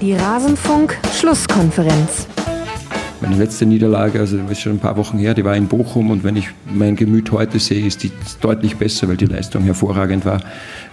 [0.00, 2.26] Die Rasenfunk-Schlusskonferenz.
[3.22, 6.10] Meine letzte Niederlage, also das ist schon ein paar Wochen her, die war in Bochum
[6.10, 8.10] und wenn ich mein Gemüt heute sehe, ist die
[8.40, 10.40] deutlich besser, weil die Leistung hervorragend war.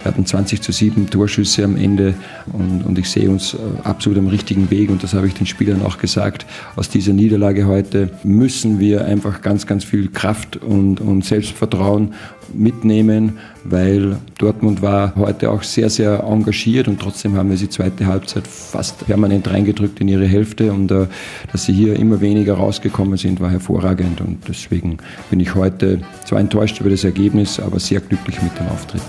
[0.02, 2.12] Wir hatten 20 zu 7 Torschüsse am Ende
[2.52, 5.46] und, und ich sehe uns äh, absolut am richtigen Weg und das habe ich den
[5.46, 6.44] Spielern auch gesagt.
[6.76, 12.12] Aus dieser Niederlage heute müssen wir einfach ganz, ganz viel Kraft und, und Selbstvertrauen
[12.52, 18.06] mitnehmen, weil Dortmund war heute auch sehr, sehr engagiert und trotzdem haben wir sie zweite
[18.06, 21.06] Halbzeit fast permanent reingedrückt in ihre Hälfte und äh,
[21.52, 24.98] dass sie hier immer weniger rausgekommen sind, war hervorragend und deswegen
[25.30, 29.02] bin ich heute zwar enttäuscht über das Ergebnis, aber sehr glücklich mit dem Auftritt.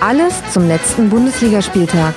[0.00, 2.14] Alles zum letzten Bundesligaspieltag.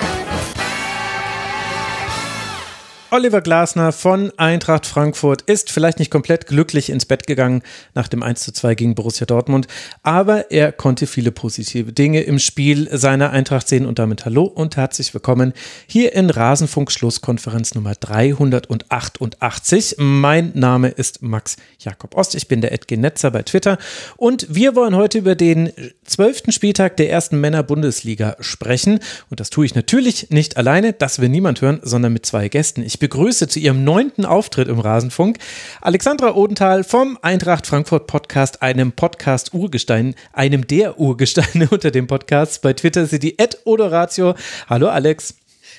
[3.12, 7.63] Oliver Glasner von Eintracht Frankfurt ist vielleicht nicht komplett glücklich ins Bett gegangen
[7.95, 9.66] nach dem 1 zu 2 gegen Borussia Dortmund,
[10.04, 14.78] aber er konnte viele positive Dinge im Spiel seiner Eintracht sehen und damit hallo und
[14.78, 15.53] herzlich willkommen
[15.88, 19.95] hier in Rasenfunk Schlusskonferenz Nummer 388.
[19.97, 23.80] Mein Name ist Max Jakob Ost, ich bin der Edge Netzer bei Twitter
[24.17, 25.72] und wir wollen heute über den
[26.10, 31.30] zwölften Spieltag der ersten Männer-Bundesliga sprechen und das tue ich natürlich nicht alleine, das will
[31.30, 32.82] niemand hören, sondern mit zwei Gästen.
[32.82, 35.38] Ich begrüße zu ihrem neunten Auftritt im Rasenfunk
[35.82, 42.62] Alexandra Odenthal vom Eintracht Frankfurt Podcast, einem Podcast-Urgestein, einem der Urgesteine unter dem Podcast.
[42.62, 44.36] Bei Twitter sind die Ed Odoratio.
[44.68, 45.36] Hallo Alex.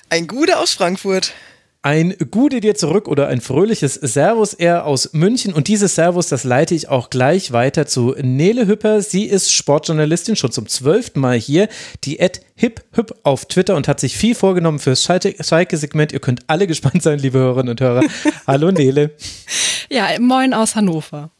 [0.08, 1.34] Ein Gude aus Frankfurt.
[1.82, 5.54] Ein Gude dir zurück oder ein fröhliches Servus eher aus München.
[5.54, 9.00] Und dieses Servus, das leite ich auch gleich weiter zu Nele Hüpper.
[9.00, 11.70] Sie ist Sportjournalistin schon zum zwölften Mal hier.
[12.04, 16.12] Die Ed Hip Hüp auf Twitter und hat sich viel vorgenommen fürs Schalke-Segment.
[16.12, 18.02] Ihr könnt alle gespannt sein, liebe Hörerinnen und Hörer.
[18.46, 19.12] Hallo Nele.
[19.88, 21.30] Ja, moin aus Hannover.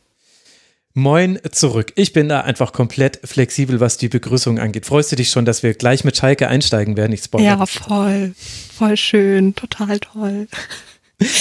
[0.94, 1.92] Moin zurück.
[1.94, 4.86] Ich bin da einfach komplett flexibel, was die Begrüßung angeht.
[4.86, 7.12] Freust du dich schon, dass wir gleich mit Schalke einsteigen werden?
[7.12, 7.58] Ich spoilere.
[7.58, 8.34] Ja, voll.
[8.76, 9.54] Voll schön.
[9.54, 10.48] Total toll.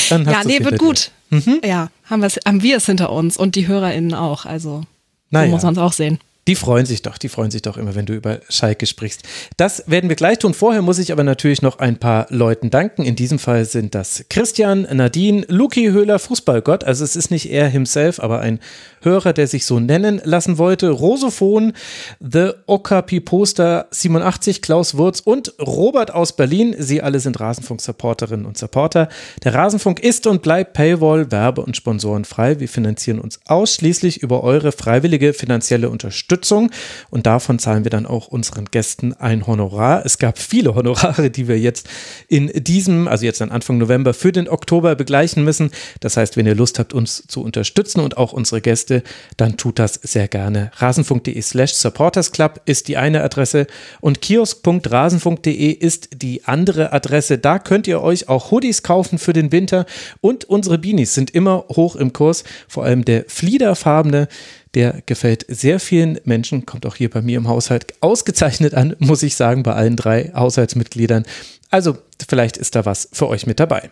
[0.09, 1.12] Dann ja, nee, wird gut.
[1.32, 1.62] Mhm.
[1.64, 4.46] Ja, haben, haben wir es hinter uns und die HörerInnen auch.
[4.46, 4.84] Also,
[5.32, 5.48] naja.
[5.48, 6.20] so muss man es auch sehen.
[6.50, 9.22] Die freuen sich doch, die freuen sich doch immer, wenn du über Schalke sprichst.
[9.58, 10.56] Das werden wir gleich tun.
[10.56, 13.04] Vorher muss ich aber natürlich noch ein paar Leuten danken.
[13.04, 16.86] In diesem Fall sind das Christian, Nadine, Luki Höhler, Fußballgott.
[16.86, 18.59] Also es ist nicht er himself, aber ein
[19.02, 20.90] Hörer, der sich so nennen lassen wollte.
[20.90, 21.74] Rosophon,
[22.20, 26.76] The Okapi Poster 87, Klaus Wurz und Robert aus Berlin.
[26.78, 29.09] Sie alle sind Rasenfunk-Supporterinnen und Supporter.
[29.44, 32.59] Der Rasenfunk ist und bleibt Paywall, Werbe- und Sponsoren frei.
[32.59, 35.90] Wir finanzieren uns ausschließlich über eure freiwillige finanzielle.
[35.90, 36.72] Unterstützung
[37.09, 40.06] und davon zahlen wir dann auch unseren Gästen ein Honorar.
[40.06, 41.90] Es gab viele Honorare, die wir jetzt
[42.28, 45.72] in diesem, also jetzt an Anfang November für den Oktober begleichen müssen.
[46.00, 48.89] Das heißt, wenn ihr Lust habt, uns zu unterstützen und auch unsere Gäste,
[49.38, 50.72] dann tut das sehr gerne.
[50.76, 53.68] Rasenfunk.de slash supportersclub ist die eine Adresse
[54.02, 57.38] und kiosk.rasenfunk.de ist die andere Adresse.
[57.38, 59.86] Da könnt ihr euch auch Hoodies kaufen für den Winter
[60.22, 64.28] und unsere Beanies sind immer hoch im Kurs, vor allem der fliederfarbene
[64.76, 69.24] der gefällt sehr vielen Menschen, kommt auch hier bei mir im Haushalt ausgezeichnet an, muss
[69.24, 71.26] ich sagen, bei allen drei Haushaltsmitgliedern.
[71.70, 73.92] Also vielleicht ist da was für euch mit dabei.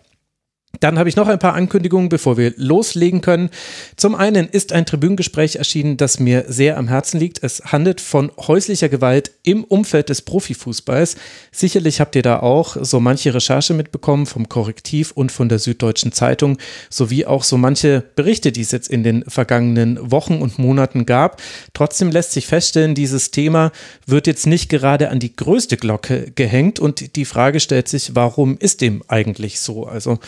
[0.79, 3.49] Dann habe ich noch ein paar Ankündigungen, bevor wir loslegen können.
[3.95, 7.41] Zum einen ist ein Tribünengespräch erschienen, das mir sehr am Herzen liegt.
[7.41, 11.15] Es handelt von häuslicher Gewalt im Umfeld des Profifußballs.
[11.51, 16.11] Sicherlich habt ihr da auch so manche Recherche mitbekommen vom Korrektiv und von der Süddeutschen
[16.11, 16.57] Zeitung,
[16.89, 21.41] sowie auch so manche Berichte, die es jetzt in den vergangenen Wochen und Monaten gab.
[21.73, 23.71] Trotzdem lässt sich feststellen, dieses Thema
[24.05, 28.57] wird jetzt nicht gerade an die größte Glocke gehängt und die Frage stellt sich, warum
[28.59, 29.85] ist dem eigentlich so?
[29.85, 30.19] Also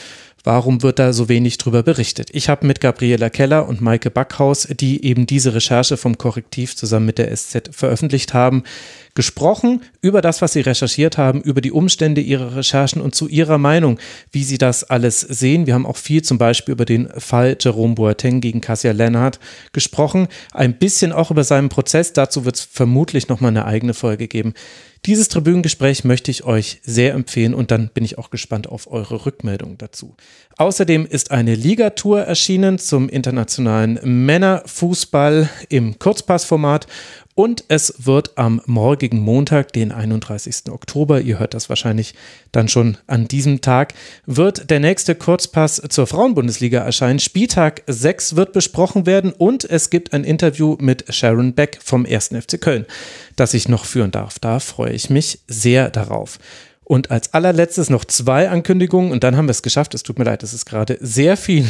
[0.44, 2.30] Warum wird da so wenig drüber berichtet?
[2.32, 7.06] Ich habe mit Gabriela Keller und Maike Backhaus, die eben diese Recherche vom Korrektiv zusammen
[7.06, 8.64] mit der SZ veröffentlicht haben,
[9.16, 13.58] gesprochen über das, was sie recherchiert haben, über die Umstände ihrer Recherchen und zu ihrer
[13.58, 14.00] Meinung,
[14.32, 15.68] wie sie das alles sehen.
[15.68, 19.40] Wir haben auch viel zum Beispiel über den Fall Jerome Boateng gegen Cassia Lennart
[19.74, 22.14] gesprochen, ein bisschen auch über seinen Prozess.
[22.14, 24.54] Dazu wird es vermutlich nochmal eine eigene Folge geben.
[25.06, 29.26] Dieses Tribünengespräch möchte ich euch sehr empfehlen und dann bin ich auch gespannt auf eure
[29.26, 30.16] Rückmeldung dazu.
[30.58, 36.88] Außerdem ist eine Ligatour erschienen zum internationalen Männerfußball im Kurzpassformat
[37.40, 40.64] und es wird am morgigen Montag, den 31.
[40.70, 42.14] Oktober, ihr hört das wahrscheinlich
[42.52, 43.94] dann schon an diesem Tag,
[44.26, 47.20] wird der nächste Kurzpass zur Frauenbundesliga erscheinen.
[47.20, 52.32] Spieltag 6 wird besprochen werden und es gibt ein Interview mit Sharon Beck vom 1.
[52.38, 52.86] FC Köln,
[53.38, 54.40] das ich noch führen darf.
[54.40, 56.40] Da freue ich mich sehr darauf.
[56.84, 59.96] Und als allerletztes noch zwei Ankündigungen und dann haben wir es geschafft.
[59.96, 61.70] Es tut mir leid, es ist gerade sehr viel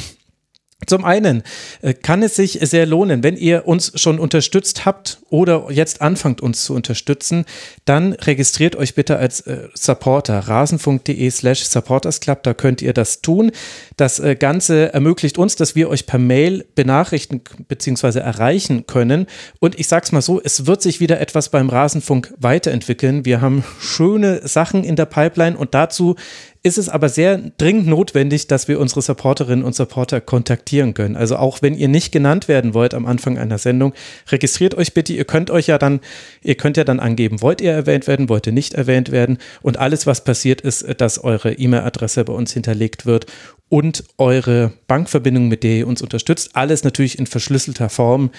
[0.88, 1.44] Zum einen
[1.82, 6.40] äh, kann es sich sehr lohnen, wenn ihr uns schon unterstützt habt oder jetzt anfangt
[6.40, 7.44] uns zu unterstützen,
[7.84, 13.52] dann registriert euch bitte als äh, Supporter rasenfunk.de slash supportersclub, da könnt ihr das tun.
[13.98, 18.20] Das äh, Ganze ermöglicht uns, dass wir euch per Mail benachrichten bzw.
[18.20, 19.28] erreichen können
[19.60, 23.26] und ich sag's mal so, es wird sich wieder etwas beim Rasenfunk weiterentwickeln.
[23.26, 26.16] Wir haben schöne Sachen in der Pipeline und dazu
[26.62, 31.16] ist es aber sehr dringend notwendig, dass wir unsere Supporterinnen und Supporter kontaktieren können.
[31.16, 33.94] Also auch wenn ihr nicht genannt werden wollt am Anfang einer Sendung,
[34.30, 35.14] registriert euch bitte.
[35.14, 36.02] Ihr könnt euch ja dann,
[36.42, 39.38] ihr könnt ja dann angeben, wollt ihr erwähnt werden, wollt ihr nicht erwähnt werden.
[39.62, 43.26] Und alles, was passiert ist, dass eure E-Mail-Adresse bei uns hinterlegt wird
[43.70, 46.52] und eure Bankverbindung, mit der ihr uns unterstützt.
[46.54, 48.32] Alles natürlich in verschlüsselter Form.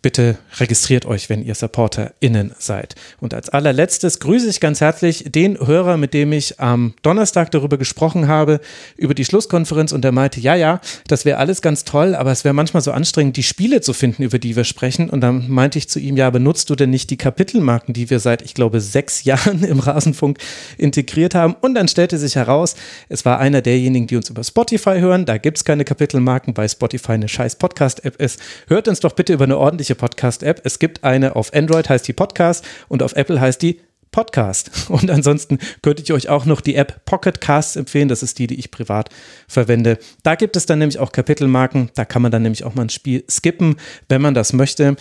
[0.00, 2.94] Bitte registriert euch, wenn ihr SupporterInnen seid.
[3.20, 7.78] Und als allerletztes grüße ich ganz herzlich den Hörer, mit dem ich am Donnerstag darüber
[7.78, 8.60] gesprochen habe,
[8.96, 12.44] über die Schlusskonferenz und der meinte, ja, ja, das wäre alles ganz toll, aber es
[12.44, 15.10] wäre manchmal so anstrengend, die Spiele zu finden, über die wir sprechen.
[15.10, 18.20] Und dann meinte ich zu ihm, ja, benutzt du denn nicht die Kapitelmarken, die wir
[18.20, 20.38] seit, ich glaube, sechs Jahren im Rasenfunk
[20.76, 21.56] integriert haben?
[21.60, 22.76] Und dann stellte sich heraus,
[23.08, 25.24] es war einer derjenigen, die uns über Spotify hören.
[25.24, 28.40] Da gibt es keine Kapitelmarken, weil Spotify eine scheiß Podcast-App ist.
[28.68, 30.60] Hört uns doch bitte über eine ordentliche ordentliche Podcast-App.
[30.64, 33.80] Es gibt eine auf Android, heißt die Podcast und auf Apple heißt die
[34.10, 34.70] Podcast.
[34.88, 38.08] Und ansonsten könnte ich euch auch noch die App Pocket Casts empfehlen.
[38.08, 39.10] Das ist die, die ich privat
[39.46, 39.98] verwende.
[40.22, 41.90] Da gibt es dann nämlich auch Kapitelmarken.
[41.94, 43.76] Da kann man dann nämlich auch mal ein Spiel skippen,
[44.08, 44.96] wenn man das möchte.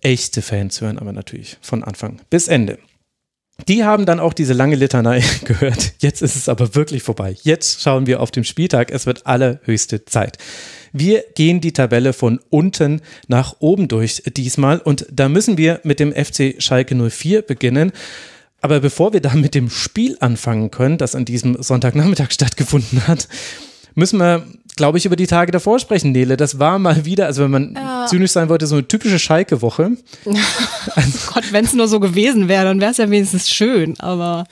[0.00, 2.78] Echte Fans hören aber natürlich von Anfang bis Ende.
[3.68, 5.92] Die haben dann auch diese lange Litanei gehört.
[5.98, 7.36] Jetzt ist es aber wirklich vorbei.
[7.42, 8.90] Jetzt schauen wir auf den Spieltag.
[8.90, 10.38] Es wird allerhöchste Zeit.
[10.98, 16.00] Wir gehen die Tabelle von unten nach oben durch diesmal und da müssen wir mit
[16.00, 17.92] dem FC Schalke 04 beginnen.
[18.62, 23.28] Aber bevor wir da mit dem Spiel anfangen können, das an diesem Sonntagnachmittag stattgefunden hat,
[23.94, 24.46] müssen wir
[24.76, 26.36] glaube ich, über die Tage davor sprechen, Nele.
[26.36, 28.06] Das war mal wieder, also wenn man ja.
[28.08, 29.92] zynisch sein wollte, so eine typische Schalke-Woche.
[30.94, 34.44] also, Gott, wenn es nur so gewesen wäre, dann wäre es ja wenigstens schön, aber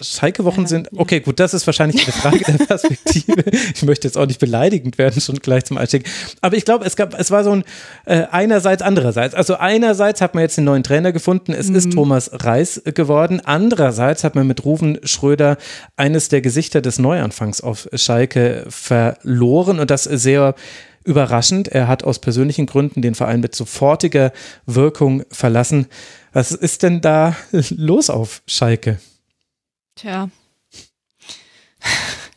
[0.00, 3.44] Schalke-Wochen sind, okay, gut, das ist wahrscheinlich eine Frage der Perspektive.
[3.74, 6.08] Ich möchte jetzt auch nicht beleidigend werden, schon gleich zum Einstieg.
[6.40, 7.64] Aber ich glaube, es gab, es war so ein
[8.06, 9.34] äh, einerseits, andererseits.
[9.34, 11.76] Also einerseits hat man jetzt den neuen Trainer gefunden, es mhm.
[11.76, 13.40] ist Thomas Reis geworden.
[13.44, 15.56] Andererseits hat man mit Ruven Schröder
[15.96, 20.54] eines der Gesichter des Neuanfangs auf Schalke verloren und das sehr
[21.04, 21.68] überraschend.
[21.68, 24.32] Er hat aus persönlichen Gründen den Verein mit sofortiger
[24.66, 25.86] Wirkung verlassen.
[26.32, 27.36] Was ist denn da
[27.70, 28.98] los auf Schalke?
[30.00, 30.30] Tja.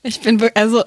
[0.01, 0.83] Ich bin also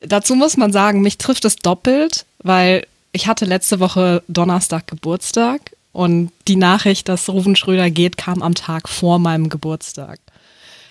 [0.00, 5.60] dazu muss man sagen, mich trifft es doppelt, weil ich hatte letzte Woche Donnerstag Geburtstag
[5.92, 10.18] und die Nachricht, dass Ruven Schröder geht, kam am Tag vor meinem Geburtstag.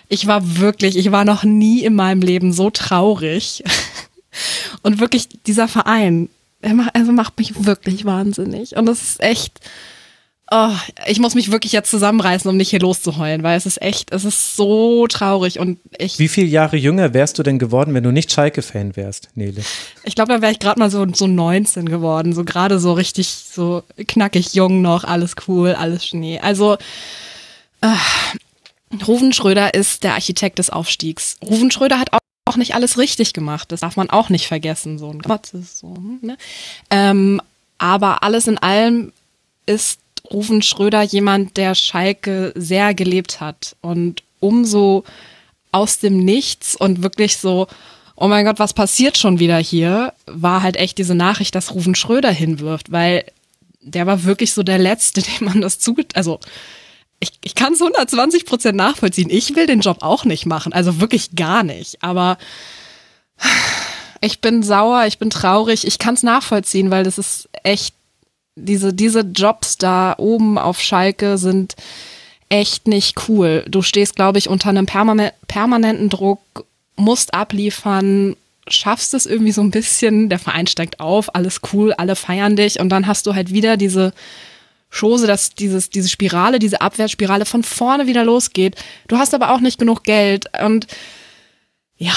[0.08, 3.64] Ich war wirklich, ich war noch nie in meinem Leben so traurig.
[4.84, 6.30] Und wirklich dieser Verein,
[6.62, 8.76] er macht, also macht mich wirklich wahnsinnig.
[8.76, 9.60] Und das ist echt,
[10.52, 10.72] oh,
[11.08, 14.26] ich muss mich wirklich jetzt zusammenreißen, um nicht hier loszuheulen, weil es ist echt, es
[14.26, 16.20] ist so traurig und ich.
[16.20, 19.62] Wie viele Jahre jünger wärst du denn geworden, wenn du nicht Schalke-Fan wärst, Nele?
[20.04, 23.28] Ich glaube, da wäre ich gerade mal so, so 19 geworden, so gerade so richtig
[23.28, 26.40] so knackig jung noch, alles cool, alles Schnee.
[26.40, 26.78] Also,
[27.82, 27.96] äh,
[29.08, 31.38] Ruven Schröder ist der Architekt des Aufstiegs.
[31.48, 33.72] Ruven Schröder hat auch auch nicht alles richtig gemacht.
[33.72, 34.98] Das darf man auch nicht vergessen.
[34.98, 35.94] So ein Gott ist so.
[36.22, 36.36] Ne?
[36.90, 37.40] Ähm,
[37.78, 39.14] aber alles in allem
[39.68, 40.00] ist
[40.32, 45.04] Rufen Schröder jemand, der Schalke sehr gelebt hat und umso
[45.72, 47.68] aus dem Nichts und wirklich so,
[48.16, 51.96] oh mein Gott, was passiert schon wieder hier, war halt echt diese Nachricht, dass Rufen
[51.96, 53.26] Schröder hinwirft, weil
[53.82, 56.40] der war wirklich so der Letzte, dem man das zuget, also
[57.20, 59.30] ich, ich kann es 120 Prozent nachvollziehen.
[59.30, 62.02] Ich will den Job auch nicht machen, also wirklich gar nicht.
[62.02, 62.38] Aber
[64.22, 67.94] ich bin sauer, ich bin traurig, ich kann es nachvollziehen, weil das ist echt
[68.66, 71.76] diese, diese Jobs da oben auf Schalke sind
[72.50, 73.64] echt nicht cool.
[73.68, 78.36] Du stehst, glaube ich, unter einem permanenten Druck, musst abliefern,
[78.68, 82.80] schaffst es irgendwie so ein bisschen, der Verein steigt auf, alles cool, alle feiern dich
[82.80, 84.14] und dann hast du halt wieder diese
[84.92, 88.76] Chose, dass dieses, diese Spirale, diese Abwärtsspirale von vorne wieder losgeht.
[89.08, 90.88] Du hast aber auch nicht genug Geld und
[91.98, 92.16] ja,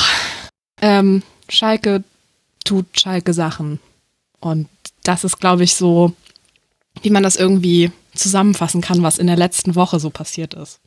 [0.81, 2.03] ähm, Schalke
[2.65, 3.79] tut Schalke Sachen.
[4.41, 4.69] Und
[5.05, 6.15] das ist, glaube ich, so
[7.01, 10.81] wie man das irgendwie zusammenfassen kann, was in der letzten Woche so passiert ist.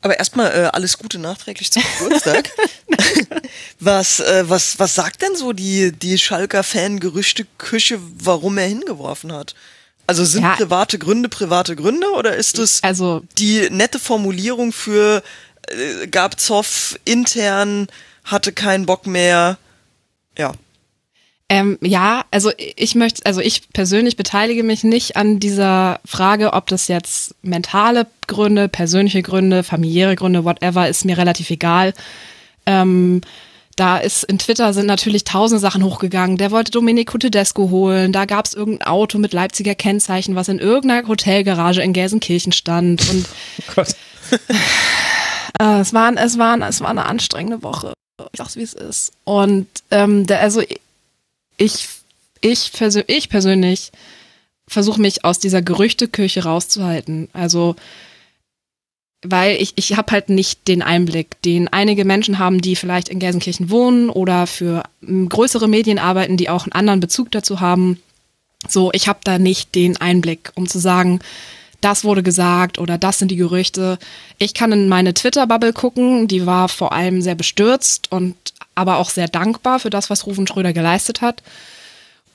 [0.00, 2.50] Aber erstmal äh, alles Gute nachträglich zum Geburtstag.
[3.80, 9.54] was, äh, was, was sagt denn so die, die Schalker Fan-Gerüchte-Küche, warum er hingeworfen hat?
[10.06, 10.56] Also sind ja.
[10.56, 15.22] private Gründe private Gründe oder ist es also, die nette Formulierung für
[15.68, 17.86] äh, gab Zoff intern,
[18.24, 19.56] hatte keinen Bock mehr?
[20.36, 20.52] Ja.
[21.50, 26.68] Ähm, ja, also ich möchte, also ich persönlich beteilige mich nicht an dieser Frage, ob
[26.68, 31.92] das jetzt mentale Gründe, persönliche Gründe, familiäre Gründe, whatever, ist mir relativ egal.
[32.64, 33.20] Ähm,
[33.76, 36.36] da ist in Twitter sind natürlich tausend Sachen hochgegangen.
[36.36, 38.12] Der wollte Domenico Tedesco holen.
[38.12, 43.08] Da gab es irgendein Auto mit Leipziger Kennzeichen, was in irgendeiner Hotelgarage in Gelsenkirchen stand.
[43.10, 43.26] Und
[43.58, 43.96] oh Gott.
[45.60, 47.92] äh, es, war, es, war, es war eine anstrengende Woche.
[48.32, 49.12] Ich sag's, wie es ist.
[49.24, 50.62] Und ähm, der, also
[51.56, 51.88] ich,
[52.40, 53.92] ich, persö ich persönlich
[54.66, 57.28] versuche mich aus dieser Gerüchtekirche rauszuhalten.
[57.32, 57.76] Also
[59.24, 63.18] weil ich, ich habe halt nicht den Einblick, den einige Menschen haben, die vielleicht in
[63.18, 68.02] Gelsenkirchen wohnen oder für größere Medien arbeiten, die auch einen anderen Bezug dazu haben.
[68.68, 71.20] So, ich habe da nicht den Einblick, um zu sagen,
[71.80, 73.98] das wurde gesagt oder das sind die Gerüchte.
[74.38, 78.36] Ich kann in meine Twitter-Bubble gucken, die war vor allem sehr bestürzt und
[78.74, 81.42] aber auch sehr dankbar für das, was Rufen Schröder geleistet hat.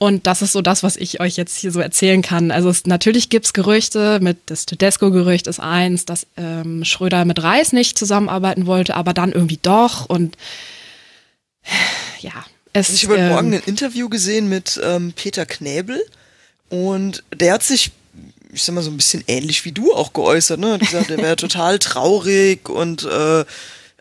[0.02, 2.50] Und das ist so das, was ich euch jetzt hier so erzählen kann.
[2.50, 7.74] Also es, natürlich gibt's Gerüchte, mit das Tedesco-Gerücht ist eins, dass ähm, Schröder mit Reis
[7.74, 10.06] nicht zusammenarbeiten wollte, aber dann irgendwie doch.
[10.06, 10.38] Und
[12.20, 12.32] ja,
[12.72, 16.02] es also Ich habe ähm, heute Morgen ein Interview gesehen mit ähm, Peter Knäbel
[16.70, 17.90] und der hat sich,
[18.54, 20.70] ich sag mal, so ein bisschen ähnlich wie du auch geäußert, ne?
[20.70, 23.44] Er gesagt, er wäre total traurig und äh,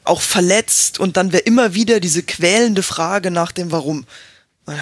[0.10, 4.06] auch verletzt und dann wäre immer wieder diese quälende Frage nach dem Warum.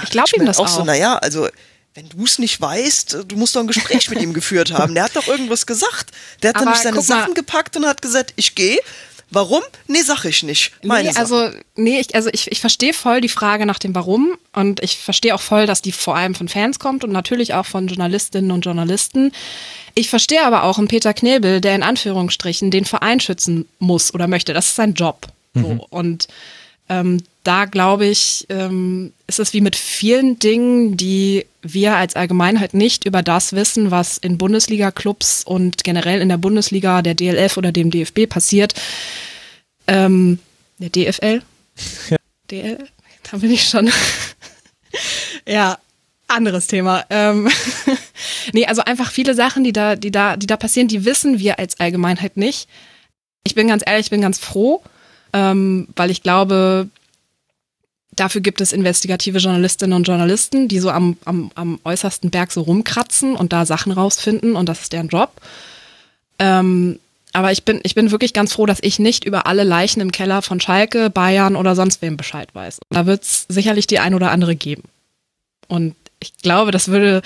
[0.04, 0.66] Ich glaube ihm das auch.
[0.66, 0.78] auch.
[0.78, 1.48] so, naja, also
[1.94, 4.94] wenn du es nicht weißt, du musst doch ein Gespräch mit ihm geführt haben.
[4.94, 6.12] Der hat doch irgendwas gesagt.
[6.44, 8.80] Der hat dann nicht seine Sachen gepackt und hat gesagt, ich gehe.
[9.30, 9.62] Warum?
[9.88, 10.72] Nee, sag ich nicht.
[10.84, 14.38] Meine nee, also, nee, ich, also ich, ich verstehe voll die Frage nach dem Warum
[14.54, 17.66] und ich verstehe auch voll, dass die vor allem von Fans kommt und natürlich auch
[17.66, 19.34] von Journalistinnen und Journalisten.
[19.96, 24.28] Ich verstehe aber auch einen Peter Knebel, der in Anführungsstrichen den Verein schützen muss oder
[24.28, 24.54] möchte.
[24.54, 25.28] Das ist sein Job.
[25.54, 25.62] Mhm.
[25.62, 25.88] So.
[25.90, 26.28] Und
[26.90, 32.74] ähm, da glaube ich, ähm, ist es wie mit vielen Dingen, die wir als Allgemeinheit
[32.74, 37.72] nicht über das wissen, was in Bundesliga-Clubs und generell in der Bundesliga, der DLF oder
[37.72, 38.74] dem DFB passiert.
[39.88, 40.40] Ähm,
[40.78, 41.42] der DFL?
[42.10, 42.18] Ja.
[42.52, 42.88] DL?
[43.30, 43.90] Da bin ich schon.
[45.48, 45.78] ja,
[46.28, 47.06] anderes Thema.
[47.10, 47.50] Ähm,
[48.54, 51.60] nee, also einfach viele Sachen, die da, die da, die da passieren, die wissen wir
[51.60, 52.70] als Allgemeinheit nicht.
[53.44, 54.82] Ich bin ganz ehrlich, ich bin ganz froh,
[55.38, 56.88] ähm, weil ich glaube,
[58.16, 62.62] dafür gibt es investigative Journalistinnen und Journalisten, die so am, am, am äußersten Berg so
[62.62, 65.32] rumkratzen und da Sachen rausfinden und das ist deren Job.
[66.40, 67.00] Ähm,
[67.34, 70.12] aber ich bin, ich bin wirklich ganz froh, dass ich nicht über alle Leichen im
[70.12, 72.80] Keller von Schalke, Bayern oder sonst wem Bescheid weiß.
[72.90, 74.84] Da wird es sicherlich die ein oder andere geben.
[75.68, 77.22] Und ich glaube, das würde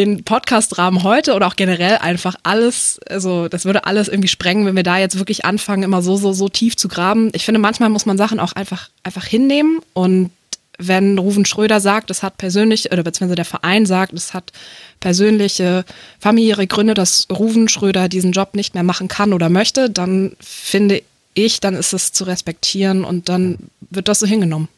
[0.00, 4.76] den Podcast-Rahmen heute oder auch generell einfach alles, also das würde alles irgendwie sprengen, wenn
[4.76, 7.30] wir da jetzt wirklich anfangen, immer so, so, so tief zu graben.
[7.34, 10.30] Ich finde, manchmal muss man Sachen auch einfach, einfach hinnehmen und
[10.78, 14.50] wenn Ruven Schröder sagt, es hat persönlich, oder beziehungsweise der Verein sagt, es hat
[14.98, 15.84] persönliche,
[16.18, 21.02] familiäre Gründe, dass Ruven Schröder diesen Job nicht mehr machen kann oder möchte, dann finde
[21.34, 23.58] ich, dann ist es zu respektieren und dann
[23.90, 24.68] wird das so hingenommen.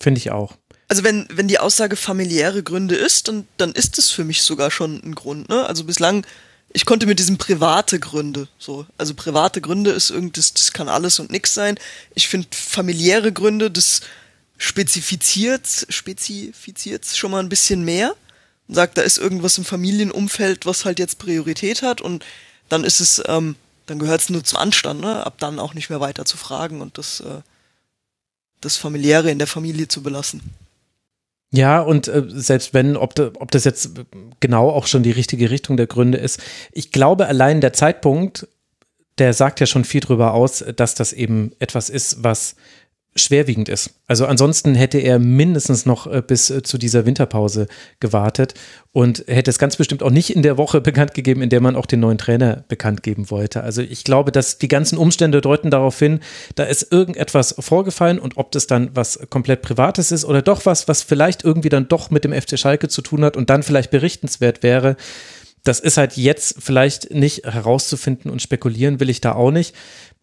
[0.00, 0.56] Finde ich auch.
[0.92, 4.70] Also wenn, wenn die Aussage familiäre Gründe ist, dann, dann ist es für mich sogar
[4.70, 5.48] schon ein Grund.
[5.48, 5.64] Ne?
[5.64, 6.26] Also bislang,
[6.74, 10.90] ich konnte mit diesem private Gründe, so, also private Gründe ist irgend, das, das kann
[10.90, 11.78] alles und nix sein.
[12.14, 14.02] Ich finde familiäre Gründe, das
[14.58, 18.14] spezifiziert, spezifiziert schon mal ein bisschen mehr.
[18.68, 22.22] Und sagt, da ist irgendwas im Familienumfeld, was halt jetzt Priorität hat und
[22.68, 23.56] dann ist es, ähm,
[23.86, 25.24] dann gehört es nur zum Anstand, ne?
[25.24, 27.40] ab dann auch nicht mehr weiter zu fragen und das, äh,
[28.60, 30.42] das Familiäre in der Familie zu belassen.
[31.52, 33.92] Ja, und äh, selbst wenn, ob, de, ob das jetzt
[34.40, 36.40] genau auch schon die richtige Richtung der Gründe ist,
[36.72, 38.48] ich glaube allein der Zeitpunkt,
[39.18, 42.56] der sagt ja schon viel drüber aus, dass das eben etwas ist, was
[43.14, 43.90] schwerwiegend ist.
[44.06, 47.66] Also ansonsten hätte er mindestens noch äh, bis äh, zu dieser Winterpause
[48.00, 48.54] gewartet
[48.92, 51.76] und hätte es ganz bestimmt auch nicht in der Woche bekannt gegeben, in der man
[51.76, 53.62] auch den neuen Trainer bekannt geben wollte.
[53.62, 56.20] Also ich glaube, dass die ganzen Umstände deuten darauf hin,
[56.54, 60.88] da ist irgendetwas vorgefallen und ob das dann was komplett Privates ist oder doch was,
[60.88, 63.90] was vielleicht irgendwie dann doch mit dem FC Schalke zu tun hat und dann vielleicht
[63.90, 64.96] berichtenswert wäre,
[65.64, 69.74] das ist halt jetzt vielleicht nicht herauszufinden und spekulieren will ich da auch nicht.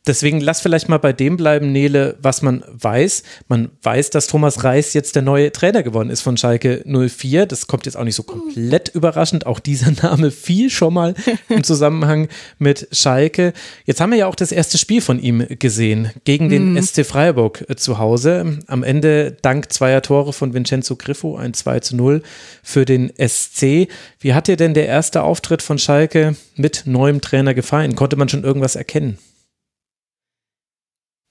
[0.08, 3.22] Deswegen lass vielleicht mal bei dem bleiben, Nele, was man weiß.
[3.48, 7.46] Man weiß, dass Thomas Reis jetzt der neue Trainer geworden ist von Schalke 04.
[7.46, 9.46] Das kommt jetzt auch nicht so komplett überraschend.
[9.46, 11.14] Auch dieser Name fiel schon mal
[11.50, 13.54] im Zusammenhang mit Schalke.
[13.86, 16.82] Jetzt haben wir ja auch das erste Spiel von ihm gesehen gegen den mhm.
[16.82, 18.60] SC Freiburg äh, zu Hause.
[18.68, 22.24] Am Ende dank zweier Tore von Vincenzo Griffo, ein 2 zu 0
[22.64, 23.90] für den SC.
[24.20, 27.96] Wie hat dir denn der erste Auftritt von Schalke mit neuem Trainer gefallen?
[27.96, 29.20] Konnte man schon irgendwas erkennen?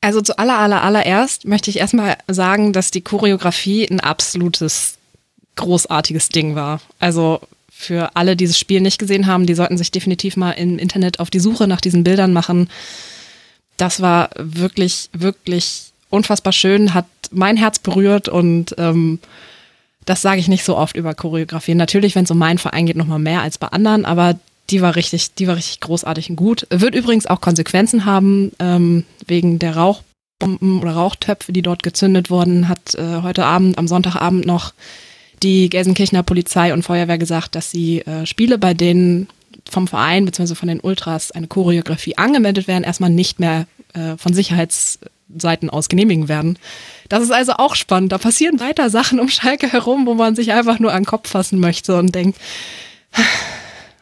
[0.01, 4.97] Also zu aller, aller, allererst möchte ich erstmal sagen, dass die Choreografie ein absolutes
[5.57, 6.81] großartiges Ding war.
[7.01, 10.79] Also für alle, die das Spiel nicht gesehen haben, die sollten sich definitiv mal im
[10.79, 12.71] Internet auf die Suche nach diesen Bildern machen.
[13.77, 19.19] Das war wirklich, wirklich unfassbar schön, hat mein Herz berührt und ähm,
[20.05, 21.75] das sage ich nicht so oft über Choreografie.
[21.75, 24.39] Natürlich, wenn es um meinen Verein geht, nochmal mehr als bei anderen, aber
[24.71, 26.67] die war richtig, die war richtig großartig und gut.
[26.71, 32.69] Wird übrigens auch Konsequenzen haben, ähm, wegen der Rauchbomben oder Rauchtöpfe, die dort gezündet wurden,
[32.69, 34.75] hat äh, heute Abend, am Sonntagabend noch
[35.43, 39.29] die Gelsenkirchener Polizei und Feuerwehr gesagt, dass sie äh, Spiele, bei denen
[39.69, 40.55] vom Verein bzw.
[40.55, 46.29] von den Ultras eine Choreografie angemeldet werden, erstmal nicht mehr äh, von Sicherheitsseiten aus genehmigen
[46.29, 46.59] werden.
[47.09, 48.13] Das ist also auch spannend.
[48.13, 51.31] Da passieren weiter Sachen um Schalke herum, wo man sich einfach nur an den Kopf
[51.31, 52.39] fassen möchte und denkt,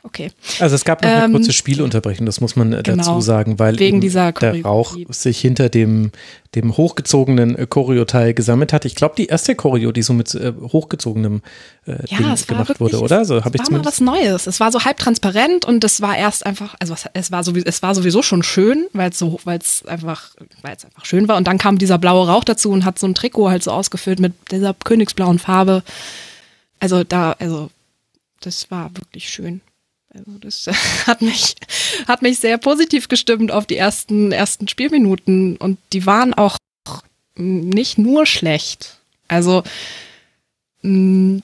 [0.07, 0.31] okay.
[0.61, 3.59] Also es gab noch eine ähm, kurze Spielunterbrechung, das muss man äh, genau, dazu sagen,
[3.59, 6.13] weil der Rauch sich hinter dem,
[6.55, 8.85] dem hochgezogenen äh, Choreo-Teil gesammelt hat.
[8.85, 11.43] Ich glaube, die erste Choreo, die so mit äh, hochgezogenem
[11.87, 13.25] äh, ja, Ding gemacht wirklich, wurde, oder?
[13.25, 14.47] So habe ich war mal was Neues.
[14.47, 17.83] Es war so halb transparent und es war erst einfach, also es war sowieso, es
[17.83, 20.31] war sowieso schon schön, weil es so, weil es einfach,
[20.63, 21.37] weil es einfach schön war.
[21.37, 24.19] Und dann kam dieser blaue Rauch dazu und hat so ein Trikot halt so ausgefüllt
[24.21, 25.83] mit dieser königsblauen Farbe.
[26.81, 27.71] Also da, also
[28.41, 29.61] das war wirklich schön.
[30.17, 30.67] Also das
[31.07, 31.57] hat mich,
[32.09, 36.57] hat mich sehr positiv gestimmt auf die ersten, ersten Spielminuten und die waren auch
[37.37, 38.99] nicht nur schlecht.
[39.29, 39.63] Also
[40.83, 41.43] die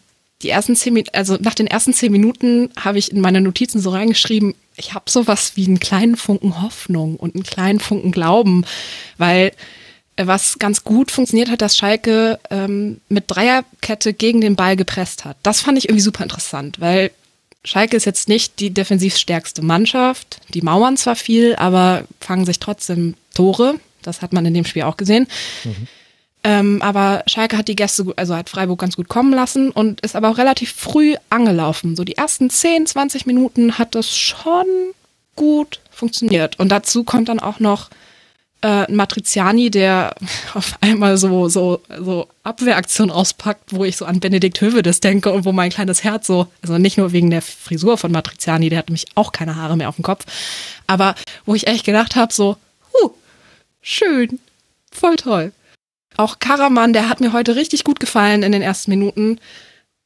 [0.49, 4.55] ersten zehn, also nach den ersten zehn Minuten habe ich in meine Notizen so reingeschrieben,
[4.77, 8.65] ich habe sowas wie einen kleinen Funken Hoffnung und einen kleinen Funken Glauben,
[9.19, 9.53] weil
[10.17, 15.25] äh, was ganz gut funktioniert hat, dass Schalke ähm, mit Dreierkette gegen den Ball gepresst
[15.25, 15.37] hat.
[15.43, 17.11] Das fand ich irgendwie super interessant, weil
[17.65, 20.41] Schalke ist jetzt nicht die defensiv stärkste Mannschaft.
[20.53, 23.79] Die mauern zwar viel, aber fangen sich trotzdem Tore.
[24.03, 25.29] Das hat man in dem Spiel auch gesehen.
[25.65, 25.89] Mhm.
[26.45, 30.17] Ähm, aber Schalke hat die Gäste, also hat Freiburg ganz gut kommen lassen und ist
[30.17, 31.95] aber auch relativ früh angelaufen.
[31.95, 34.67] So die ersten 10, 20 Minuten hat das schon
[35.37, 36.59] gut funktioniert.
[36.59, 37.91] Und dazu kommt dann auch noch
[38.63, 40.15] äh, Matriziani, der
[40.55, 45.45] auf einmal so, so, so Abwehraktion auspackt, wo ich so an Benedikt Hövedes denke und
[45.45, 48.89] wo mein kleines Herz so, also nicht nur wegen der Frisur von Matriziani, der hat
[48.89, 50.25] nämlich auch keine Haare mehr auf dem Kopf,
[50.87, 52.57] aber wo ich echt gedacht habe, so,
[52.95, 53.11] huh,
[53.81, 54.39] schön,
[54.91, 55.53] voll toll.
[56.17, 59.41] Auch Karaman, der hat mir heute richtig gut gefallen in den ersten Minuten.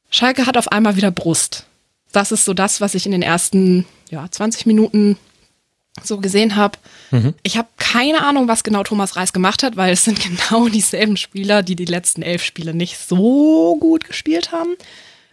[0.09, 1.65] Schalke hat auf einmal wieder Brust.
[2.13, 5.17] Das ist so das, was ich in den ersten ja, 20 Minuten
[6.03, 6.77] so gesehen habe.
[7.11, 7.33] Mhm.
[7.43, 11.17] Ich habe keine Ahnung, was genau Thomas Reis gemacht hat, weil es sind genau dieselben
[11.17, 14.75] Spieler, die die letzten elf Spiele nicht so gut gespielt haben.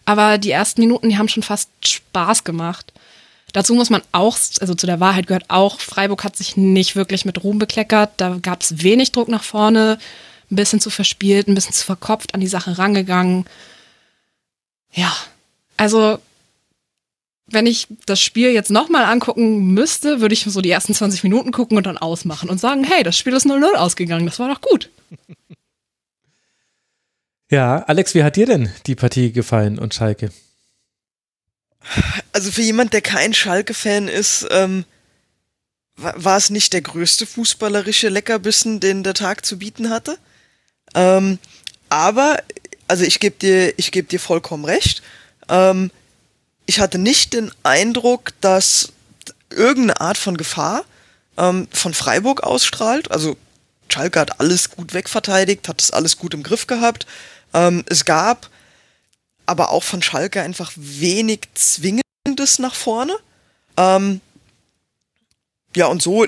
[0.04, 2.92] Aber die ersten Minuten, die haben schon fast Spaß gemacht.
[3.52, 7.24] Dazu muss man auch, also zu der Wahrheit gehört auch, Freiburg hat sich nicht wirklich
[7.24, 8.10] mit Ruhm bekleckert.
[8.16, 9.98] Da gab es wenig Druck nach vorne,
[10.50, 13.44] ein bisschen zu verspielt, ein bisschen zu verkopft an die Sache rangegangen.
[14.92, 15.12] Ja,
[15.76, 16.18] also
[17.46, 21.52] wenn ich das Spiel jetzt nochmal angucken müsste, würde ich so die ersten 20 Minuten
[21.52, 24.60] gucken und dann ausmachen und sagen, hey, das Spiel ist 0-0 ausgegangen, das war doch
[24.60, 24.90] gut.
[27.50, 30.32] Ja, Alex, wie hat dir denn die Partie gefallen und Schalke?
[32.32, 34.84] Also für jemand, der kein Schalke-Fan ist, ähm,
[35.96, 40.18] war es nicht der größte fußballerische Leckerbissen, den der Tag zu bieten hatte.
[40.94, 41.38] Ähm,
[41.88, 42.38] aber,
[42.88, 45.02] also ich gebe dir, ich gebe dir vollkommen recht.
[45.48, 45.90] Ähm,
[46.66, 48.92] ich hatte nicht den Eindruck, dass
[49.50, 50.84] irgendeine Art von Gefahr
[51.36, 53.10] ähm, von Freiburg ausstrahlt.
[53.10, 53.36] Also
[53.88, 57.06] Schalke hat alles gut wegverteidigt, hat das alles gut im Griff gehabt.
[57.52, 58.50] Ähm, es gab
[59.46, 63.14] aber auch von Schalke einfach wenig Zwingendes nach vorne.
[63.76, 64.20] Ähm,
[65.76, 66.26] ja, und so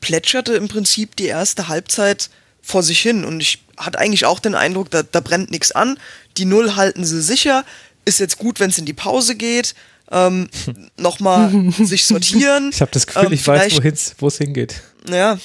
[0.00, 2.30] plätscherte im Prinzip die erste Halbzeit
[2.62, 3.24] vor sich hin.
[3.24, 5.98] Und ich hatte eigentlich auch den Eindruck, da, da brennt nichts an.
[6.36, 7.64] Die Null halten sie sicher
[8.08, 9.74] ist jetzt gut, wenn es in die Pause geht.
[10.10, 10.48] Ähm,
[10.96, 12.70] nochmal sich sortieren.
[12.72, 14.80] Ich habe das Gefühl, ähm, ich weiß, wo es hingeht.
[15.08, 15.38] Ja,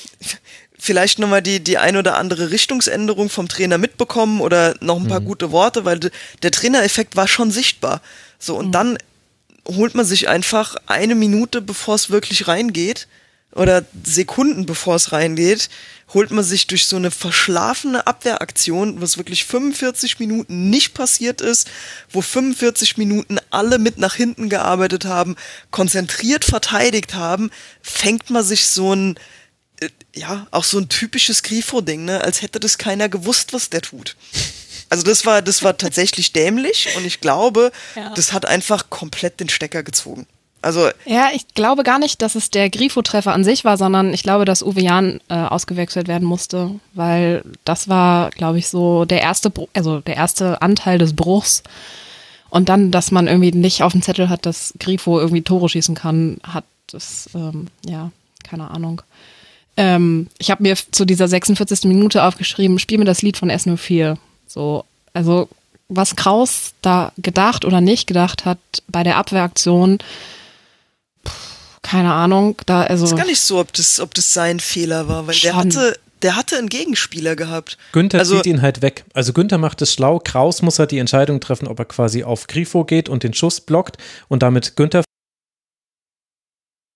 [0.80, 5.19] vielleicht nochmal die, die ein oder andere Richtungsänderung vom Trainer mitbekommen oder noch ein paar
[5.19, 5.26] mhm.
[5.26, 5.99] gute Worte, weil
[6.41, 8.02] der Trainereffekt war schon sichtbar.
[8.39, 8.71] So, und mhm.
[8.71, 8.97] dann
[9.67, 13.08] holt man sich einfach eine Minute, bevor es wirklich reingeht,
[13.56, 15.70] oder Sekunden bevor es reingeht,
[16.13, 21.70] holt man sich durch so eine verschlafene Abwehraktion, was wirklich 45 Minuten nicht passiert ist,
[22.10, 25.36] wo 45 Minuten alle mit nach hinten gearbeitet haben,
[25.72, 27.50] konzentriert verteidigt haben,
[27.82, 29.20] fängt man sich so ein,
[29.80, 33.82] äh, ja, auch so ein typisches Grifo-Ding, ne, als hätte das keiner gewusst, was der
[33.82, 34.16] tut.
[34.89, 38.13] Also das war, das war tatsächlich dämlich und ich glaube, ja.
[38.13, 40.28] das hat einfach komplett den Stecker gezogen.
[40.63, 44.23] Also ja, ich glaube gar nicht, dass es der Grifo-Treffer an sich war, sondern ich
[44.23, 49.21] glaube, dass Uwe Jan äh, ausgewechselt werden musste, weil das war, glaube ich, so der
[49.21, 51.63] erste, also der erste Anteil des Bruchs.
[52.49, 55.95] Und dann, dass man irgendwie nicht auf dem Zettel hat, dass Grifo irgendwie Tore schießen
[55.95, 58.12] kann, hat das, ähm, ja,
[58.43, 59.02] keine Ahnung.
[59.76, 61.86] Ähm, ich habe mir zu dieser 46.
[61.86, 64.15] Minute aufgeschrieben, spiel mir das Lied von S04.
[64.47, 65.49] So, also
[65.89, 69.97] was Kraus da gedacht oder nicht gedacht hat bei der Abwehraktion,
[71.84, 73.06] keine Ahnung, da also.
[73.06, 75.50] ist gar nicht so, ob das, ob das sein Fehler war, weil schon.
[75.50, 77.78] der hatte, der hatte einen Gegenspieler gehabt.
[77.91, 79.06] Günther also, zieht ihn halt weg.
[79.13, 80.19] Also Günther macht es schlau.
[80.19, 83.62] Kraus muss halt die Entscheidung treffen, ob er quasi auf Grifo geht und den Schuss
[83.62, 83.98] blockt
[84.30, 85.04] und damit Günther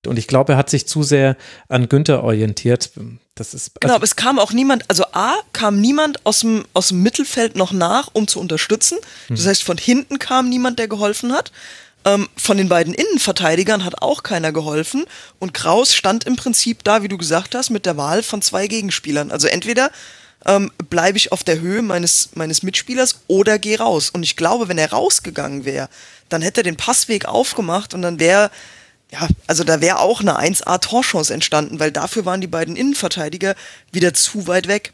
[0.07, 1.35] und ich glaube, er hat sich zu sehr
[1.67, 2.91] an Günther orientiert.
[3.35, 6.65] Das ist, also genau, aber es kam auch niemand, also A, kam niemand aus dem,
[6.73, 8.97] aus dem Mittelfeld noch nach, um zu unterstützen.
[9.29, 9.47] Das hm.
[9.47, 11.51] heißt, von hinten kam niemand, der geholfen hat.
[12.07, 15.03] Ähm, von den beiden Innenverteidigern hat auch keiner geholfen.
[15.39, 18.67] Und Kraus stand im Prinzip da, wie du gesagt hast, mit der Wahl von zwei
[18.67, 19.29] Gegenspielern.
[19.29, 19.91] Also entweder
[20.45, 24.09] ähm, bleibe ich auf der Höhe meines, meines Mitspielers oder gehe raus.
[24.09, 25.89] Und ich glaube, wenn er rausgegangen wäre,
[26.29, 28.51] dann hätte er den Passweg aufgemacht und dann wäre
[29.11, 33.55] ja, also da wäre auch eine 1A-Torchance entstanden, weil dafür waren die beiden Innenverteidiger
[33.91, 34.93] wieder zu weit weg.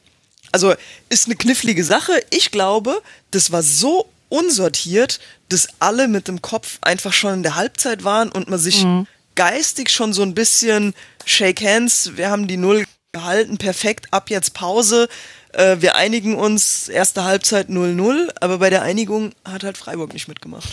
[0.52, 0.76] Also
[1.10, 2.12] ist eine knifflige Sache.
[2.30, 5.19] Ich glaube, das war so unsortiert,
[5.49, 9.05] dass alle mit dem Kopf einfach schon in der Halbzeit waren und man sich mhm.
[9.35, 10.93] geistig schon so ein bisschen
[11.25, 15.07] Shake Hands, wir haben die Null gehalten, perfekt, ab jetzt Pause.
[15.51, 20.27] Äh, wir einigen uns, erste Halbzeit 0-0, aber bei der Einigung hat halt Freiburg nicht
[20.27, 20.67] mitgemacht.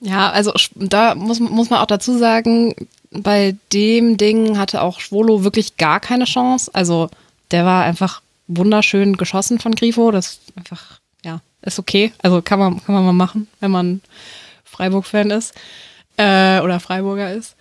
[0.00, 2.74] Ja, also da muss, muss man auch dazu sagen,
[3.10, 6.70] bei dem Ding hatte auch Schwolo wirklich gar keine Chance.
[6.74, 7.08] Also
[7.50, 10.10] der war einfach wunderschön geschossen von Grifo.
[10.10, 12.12] Das einfach, ja, ist okay.
[12.22, 14.00] Also kann man, kann man mal machen, wenn man
[14.64, 15.54] Freiburg-Fan ist
[16.16, 17.56] äh, oder Freiburger ist.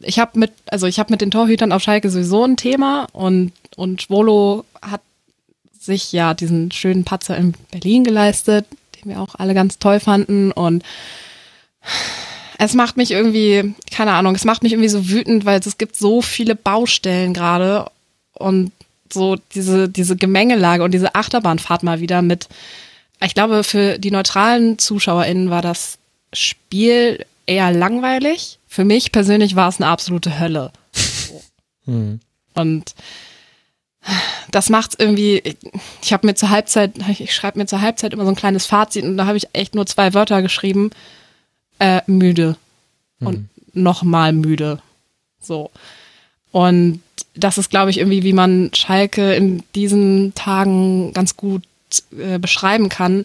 [0.00, 3.52] Ich habe mit, also ich habe mit den Torhütern auf Schalke sowieso ein Thema und
[3.76, 5.02] und Schwolo hat
[5.78, 10.50] sich ja diesen schönen Patzer in Berlin geleistet, den wir auch alle ganz toll fanden
[10.50, 10.82] und
[12.58, 15.96] es macht mich irgendwie, keine Ahnung, es macht mich irgendwie so wütend, weil es gibt
[15.96, 17.90] so viele Baustellen gerade
[18.32, 18.72] und
[19.12, 22.48] so diese, diese Gemengelage und diese Achterbahnfahrt mal wieder mit,
[23.22, 25.98] ich glaube, für die neutralen ZuschauerInnen war das
[26.32, 28.58] Spiel eher langweilig.
[28.66, 30.72] Für mich persönlich war es eine absolute Hölle.
[31.84, 32.20] Hm.
[32.54, 32.94] Und
[34.50, 35.42] das macht's irgendwie,
[36.02, 39.04] ich, habe mir zur Halbzeit, ich schreibe mir zur Halbzeit immer so ein kleines Fazit
[39.04, 40.90] und da habe ich echt nur zwei Wörter geschrieben
[41.78, 42.56] äh, müde
[43.20, 43.48] und mhm.
[43.72, 44.80] nochmal müde.
[45.40, 45.70] So.
[46.52, 47.02] Und
[47.34, 51.62] das ist, glaube ich, irgendwie, wie man Schalke in diesen Tagen ganz gut
[52.16, 53.24] äh, beschreiben kann.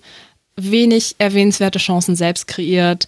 [0.56, 3.08] Wenig erwähnenswerte Chancen selbst kreiert.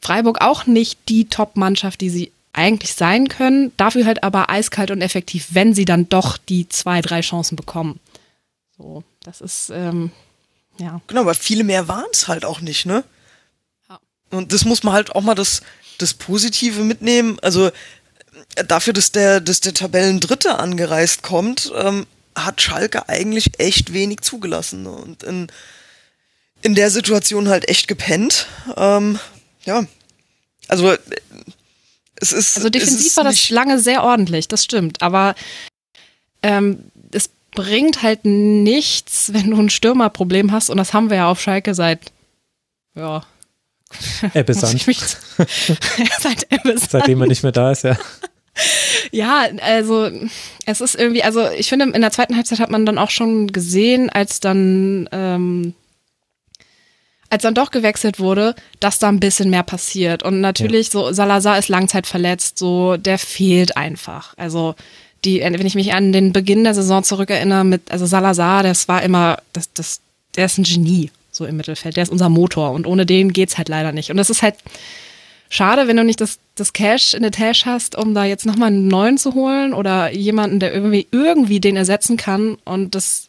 [0.00, 5.00] Freiburg auch nicht die Top-Mannschaft, die sie eigentlich sein können, dafür halt aber eiskalt und
[5.00, 8.00] effektiv, wenn sie dann doch die zwei, drei Chancen bekommen.
[8.76, 10.10] So, das ist, ähm,
[10.78, 11.00] ja.
[11.06, 13.04] Genau, aber viele mehr waren es halt auch nicht, ne?
[14.30, 15.62] Und das muss man halt auch mal das,
[15.98, 17.38] das Positive mitnehmen.
[17.40, 17.70] Also
[18.66, 24.86] dafür, dass der, dass der Tabellendritte angereist kommt, ähm, hat Schalke eigentlich echt wenig zugelassen
[24.86, 25.48] und in,
[26.62, 28.46] in der Situation halt echt gepennt.
[28.76, 29.18] Ähm,
[29.64, 29.84] ja,
[30.68, 30.94] also
[32.16, 32.56] es ist.
[32.56, 35.02] Also defensiv ist war das lange sehr ordentlich, das stimmt.
[35.02, 35.34] Aber
[36.42, 41.30] ähm, es bringt halt nichts, wenn du ein Stürmerproblem hast und das haben wir ja
[41.30, 42.12] auf Schalke seit
[42.94, 43.24] ja
[44.34, 44.86] Ebbesand.
[44.86, 46.90] Seit Ebbesand.
[46.90, 47.96] Seitdem er nicht mehr da ist, ja.
[49.10, 50.10] Ja, also
[50.66, 53.48] es ist irgendwie, also ich finde, in der zweiten Halbzeit hat man dann auch schon
[53.52, 55.74] gesehen, als dann, ähm,
[57.30, 60.22] als dann doch gewechselt wurde, dass da ein bisschen mehr passiert.
[60.22, 60.92] Und natürlich, ja.
[60.92, 64.34] so Salazar ist langzeitverletzt, so der fehlt einfach.
[64.36, 64.74] Also
[65.24, 69.02] die, wenn ich mich an den Beginn der Saison zurückerinnere, mit, also Salazar, das war
[69.02, 70.00] immer, das, das,
[70.36, 71.96] der ist ein Genie so im Mittelfeld.
[71.96, 74.10] Der ist unser Motor und ohne den geht's halt leider nicht.
[74.10, 74.56] Und das ist halt
[75.48, 78.68] schade, wenn du nicht das, das Cash in der Tasche hast, um da jetzt nochmal
[78.68, 82.56] einen neuen zu holen oder jemanden, der irgendwie, irgendwie den ersetzen kann.
[82.64, 83.28] Und das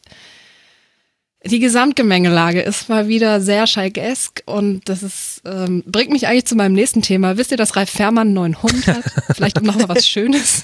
[1.46, 6.56] die Gesamtgemengelage ist mal wieder sehr schalkesk und das ist, ähm, bringt mich eigentlich zu
[6.56, 7.38] meinem nächsten Thema.
[7.38, 9.04] Wisst ihr, dass Ralf Fährmann einen neuen Hund hat?
[9.36, 10.64] Vielleicht um nochmal was Schönes,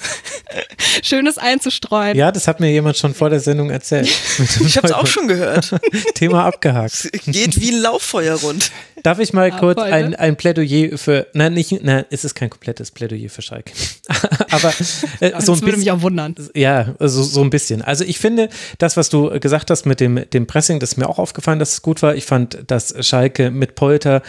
[1.02, 2.16] Schönes einzustreuen.
[2.16, 4.08] Ja, das hat mir jemand schon vor der Sendung erzählt.
[4.66, 5.74] Ich habe es auch schon gehört.
[6.14, 7.08] Thema abgehakt.
[7.12, 8.70] Es geht wie ein Lauffeuer rund.
[9.02, 12.90] Darf ich mal kurz ein, ein Plädoyer für, nein, nicht, nein, es ist kein komplettes
[12.90, 13.72] Plädoyer für Schalke.
[14.50, 14.72] Aber
[15.20, 16.34] äh, so ein das würde mich auch wundern.
[16.54, 17.82] Ja, also so ein bisschen.
[17.82, 20.96] Also ich finde, das, was du gesagt hast mit dem, dem Press Pressing, das ist
[20.96, 22.16] mir auch aufgefallen, dass es gut war.
[22.16, 24.22] Ich fand, dass Schalke mit Polter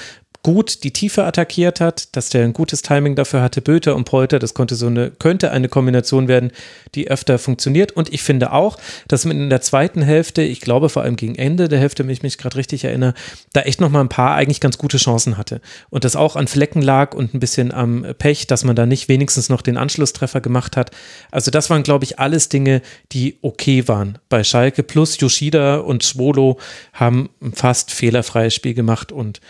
[0.48, 3.62] gut die Tiefe attackiert hat, dass der ein gutes Timing dafür hatte.
[3.62, 6.54] Böter und Polter, das konnte so eine, könnte eine Kombination werden,
[6.96, 7.92] die öfter funktioniert.
[7.92, 8.78] Und ich finde auch,
[9.10, 12.14] dass man in der zweiten Hälfte, ich glaube vor allem gegen Ende der Hälfte, wenn
[12.14, 13.14] ich mich gerade richtig erinnere,
[13.52, 15.60] da echt nochmal ein paar eigentlich ganz gute Chancen hatte.
[15.90, 19.10] Und das auch an Flecken lag und ein bisschen am Pech, dass man da nicht
[19.10, 20.92] wenigstens noch den Anschlusstreffer gemacht hat.
[21.30, 22.82] Also das waren, glaube ich, alles Dinge,
[23.12, 24.84] die okay waren bei Schalke.
[24.84, 26.58] Plus Yoshida und Schwolo
[26.94, 29.42] haben ein fast fehlerfreies Spiel gemacht und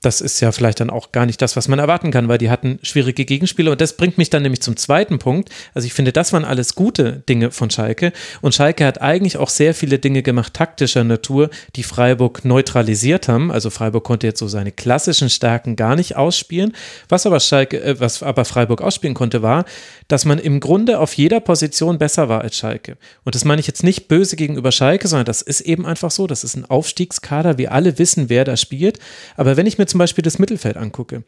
[0.00, 2.50] das ist ja vielleicht dann auch gar nicht das, was man erwarten kann, weil die
[2.50, 3.72] hatten schwierige Gegenspieler.
[3.72, 5.50] Und das bringt mich dann nämlich zum zweiten Punkt.
[5.74, 8.12] Also ich finde, das waren alles gute Dinge von Schalke.
[8.40, 13.50] Und Schalke hat eigentlich auch sehr viele Dinge gemacht, taktischer Natur, die Freiburg neutralisiert haben.
[13.50, 16.74] Also Freiburg konnte jetzt so seine klassischen Stärken gar nicht ausspielen.
[17.08, 19.64] Was aber Schalke, äh, was aber Freiburg ausspielen konnte, war,
[20.06, 22.96] dass man im Grunde auf jeder Position besser war als Schalke.
[23.24, 26.28] Und das meine ich jetzt nicht böse gegenüber Schalke, sondern das ist eben einfach so.
[26.28, 27.58] Das ist ein Aufstiegskader.
[27.58, 29.00] Wir alle wissen, wer da spielt.
[29.36, 31.24] Aber wenn ich mir zum Beispiel das Mittelfeld angucke,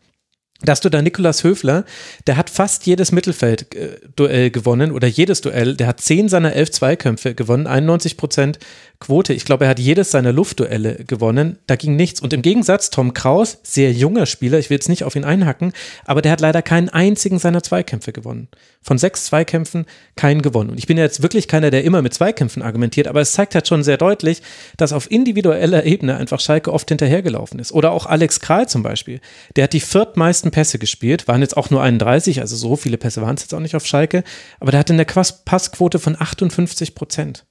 [0.62, 1.84] dass du da Nikolas Höfler,
[2.26, 5.74] der hat fast jedes Mittelfeld-Duell äh, gewonnen oder jedes Duell.
[5.74, 8.58] Der hat zehn seiner elf Zweikämpfe gewonnen, 91 Prozent
[9.00, 9.32] Quote.
[9.32, 11.58] Ich glaube, er hat jedes seiner Luftduelle gewonnen.
[11.66, 12.20] Da ging nichts.
[12.20, 15.72] Und im Gegensatz, Tom Kraus, sehr junger Spieler, ich will jetzt nicht auf ihn einhacken,
[16.04, 18.48] aber der hat leider keinen einzigen seiner Zweikämpfe gewonnen.
[18.82, 19.86] Von sechs Zweikämpfen
[20.16, 20.68] keinen gewonnen.
[20.68, 23.54] Und ich bin ja jetzt wirklich keiner, der immer mit Zweikämpfen argumentiert, aber es zeigt
[23.54, 24.42] halt schon sehr deutlich,
[24.76, 27.72] dass auf individueller Ebene einfach Schalke oft hinterhergelaufen ist.
[27.72, 29.20] Oder auch Alex Kral zum Beispiel.
[29.56, 33.22] Der hat die viertmeisten Pässe gespielt, waren jetzt auch nur 31, also so viele Pässe
[33.22, 34.24] waren es jetzt auch nicht auf Schalke,
[34.60, 37.46] aber der hatte eine Passquote von 58 Prozent.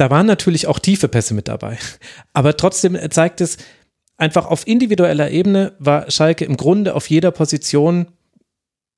[0.00, 1.76] Da waren natürlich auch tiefe Pässe mit dabei.
[2.32, 3.58] Aber trotzdem zeigt es,
[4.16, 8.06] einfach auf individueller Ebene war Schalke im Grunde auf jeder Position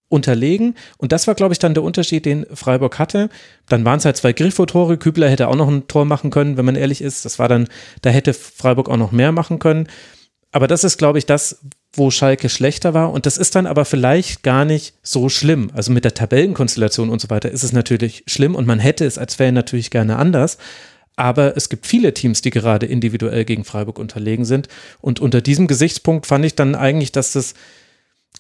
[0.09, 0.77] unterlegen.
[0.99, 3.31] Und das war, glaube ich, dann der Unterschied, den Freiburg hatte.
[3.69, 4.97] Dann waren es halt zwei Griffo-Tore.
[4.97, 7.25] Kübler hätte auch noch ein Tor machen können, wenn man ehrlich ist.
[7.25, 7.67] Das war dann,
[8.03, 9.89] da hätte Freiburg auch noch mehr machen können.
[10.53, 13.11] Aber das ist, glaube ich, das, wo Schalke schlechter war.
[13.11, 15.73] Und das ist dann aber vielleicht gar nicht so schlimm.
[15.75, 19.19] Also mit der Tabellenkonstellation und so weiter ist es natürlich schlimm und man hätte es
[19.19, 20.59] als Fan natürlich gerne anders.
[21.23, 24.67] Aber es gibt viele Teams, die gerade individuell gegen Freiburg unterlegen sind.
[25.01, 27.55] Und unter diesem Gesichtspunkt fand ich dann eigentlich, dass das,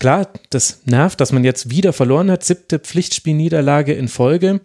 [0.01, 4.61] klar, das nervt, dass man jetzt wieder verloren hat, siebte Pflichtspielniederlage in Folge.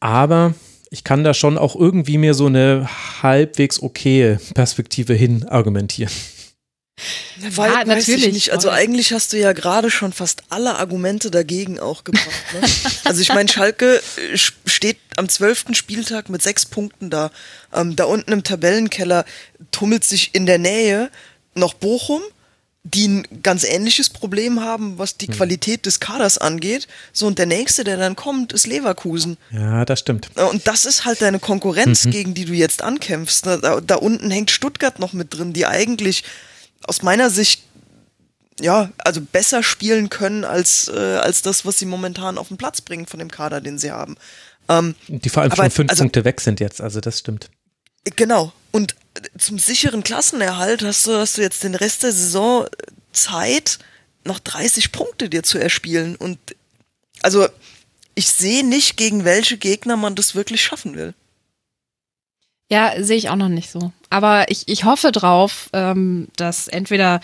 [0.00, 0.52] Aber
[0.90, 2.86] ich kann da schon auch irgendwie mir so eine
[3.22, 6.12] halbwegs okaye Perspektive hin argumentieren.
[7.36, 8.50] Weil, ja, natürlich nicht.
[8.50, 12.26] Also eigentlich hast du ja gerade schon fast alle Argumente dagegen auch gebracht.
[12.52, 12.68] Ne?
[13.04, 17.30] also ich meine, Schalke äh, steht am zwölften Spieltag mit sechs Punkten da.
[17.72, 19.24] Ähm, da unten im Tabellenkeller
[19.70, 21.10] tummelt sich in der Nähe
[21.54, 22.22] noch Bochum,
[22.84, 25.34] die ein ganz ähnliches Problem haben, was die hm.
[25.34, 26.88] Qualität des Kaders angeht.
[27.12, 29.36] So, und der nächste, der dann kommt, ist Leverkusen.
[29.50, 30.30] Ja, das stimmt.
[30.34, 32.10] Äh, und das ist halt deine Konkurrenz, mhm.
[32.10, 33.46] gegen die du jetzt ankämpfst.
[33.46, 36.24] Da, da unten hängt Stuttgart noch mit drin, die eigentlich
[36.86, 37.62] aus meiner Sicht
[38.60, 42.80] ja, also besser spielen können als, äh, als das, was sie momentan auf den Platz
[42.80, 44.16] bringen von dem Kader, den sie haben.
[44.68, 47.50] Ähm, die vor allem aber, schon fünf also, Punkte weg sind jetzt, also das stimmt.
[48.16, 48.52] Genau.
[48.70, 48.94] Und
[49.38, 52.66] zum sicheren Klassenerhalt hast du, hast du jetzt den Rest der Saison
[53.12, 53.78] Zeit,
[54.24, 56.16] noch 30 Punkte dir zu erspielen.
[56.16, 56.38] Und
[57.22, 57.48] also
[58.14, 61.14] ich sehe nicht, gegen welche Gegner man das wirklich schaffen will.
[62.72, 63.92] Ja, sehe ich auch noch nicht so.
[64.08, 67.20] Aber ich, ich hoffe drauf, ähm, dass entweder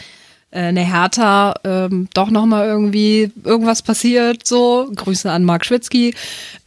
[0.51, 4.91] äh, eine Hertha ähm, doch nochmal irgendwie irgendwas passiert, so.
[4.95, 6.15] Grüße an Mark Schwitzky.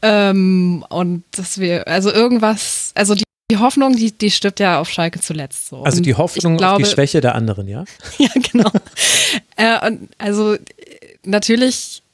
[0.02, 4.90] Ähm, und dass wir, also irgendwas, also die, die Hoffnung, die, die stirbt ja auf
[4.90, 5.68] Schalke zuletzt.
[5.68, 5.84] So.
[5.84, 7.86] Also die Hoffnung glaube, auf die Schwäche der anderen, ja?
[8.18, 8.72] ja, genau.
[9.58, 10.56] äh, und also
[11.24, 12.11] natürlich ähm,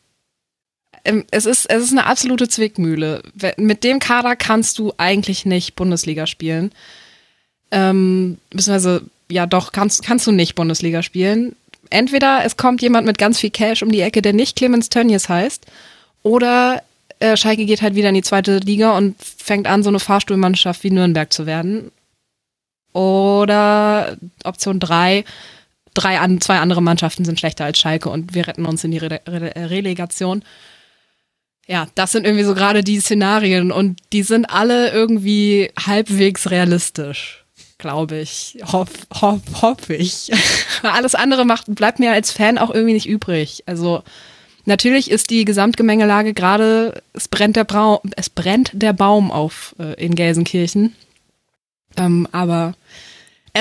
[1.31, 3.23] es ist, es ist eine absolute Zwickmühle.
[3.57, 6.71] Mit dem Kader kannst du eigentlich nicht Bundesliga spielen.
[7.71, 11.55] Ähm, beziehungsweise, ja doch, kannst, kannst du nicht Bundesliga spielen.
[11.89, 15.29] Entweder es kommt jemand mit ganz viel Cash um die Ecke, der nicht Clemens Tönnies
[15.29, 15.65] heißt,
[16.23, 16.83] oder
[17.19, 20.83] äh, Schalke geht halt wieder in die zweite Liga und fängt an, so eine Fahrstuhlmannschaft
[20.83, 21.91] wie Nürnberg zu werden.
[22.93, 25.23] Oder Option drei
[25.97, 28.99] drei an, zwei andere Mannschaften sind schlechter als Schalke und wir retten uns in die
[28.99, 30.43] Re Re Relegation
[31.67, 37.43] ja, das sind irgendwie so gerade die Szenarien und die sind alle irgendwie halbwegs realistisch,
[37.77, 38.57] glaube ich.
[38.71, 38.89] Hoff,
[39.21, 40.31] hoff, hoffe ich.
[40.81, 43.63] Alles andere macht, bleibt mir als Fan auch irgendwie nicht übrig.
[43.65, 44.01] Also
[44.63, 50.01] natürlich ist die Gesamtgemengelage gerade, es brennt der Braum, es brennt der Baum auf äh,
[50.01, 50.95] in Gelsenkirchen.
[51.97, 52.75] Ähm, aber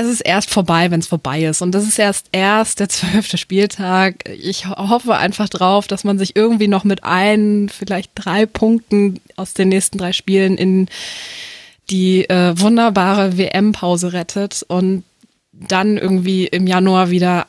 [0.01, 1.63] es ist erst vorbei, wenn es vorbei ist.
[1.63, 4.29] Und das ist erst erst der zwölfte Spieltag.
[4.29, 9.55] Ich hoffe einfach drauf, dass man sich irgendwie noch mit ein, vielleicht drei Punkten aus
[9.55, 10.89] den nächsten drei Spielen in
[11.91, 15.05] die äh, wunderbare WM-Pause rettet und
[15.53, 17.47] dann irgendwie im Januar wieder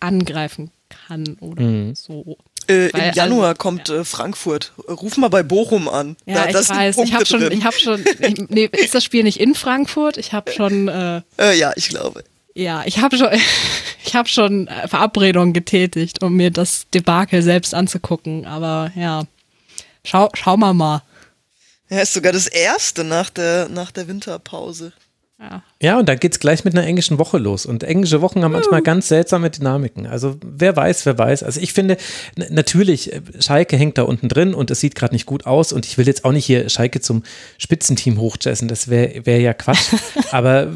[0.00, 1.94] angreifen kann oder mhm.
[1.94, 2.36] so.
[2.72, 4.00] Äh, Im also, Januar also, kommt ja.
[4.00, 4.72] äh, Frankfurt.
[4.88, 6.16] Ruf mal bei Bochum an.
[6.26, 6.98] Ja, da, ich weiß.
[6.98, 8.04] Ich habe schon, ich habe schon.
[8.20, 10.16] Ich, nee, ist das Spiel nicht in Frankfurt?
[10.16, 10.88] Ich habe schon.
[10.88, 12.24] Äh, äh, ja, ich glaube.
[12.54, 13.28] Ja, ich habe schon,
[14.04, 18.46] ich habe schon äh, Verabredungen getätigt, um mir das Debakel selbst anzugucken.
[18.46, 19.24] Aber ja,
[20.04, 21.02] schau, schau mal mal.
[21.88, 24.92] Ja, ist sogar das erste nach der nach der Winterpause.
[25.42, 25.62] Ja.
[25.82, 27.66] ja, und dann geht es gleich mit einer englischen Woche los.
[27.66, 30.06] Und englische Wochen haben manchmal ganz seltsame Dynamiken.
[30.06, 31.42] Also wer weiß, wer weiß.
[31.42, 31.96] Also ich finde,
[32.50, 35.72] natürlich, äh, Schalke hängt da unten drin und es sieht gerade nicht gut aus.
[35.72, 37.24] Und ich will jetzt auch nicht hier Schalke zum
[37.58, 38.68] Spitzenteam hochjessen.
[38.68, 39.92] Das wäre wär ja Quatsch.
[40.30, 40.68] Aber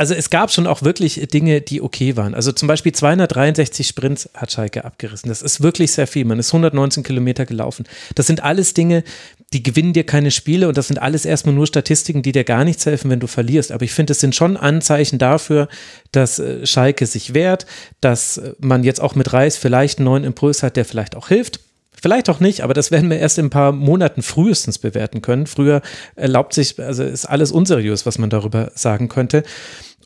[0.00, 2.34] also es gab schon auch wirklich Dinge, die okay waren.
[2.34, 5.28] Also zum Beispiel 263 Sprints hat Schalke abgerissen.
[5.28, 6.24] Das ist wirklich sehr viel.
[6.24, 7.84] Man ist 119 Kilometer gelaufen.
[8.14, 9.04] Das sind alles Dinge,
[9.52, 12.64] die gewinnen dir keine Spiele und das sind alles erstmal nur Statistiken, die dir gar
[12.64, 13.72] nichts helfen, wenn du verlierst.
[13.72, 15.68] Aber ich finde, es sind schon Anzeichen dafür,
[16.12, 17.66] dass äh, Schalke sich wehrt,
[18.00, 21.28] dass äh, man jetzt auch mit Reis vielleicht einen neuen Impuls hat, der vielleicht auch
[21.28, 21.60] hilft.
[22.02, 25.46] Vielleicht auch nicht, aber das werden wir erst in ein paar Monaten frühestens bewerten können.
[25.46, 25.82] Früher
[26.16, 29.42] erlaubt sich, also ist alles unseriös, was man darüber sagen könnte.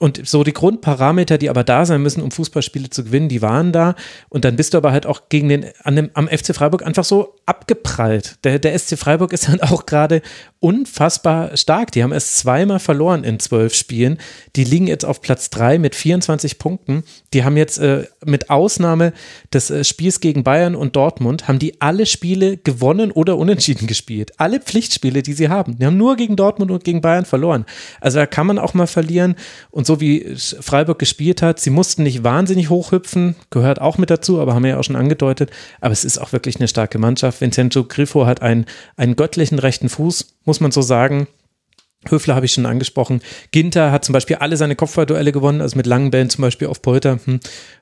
[0.01, 3.73] Und so die Grundparameter, die aber da sein müssen, um Fußballspiele zu gewinnen, die waren
[3.73, 3.95] da.
[4.29, 7.05] Und dann bist du aber halt auch gegen den, an dem, am FC Freiburg einfach
[7.05, 8.39] so abgeprallt.
[8.43, 10.21] Der, der SC Freiburg ist dann auch gerade
[10.65, 11.93] unfassbar stark.
[11.93, 14.17] Die haben erst zweimal verloren in zwölf Spielen.
[14.57, 17.05] Die liegen jetzt auf Platz drei mit 24 Punkten.
[17.35, 19.13] Die haben jetzt äh, mit Ausnahme
[19.53, 24.33] des äh, Spiels gegen Bayern und Dortmund, haben die alle Spiele gewonnen oder unentschieden gespielt.
[24.39, 25.79] Alle Pflichtspiele, die sie haben.
[25.79, 27.67] Die haben nur gegen Dortmund und gegen Bayern verloren.
[28.01, 29.35] Also da kann man auch mal verlieren.
[29.71, 34.41] Und so wie Freiburg gespielt hat, sie mussten nicht wahnsinnig hochhüpfen, gehört auch mit dazu,
[34.41, 35.51] aber haben wir ja auch schon angedeutet.
[35.83, 37.43] Aber es ist auch wirklich eine starke Mannschaft.
[37.43, 38.65] Vincenzo Griffo hat einen,
[38.97, 41.27] einen göttlichen rechten Fuß, muss man so sagen.
[42.11, 43.21] Höfler habe ich schon angesprochen.
[43.51, 46.83] Ginter hat zum Beispiel alle seine Kopfballduelle gewonnen, also mit langen Bällen zum Beispiel auf
[46.83, 47.19] Polter.
[47.25, 47.41] Hm,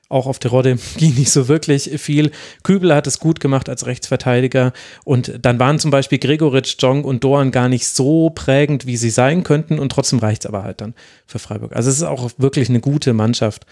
[0.09, 2.31] auch auf der Rodde ging nicht so wirklich viel.
[2.63, 4.73] Kübel hat es gut gemacht als Rechtsverteidiger.
[5.03, 9.09] Und dann waren zum Beispiel Gregoritsch, Jong und Doan gar nicht so prägend, wie sie
[9.09, 9.79] sein könnten.
[9.79, 10.93] Und trotzdem reicht es aber halt dann
[11.25, 11.75] für Freiburg.
[11.75, 13.65] Also es ist auch wirklich eine gute Mannschaft.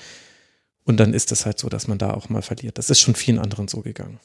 [0.84, 2.78] Und dann ist es halt so, dass man da auch mal verliert.
[2.78, 4.20] Das ist schon vielen anderen so gegangen.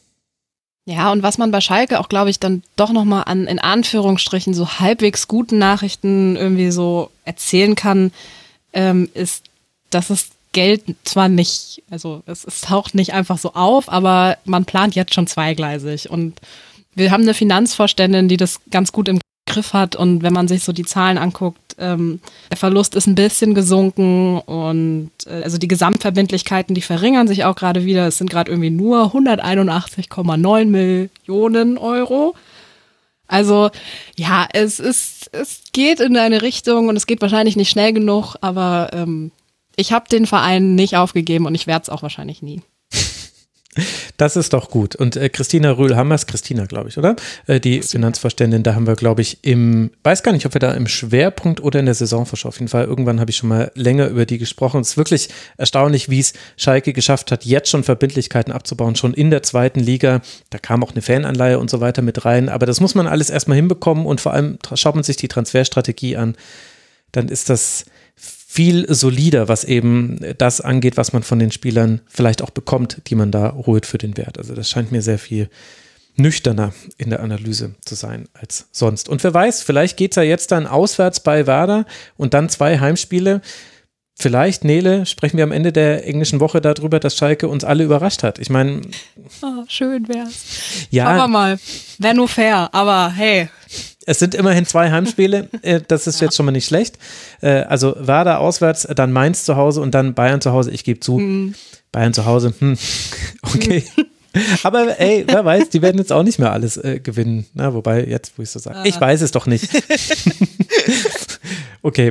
[0.88, 4.54] Ja, und was man bei Schalke auch, glaube ich, dann doch nochmal an, in Anführungsstrichen,
[4.54, 8.12] so halbwegs guten Nachrichten irgendwie so erzählen kann,
[8.72, 9.44] ähm, ist,
[9.90, 14.64] dass es Geld zwar nicht, also es, es taucht nicht einfach so auf, aber man
[14.64, 16.08] plant jetzt schon zweigleisig.
[16.08, 16.40] Und
[16.94, 19.96] wir haben eine Finanzvorständin, die das ganz gut im Griff hat.
[19.96, 24.38] Und wenn man sich so die Zahlen anguckt, ähm, der Verlust ist ein bisschen gesunken
[24.38, 28.06] und äh, also die Gesamtverbindlichkeiten, die verringern sich auch gerade wieder.
[28.06, 32.34] Es sind gerade irgendwie nur 181,9 Millionen Euro.
[33.26, 33.70] Also
[34.16, 38.36] ja, es ist, es geht in eine Richtung und es geht wahrscheinlich nicht schnell genug,
[38.40, 39.32] aber ähm,
[39.76, 42.62] ich habe den Verein nicht aufgegeben und ich werde es auch wahrscheinlich nie.
[44.16, 44.96] Das ist doch gut.
[44.96, 47.16] Und äh, Christina Rühl-Hammers, Christina, glaube ich, oder?
[47.46, 50.72] Äh, die Finanzvorständin, da haben wir, glaube ich, im, weiß gar nicht, ob wir da
[50.72, 54.08] im Schwerpunkt oder in der Saisonvorschau, auf jeden Fall, irgendwann habe ich schon mal länger
[54.08, 54.80] über die gesprochen.
[54.80, 59.30] Es ist wirklich erstaunlich, wie es Schalke geschafft hat, jetzt schon Verbindlichkeiten abzubauen, schon in
[59.30, 60.20] der zweiten Liga.
[60.50, 62.48] Da kam auch eine Fananleihe und so weiter mit rein.
[62.48, 66.16] Aber das muss man alles erstmal hinbekommen und vor allem schaut man sich die Transferstrategie
[66.16, 66.36] an.
[67.12, 67.84] Dann ist das,
[68.56, 73.14] viel solider, was eben das angeht, was man von den Spielern vielleicht auch bekommt, die
[73.14, 74.38] man da holt für den Wert.
[74.38, 75.50] Also das scheint mir sehr viel
[76.16, 79.10] nüchterner in der Analyse zu sein als sonst.
[79.10, 81.84] Und wer weiß, vielleicht geht es ja jetzt dann auswärts bei Werder
[82.16, 83.42] und dann zwei Heimspiele.
[84.18, 88.22] Vielleicht, Nele, sprechen wir am Ende der englischen Woche darüber, dass Schalke uns alle überrascht
[88.22, 88.38] hat.
[88.38, 88.80] Ich meine.
[89.42, 90.86] Oh, schön wär's.
[90.90, 91.04] Ja.
[91.04, 91.58] Schauen wir mal.
[91.98, 93.50] Wäre nur fair, aber hey.
[94.06, 95.48] Es sind immerhin zwei Heimspiele.
[95.62, 96.98] Äh, das ist jetzt schon mal nicht schlecht.
[97.40, 100.70] Äh, also Werder auswärts, dann Mainz zu Hause und dann Bayern zu Hause.
[100.70, 101.18] Ich gebe zu.
[101.18, 101.54] Mhm.
[101.92, 102.54] Bayern zu Hause.
[102.58, 102.76] Hm.
[103.42, 103.84] Okay.
[104.62, 107.46] Aber ey, wer weiß, die werden jetzt auch nicht mehr alles äh, gewinnen.
[107.54, 109.68] Na, wobei, jetzt, wo ich so sage, ich weiß es doch nicht.
[111.82, 112.10] okay,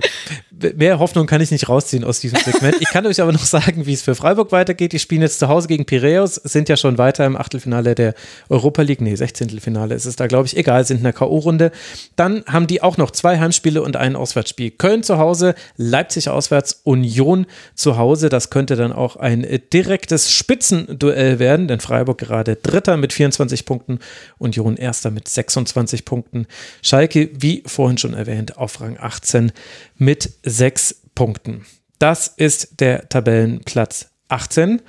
[0.75, 2.77] mehr Hoffnung kann ich nicht rausziehen aus diesem Segment.
[2.79, 4.93] Ich kann euch aber noch sagen, wie es für Freiburg weitergeht.
[4.93, 8.13] Die spielen jetzt zu Hause gegen Piräus, sind ja schon weiter im Achtelfinale der
[8.49, 9.01] Europa League.
[9.01, 9.59] Nee, 16.
[9.59, 11.71] Finale ist es da, glaube ich, egal, sind in der K.O.-Runde.
[12.15, 14.71] Dann haben die auch noch zwei Heimspiele und ein Auswärtsspiel.
[14.71, 18.29] Köln zu Hause, Leipzig auswärts, Union zu Hause.
[18.29, 23.99] Das könnte dann auch ein direktes Spitzenduell werden, denn Freiburg gerade Dritter mit 24 Punkten,
[24.37, 26.47] Union Erster mit 26 Punkten.
[26.81, 29.51] Schalke, wie vorhin schon erwähnt, auf Rang 18
[29.97, 31.65] mit sechs Punkten.
[31.99, 34.81] Das ist der Tabellenplatz 18.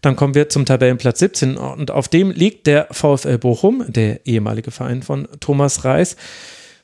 [0.00, 4.70] Dann kommen wir zum Tabellenplatz 17 und auf dem liegt der VfL Bochum, der ehemalige
[4.70, 6.16] Verein von Thomas Reis.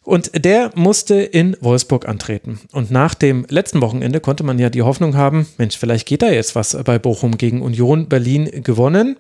[0.02, 2.58] Und der musste in Wolfsburg antreten.
[2.72, 6.30] Und nach dem letzten Wochenende konnte man ja die Hoffnung haben, Mensch, vielleicht geht da
[6.30, 9.16] jetzt was bei Bochum gegen Union Berlin gewonnen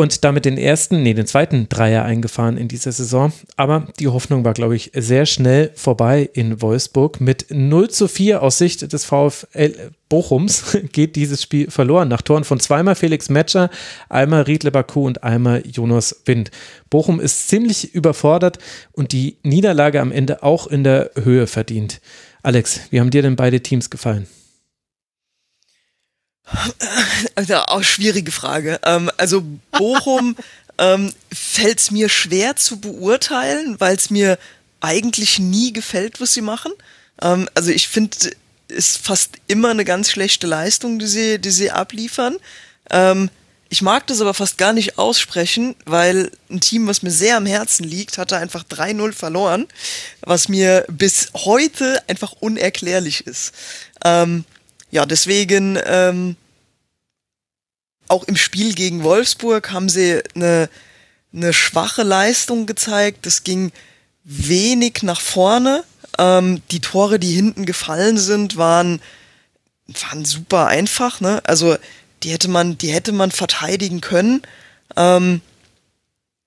[0.00, 3.34] und damit den ersten, nee, den zweiten Dreier eingefahren in dieser Saison.
[3.56, 7.20] Aber die Hoffnung war, glaube ich, sehr schnell vorbei in Wolfsburg.
[7.20, 12.08] Mit 0 zu 4 aus Sicht des VfL Bochums geht dieses Spiel verloren.
[12.08, 13.68] Nach Toren von zweimal Felix Metscher,
[14.08, 16.50] einmal Riedle Baku und einmal Jonas Wind.
[16.88, 18.58] Bochum ist ziemlich überfordert
[18.92, 22.00] und die Niederlage am Ende auch in der Höhe verdient.
[22.42, 24.26] Alex, wie haben dir denn beide Teams gefallen?
[27.34, 28.80] Also auch schwierige Frage.
[28.84, 30.36] Ähm, also Bochum
[30.78, 34.38] ähm, fällt es mir schwer zu beurteilen, weil es mir
[34.80, 36.72] eigentlich nie gefällt, was sie machen.
[37.22, 38.16] Ähm, also ich finde,
[38.68, 42.36] ist fast immer eine ganz schlechte Leistung, die sie, die sie abliefern.
[42.90, 43.30] Ähm,
[43.68, 47.46] ich mag das aber fast gar nicht aussprechen, weil ein Team, was mir sehr am
[47.46, 49.68] Herzen liegt, hatte einfach 3-0 verloren,
[50.22, 53.52] was mir bis heute einfach unerklärlich ist.
[54.04, 54.44] Ähm,
[54.90, 56.34] ja, deswegen ähm,
[58.10, 60.68] auch im Spiel gegen Wolfsburg haben sie eine,
[61.32, 63.26] eine schwache Leistung gezeigt.
[63.26, 63.72] Es ging
[64.24, 65.84] wenig nach vorne.
[66.18, 69.00] Ähm, die Tore, die hinten gefallen sind, waren,
[69.86, 71.20] waren super einfach.
[71.20, 71.40] Ne?
[71.44, 71.76] Also
[72.22, 74.42] die hätte man, die hätte man verteidigen können.
[74.96, 75.40] Ähm,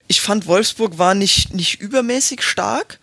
[0.08, 3.00] ich fand Wolfsburg war nicht, nicht übermäßig stark.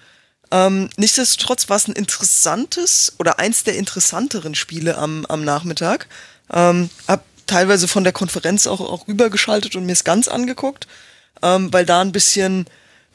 [0.51, 6.09] Ähm, nichtsdestotrotz war es ein interessantes oder eins der interessanteren Spiele am, am Nachmittag.
[6.53, 10.87] Ähm, hab teilweise von der Konferenz auch, auch rübergeschaltet und mir es ganz angeguckt,
[11.43, 12.67] ähm, weil da ein bisschen,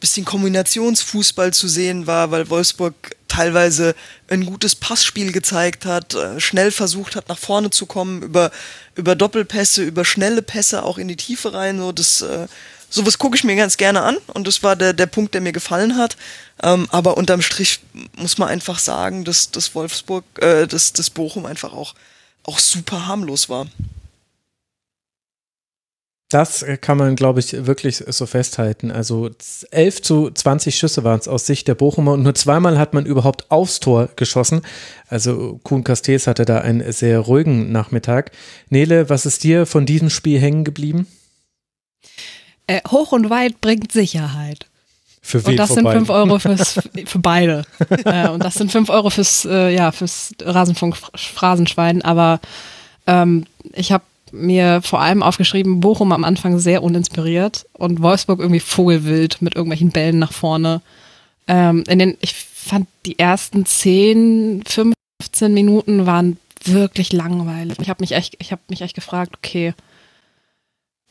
[0.02, 2.94] bisschen Kombinationsfußball zu sehen war, weil Wolfsburg
[3.30, 3.96] teilweise
[4.28, 8.52] ein gutes Passspiel gezeigt hat, äh, schnell versucht hat, nach vorne zu kommen, über,
[8.96, 11.80] über Doppelpässe, über schnelle Pässe auch in die Tiefe rein.
[11.80, 12.48] So, das, äh,
[12.90, 15.54] sowas gucke ich mir ganz gerne an und das war der, der Punkt, der mir
[15.54, 16.18] gefallen hat.
[16.62, 17.80] Ähm, aber unterm Strich
[18.18, 21.96] muss man einfach sagen, dass, dass Wolfsburg, äh, dass, dass Bochum einfach auch,
[22.44, 23.68] auch super harmlos war.
[26.36, 28.92] Das kann man, glaube ich, wirklich so festhalten.
[28.92, 29.30] Also
[29.72, 33.06] 11 zu 20 Schüsse waren es aus Sicht der Bochumer und nur zweimal hat man
[33.06, 34.62] überhaupt aufs Tor geschossen.
[35.08, 38.32] Also Kuhn Castells hatte da einen sehr ruhigen Nachmittag.
[38.70, 41.08] Nele, was ist dir von diesem Spiel hängen geblieben?
[42.68, 44.66] Äh, hoch und weit bringt Sicherheit.
[45.22, 46.74] Für wen und das sind 5 Euro fürs,
[47.06, 47.64] für beide.
[48.04, 52.02] äh, und das sind 5 Euro fürs, äh, ja, fürs Rasenfunk Phrasenschwein.
[52.02, 52.42] Aber
[53.08, 54.04] ähm, ich habe
[54.36, 59.92] mir vor allem aufgeschrieben, Bochum am Anfang sehr uninspiriert und Wolfsburg irgendwie vogelwild mit irgendwelchen
[59.92, 60.82] Bällen nach vorne.
[61.48, 67.78] Ähm, in den, ich fand die ersten 10, 15 Minuten waren wirklich langweilig.
[67.80, 69.74] Ich habe mich echt, ich habe mich echt gefragt, okay,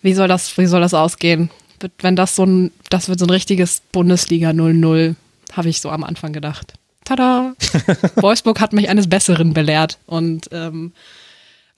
[0.03, 1.51] wie soll das, wie soll das ausgehen?
[1.99, 5.15] Wenn das so ein, das wird so ein richtiges Bundesliga 0-0,
[5.53, 6.75] habe ich so am Anfang gedacht.
[7.05, 7.55] Tada!
[8.17, 10.93] Wolfsburg hat mich eines Besseren belehrt und ähm,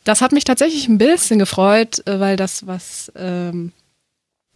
[0.07, 3.73] das hat mich tatsächlich ein bisschen gefreut, äh, weil das, was ähm,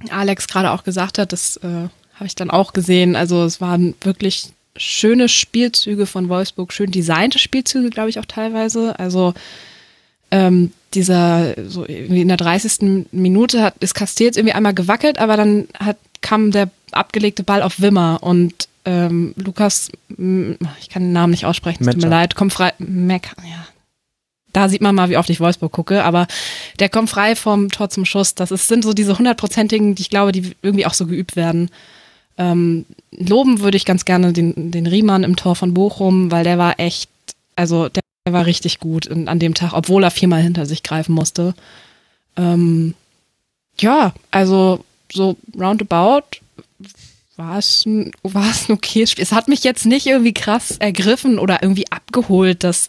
[0.09, 3.17] Alex gerade auch gesagt hat, das äh, habe ich dann auch gesehen.
[3.17, 8.99] Also es waren wirklich schöne Spielzüge von Wolfsburg, schön designte Spielzüge, glaube ich auch teilweise.
[8.99, 9.35] Also
[10.31, 13.09] ähm, dieser, so irgendwie in der 30.
[13.11, 17.81] Minute hat, ist Castells irgendwie einmal gewackelt, aber dann hat, kam der abgelegte Ball auf
[17.81, 22.73] Wimmer und ähm, Lukas, ich kann den Namen nicht aussprechen, tut mir leid, kommt frei,
[22.79, 23.67] Mac, ja,
[24.53, 26.27] da sieht man mal, wie oft ich Wolfsburg gucke, aber
[26.79, 28.35] der kommt frei vom Tor zum Schuss.
[28.35, 31.71] Das ist, sind so diese hundertprozentigen, die ich glaube, die irgendwie auch so geübt werden.
[32.39, 36.59] Ähm, loben würde ich ganz gerne den, den Riemann im Tor von Bochum, weil der
[36.59, 37.11] war echt,
[37.57, 41.15] also der war richtig gut in, an dem Tag, obwohl er viermal hinter sich greifen
[41.15, 41.55] musste.
[42.37, 42.95] Ähm,
[43.79, 46.41] ja, also so roundabout
[47.41, 49.25] war es ein, war es ein okayes Spiel.
[49.25, 52.89] Es hat mich jetzt nicht irgendwie krass ergriffen oder irgendwie abgeholt, dass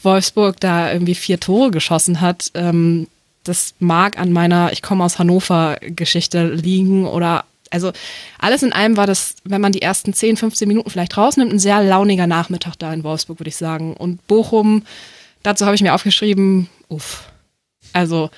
[0.00, 2.50] Wolfsburg da irgendwie vier Tore geschossen hat.
[2.54, 3.08] Ähm,
[3.42, 7.92] das mag an meiner Ich komme aus Hannover Geschichte liegen oder also
[8.38, 11.58] alles in allem war das, wenn man die ersten 10, 15 Minuten vielleicht rausnimmt, ein
[11.58, 13.94] sehr launiger Nachmittag da in Wolfsburg, würde ich sagen.
[13.94, 14.84] Und Bochum,
[15.42, 17.28] dazu habe ich mir aufgeschrieben, uff.
[17.92, 18.30] Also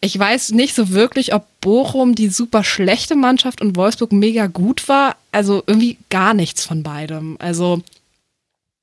[0.00, 4.88] ich weiß nicht so wirklich, ob Bochum die super schlechte Mannschaft und Wolfsburg mega gut
[4.88, 5.16] war.
[5.30, 7.36] Also irgendwie gar nichts von beidem.
[7.38, 7.82] Also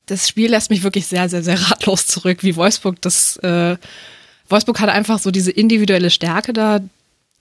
[0.05, 3.37] das Spiel lässt mich wirklich sehr, sehr, sehr ratlos zurück, wie Wolfsburg das.
[3.37, 3.77] Äh,
[4.49, 6.79] Wolfsburg hat einfach so diese individuelle Stärke da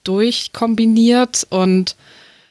[0.03, 1.95] durchkombiniert und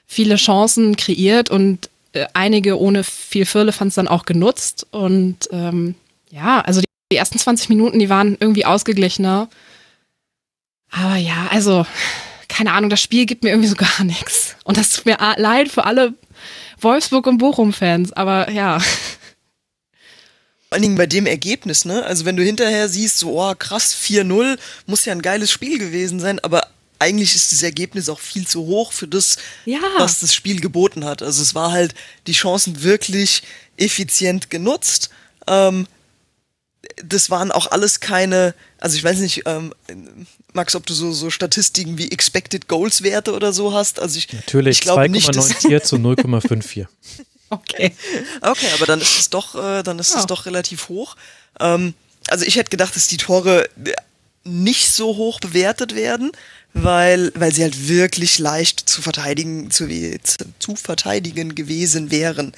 [0.06, 4.86] viele Chancen kreiert und äh, einige ohne viel Firle fand es dann auch genutzt.
[4.92, 5.96] Und ähm,
[6.30, 9.48] ja, also die, die ersten 20 Minuten, die waren irgendwie ausgeglichener.
[10.90, 11.86] Aber ja, also
[12.48, 14.56] keine Ahnung, das Spiel gibt mir irgendwie so gar nichts.
[14.64, 16.14] Und das tut mir leid für alle
[16.80, 18.78] Wolfsburg- und Bochum-Fans, aber ja.
[18.78, 18.88] Vor
[20.70, 22.04] allen Dingen bei dem Ergebnis, ne?
[22.04, 26.20] Also wenn du hinterher siehst, so, oh krass, 4-0, muss ja ein geiles Spiel gewesen
[26.20, 26.68] sein, aber
[26.98, 29.80] eigentlich ist das Ergebnis auch viel zu hoch für das, ja.
[29.98, 31.22] was das Spiel geboten hat.
[31.22, 31.94] Also es war halt
[32.26, 33.42] die Chancen wirklich
[33.76, 35.10] effizient genutzt.
[35.46, 35.86] Ähm,
[37.04, 39.74] das waren auch alles keine, also ich weiß nicht, ähm,
[40.56, 44.00] Max, ob du so, so Statistiken wie Expected Goals Werte oder so hast.
[44.00, 46.86] Also ich, Natürlich, 2,94 zu 0,54.
[47.50, 47.92] okay.
[48.40, 50.26] Okay, aber dann ist es doch, äh, dann ist es oh.
[50.26, 51.16] doch relativ hoch.
[51.60, 51.94] Ähm,
[52.28, 53.68] also ich hätte gedacht, dass die Tore
[54.42, 56.32] nicht so hoch bewertet werden,
[56.72, 59.88] weil, weil sie halt wirklich leicht zu verteidigen, zu,
[60.58, 62.52] zu verteidigen gewesen wären.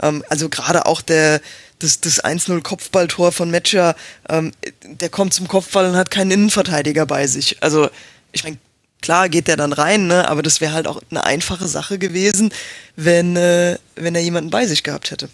[0.00, 1.40] Ähm, also gerade auch der,
[1.84, 3.94] das, das 1-0 Kopfballtor von Metscher,
[4.28, 7.62] ähm, der kommt zum Kopfball und hat keinen Innenverteidiger bei sich.
[7.62, 7.88] Also,
[8.32, 8.58] ich meine,
[9.02, 10.28] klar geht der dann rein, ne?
[10.28, 12.52] aber das wäre halt auch eine einfache Sache gewesen,
[12.96, 15.28] wenn, äh, wenn er jemanden bei sich gehabt hätte.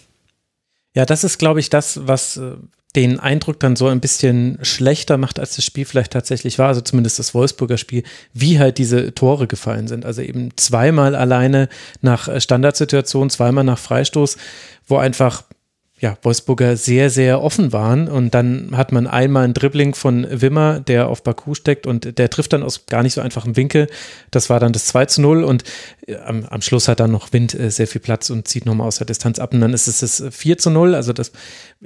[0.93, 2.57] Ja, das ist, glaube ich, das, was äh,
[2.95, 6.81] den Eindruck dann so ein bisschen schlechter macht, als das Spiel vielleicht tatsächlich war, also
[6.81, 10.05] zumindest das Wolfsburger Spiel, wie halt diese Tore gefallen sind.
[10.05, 11.69] Also eben zweimal alleine
[12.01, 14.35] nach äh, Standardsituation, zweimal nach Freistoß,
[14.87, 15.43] wo einfach
[16.01, 18.07] ja, Wolfsburger sehr, sehr offen waren.
[18.07, 22.29] Und dann hat man einmal ein Dribbling von Wimmer, der auf Baku steckt und der
[22.31, 23.87] trifft dann aus gar nicht so einfachem Winkel.
[24.31, 25.63] Das war dann das 2 zu 0 und
[26.07, 28.87] äh, am, am Schluss hat dann noch Wind äh, sehr viel Platz und zieht nochmal
[28.87, 29.53] aus der Distanz ab.
[29.53, 30.95] Und dann ist es das 4 zu 0.
[30.95, 31.31] Also das,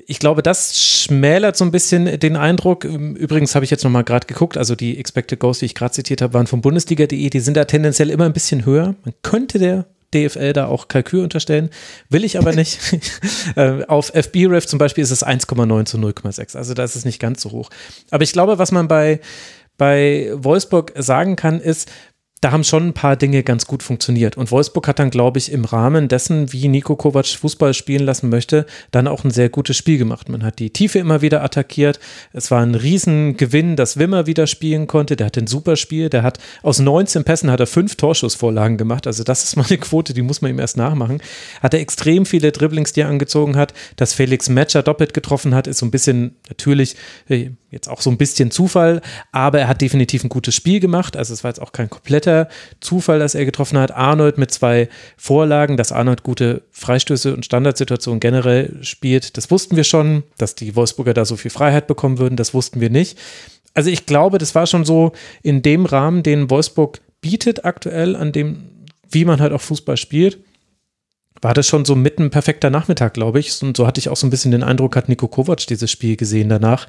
[0.08, 2.86] ich glaube, das schmälert so ein bisschen den Eindruck.
[2.86, 6.22] Übrigens habe ich jetzt nochmal gerade geguckt, also die Expected Goals, die ich gerade zitiert
[6.22, 8.96] habe, waren von Bundesliga.de, die sind da tendenziell immer ein bisschen höher.
[9.04, 11.70] Man könnte der DFL da auch Kalkül unterstellen.
[12.10, 12.80] Will ich aber nicht.
[13.56, 16.58] Äh, auf FBref zum Beispiel ist es 1,9 zu 0,6.
[16.58, 17.70] Also da ist es nicht ganz so hoch.
[18.10, 19.22] Aber ich glaube, was man bei,
[19.78, 21.90] bei Wolfsburg sagen kann, ist,
[22.42, 24.38] da haben schon ein paar Dinge ganz gut funktioniert.
[24.38, 28.30] Und Wolfsburg hat dann, glaube ich, im Rahmen dessen, wie Nico Kovac Fußball spielen lassen
[28.30, 30.30] möchte, dann auch ein sehr gutes Spiel gemacht.
[30.30, 32.00] Man hat die Tiefe immer wieder attackiert.
[32.34, 35.16] Es war ein Riesengewinn, dass Wimmer wieder spielen konnte.
[35.16, 36.10] Der hat ein super Spiel.
[36.10, 39.08] Der hat aus 19 Pässen hat er fünf Torschussvorlagen gemacht.
[39.08, 41.22] Also das ist mal eine Quote, die muss man ihm erst nachmachen.
[41.64, 43.74] Hat er extrem viele Dribblings, die er angezogen hat.
[43.96, 46.96] Dass Felix Matcher doppelt getroffen hat, ist so ein bisschen natürlich
[47.28, 51.16] äh, jetzt auch so ein bisschen Zufall, aber er hat definitiv ein gutes Spiel gemacht.
[51.18, 51.90] Also es war jetzt auch kein
[52.26, 52.48] kompletter
[52.80, 53.92] Zufall, dass er getroffen hat.
[53.92, 59.84] Arnold mit zwei Vorlagen, dass Arnold gute Freistöße und Standardsituationen generell spielt, das wussten wir
[59.84, 60.24] schon.
[60.38, 63.18] Dass die Wolfsburger da so viel Freiheit bekommen würden, das wussten wir nicht.
[63.74, 65.12] Also ich glaube, das war schon so
[65.44, 68.70] in dem Rahmen, den Wolfsburg bietet aktuell, an dem,
[69.10, 70.40] wie man halt auch Fußball spielt
[71.46, 73.62] war das schon so mitten perfekter Nachmittag, glaube ich.
[73.62, 76.16] Und so hatte ich auch so ein bisschen den Eindruck, hat Nico Kovac dieses Spiel
[76.16, 76.88] gesehen danach.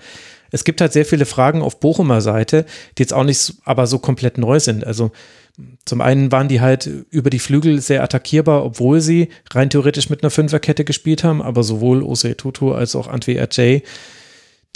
[0.51, 2.65] Es gibt halt sehr viele Fragen auf Bochumer Seite,
[2.97, 4.87] die jetzt auch nicht aber so komplett neu sind.
[4.87, 5.11] Also
[5.85, 10.23] zum einen waren die halt über die Flügel sehr attackierbar, obwohl sie rein theoretisch mit
[10.23, 13.83] einer Fünferkette gespielt haben, aber sowohl Ose Tutu als auch Antwi Ajay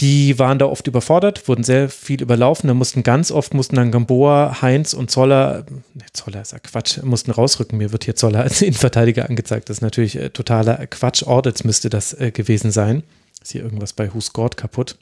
[0.00, 2.68] die waren da oft überfordert, wurden sehr viel überlaufen.
[2.68, 7.02] Da mussten ganz oft, mussten dann Gamboa, Heinz und Zoller, ne, Zoller ist ja Quatsch,
[7.02, 7.76] mussten rausrücken.
[7.76, 9.68] Mir wird hier Zoller als Innenverteidiger angezeigt.
[9.68, 11.24] Das ist natürlich äh, totaler Quatsch.
[11.24, 13.02] Audits müsste das äh, gewesen sein.
[13.42, 14.96] Ist hier irgendwas bei Who Scored kaputt.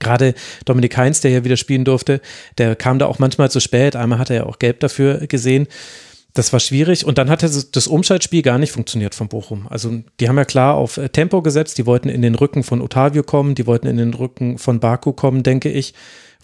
[0.00, 2.20] Gerade Dominik Heinz, der hier wieder spielen durfte,
[2.58, 3.96] der kam da auch manchmal zu spät.
[3.96, 5.68] Einmal hat er ja auch gelb dafür gesehen.
[6.36, 9.66] Das war schwierig und dann hat das Umschaltspiel gar nicht funktioniert von Bochum.
[9.70, 12.82] Also die haben ja klar auf äh, Tempo gesetzt, die wollten in den Rücken von
[12.82, 15.94] Otavio kommen, die wollten in den Rücken von Baku kommen, denke ich.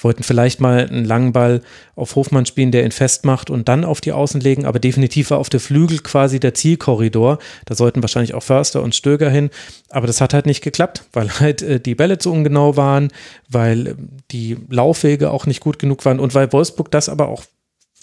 [0.00, 1.60] Wollten vielleicht mal einen langen Ball
[1.94, 5.36] auf Hofmann spielen, der ihn festmacht und dann auf die Außen legen, aber definitiv war
[5.36, 7.38] auf der Flügel quasi der Zielkorridor.
[7.66, 9.50] Da sollten wahrscheinlich auch Förster und Stöger hin,
[9.90, 13.10] aber das hat halt nicht geklappt, weil halt äh, die Bälle zu ungenau waren,
[13.50, 13.94] weil äh,
[14.30, 17.44] die Laufwege auch nicht gut genug waren und weil Wolfsburg das aber auch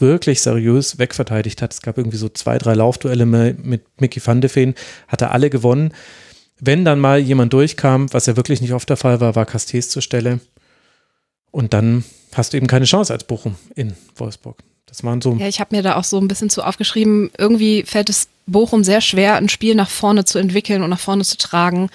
[0.01, 1.73] wirklich seriös wegverteidigt hat.
[1.73, 4.75] Es gab irgendwie so zwei, drei Laufduelle mit Mickey van de Feen,
[5.07, 5.93] hat er alle gewonnen.
[6.59, 9.89] Wenn dann mal jemand durchkam, was ja wirklich nicht oft der Fall war, war Castells
[9.89, 10.39] zur Stelle.
[11.51, 14.57] Und dann hast du eben keine Chance als Bochum in Wolfsburg.
[14.85, 15.35] Das waren so.
[15.35, 17.31] Ja, ich habe mir da auch so ein bisschen zu aufgeschrieben.
[17.37, 21.23] Irgendwie fällt es Bochum sehr schwer, ein Spiel nach vorne zu entwickeln und nach vorne
[21.23, 21.89] zu tragen.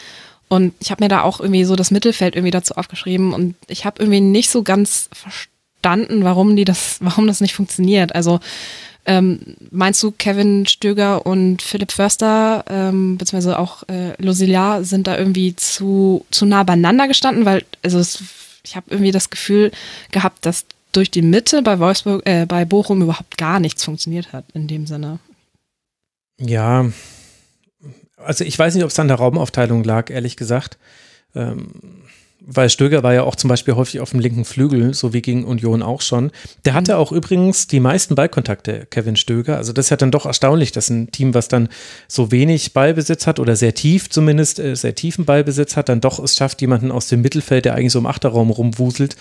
[0.49, 3.33] Und ich habe mir da auch irgendwie so das Mittelfeld irgendwie dazu aufgeschrieben.
[3.33, 5.54] Und ich habe irgendwie nicht so ganz verstanden,
[5.85, 8.15] verstanden, warum die das, warum das nicht funktioniert.
[8.15, 8.41] Also
[9.07, 15.19] ähm, meinst du, Kevin Stöger und Philipp Förster, ähm, beziehungsweise auch äh, Losilia, sind da
[15.19, 17.45] irgendwie zu, zu nah beieinander gestanden?
[17.45, 18.23] Weil, also es,
[18.65, 19.73] ich habe irgendwie das Gefühl
[20.11, 24.47] gehabt, dass durch die Mitte bei Wolfsburg, äh, bei Bochum überhaupt gar nichts funktioniert hat
[24.55, 25.19] in dem Sinne.
[26.41, 26.87] Ja,
[28.17, 30.79] also ich weiß nicht, ob es an der Raumaufteilung lag, ehrlich gesagt.
[31.35, 32.04] Ähm,
[32.47, 35.45] weil Stöger war ja auch zum Beispiel häufig auf dem linken Flügel, so wie gegen
[35.45, 36.31] Union auch schon.
[36.65, 36.99] Der hatte mhm.
[36.99, 39.57] auch übrigens die meisten Ballkontakte, Kevin Stöger.
[39.57, 41.69] Also das ist ja dann doch erstaunlich, dass ein Team, was dann
[42.07, 46.19] so wenig Ballbesitz hat oder sehr tief zumindest, äh, sehr tiefen Ballbesitz hat, dann doch
[46.19, 49.17] es schafft, jemanden aus dem Mittelfeld, der eigentlich so im Achterraum rumwuselt,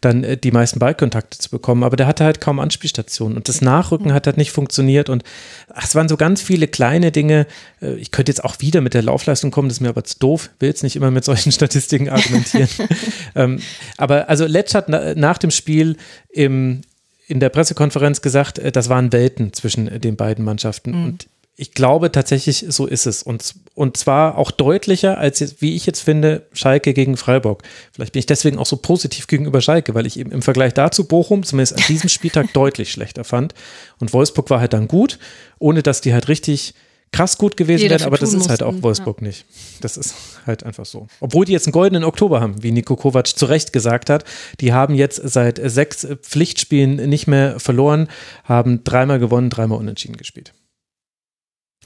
[0.00, 1.84] dann äh, die meisten Ballkontakte zu bekommen.
[1.84, 5.24] Aber der hatte halt kaum Anspielstationen und das Nachrücken hat halt nicht funktioniert und
[5.72, 7.46] ach, es waren so ganz viele kleine Dinge.
[7.80, 10.18] Äh, ich könnte jetzt auch wieder mit der Laufleistung kommen, das ist mir aber zu
[10.18, 12.68] doof, will jetzt nicht immer mit solchen Statistiken argumentieren.
[13.34, 13.60] ähm,
[13.96, 15.96] aber also Letsch hat na, nach dem Spiel
[16.30, 16.82] im,
[17.26, 21.04] in der Pressekonferenz gesagt, äh, das waren Welten zwischen den beiden Mannschaften mhm.
[21.04, 21.26] und
[21.60, 23.24] ich glaube tatsächlich, so ist es.
[23.24, 27.64] Und, und zwar auch deutlicher als, jetzt, wie ich jetzt finde, Schalke gegen Freiburg.
[27.92, 31.08] Vielleicht bin ich deswegen auch so positiv gegenüber Schalke, weil ich eben im Vergleich dazu
[31.08, 33.54] Bochum zumindest an diesem Spieltag deutlich schlechter fand.
[33.98, 35.18] Und Wolfsburg war halt dann gut,
[35.58, 36.74] ohne dass die halt richtig
[37.10, 39.26] krass gut gewesen wären, aber das ist halt auch Wolfsburg ja.
[39.26, 39.44] nicht.
[39.80, 40.14] Das ist
[40.46, 41.08] halt einfach so.
[41.18, 44.24] Obwohl die jetzt einen goldenen Oktober haben, wie Nico Kovac zu Recht gesagt hat.
[44.60, 48.06] Die haben jetzt seit sechs Pflichtspielen nicht mehr verloren,
[48.44, 50.52] haben dreimal gewonnen, dreimal unentschieden gespielt.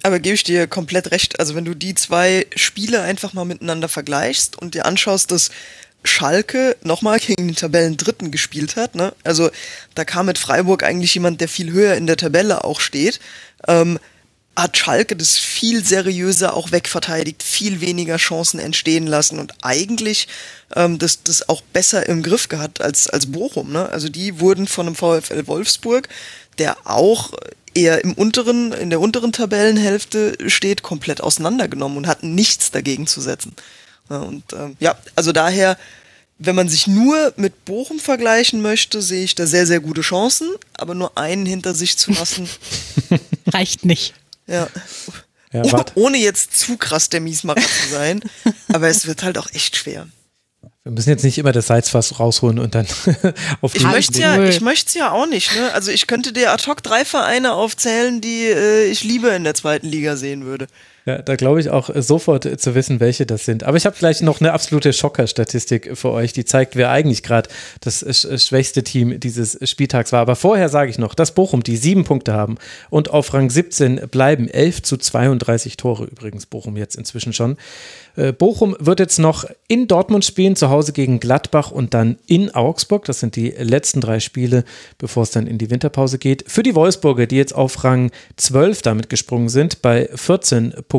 [0.03, 1.39] Aber gebe ich dir komplett recht.
[1.39, 5.51] Also wenn du die zwei Spiele einfach mal miteinander vergleichst und dir anschaust, dass
[6.05, 9.15] Schalke nochmal gegen den Tabellendritten gespielt hat, ne?
[9.23, 9.51] Also
[9.95, 13.21] da kam mit Freiburg eigentlich jemand, der viel höher in der Tabelle auch steht.
[13.69, 14.01] Ähm,
[14.55, 20.29] hat Schalke das viel seriöser auch wegverteidigt, viel weniger Chancen entstehen lassen und eigentlich
[20.77, 23.73] ähm, das, das auch besser im Griff gehabt als, als Bochum.
[23.73, 23.89] Ne?
[23.89, 26.09] Also die wurden von einem VfL Wolfsburg,
[26.59, 27.33] der auch
[27.75, 33.21] eher im unteren, in der unteren Tabellenhälfte steht, komplett auseinandergenommen und hat nichts dagegen zu
[33.21, 33.55] setzen.
[34.09, 35.79] Und ähm, ja, also daher,
[36.39, 40.49] wenn man sich nur mit Bochum vergleichen möchte, sehe ich da sehr, sehr gute Chancen,
[40.75, 42.49] aber nur einen hinter sich zu lassen.
[43.47, 44.15] Reicht nicht.
[44.47, 44.69] Ja.
[45.53, 48.23] ja oh, ohne jetzt zu krass der Miesmacher zu sein,
[48.73, 50.07] aber es wird halt auch echt schwer.
[50.85, 52.87] Wir müssen jetzt nicht immer das Salzfass rausholen und dann
[53.61, 55.73] auf Ich möchte ja, ich möchte ja auch nicht, ne?
[55.73, 59.55] Also ich könnte dir ad hoc drei Vereine aufzählen, die äh, ich lieber in der
[59.55, 60.67] zweiten Liga sehen würde.
[61.05, 63.65] Ja, da glaube ich auch sofort zu wissen, welche das sind.
[63.65, 67.51] Aber ich habe gleich noch eine absolute Schocker-Statistik für euch, die zeigt, wer eigentlich gerade
[67.81, 68.05] das
[68.45, 70.21] schwächste Team dieses Spieltags war.
[70.21, 72.57] Aber vorher sage ich noch, dass Bochum die sieben Punkte haben
[72.89, 74.49] und auf Rang 17 bleiben.
[74.49, 77.57] 11 zu 32 Tore übrigens Bochum jetzt inzwischen schon.
[78.15, 82.55] Äh, Bochum wird jetzt noch in Dortmund spielen, zu Hause gegen Gladbach und dann in
[82.55, 83.07] Augsburg.
[83.07, 84.65] Das sind die letzten drei Spiele,
[84.99, 86.45] bevor es dann in die Winterpause geht.
[86.47, 90.92] Für die Wolfsburger, die jetzt auf Rang 12 damit gesprungen sind, bei 14 Punkten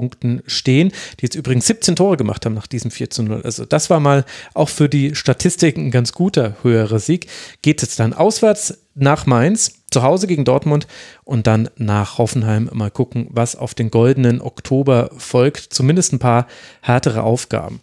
[0.46, 3.42] stehen, die jetzt übrigens 17 Tore gemacht haben nach diesem 4 zu 0.
[3.44, 7.28] Also das war mal auch für die Statistiken ein ganz guter höherer Sieg.
[7.62, 10.88] Geht jetzt dann auswärts nach Mainz, zu Hause gegen Dortmund
[11.24, 15.74] und dann nach Hoffenheim mal gucken, was auf den goldenen Oktober folgt.
[15.74, 16.48] Zumindest ein paar
[16.82, 17.82] härtere Aufgaben.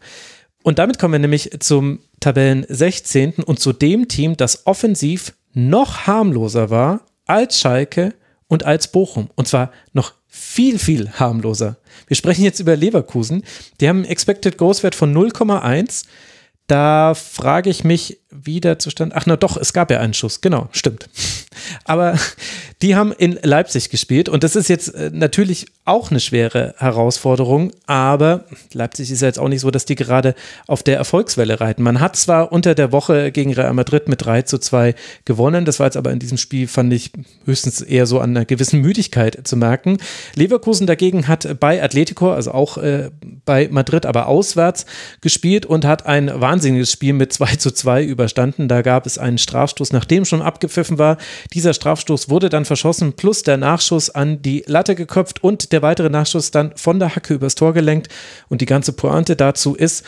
[0.62, 3.34] Und damit kommen wir nämlich zum Tabellen 16.
[3.44, 8.14] und zu dem Team, das offensiv noch harmloser war als Schalke
[8.46, 9.30] und als Bochum.
[9.36, 11.76] Und zwar noch viel, viel harmloser.
[12.07, 13.43] Wir sprechen jetzt über Leverkusen.
[13.81, 16.05] Die haben einen Expected Goals Wert von 0,1.
[16.68, 19.16] Da frage ich mich, wieder zustande.
[19.16, 21.09] Ach na doch, es gab ja einen Schuss, genau, stimmt.
[21.85, 22.14] Aber
[22.83, 27.72] die haben in Leipzig gespielt und das ist jetzt äh, natürlich auch eine schwere Herausforderung,
[27.87, 30.35] aber Leipzig ist ja jetzt auch nicht so, dass die gerade
[30.66, 31.83] auf der Erfolgswelle reiten.
[31.83, 35.81] Man hat zwar unter der Woche gegen Real Madrid mit 3 zu 2 gewonnen, das
[35.81, 37.11] war jetzt aber in diesem Spiel, fand ich,
[37.45, 39.99] höchstens eher so an einer gewissen Müdigkeit zu merken.
[40.35, 43.11] Leverkusen dagegen hat bei Atletico, also auch äh,
[43.45, 44.87] bei Madrid, aber auswärts
[45.20, 48.68] gespielt und hat ein wahnsinniges Spiel mit 2 zu 2 über überstanden.
[48.68, 51.16] Da gab es einen Strafstoß, nachdem schon abgepfiffen war.
[51.54, 56.10] Dieser Strafstoß wurde dann verschossen, plus der Nachschuss an die Latte geköpft und der weitere
[56.10, 58.08] Nachschuss dann von der Hacke übers Tor gelenkt.
[58.48, 60.04] Und die ganze Pointe dazu ist,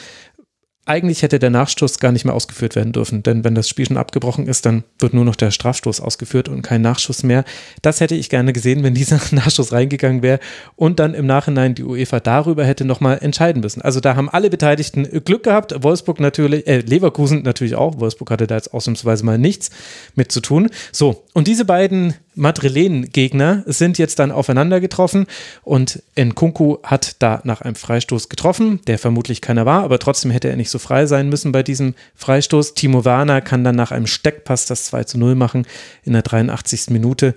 [0.85, 3.97] eigentlich hätte der Nachstoß gar nicht mehr ausgeführt werden dürfen, denn wenn das Spiel schon
[3.97, 7.45] abgebrochen ist, dann wird nur noch der Strafstoß ausgeführt und kein Nachschuss mehr.
[7.83, 10.41] Das hätte ich gerne gesehen, wenn dieser Nachschuss reingegangen wäre
[10.75, 13.81] und dann im Nachhinein die UEFA darüber hätte nochmal entscheiden müssen.
[13.81, 18.49] Also da haben alle Beteiligten Glück gehabt, Wolfsburg natürlich, äh, Leverkusen natürlich auch, Wolfsburg hatte
[18.49, 19.71] da jetzt ausnahmsweise mal nichts
[20.17, 20.69] mit zu tun.
[20.91, 25.27] So, und diese beiden Madrilen-Gegner sind jetzt dann aufeinander getroffen
[25.63, 30.49] und Nkunku hat da nach einem Freistoß getroffen, der vermutlich keiner war, aber trotzdem hätte
[30.49, 32.75] er nicht so frei sein müssen bei diesem Freistoß.
[32.75, 35.67] Timo Werner kann dann nach einem Steckpass das 2 zu 0 machen
[36.05, 36.91] in der 83.
[36.91, 37.35] Minute.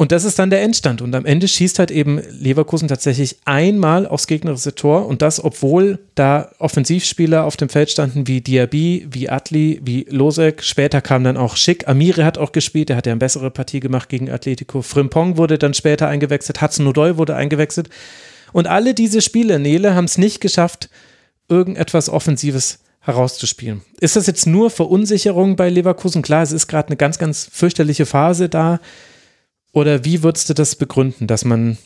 [0.00, 1.02] Und das ist dann der Endstand.
[1.02, 5.04] Und am Ende schießt halt eben Leverkusen tatsächlich einmal aufs gegnerische Tor.
[5.04, 10.64] Und das, obwohl da Offensivspieler auf dem Feld standen wie Diaby, wie Atli, wie Losek.
[10.64, 11.86] Später kam dann auch Schick.
[11.86, 12.88] Amiri hat auch gespielt.
[12.88, 14.80] Der hat ja eine bessere Partie gemacht gegen Atletico.
[14.80, 16.62] Frimpong wurde dann später eingewechselt.
[16.62, 17.90] Hudson Odoi wurde eingewechselt.
[18.54, 20.88] Und alle diese Spieler, Nele, haben es nicht geschafft,
[21.50, 23.82] irgendetwas Offensives herauszuspielen.
[24.00, 26.22] Ist das jetzt nur Verunsicherung bei Leverkusen?
[26.22, 28.80] Klar, es ist gerade eine ganz, ganz fürchterliche Phase da.
[29.72, 31.78] Oder wie würdest du das begründen, dass man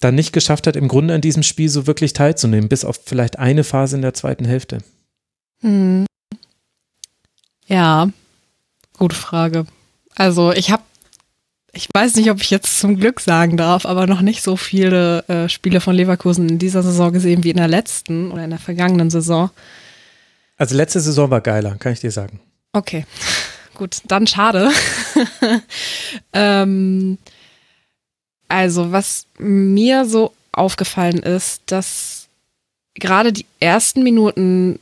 [0.00, 3.38] dann nicht geschafft hat, im Grunde an diesem Spiel so wirklich teilzunehmen, bis auf vielleicht
[3.38, 4.78] eine Phase in der zweiten Hälfte?
[5.60, 6.06] Hm.
[7.66, 8.08] Ja,
[8.98, 9.66] gute Frage.
[10.16, 10.82] Also ich habe,
[11.72, 15.26] ich weiß nicht, ob ich jetzt zum Glück sagen darf, aber noch nicht so viele
[15.28, 18.58] äh, Spiele von Leverkusen in dieser Saison gesehen wie in der letzten oder in der
[18.58, 19.50] vergangenen Saison.
[20.56, 22.40] Also letzte Saison war geiler, kann ich dir sagen.
[22.72, 23.06] Okay,
[23.74, 24.70] gut, dann schade.
[26.32, 27.18] ähm,
[28.48, 32.28] also was mir so aufgefallen ist, dass
[32.94, 34.78] gerade die ersten Minuten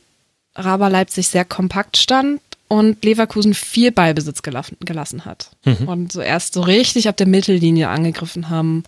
[0.55, 5.51] Raber Leipzig sehr kompakt stand und Leverkusen viel Ballbesitz gelassen, gelassen hat.
[5.65, 5.87] Mhm.
[5.87, 8.83] Und so erst so richtig ab der Mittellinie angegriffen haben.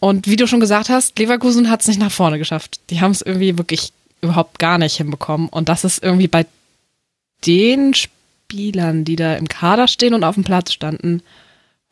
[0.00, 2.80] Und wie du schon gesagt hast, Leverkusen hat es nicht nach vorne geschafft.
[2.90, 5.48] Die haben es irgendwie wirklich überhaupt gar nicht hinbekommen.
[5.48, 6.46] Und das ist irgendwie bei
[7.46, 7.94] den
[8.50, 11.22] Spielern, die da im Kader stehen und auf dem Platz standen,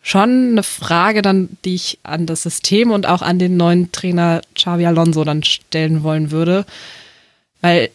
[0.00, 4.40] schon eine Frage dann, die ich an das System und auch an den neuen Trainer
[4.54, 6.64] Xavi Alonso dann stellen wollen würde.
[7.60, 7.90] Weil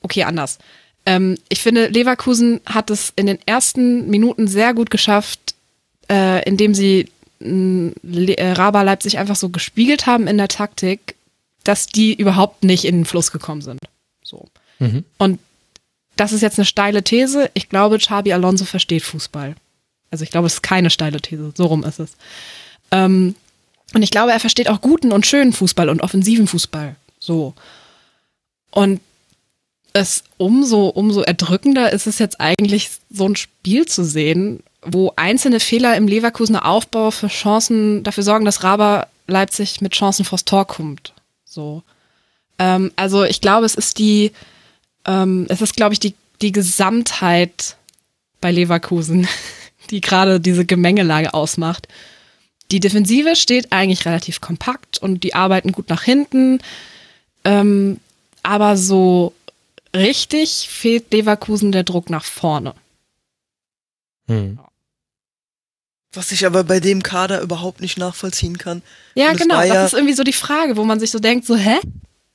[0.00, 0.58] okay, anders.
[1.04, 5.54] Ähm, ich finde, Leverkusen hat es in den ersten Minuten sehr gut geschafft,
[6.08, 11.14] äh, indem sie äh, Raba Leipzig einfach so gespiegelt haben in der Taktik,
[11.62, 13.80] dass die überhaupt nicht in den Fluss gekommen sind.
[14.22, 14.46] So.
[14.78, 15.04] Mhm.
[15.18, 15.40] Und
[16.20, 17.50] das ist jetzt eine steile These.
[17.54, 19.54] Ich glaube, Xabi Alonso versteht Fußball.
[20.10, 21.52] Also ich glaube, es ist keine steile These.
[21.56, 22.10] So rum ist es.
[22.90, 23.34] Ähm,
[23.94, 26.96] und ich glaube, er versteht auch guten und schönen Fußball und offensiven Fußball.
[27.18, 27.54] So.
[28.70, 29.00] Und
[29.92, 35.60] es umso, umso erdrückender ist es jetzt eigentlich, so ein Spiel zu sehen, wo einzelne
[35.60, 40.66] Fehler im Leverkusener Aufbau für Chancen dafür sorgen, dass Raber Leipzig mit Chancen vors Tor
[40.66, 41.12] kommt.
[41.44, 41.82] So.
[42.58, 44.32] Ähm, also ich glaube, es ist die,
[45.08, 47.76] ähm, es ist, glaube ich, die, die Gesamtheit
[48.40, 49.26] bei Leverkusen,
[49.90, 51.88] die gerade diese Gemengelage ausmacht.
[52.70, 56.60] Die Defensive steht eigentlich relativ kompakt und die arbeiten gut nach hinten.
[57.44, 57.98] Ähm,
[58.42, 59.32] aber so
[59.96, 62.74] richtig fehlt Leverkusen der Druck nach vorne.
[64.26, 64.58] Hm.
[66.12, 68.82] Was ich aber bei dem Kader überhaupt nicht nachvollziehen kann.
[69.14, 69.56] Ja, genau.
[69.56, 71.78] Das ja ist irgendwie so die Frage, wo man sich so denkt, so, hä?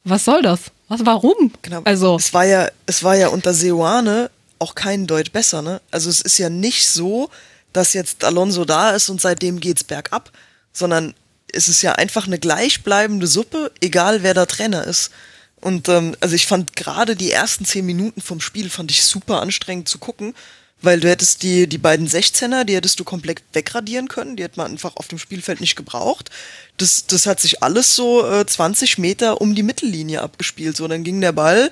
[0.04, 0.72] Was soll das?
[0.94, 1.52] Was, warum?
[1.64, 1.82] Genau.
[1.86, 2.18] Also.
[2.18, 4.30] Es war ja, es war ja unter Seoane
[4.60, 5.82] auch kein Deut besser, ne?
[5.90, 7.30] Also es ist ja nicht so,
[7.74, 10.32] dass jetzt Alonso da ist und seitdem geht's bergab,
[10.72, 11.16] sondern
[11.52, 15.12] es ist ja einfach eine gleichbleibende Suppe, egal wer der Trainer ist.
[15.60, 19.42] Und ähm, also ich fand gerade die ersten zehn Minuten vom Spiel fand ich super
[19.42, 20.36] anstrengend zu gucken,
[20.84, 24.60] weil du hättest die, die beiden 16er, die hättest du komplett wegradieren können, die hätte
[24.60, 26.30] man einfach auf dem Spielfeld nicht gebraucht.
[26.78, 30.78] Das, das hat sich alles so äh, 20 Meter um die Mittellinie abgespielt.
[30.78, 31.72] So, dann ging der Ball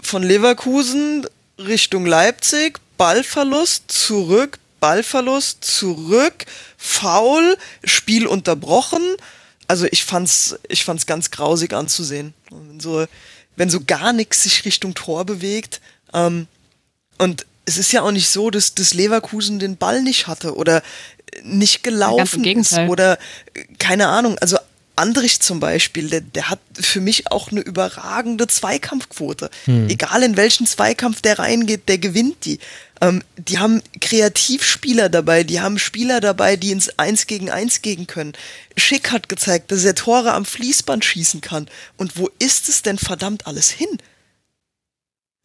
[0.00, 1.26] von Leverkusen
[1.58, 6.44] Richtung Leipzig, Ballverlust, zurück, Ballverlust, zurück,
[6.76, 9.16] Foul, Spiel unterbrochen
[9.68, 12.34] also ich fand's, ich fand's ganz grausig anzusehen.
[12.50, 13.06] Wenn so,
[13.56, 15.80] wenn so gar nichts sich Richtung Tor bewegt.
[16.12, 16.46] Ähm,
[17.18, 20.82] und es ist ja auch nicht so, dass, dass Leverkusen den Ball nicht hatte oder
[21.42, 23.18] nicht gelaufen ist oder
[23.78, 24.38] keine Ahnung.
[24.38, 24.56] Also
[24.94, 29.50] Andrich zum Beispiel, der, der hat für mich auch eine überragende Zweikampfquote.
[29.66, 29.90] Hm.
[29.90, 32.58] Egal in welchen Zweikampf der reingeht, der gewinnt die.
[33.02, 38.06] Ähm, die haben Kreativspieler dabei, die haben Spieler dabei, die ins Eins gegen Eins gehen
[38.06, 38.32] können.
[38.78, 41.68] Schick hat gezeigt, dass er Tore am Fließband schießen kann.
[41.98, 43.98] Und wo ist es denn verdammt alles hin?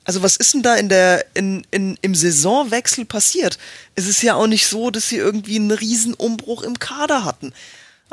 [0.04, 3.58] Also was ist denn da in der, in, in, im Saisonwechsel passiert?
[3.96, 7.54] Es ist ja auch nicht so, dass sie irgendwie einen riesen Umbruch im Kader hatten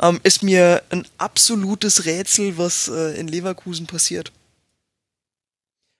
[0.01, 4.31] ähm, ist mir ein absolutes Rätsel, was äh, in Leverkusen passiert.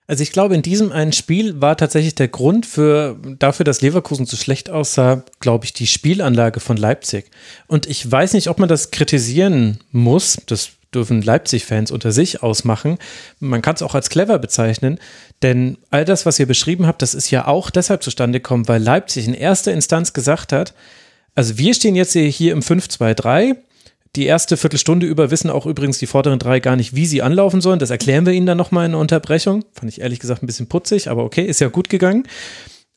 [0.07, 4.25] Also ich glaube, in diesem einen Spiel war tatsächlich der Grund für, dafür, dass Leverkusen
[4.25, 7.29] so schlecht aussah, glaube ich, die Spielanlage von Leipzig.
[7.67, 10.37] Und ich weiß nicht, ob man das kritisieren muss.
[10.47, 12.97] Das dürfen Leipzig-Fans unter sich ausmachen.
[13.39, 14.99] Man kann es auch als clever bezeichnen,
[15.41, 18.81] denn all das, was ihr beschrieben habt, das ist ja auch deshalb zustande gekommen, weil
[18.81, 20.73] Leipzig in erster Instanz gesagt hat,
[21.35, 23.55] also wir stehen jetzt hier im 5-2-3,
[24.15, 27.61] die erste Viertelstunde über wissen auch übrigens die vorderen drei gar nicht, wie sie anlaufen
[27.61, 27.79] sollen.
[27.79, 29.63] Das erklären wir ihnen dann nochmal in der Unterbrechung.
[29.73, 32.23] Fand ich ehrlich gesagt ein bisschen putzig, aber okay, ist ja gut gegangen.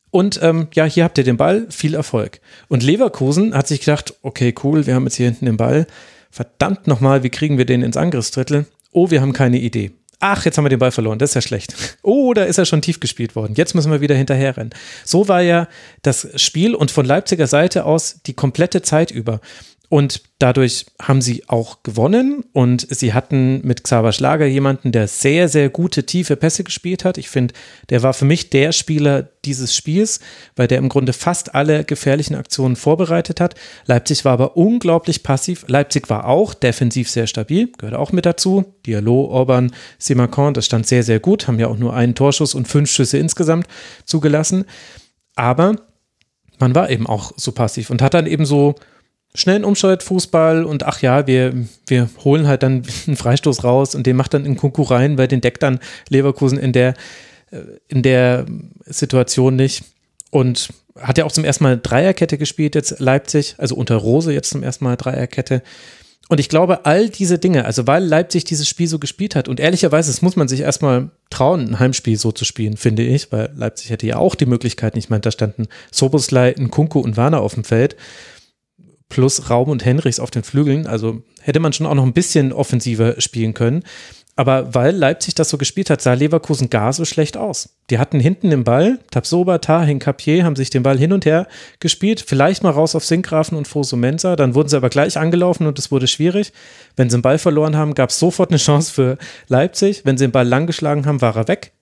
[0.09, 2.39] Und ähm, ja, hier habt ihr den Ball, viel Erfolg.
[2.67, 5.87] Und Leverkusen hat sich gedacht, okay, cool, wir haben jetzt hier hinten den Ball.
[6.33, 8.65] Verdammt nochmal, wie kriegen wir den ins Angriffsdrittel?
[8.91, 9.91] Oh, wir haben keine Idee.
[10.19, 11.75] Ach, jetzt haben wir den Ball verloren, das ist ja schlecht.
[12.01, 13.53] Oh, da ist er schon tief gespielt worden.
[13.55, 14.73] Jetzt müssen wir wieder hinterherrennen.
[15.05, 15.67] So war ja
[16.01, 19.41] das Spiel und von Leipziger Seite aus die komplette Zeit über.
[19.93, 25.47] Und dadurch haben sie auch gewonnen und sie hatten mit Xaver Schlager jemanden, der sehr,
[25.49, 27.19] sehr gute, tiefe Pässe gespielt hat.
[27.19, 27.53] Ich finde,
[27.91, 30.19] der war für mich der Spieler dieses Spiels,
[30.55, 33.53] weil der im Grunde fast alle gefährlichen Aktionen vorbereitet hat.
[33.85, 35.63] Leipzig war aber unglaublich passiv.
[35.67, 38.73] Leipzig war auch defensiv sehr stabil, gehört auch mit dazu.
[38.87, 42.67] Diallo, Orban, Simakon, das stand sehr, sehr gut, haben ja auch nur einen Torschuss und
[42.67, 43.67] fünf Schüsse insgesamt
[44.05, 44.65] zugelassen.
[45.35, 45.75] Aber
[46.57, 48.73] man war eben auch so passiv und hat dann eben so
[49.35, 51.53] schnellen Umschaltfußball und ach ja, wir,
[51.87, 55.27] wir holen halt dann einen Freistoß raus und den macht dann in Kunku rein, weil
[55.27, 55.79] den deckt dann
[56.09, 56.93] Leverkusen in der,
[57.51, 58.45] äh, in der
[58.85, 59.83] Situation nicht.
[60.29, 60.69] Und
[60.99, 64.63] hat ja auch zum ersten Mal Dreierkette gespielt jetzt Leipzig, also unter Rose jetzt zum
[64.63, 65.61] ersten Mal Dreierkette.
[66.29, 69.59] Und ich glaube, all diese Dinge, also weil Leipzig dieses Spiel so gespielt hat und
[69.59, 73.51] ehrlicherweise, das muss man sich erstmal trauen, ein Heimspiel so zu spielen, finde ich, weil
[73.55, 77.55] Leipzig hätte ja auch die Möglichkeit, ich meine, da standen Soboslai, Kunku und Warner auf
[77.55, 77.97] dem Feld
[79.13, 80.87] plus Raum und Henrichs auf den Flügeln.
[80.87, 83.83] Also hätte man schon auch noch ein bisschen offensiver spielen können.
[84.35, 87.77] Aber weil Leipzig das so gespielt hat, sah Leverkusen gar so schlecht aus.
[87.91, 91.47] Die hatten hinten den Ball, Tabsoba, Tahin, Capier haben sich den Ball hin und her
[91.79, 95.67] gespielt, vielleicht mal raus auf Sinkgrafen und Fosu Mensa, dann wurden sie aber gleich angelaufen
[95.67, 96.51] und es wurde schwierig.
[96.95, 99.17] Wenn sie den Ball verloren haben, gab es sofort eine Chance für
[99.49, 100.03] Leipzig.
[100.03, 101.72] Wenn sie den Ball lang geschlagen haben, war er weg.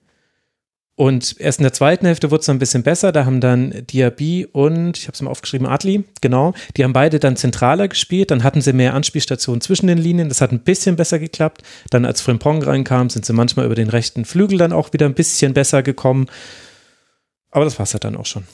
[0.94, 3.12] Und erst in der zweiten Hälfte wurde es dann ein bisschen besser.
[3.12, 7.18] Da haben dann Diaby und, ich habe es mal aufgeschrieben, Adli, genau, die haben beide
[7.18, 8.30] dann zentraler gespielt.
[8.30, 10.28] Dann hatten sie mehr Anspielstationen zwischen den Linien.
[10.28, 11.62] Das hat ein bisschen besser geklappt.
[11.90, 15.14] Dann als Frimpong reinkam, sind sie manchmal über den rechten Flügel dann auch wieder ein
[15.14, 16.26] bisschen besser gekommen.
[17.50, 18.44] Aber das war es halt dann auch schon.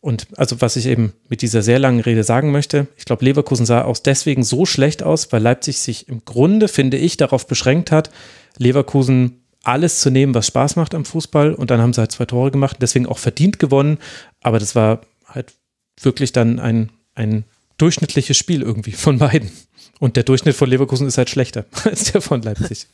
[0.00, 3.66] Und also was ich eben mit dieser sehr langen Rede sagen möchte, ich glaube, Leverkusen
[3.66, 7.90] sah auch deswegen so schlecht aus, weil Leipzig sich im Grunde, finde ich, darauf beschränkt
[7.90, 8.10] hat,
[8.58, 11.52] Leverkusen alles zu nehmen, was Spaß macht am Fußball.
[11.54, 13.98] Und dann haben sie halt zwei Tore gemacht, deswegen auch verdient gewonnen.
[14.40, 15.54] Aber das war halt
[16.00, 17.44] wirklich dann ein, ein
[17.78, 19.50] durchschnittliches Spiel irgendwie von beiden.
[19.98, 22.86] Und der Durchschnitt von Leverkusen ist halt schlechter als der von Leipzig.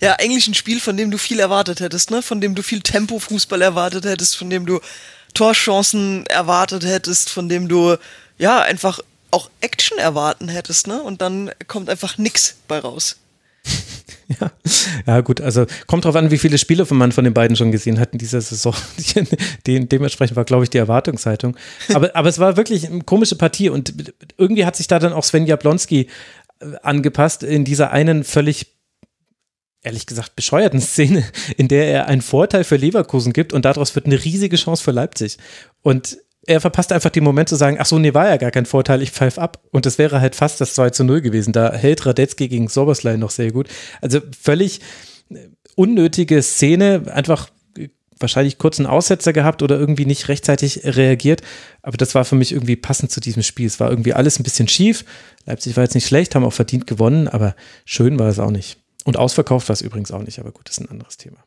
[0.00, 2.22] Ja, eigentlich ein Spiel, von dem du viel erwartet hättest, ne?
[2.22, 4.80] Von dem du viel Tempo-Fußball erwartet hättest, von dem du
[5.34, 7.96] Torchancen erwartet hättest, von dem du
[8.38, 8.98] ja einfach
[9.30, 11.00] auch Action erwarten hättest, ne?
[11.00, 13.16] Und dann kommt einfach nix bei raus.
[14.40, 14.50] Ja.
[15.06, 17.70] ja, gut, also kommt drauf an, wie viele Spiele von man von den beiden schon
[17.70, 18.74] gesehen hat in dieser Saison.
[19.66, 21.56] De dementsprechend war, glaube ich, die Erwartungshaltung.
[21.92, 23.92] Aber, aber es war wirklich eine komische Partie und
[24.38, 26.08] irgendwie hat sich da dann auch Sven Jablonski
[26.60, 28.66] äh, angepasst in dieser einen völlig
[29.82, 31.24] ehrlich gesagt bescheuerten Szene,
[31.56, 34.92] in der er einen Vorteil für Leverkusen gibt und daraus wird eine riesige Chance für
[34.92, 35.38] Leipzig.
[35.82, 38.66] Und er verpasst einfach den Moment zu sagen, ach so, nee, war ja gar kein
[38.66, 39.62] Vorteil, ich pfeife ab.
[39.70, 41.52] Und das wäre halt fast das 2 zu 0 gewesen.
[41.52, 43.68] Da hält Radetzky gegen Soberslei noch sehr gut.
[44.00, 44.80] Also völlig
[45.30, 47.88] äh, unnötige Szene, einfach äh,
[48.18, 51.42] wahrscheinlich kurzen Aussetzer gehabt oder irgendwie nicht rechtzeitig reagiert.
[51.80, 53.66] Aber das war für mich irgendwie passend zu diesem Spiel.
[53.66, 55.04] Es war irgendwie alles ein bisschen schief.
[55.46, 58.78] Leipzig war jetzt nicht schlecht, haben auch verdient gewonnen, aber schön war es auch nicht.
[59.04, 61.38] Und ausverkauft war es übrigens auch nicht, aber gut, das ist ein anderes Thema.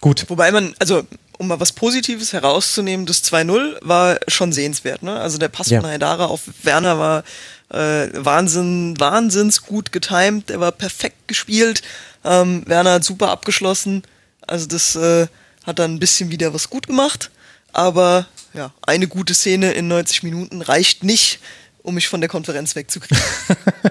[0.00, 0.24] Gut.
[0.28, 1.06] Wobei man, also
[1.38, 5.02] um mal was Positives herauszunehmen, das 2-0 war schon sehenswert.
[5.02, 5.18] Ne?
[5.18, 5.80] Also der Pass ja.
[5.80, 7.24] von Haidara auf Werner war
[7.70, 11.82] äh, Wahnsinn, wahnsinns gut getimed, der war perfekt gespielt.
[12.24, 14.02] Ähm, Werner hat super abgeschlossen.
[14.46, 15.28] Also das äh,
[15.64, 17.30] hat dann ein bisschen wieder was gut gemacht.
[17.72, 21.38] Aber ja, eine gute Szene in 90 Minuten reicht nicht,
[21.82, 23.22] um mich von der Konferenz wegzukriegen.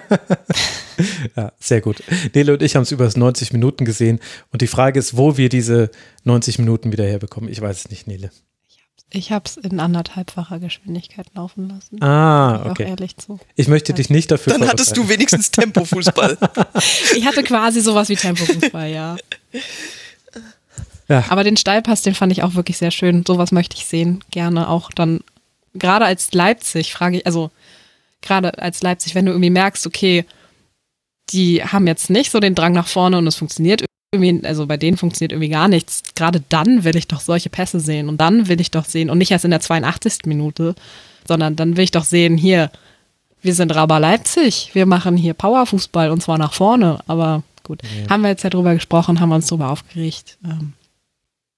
[1.35, 2.03] ja, sehr gut.
[2.33, 4.19] Nele und ich haben es über 90 Minuten gesehen
[4.51, 5.91] und die Frage ist, wo wir diese
[6.23, 7.49] 90 Minuten wieder herbekommen.
[7.49, 8.31] Ich weiß es nicht, Nele.
[9.11, 12.01] Ich habe es in anderthalbfacher Geschwindigkeit laufen lassen.
[12.01, 12.83] Ah, okay.
[12.83, 13.39] Ich ehrlich zu.
[13.55, 14.53] Ich möchte dich nicht dafür.
[14.53, 16.37] Dann hattest du wenigstens Tempofußball.
[17.15, 19.17] ich hatte quasi sowas wie Tempofußball, ja.
[21.07, 21.25] ja.
[21.29, 23.23] Aber den Steilpass, den fand ich auch wirklich sehr schön.
[23.25, 24.23] Sowas möchte ich sehen.
[24.29, 25.21] Gerne auch dann,
[25.73, 27.49] gerade als Leipzig, frage ich, also
[28.21, 30.23] gerade als Leipzig, wenn du irgendwie merkst, okay,
[31.31, 34.77] die haben jetzt nicht so den Drang nach vorne und es funktioniert irgendwie, also bei
[34.77, 36.03] denen funktioniert irgendwie gar nichts.
[36.15, 39.17] Gerade dann will ich doch solche Pässe sehen und dann will ich doch sehen und
[39.17, 40.25] nicht erst in der 82.
[40.25, 40.75] Minute,
[41.27, 42.71] sondern dann will ich doch sehen, hier,
[43.41, 48.09] wir sind Raber Leipzig, wir machen hier Powerfußball und zwar nach vorne, aber gut, ja.
[48.09, 50.37] haben wir jetzt ja drüber gesprochen, haben wir uns drüber aufgeregt.
[50.43, 50.73] Ähm,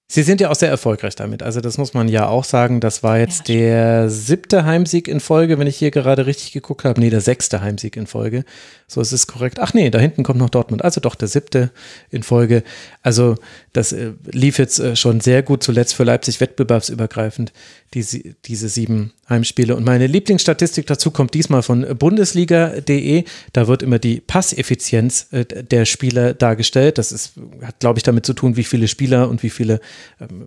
[0.08, 1.42] Sie sind ja auch sehr erfolgreich damit.
[1.42, 2.80] Also das muss man ja auch sagen.
[2.80, 6.84] Das war jetzt ja, der siebte Heimsieg in Folge, wenn ich hier gerade richtig geguckt
[6.84, 7.00] habe.
[7.00, 8.44] Nee, der sechste Heimsieg in Folge.
[8.86, 9.58] So ist es korrekt.
[9.58, 10.84] Ach nee, da hinten kommt noch Dortmund.
[10.84, 11.70] Also doch der siebte
[12.10, 12.62] in Folge.
[13.00, 13.36] Also
[13.72, 17.54] das äh, lief jetzt äh, schon sehr gut zuletzt für Leipzig wettbewerbsübergreifend,
[17.94, 19.74] diese, diese sieben Heimspiele.
[19.76, 23.24] Und meine Lieblingsstatistik dazu kommt diesmal von Bundesliga.de.
[23.54, 26.98] Da wird immer die Passeffizienz äh, der Spieler dargestellt.
[26.98, 27.32] Das ist,
[27.62, 29.80] hat, glaube ich, damit zu tun, wie viele Spieler und wie viele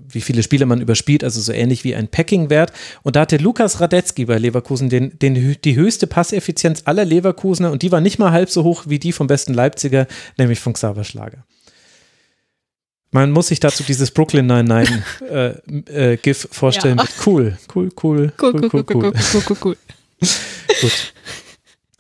[0.09, 2.71] wie viele Spiele man überspielt, also so ähnlich wie ein Packing-Wert.
[3.03, 7.81] Und da hatte Lukas Radetzky bei Leverkusen den, den, die höchste Passeffizienz aller Leverkusener und
[7.81, 11.03] die war nicht mal halb so hoch wie die vom besten Leipziger, nämlich von Xaver
[11.03, 11.45] Schlager.
[13.11, 16.97] Man muss sich dazu dieses Brooklyn 99 äh, äh, GIF vorstellen.
[16.97, 17.05] Ja.
[17.25, 19.77] Cool, cool, cool, cool, cool, cool, cool, cool, cool, cool, cool.
[20.81, 21.13] Gut.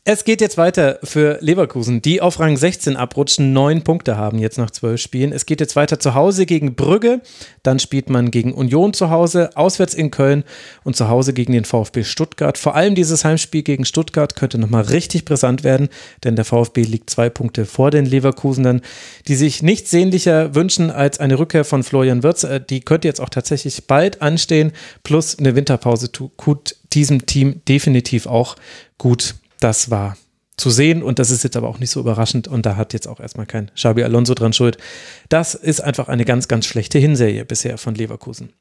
[0.07, 4.59] Es geht jetzt weiter für Leverkusen, die auf Rang 16 abrutschen, neun Punkte haben jetzt
[4.59, 5.31] nach zwölf Spielen.
[5.31, 7.21] Es geht jetzt weiter zu Hause gegen Brügge,
[7.63, 10.43] dann spielt man gegen Union zu Hause, auswärts in Köln
[10.83, 12.59] und zu Hause gegen den VfB Stuttgart.
[12.59, 15.89] Vor allem dieses Heimspiel gegen Stuttgart könnte nochmal richtig brisant werden,
[16.23, 18.81] denn der VfB liegt zwei Punkte vor den Leverkusenern,
[19.27, 22.43] die sich nichts sehnlicher wünschen als eine Rückkehr von Florian Wirtz.
[22.43, 24.71] Äh, die könnte jetzt auch tatsächlich bald anstehen,
[25.03, 28.55] plus eine Winterpause tut diesem Team definitiv auch
[28.99, 30.17] gut das war
[30.57, 33.07] zu sehen und das ist jetzt aber auch nicht so überraschend und da hat jetzt
[33.07, 34.77] auch erstmal kein Xabi Alonso dran schuld.
[35.27, 38.53] Das ist einfach eine ganz, ganz schlechte Hinserie bisher von Leverkusen.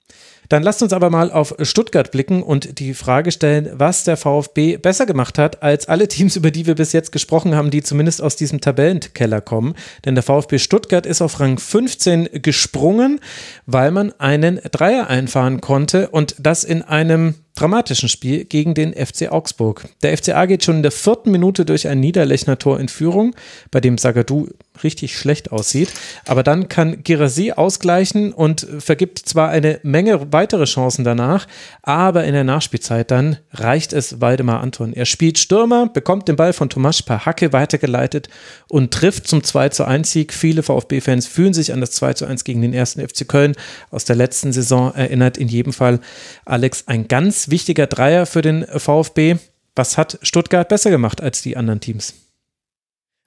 [0.48, 4.76] Dann lasst uns aber mal auf Stuttgart blicken und die Frage stellen, was der VfB
[4.76, 8.20] besser gemacht hat als alle Teams, über die wir bis jetzt gesprochen haben, die zumindest
[8.20, 9.74] aus diesem Tabellenkeller kommen.
[10.04, 13.20] Denn der VfB Stuttgart ist auf Rang 15 gesprungen,
[13.66, 19.30] weil man einen Dreier einfahren konnte und das in einem dramatischen Spiel gegen den FC
[19.30, 19.88] Augsburg.
[20.02, 23.34] Der FCA geht schon in der vierten Minute durch ein Niederlechner Tor in Führung,
[23.70, 24.48] bei dem Sagadu
[24.82, 25.92] richtig schlecht aussieht.
[26.26, 31.46] Aber dann kann Girassi ausgleichen und vergibt zwar eine Menge weitere Chancen danach,
[31.82, 34.92] aber in der Nachspielzeit dann reicht es Waldemar Anton.
[34.92, 38.28] Er spielt Stürmer, bekommt den Ball von Tomasch per Hacke weitergeleitet
[38.68, 40.32] und trifft zum 2 zu 1 Sieg.
[40.32, 43.54] Viele VfB-Fans fühlen sich an das 2 zu 1 gegen den ersten FC Köln
[43.92, 45.38] aus der letzten Saison erinnert.
[45.38, 46.00] In jedem Fall,
[46.44, 49.36] Alex, ein ganz wichtiger Dreier für den VfB.
[49.76, 52.14] Was hat Stuttgart besser gemacht als die anderen Teams?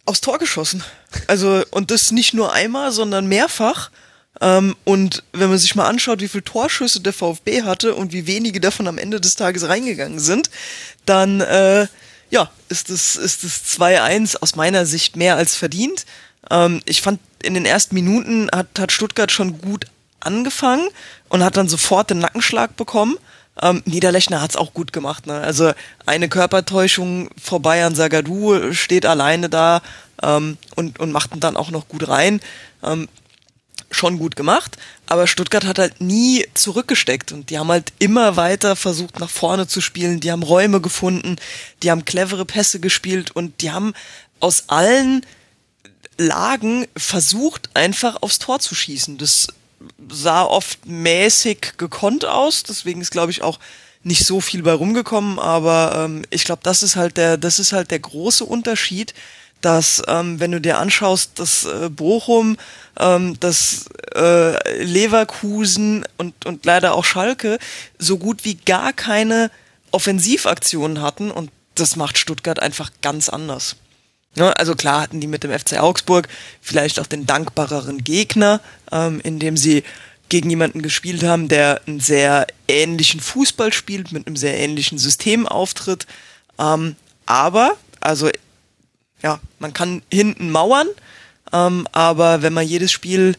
[0.08, 0.84] aufs Tor geschossen.
[1.28, 3.92] Also, und das nicht nur einmal, sondern mehrfach.
[4.40, 8.28] Ähm, und wenn man sich mal anschaut, wie viele Torschüsse der VfB hatte und wie
[8.28, 10.50] wenige davon am Ende des Tages reingegangen sind,
[11.06, 11.88] dann äh,
[12.30, 16.06] ja, ist es ist das 2-1 aus meiner Sicht mehr als verdient.
[16.50, 19.86] Ähm, ich fand, in den ersten Minuten hat, hat Stuttgart schon gut
[20.20, 20.88] angefangen
[21.30, 23.18] und hat dann sofort den Nackenschlag bekommen.
[23.62, 25.28] Ähm, Niederlechner hat's auch gut gemacht.
[25.28, 25.34] Ne?
[25.34, 25.72] Also
[26.06, 29.82] eine Körpertäuschung vorbei an Sagadu, steht alleine da
[30.22, 32.40] ähm, und, und macht ihn dann auch noch gut rein.
[32.84, 33.08] Ähm,
[33.90, 38.76] schon gut gemacht, aber Stuttgart hat halt nie zurückgesteckt und die haben halt immer weiter
[38.76, 41.38] versucht nach vorne zu spielen, die haben Räume gefunden,
[41.84, 43.94] die haben clevere Pässe gespielt und die haben
[44.40, 45.26] aus allen
[46.18, 49.18] Lagen versucht einfach aufs Tor zu schießen.
[49.18, 49.48] Das
[50.10, 53.60] sah oft mäßig gekonnt aus, deswegen ist glaube ich auch
[54.04, 57.74] nicht so viel bei rumgekommen, aber ähm, ich glaube, das ist halt der, das ist
[57.74, 59.14] halt der große Unterschied,
[59.62, 62.58] dass ähm, wenn du dir anschaust, dass äh, Bochum,
[63.00, 63.86] ähm, dass
[64.16, 67.58] äh, Leverkusen und und leider auch Schalke
[67.98, 69.52] so gut wie gar keine
[69.92, 71.32] Offensivaktionen hatten.
[71.32, 73.76] Und das macht Stuttgart einfach ganz anders.
[74.38, 76.28] Ja, also klar hatten die mit dem FC Augsburg
[76.62, 78.62] vielleicht auch den dankbareren Gegner,
[78.92, 79.84] ähm, indem sie
[80.30, 85.48] gegen jemanden gespielt haben, der einen sehr ähnlichen Fußball spielt, mit einem sehr ähnlichen System
[85.48, 86.06] auftritt.
[86.60, 88.30] Ähm, aber, also
[89.24, 90.88] ja, man kann hinten mauern,
[91.52, 93.36] ähm, aber wenn man jedes Spiel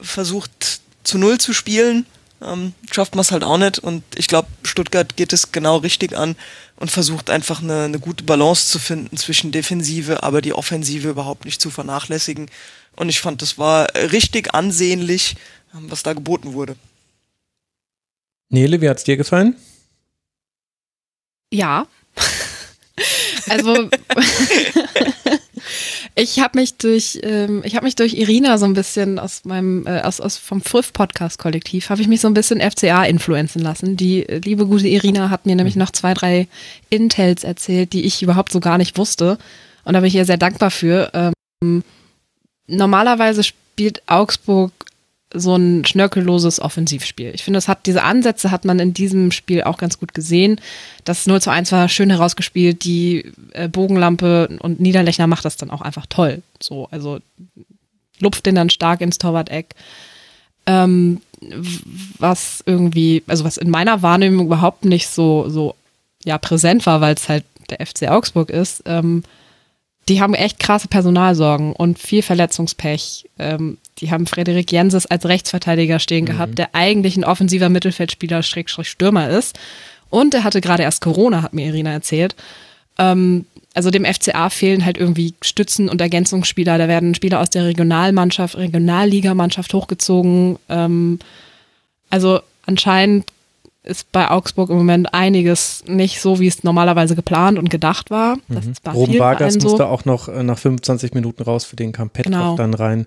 [0.00, 2.06] versucht zu Null zu spielen,
[2.42, 3.78] ähm, schafft man es halt auch nicht.
[3.80, 6.36] Und ich glaube, Stuttgart geht es genau richtig an
[6.78, 11.44] und versucht einfach eine, eine gute Balance zu finden zwischen Defensive, aber die Offensive überhaupt
[11.44, 12.48] nicht zu vernachlässigen.
[12.94, 15.36] Und ich fand, das war richtig ansehnlich,
[15.74, 16.76] ähm, was da geboten wurde.
[18.48, 19.56] Nele, wie hat's dir gefallen?
[21.52, 21.86] Ja.
[23.48, 23.74] also
[26.20, 29.86] Ich habe mich durch, ähm, ich habe mich durch Irina so ein bisschen aus meinem,
[29.86, 33.62] äh, aus, aus vom Früff Podcast Kollektiv, habe ich mich so ein bisschen FCA influenzen
[33.62, 33.96] lassen.
[33.96, 36.48] Die äh, liebe gute Irina hat mir nämlich noch zwei, drei
[36.90, 39.38] Intels erzählt, die ich überhaupt so gar nicht wusste.
[39.84, 41.32] Und da bin ich ihr sehr dankbar für.
[41.62, 41.84] Ähm,
[42.66, 44.72] normalerweise spielt Augsburg
[45.32, 47.32] so ein schnörkelloses Offensivspiel.
[47.34, 50.60] Ich finde, das hat, diese Ansätze hat man in diesem Spiel auch ganz gut gesehen.
[51.04, 55.70] Das 0 zu 1 war schön herausgespielt, die äh, Bogenlampe und Niederlechner macht das dann
[55.70, 56.42] auch einfach toll.
[56.60, 57.18] So, also
[58.20, 59.74] lupft den dann stark ins Torwart-Eck.
[60.66, 61.20] Ähm,
[62.18, 65.74] was irgendwie, also was in meiner Wahrnehmung überhaupt nicht so, so
[66.24, 69.22] ja, präsent war, weil es halt der FC Augsburg ist, ähm,
[70.08, 73.28] die haben echt krasse Personalsorgen und viel Verletzungspech.
[73.38, 76.28] Ähm, die haben Frederik Jenses als Rechtsverteidiger stehen mhm.
[76.28, 79.58] gehabt, der eigentlich ein offensiver Mittelfeldspieler, Schrägstrich Stürmer ist.
[80.10, 82.34] Und er hatte gerade erst Corona, hat mir Irina erzählt.
[82.98, 83.44] Ähm,
[83.74, 86.78] also dem FCA fehlen halt irgendwie Stützen- und Ergänzungsspieler.
[86.78, 90.58] Da werden Spieler aus der Regionalmannschaft, Regionalligamannschaft hochgezogen.
[90.68, 91.18] Ähm,
[92.10, 93.26] Also anscheinend
[93.84, 98.36] ist bei Augsburg im Moment einiges nicht so, wie es normalerweise geplant und gedacht war.
[98.48, 98.72] Das Mhm.
[98.72, 99.84] ist bei Ruben Vargas Vereinen musste so.
[99.84, 102.56] auch noch äh, nach 25 Minuten raus, für den kam Petkoff Genau.
[102.56, 103.06] dann rein.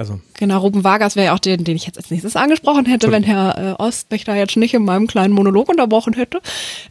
[0.00, 3.10] Also, Genau, Ruben Vargas wäre ja auch den, den ich jetzt als nächstes angesprochen hätte,
[3.10, 6.40] wenn Herr äh, Ost mich da jetzt nicht in meinem kleinen Monolog unterbrochen hätte.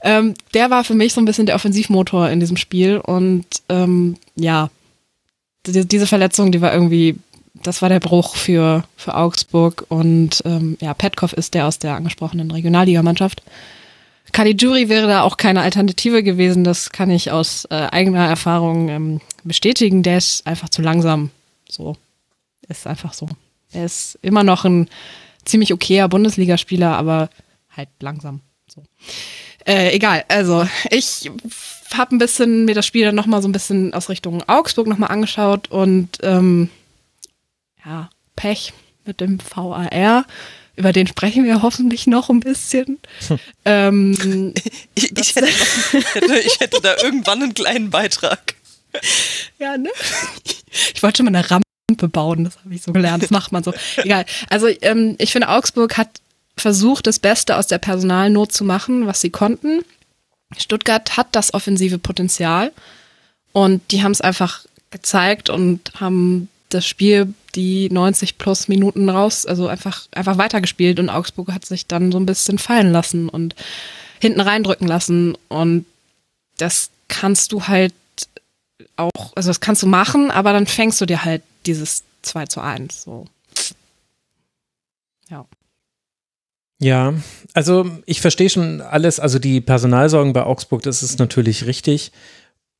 [0.03, 4.17] Ähm, der war für mich so ein bisschen der Offensivmotor in diesem Spiel und ähm,
[4.35, 4.69] ja,
[5.65, 7.15] die, diese Verletzung, die war irgendwie,
[7.63, 11.95] das war der Bruch für, für Augsburg und ähm, ja, Petkov ist der aus der
[11.95, 13.41] angesprochenen Regionalligamannschaft.
[14.33, 19.21] Caligiuri wäre da auch keine Alternative gewesen, das kann ich aus äh, eigener Erfahrung ähm,
[19.43, 20.03] bestätigen.
[20.03, 21.31] Der ist einfach zu langsam.
[21.67, 21.95] So.
[22.69, 23.27] Ist einfach so.
[23.71, 24.89] Er ist immer noch ein
[25.45, 27.29] ziemlich okayer Bundesligaspieler, aber
[27.75, 28.41] halt langsam.
[28.73, 28.83] So.
[29.65, 31.29] Äh, egal, also ich
[31.93, 35.09] habe ein bisschen mir das Spiel dann nochmal so ein bisschen aus Richtung Augsburg nochmal
[35.11, 36.69] angeschaut und ähm,
[37.85, 38.73] ja, Pech
[39.05, 40.25] mit dem VAR.
[40.75, 42.99] Über den sprechen wir hoffentlich noch ein bisschen.
[43.65, 44.53] ähm,
[44.95, 48.55] Ich, ich, hätte, noch- hätte, ich hätte da irgendwann einen kleinen Beitrag.
[49.59, 49.89] Ja, ne?
[50.93, 51.63] Ich wollte schon mal eine Rampe
[51.95, 53.73] bauen, das habe ich so gelernt, das macht man so.
[53.97, 54.25] Egal.
[54.49, 56.21] Also ähm, ich finde, Augsburg hat
[56.57, 59.83] versucht, das Beste aus der Personalnot zu machen, was sie konnten.
[60.57, 62.71] Stuttgart hat das offensive Potenzial
[63.51, 69.45] und die haben es einfach gezeigt und haben das Spiel die 90 plus Minuten raus,
[69.45, 73.55] also einfach, einfach weitergespielt und Augsburg hat sich dann so ein bisschen fallen lassen und
[74.19, 75.85] hinten reindrücken lassen und
[76.57, 77.93] das kannst du halt
[78.97, 82.61] auch, also das kannst du machen, aber dann fängst du dir halt dieses 2 zu
[82.61, 83.25] 1, so.
[85.29, 85.45] Ja.
[86.81, 87.13] Ja,
[87.53, 89.19] also ich verstehe schon alles.
[89.19, 92.11] Also die Personalsorgen bei Augsburg, das ist natürlich richtig.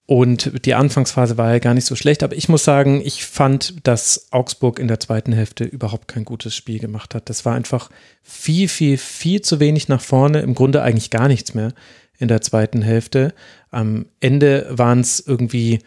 [0.05, 2.23] Und die Anfangsphase war ja gar nicht so schlecht.
[2.23, 6.55] Aber ich muss sagen, ich fand, dass Augsburg in der zweiten Hälfte überhaupt kein gutes
[6.55, 7.29] Spiel gemacht hat.
[7.29, 7.91] Das war einfach
[8.23, 10.39] viel, viel, viel zu wenig nach vorne.
[10.39, 11.73] Im Grunde eigentlich gar nichts mehr
[12.17, 13.35] in der zweiten Hälfte.
[13.69, 15.79] Am Ende waren es irgendwie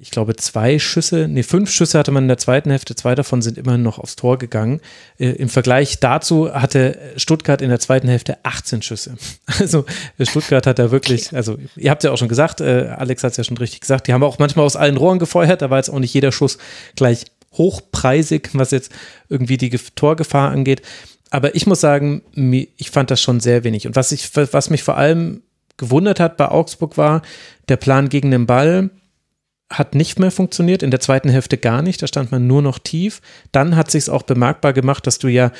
[0.00, 3.42] ich glaube, zwei Schüsse, nee, fünf Schüsse hatte man in der zweiten Hälfte, zwei davon
[3.42, 4.80] sind immerhin noch aufs Tor gegangen.
[5.18, 9.16] Äh, Im Vergleich dazu hatte Stuttgart in der zweiten Hälfte 18 Schüsse.
[9.58, 9.84] Also
[10.20, 13.36] Stuttgart hat da wirklich, also ihr habt ja auch schon gesagt, äh, Alex hat es
[13.38, 15.88] ja schon richtig gesagt, die haben auch manchmal aus allen Rohren gefeuert, da war jetzt
[15.88, 16.58] auch nicht jeder Schuss
[16.94, 17.24] gleich
[17.70, 18.92] hochpreisig, was jetzt
[19.28, 20.82] irgendwie die Gef- Torgefahr angeht.
[21.30, 22.22] Aber ich muss sagen,
[22.76, 23.86] ich fand das schon sehr wenig.
[23.86, 25.42] Und was, ich, was mich vor allem
[25.76, 27.22] gewundert hat bei Augsburg war,
[27.68, 28.90] der Plan gegen den Ball,
[29.68, 32.78] hat nicht mehr funktioniert, in der zweiten Hälfte gar nicht, da stand man nur noch
[32.78, 33.20] tief.
[33.50, 35.50] Dann hat sich auch bemerkbar gemacht, dass du ja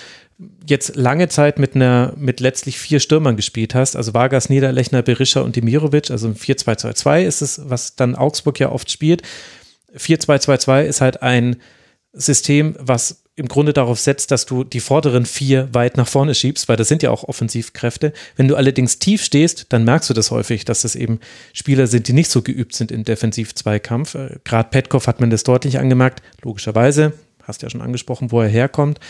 [0.69, 5.41] jetzt lange Zeit mit einer, mit letztlich vier Stürmern gespielt hast, also Vargas, Niederlechner, Berisha
[5.41, 9.23] und Demirovic, also ein 4-2-2-2 ist es, was dann Augsburg ja oft spielt.
[9.97, 11.57] 4-2-2-2 ist halt ein
[12.13, 16.71] System, was im Grunde darauf setzt, dass du die vorderen vier weit nach vorne schiebst,
[16.71, 18.15] weil das sind ja auch Offensivkräfte.
[18.35, 21.21] Wenn du allerdings tief stehst, dann merkst du das häufig, dass das eben
[21.53, 24.15] Spieler sind, die nicht so geübt sind in Defensiv-Zweikampf.
[24.15, 27.13] Äh, Gerade Petkov hat man das deutlich angemerkt, logischerweise,
[27.43, 29.01] hast ja schon angesprochen, wo er herkommt.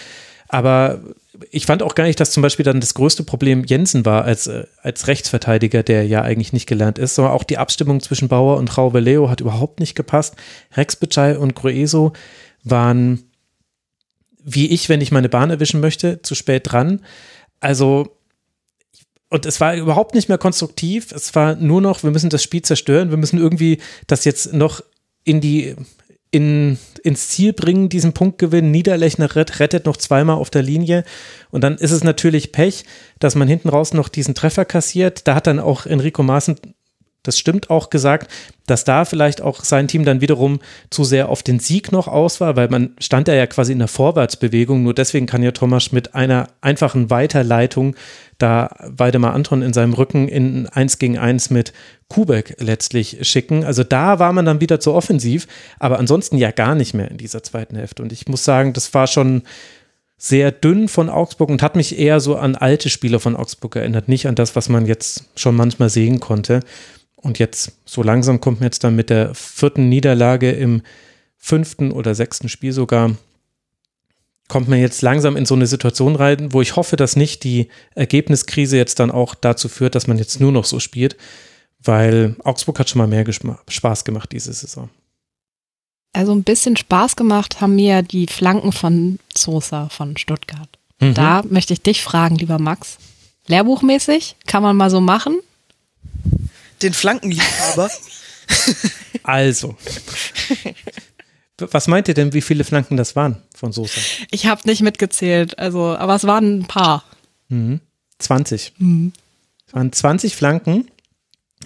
[0.49, 1.03] Aber
[1.51, 4.49] ich fand auch gar nicht, dass zum Beispiel dann das größte Problem Jensen war als,
[4.49, 8.57] äh, als Rechtsverteidiger, der ja eigentlich nicht gelernt ist, sondern auch die Abstimmung zwischen Bauer
[8.57, 10.35] und Raube Leo hat überhaupt nicht gepasst.
[10.77, 12.13] Rex Bitschei und Grueso
[12.65, 13.23] waren
[14.47, 17.05] wie ich, wenn ich meine Bahn erwischen möchte, zu spät dran.
[17.59, 18.17] Also,
[19.29, 21.11] und es war überhaupt nicht mehr konstruktiv.
[21.11, 23.11] Es war nur noch, wir müssen das Spiel zerstören.
[23.11, 24.83] Wir müssen irgendwie das jetzt noch
[25.25, 25.75] in die,
[26.31, 28.71] in, ins Ziel bringen, diesen Punktgewinn.
[28.71, 31.03] Niederlechner rett, rettet noch zweimal auf der Linie.
[31.51, 32.85] Und dann ist es natürlich Pech,
[33.19, 35.27] dass man hinten raus noch diesen Treffer kassiert.
[35.27, 36.57] Da hat dann auch Enrico Maaßen
[37.27, 38.31] das stimmt auch gesagt,
[38.67, 40.61] dass da vielleicht auch sein Team dann wiederum
[40.91, 43.89] zu sehr auf den Sieg noch aus war, weil man stand ja quasi in der
[43.89, 44.83] Vorwärtsbewegung.
[44.83, 47.95] Nur deswegen kann ja Thomas mit einer einfachen Weiterleitung
[48.39, 51.73] da Waldemar Anton in seinem Rücken in 1 gegen 1 mit
[52.09, 53.65] Kubek letztlich schicken.
[53.65, 55.47] Also da war man dann wieder zu offensiv,
[55.79, 58.03] aber ansonsten ja gar nicht mehr in dieser zweiten Hälfte.
[58.03, 59.43] Und ich muss sagen, das war schon
[60.19, 64.09] sehr dünn von Augsburg und hat mich eher so an alte Spieler von Augsburg erinnert,
[64.09, 66.61] nicht an das, was man jetzt schon manchmal sehen konnte.
[67.27, 70.83] Und jetzt, so langsam kommt man jetzt dann mit der vierten Niederlage im
[71.37, 73.17] fünften oder sechsten Spiel sogar,
[74.47, 77.69] kommt man jetzt langsam in so eine Situation rein, wo ich hoffe, dass nicht die
[77.97, 81.17] Ergebniskrise jetzt dann auch dazu führt, dass man jetzt nur noch so spielt,
[81.81, 83.25] weil Augsburg hat schon mal mehr
[83.69, 84.89] Spaß gemacht diese Saison.
[86.13, 90.79] Also ein bisschen Spaß gemacht haben mir die Flanken von Sosa von Stuttgart.
[91.01, 91.15] Mhm.
[91.15, 92.99] Da möchte ich dich fragen, lieber Max.
[93.49, 95.41] Lehrbuchmäßig kann man mal so machen?
[96.83, 97.91] Den Flankenliebhaber.
[99.23, 99.77] Also,
[101.59, 104.01] was meint ihr denn, wie viele Flanken das waren von Sosa?
[104.31, 107.03] Ich habe nicht mitgezählt, also, aber es waren ein paar.
[107.49, 107.81] Mhm.
[108.19, 108.75] 20.
[108.79, 109.13] Mhm.
[109.67, 110.89] Es waren 20 Flanken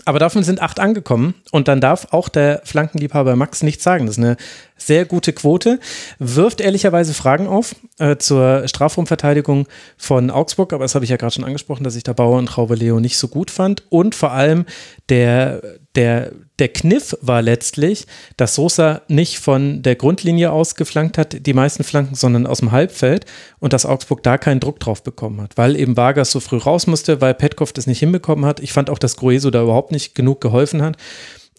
[0.05, 1.35] aber davon sind acht angekommen.
[1.51, 4.07] Und dann darf auch der Flankenliebhaber Max nichts sagen.
[4.07, 4.37] Das ist eine
[4.77, 5.79] sehr gute Quote,
[6.19, 9.67] wirft ehrlicherweise Fragen auf äh, zur Strafraumverteidigung
[9.97, 12.47] von Augsburg, aber das habe ich ja gerade schon angesprochen, dass ich da Bauer und
[12.47, 13.83] Traube Leo nicht so gut fand.
[13.91, 14.65] Und vor allem
[15.09, 15.61] der,
[15.97, 18.07] der, der Kniff war letztlich,
[18.37, 22.71] dass Sosa nicht von der Grundlinie aus geflankt hat, die meisten Flanken, sondern aus dem
[22.71, 23.27] Halbfeld
[23.59, 26.87] und dass Augsburg da keinen Druck drauf bekommen hat, weil eben Vargas so früh raus
[26.87, 28.61] musste, weil Petkov das nicht hinbekommen hat.
[28.61, 30.97] Ich fand auch, dass Grueso da überhaupt nicht genug geholfen hat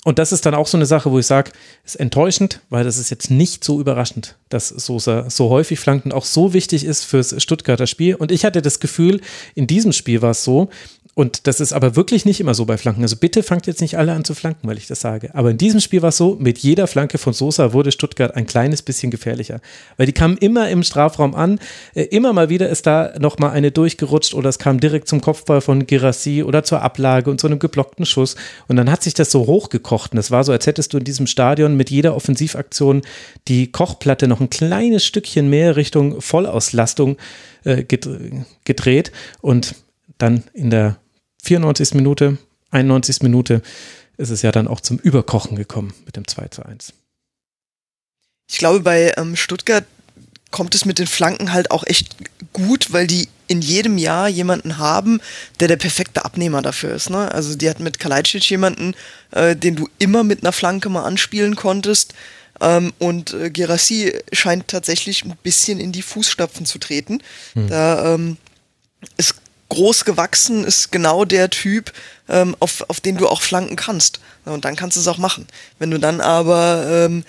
[0.03, 1.51] und das ist dann auch so eine Sache, wo ich sage,
[1.85, 6.13] ist enttäuschend, weil das ist jetzt nicht so überraschend, dass Sosa so häufig flankt und
[6.13, 8.15] auch so wichtig ist fürs Stuttgarter Spiel.
[8.15, 9.21] Und ich hatte das Gefühl,
[9.53, 10.69] in diesem Spiel war es so,
[11.13, 13.01] und das ist aber wirklich nicht immer so bei Flanken.
[13.01, 15.35] Also bitte fangt jetzt nicht alle an zu flanken, weil ich das sage.
[15.35, 18.45] Aber in diesem Spiel war es so, mit jeder Flanke von Sosa wurde Stuttgart ein
[18.45, 19.59] kleines bisschen gefährlicher.
[19.97, 21.59] Weil die kamen immer im Strafraum an.
[21.95, 25.59] Äh, immer mal wieder ist da nochmal eine durchgerutscht oder es kam direkt zum Kopfball
[25.59, 28.37] von Girassi oder zur Ablage und zu einem geblockten Schuss.
[28.69, 30.13] Und dann hat sich das so hochgekocht.
[30.13, 33.01] Und es war so, als hättest du in diesem Stadion mit jeder Offensivaktion
[33.49, 37.17] die Kochplatte noch ein kleines Stückchen mehr Richtung Vollauslastung
[37.65, 37.83] äh,
[38.63, 39.11] gedreht.
[39.41, 39.75] Und
[40.21, 40.97] dann in der
[41.43, 41.93] 94.
[41.93, 42.37] Minute,
[42.71, 43.21] 91.
[43.21, 43.61] Minute
[44.17, 46.93] ist es ja dann auch zum Überkochen gekommen mit dem 2 zu 1.
[48.49, 49.85] Ich glaube, bei ähm, Stuttgart
[50.51, 52.15] kommt es mit den Flanken halt auch echt
[52.53, 55.21] gut, weil die in jedem Jahr jemanden haben,
[55.59, 57.09] der der perfekte Abnehmer dafür ist.
[57.09, 57.31] Ne?
[57.31, 58.93] Also die hat mit Kalajdzic jemanden,
[59.31, 62.13] äh, den du immer mit einer Flanke mal anspielen konntest.
[62.59, 67.21] Ähm, und äh, Gerassi scheint tatsächlich ein bisschen in die Fußstapfen zu treten.
[67.53, 67.67] Hm.
[67.67, 68.37] Da ähm,
[69.17, 69.35] ist
[69.71, 71.93] groß gewachsen, ist genau der Typ,
[72.27, 74.19] ähm, auf, auf den du auch flanken kannst.
[74.43, 75.47] Und dann kannst du es auch machen.
[75.79, 77.23] Wenn du dann aber, ähm,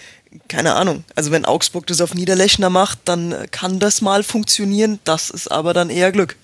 [0.48, 4.98] keine Ahnung, also wenn Augsburg das auf Niederlechner macht, dann kann das mal funktionieren.
[5.04, 6.36] Das ist aber dann eher Glück.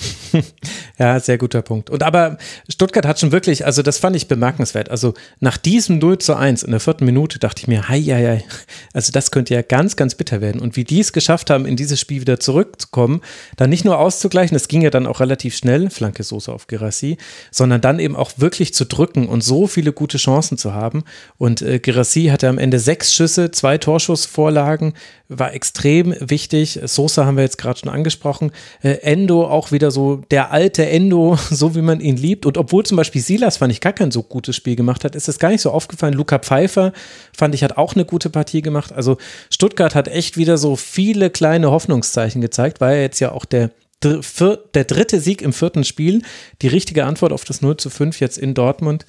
[0.98, 1.90] ja, sehr guter Punkt.
[1.90, 2.38] Und aber
[2.68, 4.90] Stuttgart hat schon wirklich, also das fand ich bemerkenswert.
[4.90, 8.26] Also nach diesem 0 zu 1 in der vierten Minute dachte ich mir, hei, hei,
[8.26, 8.44] hei.
[8.92, 10.60] Also das könnte ja ganz, ganz bitter werden.
[10.60, 13.22] Und wie die es geschafft haben, in dieses Spiel wieder zurückzukommen,
[13.56, 17.16] dann nicht nur auszugleichen, das ging ja dann auch relativ schnell, Flanke Soße auf Gerassi,
[17.50, 21.04] sondern dann eben auch wirklich zu drücken und so viele gute Chancen zu haben.
[21.38, 24.94] Und äh, Gerassi hatte am Ende sechs Schüsse, zwei Torschussvorlagen,
[25.28, 26.80] war extrem wichtig.
[26.84, 28.52] Sosa haben wir jetzt gerade schon angesprochen.
[28.82, 32.46] Äh, Endo auch wieder so der alte Endo, so wie man ihn liebt.
[32.46, 35.28] Und obwohl zum Beispiel Silas, fand ich, gar kein so gutes Spiel gemacht hat, ist
[35.28, 36.14] es gar nicht so aufgefallen.
[36.14, 36.92] Luca Pfeiffer,
[37.36, 38.92] fand ich, hat auch eine gute Partie gemacht.
[38.92, 39.18] Also
[39.50, 43.70] Stuttgart hat echt wieder so viele kleine Hoffnungszeichen gezeigt, weil jetzt ja auch der
[44.02, 46.22] der dritte Sieg im vierten Spiel,
[46.62, 49.06] die richtige Antwort auf das 0 zu 5 jetzt in Dortmund.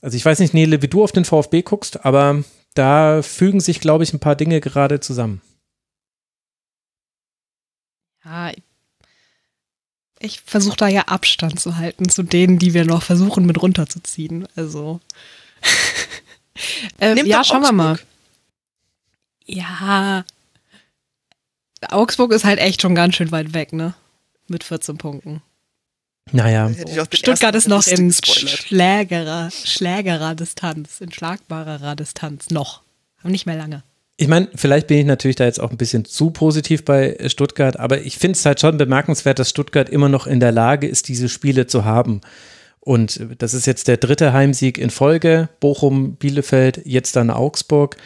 [0.00, 2.42] Also ich weiß nicht, Nele, wie du auf den VfB guckst, aber
[2.74, 5.42] da fügen sich, glaube ich, ein paar Dinge gerade zusammen.
[8.24, 8.52] Ja,
[10.20, 14.46] ich versuche da ja Abstand zu halten zu denen, die wir noch versuchen mit runterzuziehen.
[14.54, 15.00] Also.
[17.00, 17.98] ähm, ja, schauen wir mal.
[19.46, 20.24] Ja.
[21.88, 23.94] Augsburg ist halt echt schon ganz schön weit weg, ne?
[24.46, 25.42] Mit 14 Punkten.
[26.32, 26.70] Naja.
[27.12, 32.82] Stuttgart ist noch in schlägerer, schlägerer Distanz, in schlagbarerer Distanz noch.
[33.20, 33.82] Aber nicht mehr lange
[34.20, 37.78] ich meine, vielleicht bin ich natürlich da jetzt auch ein bisschen zu positiv bei Stuttgart,
[37.80, 41.08] aber ich finde es halt schon bemerkenswert, dass Stuttgart immer noch in der Lage ist,
[41.08, 42.20] diese Spiele zu haben.
[42.80, 45.48] Und das ist jetzt der dritte Heimsieg in Folge.
[45.58, 47.96] Bochum, Bielefeld, jetzt dann Augsburg.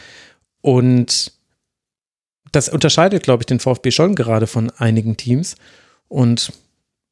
[0.60, 1.32] Und
[2.52, 5.56] das unterscheidet, glaube ich, den VfB schon gerade von einigen Teams.
[6.06, 6.52] Und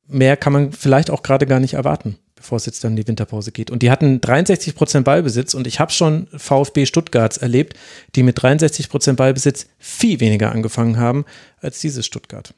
[0.06, 3.08] mehr kann man vielleicht auch gerade gar nicht erwarten bevor es jetzt dann in die
[3.08, 3.70] Winterpause geht.
[3.70, 7.74] Und die hatten 63 Prozent Ballbesitz und ich habe schon VfB Stuttgarts erlebt,
[8.14, 11.24] die mit 63 Prozent Ballbesitz viel weniger angefangen haben
[11.60, 12.52] als dieses Stuttgart.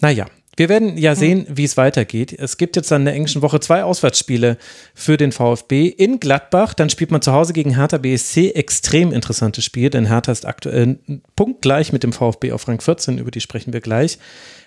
[0.00, 0.26] Naja,
[0.60, 2.34] wir werden ja sehen, wie es weitergeht.
[2.38, 4.58] Es gibt jetzt dann in der englischen Woche zwei Auswärtsspiele
[4.92, 6.74] für den VfB in Gladbach.
[6.74, 8.50] Dann spielt man zu Hause gegen Hertha BSC.
[8.50, 10.98] Extrem interessantes Spiel, denn Hertha ist aktuell
[11.34, 13.16] punktgleich mit dem VfB auf Rang 14.
[13.16, 14.18] Über die sprechen wir gleich.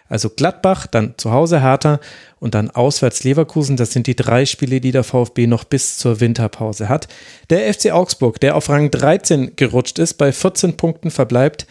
[0.09, 1.99] Also Gladbach, dann zu Hause Hertha
[2.39, 3.77] und dann auswärts Leverkusen.
[3.77, 7.07] Das sind die drei Spiele, die der VfB noch bis zur Winterpause hat.
[7.51, 11.67] Der FC Augsburg, der auf Rang 13 gerutscht ist, bei 14 Punkten verbleibt.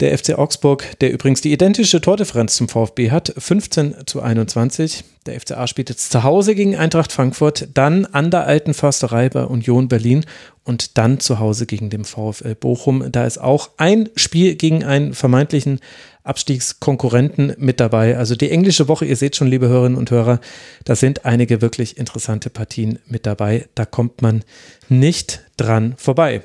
[0.00, 5.04] Der FC Augsburg, der übrigens die identische Tordifferenz zum VfB hat, 15 zu 21.
[5.26, 9.44] Der FCA spielt jetzt zu Hause gegen Eintracht Frankfurt, dann an der alten Försterei bei
[9.44, 10.24] Union Berlin
[10.64, 13.12] und dann zu Hause gegen den VfL Bochum.
[13.12, 15.80] Da ist auch ein Spiel gegen einen vermeintlichen
[16.24, 18.16] Abstiegskonkurrenten mit dabei.
[18.16, 20.40] Also die englische Woche, ihr seht schon, liebe Hörerinnen und Hörer,
[20.84, 23.68] da sind einige wirklich interessante Partien mit dabei.
[23.74, 24.44] Da kommt man
[24.88, 26.40] nicht dran vorbei.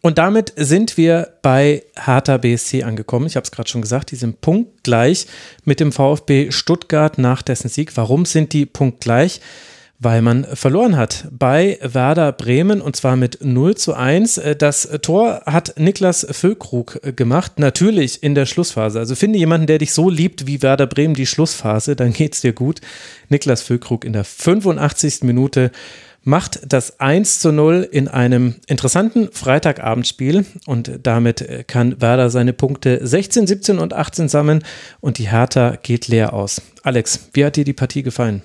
[0.00, 3.26] Und damit sind wir bei Hertha BSC angekommen.
[3.26, 5.26] Ich habe es gerade schon gesagt, die sind punktgleich
[5.64, 7.96] mit dem VfB Stuttgart nach dessen Sieg.
[7.96, 9.40] Warum sind die punktgleich?
[10.00, 14.40] Weil man verloren hat bei Werder Bremen und zwar mit 0 zu 1.
[14.56, 19.00] Das Tor hat Niklas Füllkrug gemacht, natürlich in der Schlussphase.
[19.00, 22.52] Also finde jemanden, der dich so liebt wie Werder Bremen die Schlussphase, dann geht's dir
[22.52, 22.80] gut.
[23.28, 25.24] Niklas Füllkrug in der 85.
[25.24, 25.72] Minute
[26.28, 33.00] macht das 1 zu 0 in einem interessanten Freitagabendspiel und damit kann Werder seine Punkte
[33.02, 34.62] 16, 17 und 18 sammeln
[35.00, 36.60] und die Hertha geht leer aus.
[36.82, 38.42] Alex, wie hat dir die Partie gefallen?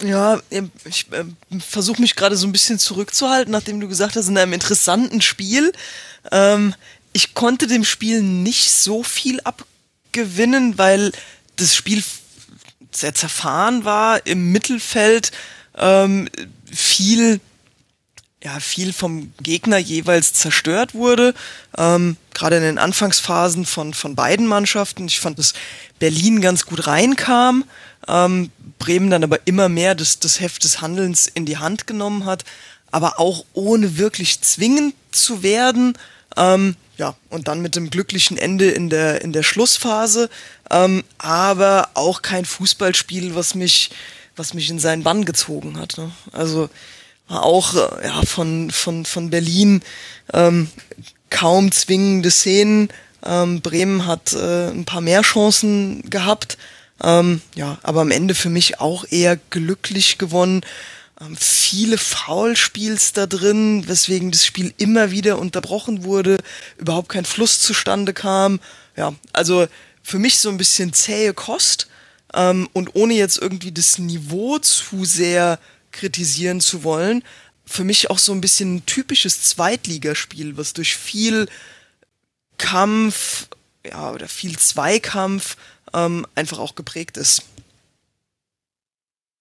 [0.00, 0.40] Ja,
[0.84, 1.24] ich äh,
[1.58, 5.72] versuche mich gerade so ein bisschen zurückzuhalten, nachdem du gesagt hast, in einem interessanten Spiel.
[6.30, 6.74] Ähm,
[7.12, 11.10] ich konnte dem Spiel nicht so viel abgewinnen, weil
[11.56, 12.04] das Spiel
[12.96, 15.32] sehr zerfahren war im Mittelfeld
[15.76, 16.28] ähm,
[16.70, 17.40] viel
[18.46, 21.34] ja, viel vom Gegner jeweils zerstört wurde.
[21.76, 25.06] Ähm, Gerade in den Anfangsphasen von, von beiden Mannschaften.
[25.06, 25.52] Ich fand, dass
[25.98, 27.64] Berlin ganz gut reinkam,
[28.06, 32.24] ähm, Bremen dann aber immer mehr das, das Heft des Handelns in die Hand genommen
[32.24, 32.44] hat,
[32.92, 35.98] aber auch ohne wirklich zwingend zu werden.
[36.36, 40.30] Ähm, ja, und dann mit dem glücklichen Ende in der, in der Schlussphase.
[40.70, 43.90] Ähm, aber auch kein Fußballspiel, was mich
[44.36, 45.98] was mich in seinen Bann gezogen hat.
[45.98, 46.10] Ne?
[46.32, 46.68] Also
[47.28, 49.82] war auch äh, ja, von, von, von Berlin
[50.32, 50.68] ähm,
[51.30, 52.90] kaum zwingende Szenen.
[53.24, 56.58] Ähm, Bremen hat äh, ein paar mehr Chancen gehabt.
[57.02, 60.62] Ähm, ja, aber am Ende für mich auch eher glücklich gewonnen.
[61.20, 66.36] Ähm, viele Foulspiels da drin, weswegen das Spiel immer wieder unterbrochen wurde,
[66.76, 68.60] überhaupt kein Fluss zustande kam.
[68.96, 69.66] Ja, also
[70.02, 71.88] für mich so ein bisschen zähe Kost.
[72.34, 75.58] Ähm, und ohne jetzt irgendwie das Niveau zu sehr
[75.90, 77.22] kritisieren zu wollen,
[77.64, 81.48] für mich auch so ein bisschen ein typisches Zweitligaspiel, was durch viel
[82.58, 83.48] Kampf,
[83.84, 85.56] ja, oder viel Zweikampf
[85.94, 87.42] ähm, einfach auch geprägt ist.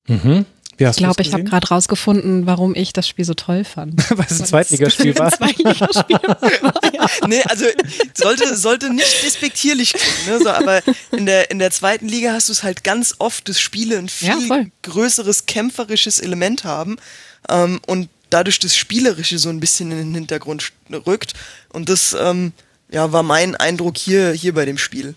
[0.07, 0.45] Mhm
[0.77, 4.09] ich glaube, ich habe gerade rausgefunden, warum ich das Spiel so toll fand.
[4.17, 5.31] Weil es ein Zweitligaspiel war.
[5.31, 7.07] Zweitligaspiel war ja.
[7.27, 7.65] Nee, also
[8.13, 10.43] sollte, sollte nicht despektierlich klingen, ne?
[10.43, 10.81] so, aber
[11.11, 14.09] in der, in der zweiten Liga hast du es halt ganz oft, dass Spiele ein
[14.09, 16.97] viel ja, größeres kämpferisches Element haben
[17.49, 20.71] ähm, und dadurch das Spielerische so ein bisschen in den Hintergrund
[21.05, 21.33] rückt.
[21.69, 22.53] Und das ähm,
[22.89, 25.15] ja, war mein Eindruck hier, hier bei dem Spiel.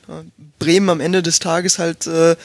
[0.59, 2.37] Bremen am Ende des Tages halt äh,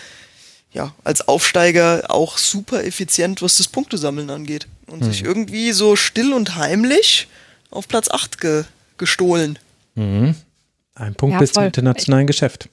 [0.74, 4.68] ja, als Aufsteiger auch super effizient, was das Punktesammeln angeht.
[4.88, 5.06] Und mhm.
[5.06, 7.28] sich irgendwie so still und heimlich
[7.70, 8.64] auf Platz 8 ge
[8.98, 9.58] gestohlen.
[9.96, 10.36] Mhm.
[10.96, 12.70] Ein Punkt ja, bis zum internationalen Geschäft.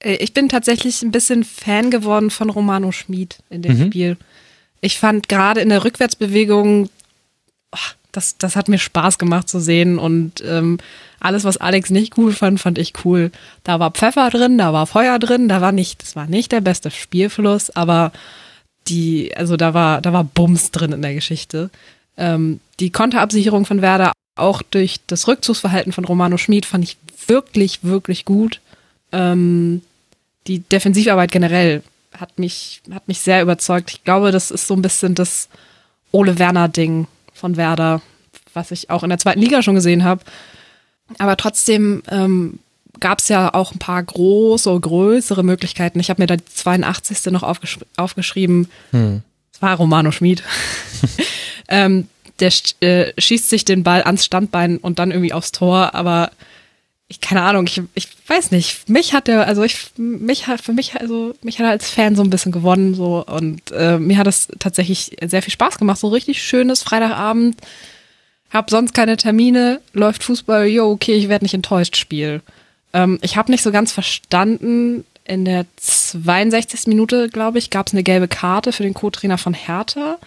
[0.00, 3.86] Äh, ich bin tatsächlich ein bisschen Fan geworden von Romano Schmid in dem mhm.
[3.86, 4.16] Spiel.
[4.80, 6.88] Ich fand gerade in der Rückwärtsbewegung,
[7.72, 7.78] oh,
[8.12, 10.78] das, das hat mir Spaß gemacht zu sehen und ähm,
[11.20, 13.30] alles, was Alex nicht cool fand, fand ich cool.
[13.62, 16.62] Da war Pfeffer drin, da war Feuer drin, da war nicht, das war nicht der
[16.62, 18.10] beste Spielfluss, aber
[18.88, 21.70] die, also da war, da war Bums drin in der Geschichte.
[22.16, 27.84] Ähm, die Konterabsicherung von Werder, auch durch das Rückzugsverhalten von Romano Schmid, fand ich wirklich,
[27.84, 28.60] wirklich gut.
[29.12, 29.82] Ähm,
[30.46, 31.82] die Defensivarbeit generell
[32.18, 33.90] hat mich, hat mich sehr überzeugt.
[33.90, 35.48] Ich glaube, das ist so ein bisschen das
[36.12, 38.02] Ole Werner-Ding von Werder,
[38.54, 40.22] was ich auch in der zweiten Liga schon gesehen habe.
[41.18, 42.58] Aber trotzdem ähm,
[42.98, 46.00] gab es ja auch ein paar große, größere Möglichkeiten.
[46.00, 47.32] Ich habe mir da die 82.
[47.32, 48.68] noch aufgesch aufgeschrieben.
[48.90, 49.22] Hm.
[49.52, 50.42] Das war Romano Schmid.
[51.68, 52.08] ähm,
[52.40, 56.30] der äh, schießt sich den Ball ans Standbein und dann irgendwie aufs Tor, aber
[57.08, 58.88] ich keine Ahnung, ich, ich weiß nicht.
[58.88, 62.14] Mich hat der, also ich, mich hat, für mich, also mich hat er als Fan
[62.14, 65.98] so ein bisschen gewonnen, so und äh, mir hat es tatsächlich sehr viel Spaß gemacht.
[65.98, 67.56] So richtig schönes Freitagabend,
[68.50, 72.42] hab sonst keine Termine, läuft Fußball, jo, okay, ich werde nicht enttäuscht, Spiel.
[72.92, 76.88] Ähm, ich habe nicht so ganz verstanden, in der 62.
[76.88, 80.18] Minute, glaube ich, gab es eine gelbe Karte für den Co-Trainer von Hertha.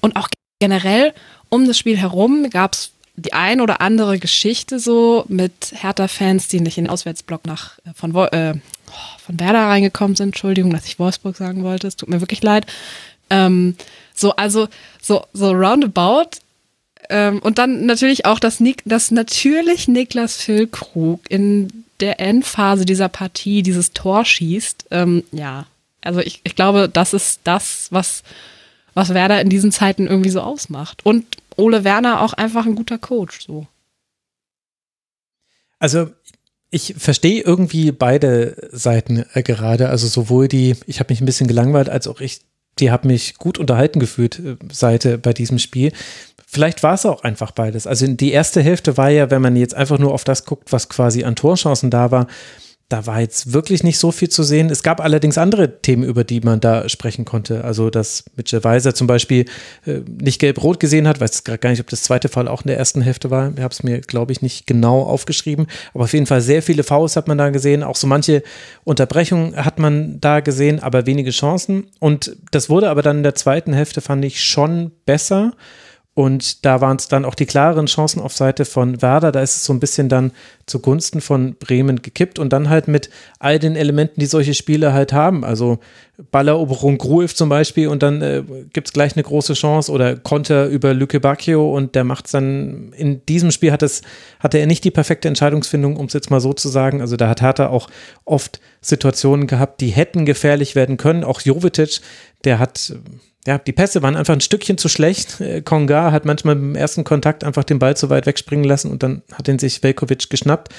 [0.00, 0.28] Und auch
[0.60, 1.14] generell
[1.48, 6.60] um das Spiel herum gab es die ein oder andere Geschichte so mit Hertha-Fans, die
[6.60, 8.54] nicht in den Auswärtsblock nach äh, von, äh,
[9.24, 10.28] von Werder reingekommen sind.
[10.28, 11.86] Entschuldigung, dass ich Wolfsburg sagen wollte.
[11.86, 12.66] Es tut mir wirklich leid.
[13.30, 13.76] Ähm,
[14.14, 14.68] so, also
[15.00, 16.38] so, so roundabout.
[17.10, 23.08] Ähm, und dann natürlich auch, dass, Nik dass natürlich Niklas Füllkrug in der Endphase dieser
[23.08, 24.86] Partie dieses Tor schießt.
[24.90, 25.66] Ähm, ja,
[26.02, 28.22] also ich, ich glaube, das ist das, was,
[28.94, 31.04] was Werder in diesen Zeiten irgendwie so ausmacht.
[31.04, 31.24] Und
[31.56, 33.66] Ole Werner auch einfach ein guter Coach, so.
[35.78, 36.10] Also
[36.70, 41.46] ich verstehe irgendwie beide Seiten äh, gerade, also sowohl die, ich habe mich ein bisschen
[41.46, 42.40] gelangweilt, als auch ich
[42.78, 45.92] die hat mich gut unterhalten gefühlt, äh, Seite bei diesem Spiel.
[46.54, 47.88] Vielleicht war es auch einfach beides.
[47.88, 50.88] Also die erste Hälfte war ja, wenn man jetzt einfach nur auf das guckt, was
[50.88, 52.28] quasi an Torchancen da war,
[52.88, 54.70] da war jetzt wirklich nicht so viel zu sehen.
[54.70, 57.64] Es gab allerdings andere Themen, über die man da sprechen konnte.
[57.64, 59.46] Also, dass Mitchell Weiser zum Beispiel
[59.84, 62.78] äh, nicht gelb-rot gesehen hat, weiß gar nicht, ob das zweite Fall auch in der
[62.78, 63.52] ersten Hälfte war.
[63.52, 65.66] Ich habe es mir, glaube ich, nicht genau aufgeschrieben.
[65.92, 67.82] Aber auf jeden Fall sehr viele Fouls hat man da gesehen.
[67.82, 68.44] Auch so manche
[68.84, 71.88] Unterbrechungen hat man da gesehen, aber wenige Chancen.
[71.98, 75.50] Und das wurde aber dann in der zweiten Hälfte, fand ich, schon besser.
[76.14, 79.32] Und da waren es dann auch die klareren Chancen auf Seite von Werder.
[79.32, 80.30] Da ist es so ein bisschen dann
[80.64, 83.10] zugunsten von Bremen gekippt und dann halt mit
[83.40, 85.44] all den Elementen, die solche Spiele halt haben.
[85.44, 85.80] Also
[86.30, 90.66] Balleroberung Gruev zum Beispiel und dann äh, gibt es gleich eine große Chance oder Konter
[90.66, 94.02] über Lücke Bacchio und der macht es dann, in diesem Spiel hat es,
[94.38, 97.00] hatte er nicht die perfekte Entscheidungsfindung, um es jetzt mal so zu sagen.
[97.00, 97.88] Also da hat Hertha auch
[98.24, 101.24] oft Situationen gehabt, die hätten gefährlich werden können.
[101.24, 102.00] Auch Jovetic,
[102.44, 102.94] der hat
[103.46, 105.40] ja, die Pässe waren einfach ein Stückchen zu schlecht.
[105.40, 109.02] Äh, Konga hat manchmal im ersten Kontakt einfach den Ball zu weit wegspringen lassen und
[109.02, 110.72] dann hat ihn sich Velkovic geschnappt.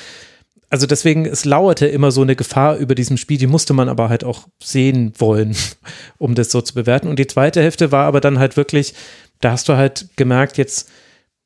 [0.70, 4.10] Also deswegen, es lauerte immer so eine Gefahr über diesem Spiel, die musste man aber
[4.10, 5.56] halt auch sehen wollen,
[6.18, 7.08] um das so zu bewerten.
[7.08, 8.94] Und die zweite Hälfte war aber dann halt wirklich,
[9.42, 10.90] da hast du halt gemerkt, jetzt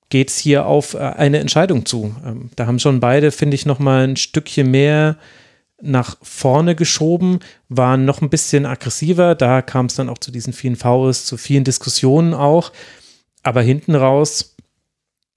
[0.10, 2.16] geht es hier auf äh, eine Entscheidung zu.
[2.26, 5.18] Ähm, da haben schon beide, finde ich, nochmal ein Stückchen mehr
[5.82, 7.40] nach vorne geschoben,
[7.70, 9.36] waren noch ein bisschen aggressiver.
[9.36, 12.72] Da kam es dann auch zu diesen vielen Fouls, zu vielen Diskussionen auch.
[13.44, 14.56] Aber hinten raus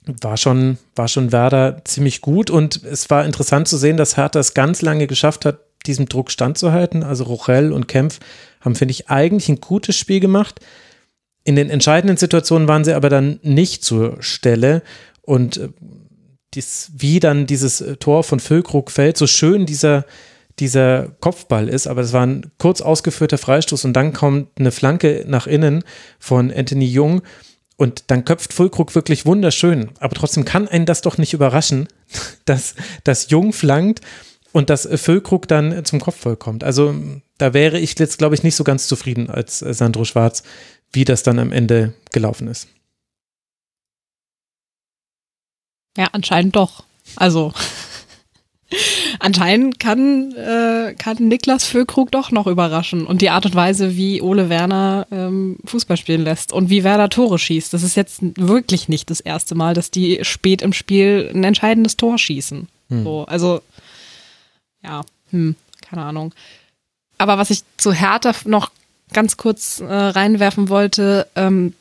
[0.07, 4.41] war schon, war schon Werder ziemlich gut und es war interessant zu sehen, dass Hertha
[4.41, 7.03] es ganz lange geschafft hat, diesem Druck standzuhalten.
[7.03, 8.19] Also Rochelle und Kempf
[8.61, 10.61] haben, finde ich, eigentlich ein gutes Spiel gemacht.
[11.45, 14.83] In den entscheidenden Situationen waren sie aber dann nicht zur Stelle
[15.23, 15.69] und äh,
[16.55, 20.05] dies, wie dann dieses äh, Tor von Füllkrug fällt, so schön dieser,
[20.59, 25.25] dieser Kopfball ist, aber es war ein kurz ausgeführter Freistoß und dann kommt eine Flanke
[25.27, 25.85] nach innen
[26.19, 27.23] von Anthony Jung
[27.77, 29.91] und dann köpft Fulkrug wirklich wunderschön.
[29.99, 31.89] Aber trotzdem kann einen das doch nicht überraschen,
[32.45, 32.75] dass,
[33.05, 34.01] dass Jung flankt
[34.53, 36.63] und dass Füllkrug dann zum Kopfball kommt.
[36.63, 36.95] Also
[37.39, 40.43] da wäre ich jetzt, glaube ich, nicht so ganz zufrieden als Sandro Schwarz,
[40.93, 42.69] wie das dann am Ende gelaufen ist.
[45.97, 46.85] Ja, anscheinend doch.
[47.17, 47.53] Also
[49.19, 53.07] Anscheinend kann, äh, kann Niklas Füllkrug doch noch überraschen.
[53.07, 57.09] Und die Art und Weise, wie Ole Werner ähm, Fußball spielen lässt und wie Werder
[57.09, 57.73] Tore schießt.
[57.73, 61.97] Das ist jetzt wirklich nicht das erste Mal, dass die spät im Spiel ein entscheidendes
[61.97, 62.69] Tor schießen.
[62.89, 63.05] Hm.
[63.05, 63.61] So, also,
[64.83, 66.35] ja, hm, keine Ahnung.
[67.19, 68.71] Aber was ich zu Hertha noch
[69.13, 71.75] ganz kurz äh, reinwerfen wollte, ähm,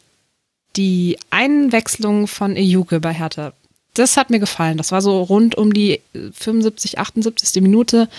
[0.76, 3.54] die Einwechslung von Ejuke bei Hertha
[3.94, 4.78] das hat mir gefallen.
[4.78, 7.62] Das war so rund um die 75, 78.
[7.62, 8.10] Minute.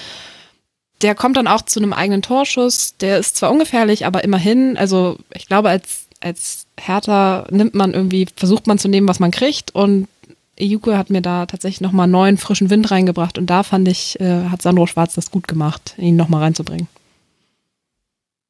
[1.01, 2.97] Der kommt dann auch zu einem eigenen Torschuss.
[2.99, 8.27] Der ist zwar ungefährlich, aber immerhin, also ich glaube, als, als Hertha nimmt man irgendwie,
[8.37, 9.75] versucht man zu nehmen, was man kriegt.
[9.75, 10.09] Und
[10.57, 13.39] Ejuke hat mir da tatsächlich nochmal neuen, frischen Wind reingebracht.
[13.39, 16.89] Und da fand ich, äh, hat Sandro Schwarz das gut gemacht, ihn nochmal reinzubringen.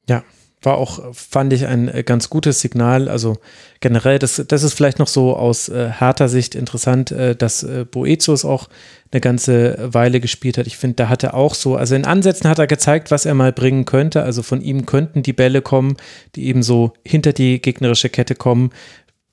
[0.07, 0.23] Ja,
[0.65, 3.09] war auch, fand ich, ein äh, ganz gutes Signal.
[3.09, 3.37] Also
[3.79, 7.85] generell, das, das ist vielleicht noch so aus äh, harter Sicht interessant, äh, dass äh,
[7.89, 8.69] Boetius auch
[9.11, 10.65] eine ganze Weile gespielt hat.
[10.65, 13.35] Ich finde, da hat er auch so, also in Ansätzen hat er gezeigt, was er
[13.35, 14.23] mal bringen könnte.
[14.23, 15.97] Also von ihm könnten die Bälle kommen,
[16.35, 18.71] die eben so hinter die gegnerische Kette kommen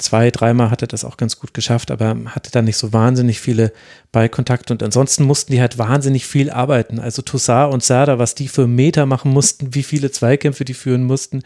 [0.00, 3.40] zwei, dreimal hat er das auch ganz gut geschafft, aber hatte dann nicht so wahnsinnig
[3.40, 3.72] viele
[4.12, 6.98] Ballkontakte und ansonsten mussten die halt wahnsinnig viel arbeiten.
[6.98, 11.04] Also Toussaint und Serda, was die für Meter machen mussten, wie viele Zweikämpfe die führen
[11.04, 11.42] mussten,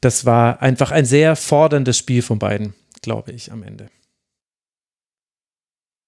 [0.00, 3.88] das war einfach ein sehr forderndes Spiel von beiden, glaube ich, am Ende.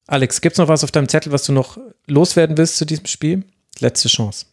[0.07, 3.07] Alex, gibt es noch was auf deinem Zettel, was du noch loswerden willst zu diesem
[3.07, 3.45] Spiel?
[3.79, 4.47] Letzte Chance.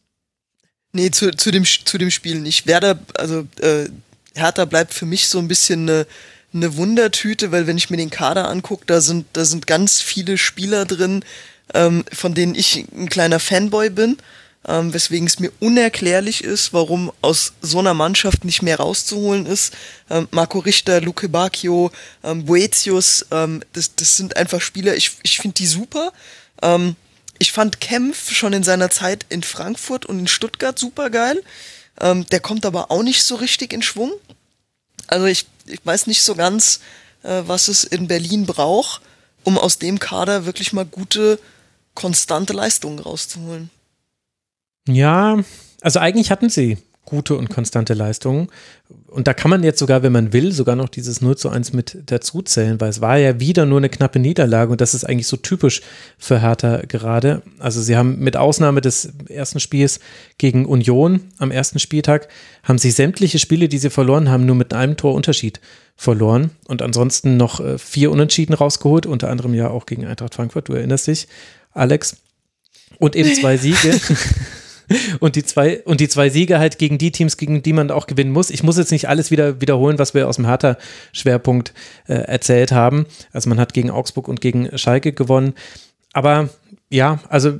[0.91, 2.67] Nee, zu, zu, dem, zu dem Spiel nicht.
[2.67, 3.89] Werder, also äh,
[4.33, 6.05] Hertha bleibt für mich so ein bisschen eine
[6.55, 10.37] eine Wundertüte, weil wenn ich mir den Kader angucke, da sind, da sind ganz viele
[10.37, 11.23] Spieler drin,
[11.73, 14.17] ähm, von denen ich ein kleiner Fanboy bin,
[14.67, 19.73] ähm, weswegen es mir unerklärlich ist, warum aus so einer Mannschaft nicht mehr rauszuholen ist.
[20.09, 21.91] Ähm, Marco Richter, Luke Bacchio,
[22.23, 26.13] ähm, Boetius, ähm, das, das sind einfach Spieler, ich, ich finde die super.
[26.61, 26.95] Ähm,
[27.37, 31.43] ich fand Kempf schon in seiner Zeit in Frankfurt und in Stuttgart super geil.
[31.99, 34.11] Ähm, der kommt aber auch nicht so richtig in Schwung.
[35.07, 36.79] Also ich, ich weiß nicht so ganz,
[37.23, 39.01] äh, was es in Berlin braucht,
[39.43, 41.39] um aus dem Kader wirklich mal gute,
[41.93, 43.69] konstante Leistungen rauszuholen.
[44.87, 45.39] Ja,
[45.81, 48.47] also eigentlich hatten sie gute und konstante Leistungen.
[49.07, 51.73] Und da kann man jetzt sogar, wenn man will, sogar noch dieses 0 zu 1
[51.73, 55.05] mit dazu zählen, weil es war ja wieder nur eine knappe Niederlage und das ist
[55.05, 55.81] eigentlich so typisch
[56.17, 57.41] für Hertha gerade.
[57.59, 59.99] Also sie haben mit Ausnahme des ersten Spiels
[60.37, 62.27] gegen Union am ersten Spieltag,
[62.63, 65.61] haben sie sämtliche Spiele, die sie verloren haben, nur mit einem Torunterschied
[65.95, 70.67] verloren und ansonsten noch äh, vier Unentschieden rausgeholt, unter anderem ja auch gegen Eintracht Frankfurt,
[70.67, 71.27] du erinnerst dich,
[71.71, 72.17] Alex.
[72.97, 73.99] Und eben zwei Siege.
[75.19, 78.07] Und die zwei und die zwei Siege halt gegen die Teams, gegen die man auch
[78.07, 78.49] gewinnen muss.
[78.49, 80.77] Ich muss jetzt nicht alles wieder wiederholen, was wir aus dem Hertha
[81.11, 81.73] Schwerpunkt
[82.07, 83.05] äh, erzählt haben.
[83.31, 85.53] Also man hat gegen Augsburg und gegen Schalke gewonnen,
[86.13, 86.49] aber
[86.89, 87.53] ja, also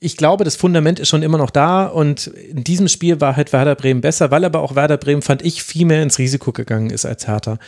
[0.00, 3.52] ich glaube, das Fundament ist schon immer noch da und in diesem Spiel war halt
[3.52, 6.90] Werder Bremen besser, weil aber auch Werder Bremen fand ich viel mehr ins Risiko gegangen
[6.90, 7.58] ist als Hertha.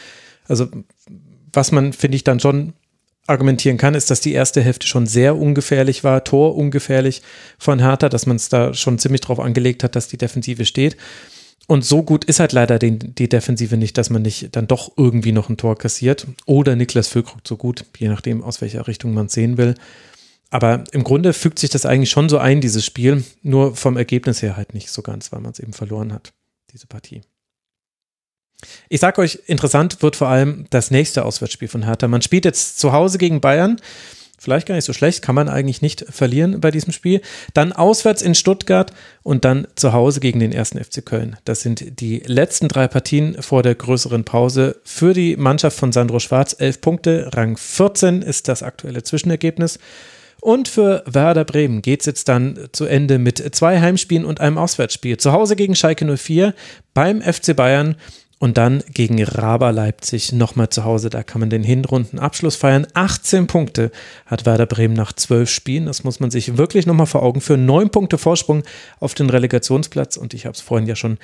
[0.47, 0.69] Also
[1.53, 2.75] was man finde ich dann schon
[3.27, 7.23] argumentieren kann, ist, dass die erste Hälfte schon sehr ungefährlich war, torungefährlich
[7.59, 10.97] von Hertha, dass man es da schon ziemlich drauf angelegt hat, dass die Defensive steht.
[11.67, 14.93] Und so gut ist halt leider die, die Defensive nicht, dass man nicht dann doch
[14.97, 16.27] irgendwie noch ein Tor kassiert.
[16.45, 19.75] Oder Niklas Füllkrug so gut, je nachdem, aus welcher Richtung man es sehen will.
[20.51, 24.43] Aber im Grunde fügt sich das eigentlich schon so ein, dieses Spiel, nur vom Ergebnis
[24.43, 26.33] her halt nicht so ganz, weil man es eben verloren hat,
[26.73, 27.23] diese Partie.
[28.89, 32.09] Ich sage euch, interessant wird vor allem das nächste Auswärtsspiel von Hertha.
[32.09, 33.81] Man spielt jetzt zu Hause gegen Bayern.
[34.39, 37.23] Vielleicht gar nicht so schlecht, kann man eigentlich nicht verlieren bei diesem Spiel.
[37.55, 38.93] Dann auswärts in Stuttgart
[39.23, 41.37] und dann zu Hause gegen den ersten FC Köln.
[41.45, 46.19] Das sind die letzten drei Partien vor der größeren Pause für die Mannschaft von Sandro
[46.21, 46.55] Schwarz.
[46.59, 49.79] Elf Punkte, Rang 14 ist das aktuelle Zwischenergebnis.
[50.43, 54.59] Und für Werder Bremen geht es jetzt dann zu Ende mit zwei Heimspielen und einem
[54.59, 55.17] Auswärtsspiel.
[55.17, 56.55] Zu Hause gegen Schalke 04,
[56.93, 57.97] beim FC Bayern
[58.39, 61.09] und dann gegen Raber Leipzig nochmal zu Hause.
[61.09, 62.87] Da kann man den Hinrundenabschluss feiern.
[62.93, 63.91] 18 Punkte
[64.27, 65.87] hat Werder Bremen nach 12 Spielen.
[65.87, 67.65] Das muss man sich wirklich nochmal vor Augen führen.
[67.65, 68.63] Neun Punkte Vorsprung
[69.01, 70.19] auf den Relegationsplatz.
[70.19, 71.17] Und ich habe es vorhin ja schon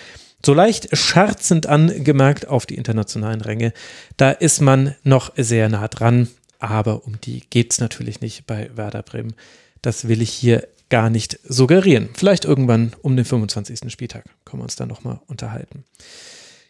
[0.44, 3.74] so leicht scherzend angemerkt auf die internationalen Ränge.
[4.16, 6.28] Da ist man noch sehr nah dran.
[6.60, 9.34] Aber um die geht es natürlich nicht bei Werder Bremen.
[9.82, 12.08] Das will ich hier gar nicht suggerieren.
[12.14, 13.90] Vielleicht irgendwann um den 25.
[13.92, 15.84] Spieltag können wir uns dann nochmal unterhalten.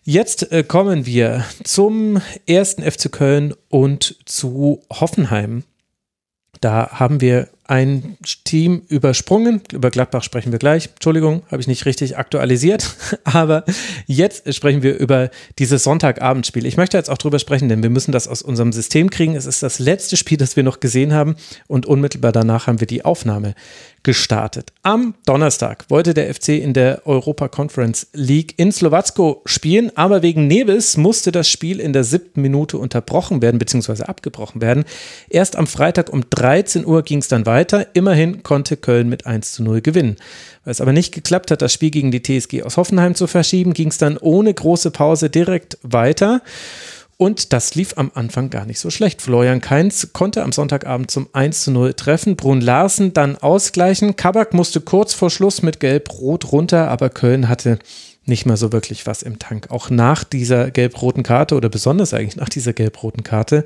[0.05, 5.63] Jetzt äh, kommen wir zum ersten FC Köln und zu Hoffenheim.
[6.61, 9.63] Da haben wir ein Team übersprungen.
[9.73, 10.89] Über Gladbach sprechen wir gleich.
[10.95, 12.97] Entschuldigung, habe ich nicht richtig aktualisiert.
[13.25, 13.65] Aber
[14.07, 16.67] jetzt sprechen wir über dieses Sonntagabendspiel.
[16.67, 19.37] Ich möchte jetzt auch drüber sprechen, denn wir müssen das aus unserem System kriegen.
[19.37, 21.37] Es ist das letzte Spiel, das wir noch gesehen haben.
[21.69, 23.55] Und unmittelbar danach haben wir die Aufnahme
[24.03, 24.73] gestartet.
[24.83, 30.49] Am Donnerstag wollte der FC in der Europa Conference League in Slowacko spielen, aber wegen
[30.49, 34.85] Nebels musste das Spiel in der siebten Minute unterbrochen werden, beziehungsweise abgebrochen werden.
[35.31, 37.52] Erst am Freitag um 13 Uhr ging es dann weiter.
[37.95, 40.17] Immerhin konnte Köln mit 1 zu 0 gewinnen.
[40.65, 43.75] Weil es aber nicht geklappt hat, das Spiel gegen die TSG aus Hoffenheim zu verschieben,
[43.75, 46.43] ging es dann ohne große Pause direkt weiter.
[47.17, 49.23] Und das lief am Anfang gar nicht so schlecht.
[49.23, 52.35] Florian Kainz konnte am Sonntagabend zum 1 zu 0 treffen.
[52.35, 54.17] Brun Larsen dann ausgleichen.
[54.17, 57.79] Kabak musste kurz vor Schluss mit Gelb-Rot runter, aber Köln hatte
[58.25, 59.71] nicht mehr so wirklich was im Tank.
[59.71, 63.65] Auch nach dieser gelb-roten Karte oder besonders eigentlich nach dieser gelb-roten Karte,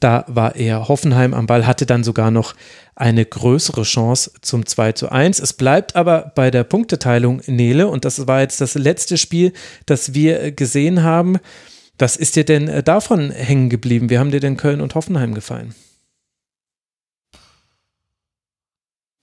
[0.00, 2.54] da war er Hoffenheim am Ball, hatte dann sogar noch
[2.98, 5.38] eine größere Chance zum 2 zu 1.
[5.38, 9.52] Es bleibt aber bei der Punkteteilung Nele und das war jetzt das letzte Spiel,
[9.86, 11.38] das wir gesehen haben.
[11.96, 14.10] Was ist dir denn äh, davon hängen geblieben?
[14.10, 15.74] Wie haben dir denn Köln und Hoffenheim gefallen?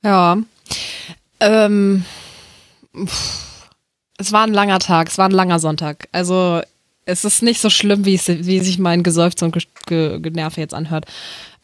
[0.03, 0.37] Ja,
[1.41, 2.05] ähm,
[4.17, 6.07] es war ein langer Tag, es war ein langer Sonntag.
[6.13, 6.61] Also
[7.03, 11.05] es ist nicht so schlimm, wie, es, wie sich mein Geseufzer und Generve jetzt anhört.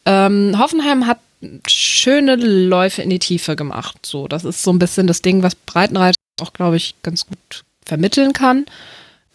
[0.04, 1.18] Ähm, Hoffenheim hat
[1.66, 3.98] schöne Läufe in die Tiefe gemacht.
[4.04, 7.64] So, das ist so ein bisschen das Ding, was Breitenreiter auch, glaube ich, ganz gut
[7.84, 8.66] vermitteln kann.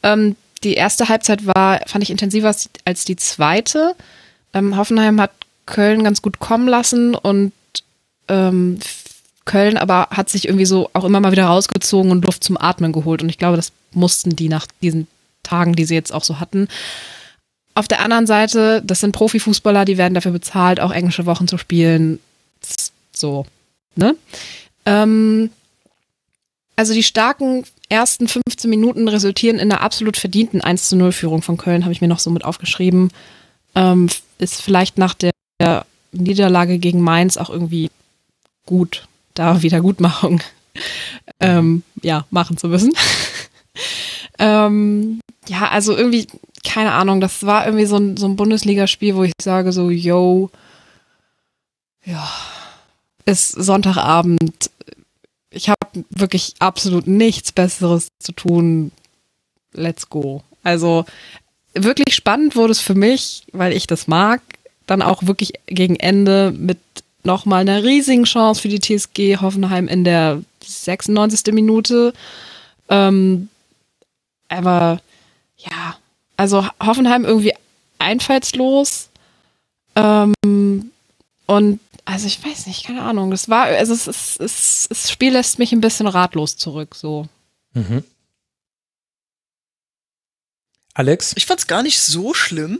[0.03, 2.53] Ähm, die erste Halbzeit war, fand ich intensiver
[2.85, 3.95] als die zweite.
[4.53, 5.31] Ähm, Hoffenheim hat
[5.65, 7.51] Köln ganz gut kommen lassen und
[8.27, 8.79] ähm,
[9.45, 12.91] Köln aber hat sich irgendwie so auch immer mal wieder rausgezogen und Luft zum Atmen
[12.91, 13.21] geholt.
[13.21, 15.07] Und ich glaube, das mussten die nach diesen
[15.43, 16.67] Tagen, die sie jetzt auch so hatten.
[17.77, 21.59] Auf der anderen Seite, das sind Profifußballer, die werden dafür bezahlt, auch englische Wochen zu
[21.59, 22.17] spielen.
[23.11, 23.45] So,
[23.95, 24.15] ne?
[24.87, 25.51] Ähm,
[26.75, 31.43] also die starken ersten 15 Minuten resultieren in einer absolut verdienten 1 zu 0 Führung
[31.43, 33.11] von Köln, habe ich mir noch so mit aufgeschrieben.
[33.75, 34.09] Ähm,
[34.39, 35.31] ist vielleicht nach der
[36.11, 37.91] Niederlage gegen Mainz auch irgendwie
[38.65, 40.41] gut, da Wiedergutmachung
[41.39, 42.93] ähm, ja, machen zu müssen.
[44.39, 46.25] ähm, ja, also irgendwie,
[46.67, 50.49] keine Ahnung, das war irgendwie so ein, so ein Bundesligaspiel, wo ich sage so, yo,
[52.05, 52.29] ja,
[53.25, 54.69] ist Sonntagabend,
[55.49, 58.91] ich habe wirklich absolut nichts Besseres zu tun.
[59.73, 60.43] Let's go.
[60.63, 61.05] Also
[61.73, 64.41] wirklich spannend wurde es für mich, weil ich das mag,
[64.85, 66.79] dann auch wirklich gegen Ende mit
[67.23, 71.53] nochmal einer riesigen Chance für die TSG Hoffenheim in der 96.
[71.53, 72.13] Minute.
[72.89, 73.49] Ähm,
[74.49, 75.01] aber
[75.57, 75.97] ja,
[76.37, 77.53] also Hoffenheim irgendwie
[77.99, 79.09] einfallslos.
[79.95, 80.91] Ähm,
[81.47, 83.31] und also ich weiß nicht, keine Ahnung.
[83.31, 87.27] Das war, also es, es, es, das Spiel lässt mich ein bisschen ratlos zurück, so.
[87.73, 88.03] Mhm.
[90.93, 91.33] Alex?
[91.35, 92.79] Ich fand es gar nicht so schlimm.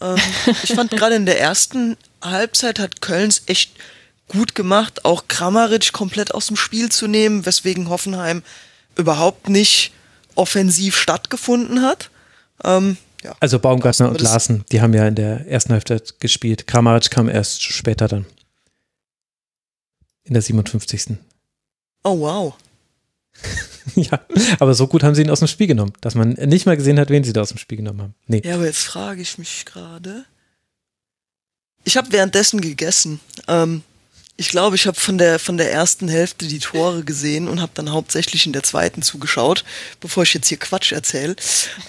[0.00, 0.16] Ähm,
[0.62, 3.72] ich fand gerade in der ersten Halbzeit hat Kölns echt
[4.28, 8.42] gut gemacht, auch Kramaric komplett aus dem Spiel zu nehmen, weswegen Hoffenheim
[8.96, 9.92] überhaupt nicht
[10.34, 12.10] offensiv stattgefunden hat.
[12.62, 13.34] Ähm, ja.
[13.40, 16.66] Also Baumgartner und Larsen, die haben ja in der ersten Halbzeit gespielt.
[16.66, 18.26] Kramaric kam erst später dann.
[20.24, 21.16] In der 57.
[22.04, 22.54] Oh wow.
[23.94, 24.20] ja,
[24.58, 26.98] aber so gut haben sie ihn aus dem Spiel genommen, dass man nicht mal gesehen
[27.00, 28.14] hat, wen sie da aus dem Spiel genommen haben.
[28.26, 28.42] Nee.
[28.44, 30.24] Ja, aber jetzt frage ich mich gerade.
[31.84, 33.20] Ich habe währenddessen gegessen.
[33.48, 33.82] Ähm,
[34.36, 37.72] ich glaube, ich habe von der von der ersten Hälfte die Tore gesehen und habe
[37.74, 39.64] dann hauptsächlich in der zweiten zugeschaut,
[40.00, 41.36] bevor ich jetzt hier Quatsch erzähle.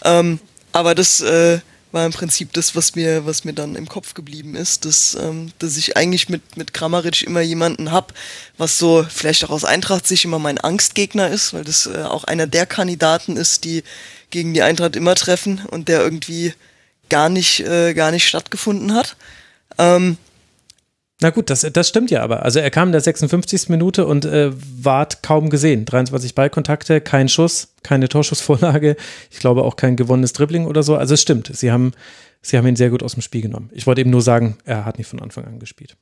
[0.04, 0.40] Ähm,
[0.76, 1.60] aber das äh,
[1.94, 5.54] war im Prinzip das, was mir, was mir dann im Kopf geblieben ist, dass, ähm,
[5.60, 8.14] dass ich eigentlich mit, mit Kramaric immer jemanden hab,
[8.58, 12.26] was so vielleicht auch aus Eintracht sich immer mein Angstgegner ist, weil das äh, auch
[12.26, 13.84] einer der Kandidaten ist, die
[14.32, 16.54] gegen die Eintracht immer treffen und der irgendwie
[17.10, 19.16] gar nicht, äh, gar nicht stattgefunden hat.
[19.78, 20.18] Ähm,
[21.22, 22.44] na gut, das, das stimmt ja aber.
[22.44, 23.70] Also er kam in der 56.
[23.70, 25.86] Minute und äh, ward kaum gesehen.
[25.86, 28.98] 23 Ballkontakte, kein Schuss, keine Torschussvorlage.
[29.32, 30.98] Ich glaube auch kein gewonnenes Dribbling oder so.
[30.98, 31.94] Also es stimmt, sie haben,
[32.42, 33.70] sie haben ihn sehr gut aus dem Spiel genommen.
[33.74, 35.96] Ich wollte eben nur sagen, er hat nicht von Anfang an gespielt.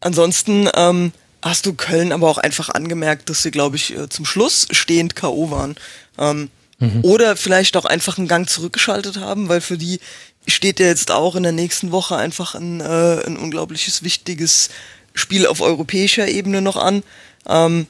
[0.00, 4.24] Ansonsten ähm, hast du Köln aber auch einfach angemerkt, dass sie, glaube ich, äh, zum
[4.24, 5.52] Schluss stehend K.O.
[5.52, 5.76] waren.
[6.18, 6.50] Ähm,
[6.80, 7.00] mhm.
[7.02, 10.00] Oder vielleicht auch einfach einen Gang zurückgeschaltet haben, weil für die
[10.46, 14.70] steht ja jetzt auch in der nächsten Woche einfach ein, äh, ein unglaubliches wichtiges
[15.14, 17.02] Spiel auf europäischer Ebene noch an.
[17.48, 17.86] Ähm,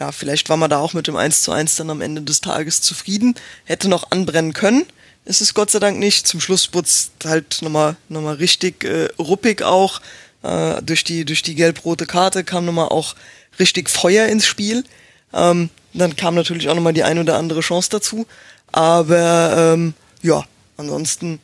[0.00, 2.40] ja, vielleicht war man da auch mit dem 1 zu 1 dann am Ende des
[2.40, 3.34] Tages zufrieden.
[3.64, 4.86] Hätte noch anbrennen können,
[5.24, 6.26] ist es Gott sei Dank nicht.
[6.26, 6.88] Zum Schluss wurde
[7.24, 10.00] halt nochmal noch mal richtig äh, ruppig auch.
[10.42, 13.16] Äh, durch die, durch die gelb-rote Karte kam nochmal auch
[13.58, 14.84] richtig Feuer ins Spiel.
[15.32, 18.26] Ähm, dann kam natürlich auch nochmal die ein oder andere Chance dazu.
[18.70, 20.44] Aber ähm, ja,
[20.76, 21.40] ansonsten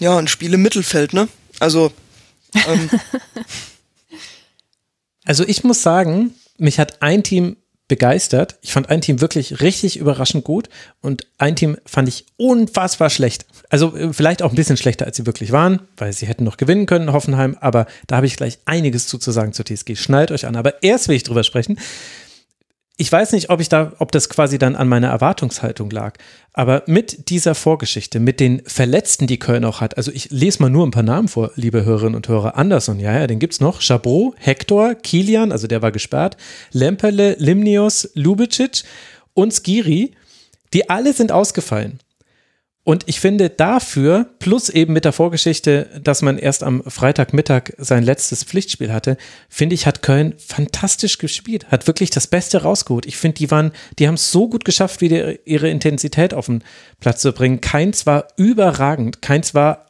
[0.00, 1.28] ja, ein Spiel im Mittelfeld, ne?
[1.58, 1.92] Also,
[2.54, 2.90] ähm.
[5.24, 7.56] also ich muss sagen, mich hat ein Team
[7.90, 8.56] begeistert.
[8.62, 10.68] Ich fand ein Team wirklich richtig überraschend gut
[11.02, 13.46] und ein Team fand ich unfassbar schlecht.
[13.68, 16.56] Also äh, vielleicht auch ein bisschen schlechter, als sie wirklich waren, weil sie hätten noch
[16.56, 19.96] gewinnen können, Hoffenheim, aber da habe ich gleich einiges zu, zu sagen zur TSG.
[19.96, 20.54] Schnallt euch an.
[20.54, 21.78] Aber erst will ich drüber sprechen
[23.00, 26.18] ich weiß nicht, ob ich da, ob das quasi dann an meiner Erwartungshaltung lag.
[26.52, 30.68] Aber mit dieser Vorgeschichte, mit den Verletzten, die Köln auch hat, also ich lese mal
[30.68, 32.58] nur ein paar Namen vor, liebe Hörerinnen und Hörer.
[32.58, 33.80] Anderson, ja, ja, den gibt's noch.
[33.80, 36.36] Chabot, Hector, Kilian, also der war gesperrt,
[36.72, 38.82] Lemperle, Limnios, Lubicic
[39.32, 40.12] und Skiri.
[40.74, 42.00] Die alle sind ausgefallen.
[42.82, 48.02] Und ich finde dafür, plus eben mit der Vorgeschichte, dass man erst am Freitagmittag sein
[48.02, 49.18] letztes Pflichtspiel hatte,
[49.50, 53.04] finde ich, hat Köln fantastisch gespielt, hat wirklich das Beste rausgeholt.
[53.04, 56.64] Ich finde, die waren, die haben es so gut geschafft, wieder ihre Intensität auf den
[57.00, 57.60] Platz zu bringen.
[57.60, 59.86] Keins war überragend, keins war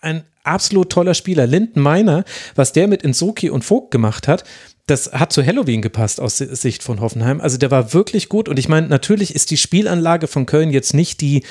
[0.00, 1.46] ein absolut toller Spieler.
[1.46, 4.44] Linden Meiner, was der mit Insoki und Vogt gemacht hat,
[4.86, 7.40] das hat zu Halloween gepasst aus Sicht von Hoffenheim.
[7.40, 8.48] Also der war wirklich gut.
[8.48, 11.44] Und ich meine, natürlich ist die Spielanlage von Köln jetzt nicht die,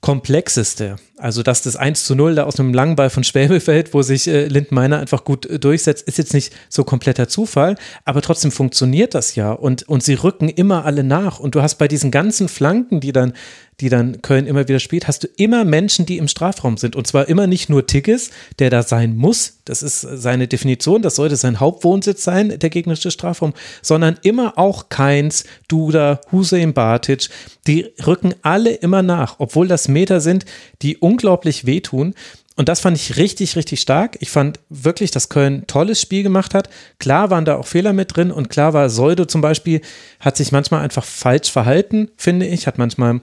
[0.00, 0.96] komplexeste.
[1.18, 4.02] Also, dass das 1 zu 0 da aus einem langen Ball von Schwäbe fällt, wo
[4.02, 8.50] sich äh, Lindmeiner einfach gut äh, durchsetzt, ist jetzt nicht so kompletter Zufall, aber trotzdem
[8.50, 9.52] funktioniert das ja.
[9.52, 11.40] Und, und sie rücken immer alle nach.
[11.40, 13.32] Und du hast bei diesen ganzen Flanken, die dann
[13.80, 16.96] die dann Köln immer wieder spielt, hast du immer Menschen, die im Strafraum sind.
[16.96, 21.14] Und zwar immer nicht nur Tigges, der da sein muss, das ist seine Definition, das
[21.14, 27.28] sollte sein Hauptwohnsitz sein, der gegnerische Strafraum, sondern immer auch Keins, Duda, Hussein Batic,
[27.66, 30.44] die rücken alle immer nach, obwohl das Meter sind,
[30.82, 32.14] die unglaublich wehtun.
[32.56, 34.16] Und das fand ich richtig, richtig stark.
[34.20, 36.68] Ich fand wirklich, dass Köln ein tolles Spiel gemacht hat.
[36.98, 39.80] Klar waren da auch Fehler mit drin und klar war Soldo zum Beispiel,
[40.18, 43.20] hat sich manchmal einfach falsch verhalten, finde ich, hat manchmal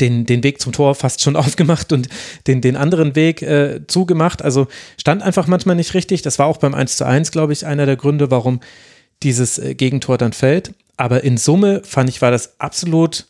[0.00, 2.08] den, den Weg zum Tor fast schon aufgemacht und
[2.46, 4.42] den, den anderen Weg äh, zugemacht.
[4.42, 4.68] Also
[4.98, 6.22] stand einfach manchmal nicht richtig.
[6.22, 8.60] Das war auch beim 1 zu 1, glaube ich, einer der Gründe, warum
[9.22, 10.72] dieses äh, Gegentor dann fällt.
[10.96, 13.26] Aber in Summe fand ich, war das absolut,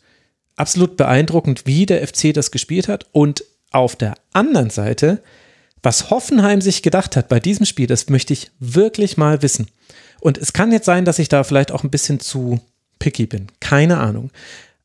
[0.55, 3.07] absolut beeindruckend, wie der FC das gespielt hat.
[3.11, 3.43] Und
[3.77, 5.21] auf der anderen Seite,
[5.83, 9.67] was Hoffenheim sich gedacht hat bei diesem Spiel, das möchte ich wirklich mal wissen.
[10.19, 12.59] Und es kann jetzt sein, dass ich da vielleicht auch ein bisschen zu
[12.99, 13.47] picky bin.
[13.59, 14.31] Keine Ahnung.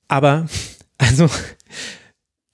[0.09, 0.47] Aber,
[0.99, 1.29] also,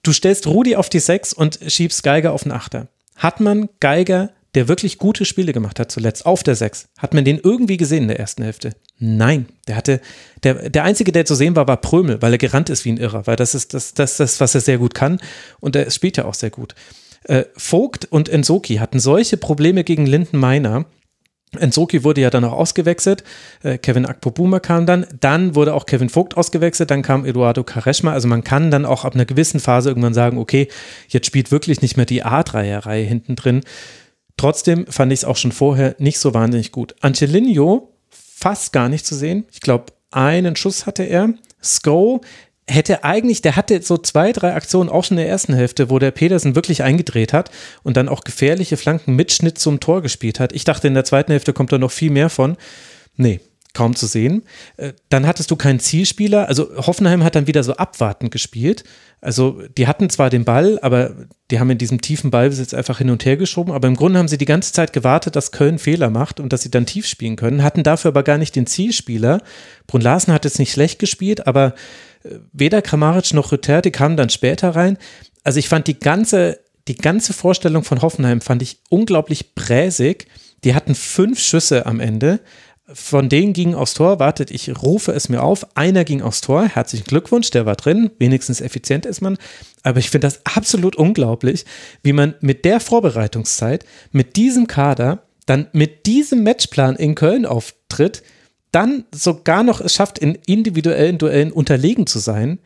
[0.03, 2.89] du stellst Rudi auf die Sechs und schiebst Geiger auf den Achter.
[3.17, 7.25] Hat man Geiger, der wirklich gute Spiele gemacht hat zuletzt, auf der Sechs, hat man
[7.25, 8.73] den irgendwie gesehen in der ersten Hälfte?
[8.99, 10.01] Nein, der hatte,
[10.43, 12.97] der, der einzige, der zu sehen war, war Prömel, weil er gerannt ist wie ein
[12.97, 15.21] Irrer, weil das ist das, das, das was er sehr gut kann
[15.61, 16.75] und er spielt ja auch sehr gut.
[17.25, 20.87] Äh, Vogt und Ensoki hatten solche Probleme gegen Linden Meiner,
[21.57, 23.25] Enzoki wurde ja dann auch ausgewechselt,
[23.63, 28.13] äh, Kevin Akpobuma kam dann, dann wurde auch Kevin Vogt ausgewechselt, dann kam Eduardo Kareschma,
[28.13, 30.69] also man kann dann auch ab einer gewissen Phase irgendwann sagen, okay,
[31.09, 33.63] jetzt spielt wirklich nicht mehr die A-Dreierreihe hinten drin.
[34.39, 36.95] Trotzdem fand ich es auch schon vorher nicht so wahnsinnig gut.
[37.01, 39.45] Angelino fast gar nicht zu sehen.
[39.53, 41.35] Ich glaube, einen Schuss hatte er.
[41.63, 42.23] Sko
[42.67, 45.99] hätte eigentlich, der hatte so zwei, drei Aktionen auch schon in der ersten Hälfte, wo
[45.99, 47.51] der Petersen wirklich eingedreht hat
[47.83, 50.53] und dann auch gefährliche Flanken mit Schnitt zum Tor gespielt hat.
[50.53, 52.57] Ich dachte, in der zweiten Hälfte kommt da noch viel mehr von.
[53.17, 53.41] Nee,
[53.75, 54.43] kaum zu sehen.
[54.77, 56.49] Äh, dann hattest du keinen Zielspieler.
[56.49, 58.85] Also Hoffenheim hat dann wieder so abwartend gespielt.
[59.21, 61.15] Also die hatten zwar den Ball, aber
[61.51, 63.73] die haben in diesem tiefen Ballbesitz einfach hin und her geschoben.
[63.73, 66.63] Aber im Grunde haben sie die ganze Zeit gewartet, dass Köln Fehler macht und dass
[66.63, 67.63] sie dann tief spielen können.
[67.63, 69.43] Hatten dafür aber gar nicht den Zielspieler.
[69.87, 71.75] Brun Larsen hat jetzt nicht schlecht gespielt, aber
[72.53, 74.99] weder Kramaric noch Rütter, die kamen dann später rein.
[75.45, 80.27] Also ich fand die ganze, die ganze Vorstellung von Hoffenheim fand ich unglaublich bräsig.
[80.65, 82.41] Die hatten fünf Schüsse am Ende.
[82.93, 85.77] Von denen ging aufs Tor, wartet, ich rufe es mir auf.
[85.77, 86.65] Einer ging aufs Tor.
[86.67, 88.11] Herzlichen Glückwunsch, der war drin.
[88.19, 89.37] Wenigstens effizient ist man.
[89.83, 91.67] Aber ich finde das absolut unglaublich,
[92.03, 98.23] wie man mit der Vorbereitungszeit, mit diesem Kader, dann mit diesem Matchplan in Köln auftritt
[98.73, 102.59] dann sogar noch es schafft, in individuellen Duellen unterlegen zu sein.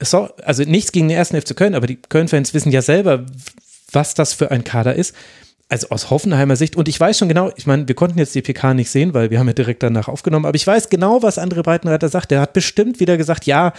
[0.00, 3.26] So, also nichts gegen den ersten FC Köln, aber die Köln-Fans wissen ja selber,
[3.92, 5.14] was das für ein Kader ist.
[5.68, 8.42] Also aus Hoffenheimer Sicht, und ich weiß schon genau, ich meine, wir konnten jetzt die
[8.42, 11.38] PK nicht sehen, weil wir haben ja direkt danach aufgenommen, aber ich weiß genau, was
[11.38, 12.30] André Breitenreiter sagt.
[12.30, 13.72] Der hat bestimmt wieder gesagt, ja,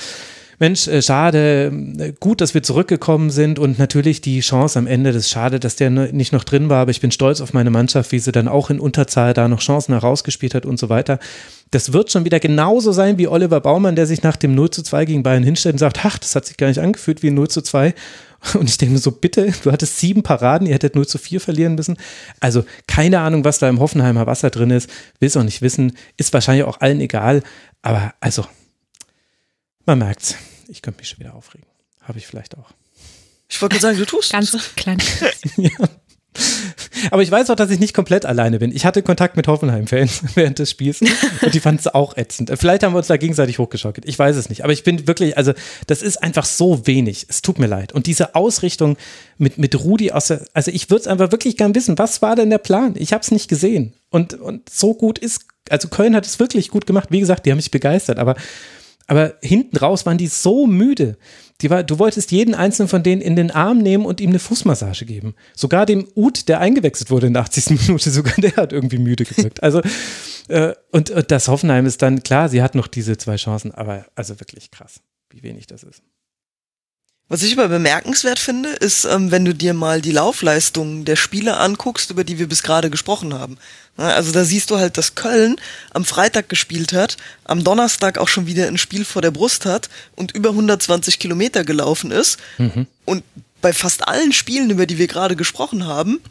[0.59, 5.14] Mensch, äh, schade, äh, gut, dass wir zurückgekommen sind und natürlich die Chance am Ende,
[5.14, 7.69] das ist schade, dass der nicht noch drin war, aber ich bin stolz auf meine
[7.69, 11.19] Mannschaft, wie sie dann auch in Unterzahl da noch Chancen herausgespielt hat und so weiter.
[11.69, 14.81] Das wird schon wieder genauso sein wie Oliver Baumann, der sich nach dem 0 zu
[14.81, 17.49] 2 gegen Bayern hinstellt und sagt, ach, das hat sich gar nicht angefühlt wie 0
[17.49, 17.93] zu 2.
[18.53, 21.41] Und ich denke mir so, bitte, du hattest sieben Paraden, ihr hättet 0 zu 4
[21.41, 21.97] verlieren müssen.
[22.39, 24.89] Also keine Ahnung, was da im Hoffenheimer Wasser drin ist,
[25.19, 27.43] will es auch nicht wissen, ist wahrscheinlich auch allen egal.
[27.81, 28.45] Aber also,
[29.85, 30.35] man merkt's.
[30.68, 31.68] Ich könnte mich schon wieder aufregen.
[32.01, 32.72] Habe ich vielleicht auch.
[33.49, 34.31] Ich wollte sagen, du tust.
[34.31, 34.97] Ganz klein.
[35.57, 35.69] ja.
[37.11, 38.76] Aber ich weiß auch, dass ich nicht komplett alleine bin.
[38.76, 42.51] Ich hatte Kontakt mit Hoffenheim-Fans während des Spiels und die fanden es auch ätzend.
[42.55, 44.07] Vielleicht haben wir uns da gegenseitig hochgeschaukelt.
[44.07, 44.64] Ich weiß es nicht.
[44.64, 45.53] Aber ich bin wirklich, also
[45.88, 47.27] das ist einfach so wenig.
[47.30, 47.93] Es tut mir leid.
[47.93, 48.97] Und diese Ausrichtung
[49.38, 52.35] mit, mit Rudi aus der, also ich würde es einfach wirklich gern wissen, was war
[52.35, 52.95] denn der Plan?
[52.97, 53.93] Ich habe es nicht gesehen.
[54.09, 57.09] Und, und so gut ist, also Köln hat es wirklich gut gemacht.
[57.11, 58.19] Wie gesagt, die haben mich begeistert.
[58.19, 58.35] Aber
[59.07, 61.18] aber hinten raus waren die so müde.
[61.61, 64.39] Die war, du wolltest jeden einzelnen von denen in den Arm nehmen und ihm eine
[64.39, 65.34] Fußmassage geben.
[65.55, 67.69] Sogar dem Ut, der eingewechselt wurde in der 80.
[67.88, 69.63] Minute, sogar der hat irgendwie müde gewirkt.
[69.63, 69.81] Also,
[70.49, 74.05] äh, und, und das Hoffenheim ist dann, klar, sie hat noch diese zwei Chancen, aber
[74.15, 75.01] also wirklich krass,
[75.31, 76.03] wie wenig das ist.
[77.29, 81.59] Was ich aber bemerkenswert finde, ist, ähm, wenn du dir mal die Laufleistungen der Spieler
[81.59, 83.57] anguckst, über die wir bis gerade gesprochen haben.
[83.97, 85.57] Also da siehst du halt, dass Köln
[85.91, 89.89] am Freitag gespielt hat, am Donnerstag auch schon wieder ein Spiel vor der Brust hat
[90.15, 92.37] und über 120 Kilometer gelaufen ist.
[92.59, 92.87] Mhm.
[93.05, 93.23] Und
[93.59, 96.21] bei fast allen Spielen, über die wir gerade gesprochen haben,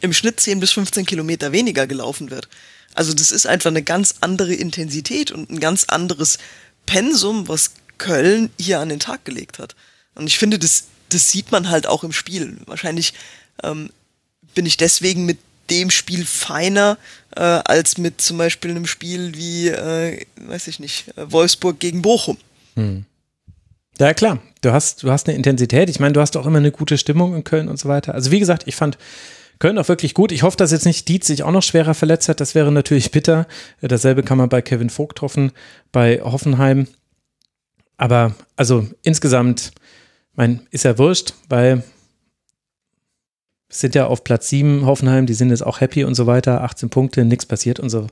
[0.00, 2.48] im Schnitt 10 bis 15 Kilometer weniger gelaufen wird.
[2.94, 6.38] Also das ist einfach eine ganz andere Intensität und ein ganz anderes
[6.84, 9.74] Pensum, was Köln hier an den Tag gelegt hat.
[10.18, 12.58] Und ich finde, das, das sieht man halt auch im Spiel.
[12.66, 13.14] Wahrscheinlich
[13.62, 13.90] ähm,
[14.54, 15.38] bin ich deswegen mit
[15.70, 16.98] dem Spiel feiner
[17.36, 22.02] äh, als mit zum Beispiel einem Spiel wie, äh, weiß ich nicht, äh, Wolfsburg gegen
[22.02, 22.36] Bochum.
[22.74, 23.04] Hm.
[23.98, 24.38] Ja, klar.
[24.60, 25.88] Du hast, du hast eine Intensität.
[25.90, 28.14] Ich meine, du hast auch immer eine gute Stimmung in Köln und so weiter.
[28.14, 28.98] Also, wie gesagt, ich fand
[29.58, 30.32] Köln auch wirklich gut.
[30.32, 32.40] Ich hoffe, dass jetzt nicht Dietz sich auch noch schwerer verletzt hat.
[32.40, 33.46] Das wäre natürlich bitter.
[33.80, 35.52] Dasselbe kann man bei Kevin Vogt hoffen,
[35.92, 36.88] bei Hoffenheim.
[37.96, 39.72] Aber also insgesamt
[40.38, 41.82] mein, ist ja wurscht, weil
[43.70, 46.90] sind ja auf Platz 7 Hoffenheim, die sind jetzt auch happy und so weiter, 18
[46.90, 48.06] Punkte, nichts passiert und so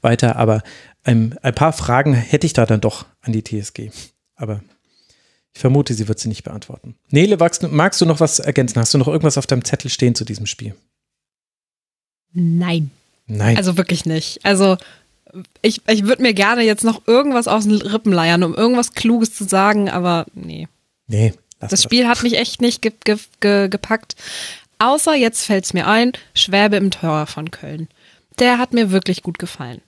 [0.00, 0.62] weiter, aber
[1.02, 3.90] ein, ein paar Fragen hätte ich da dann doch an die TSG.
[4.36, 4.62] Aber
[5.52, 6.94] ich vermute, sie wird sie nicht beantworten.
[7.10, 8.80] Nele, magst, magst du noch was ergänzen?
[8.80, 10.76] Hast du noch irgendwas auf deinem Zettel stehen zu diesem Spiel?
[12.32, 12.92] Nein.
[13.26, 13.56] Nein.
[13.56, 14.40] Also wirklich nicht.
[14.44, 14.78] Also
[15.62, 19.34] ich, ich würde mir gerne jetzt noch irgendwas aus den Rippen leiern, um irgendwas Kluges
[19.34, 20.68] zu sagen, aber nee.
[21.08, 21.34] Nee,
[21.68, 24.16] das Spiel hat mich echt nicht ge ge ge gepackt.
[24.78, 27.88] Außer jetzt fällt es mir ein, Schwäbe im Tor von Köln.
[28.38, 29.80] Der hat mir wirklich gut gefallen.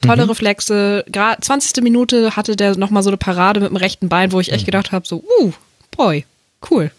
[0.00, 0.30] Tolle mhm.
[0.30, 1.04] Reflexe.
[1.08, 1.82] Gerade 20.
[1.82, 4.66] Minute hatte der nochmal so eine Parade mit dem rechten Bein, wo ich echt mhm.
[4.66, 5.52] gedacht habe, so, uh,
[5.90, 6.24] boy,
[6.70, 6.90] cool.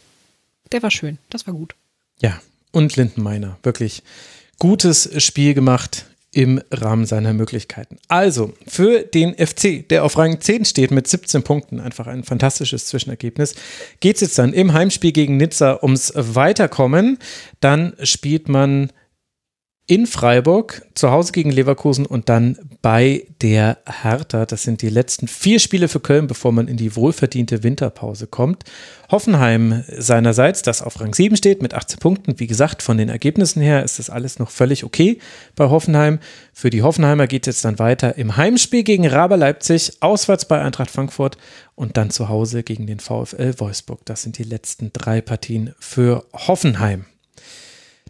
[0.72, 1.18] Der war schön.
[1.30, 1.76] Das war gut.
[2.22, 2.40] Ja,
[2.72, 3.58] und Lindenmeiner.
[3.64, 4.04] Wirklich
[4.60, 7.98] gutes Spiel gemacht im Rahmen seiner Möglichkeiten.
[8.08, 12.86] Also, für den FC, der auf Rang 10 steht mit 17 Punkten, einfach ein fantastisches
[12.86, 13.56] Zwischenergebnis,
[14.00, 17.18] geht es jetzt dann im Heimspiel gegen Nizza ums Weiterkommen.
[17.60, 18.92] Dann spielt man
[19.92, 24.46] in Freiburg, zu Hause gegen Leverkusen und dann bei der Hertha.
[24.46, 28.64] Das sind die letzten vier Spiele für Köln, bevor man in die wohlverdiente Winterpause kommt.
[29.12, 32.40] Hoffenheim seinerseits, das auf Rang 7 steht mit 18 Punkten.
[32.40, 35.20] Wie gesagt, von den Ergebnissen her ist das alles noch völlig okay
[35.58, 36.20] bei Hoffenheim.
[36.54, 40.62] Für die Hoffenheimer geht es jetzt dann weiter im Heimspiel gegen Raber Leipzig, auswärts bei
[40.62, 41.38] Eintracht Frankfurt
[41.76, 44.06] und dann zu Hause gegen den VfL Wolfsburg.
[44.06, 47.08] Das sind die letzten drei Partien für Hoffenheim.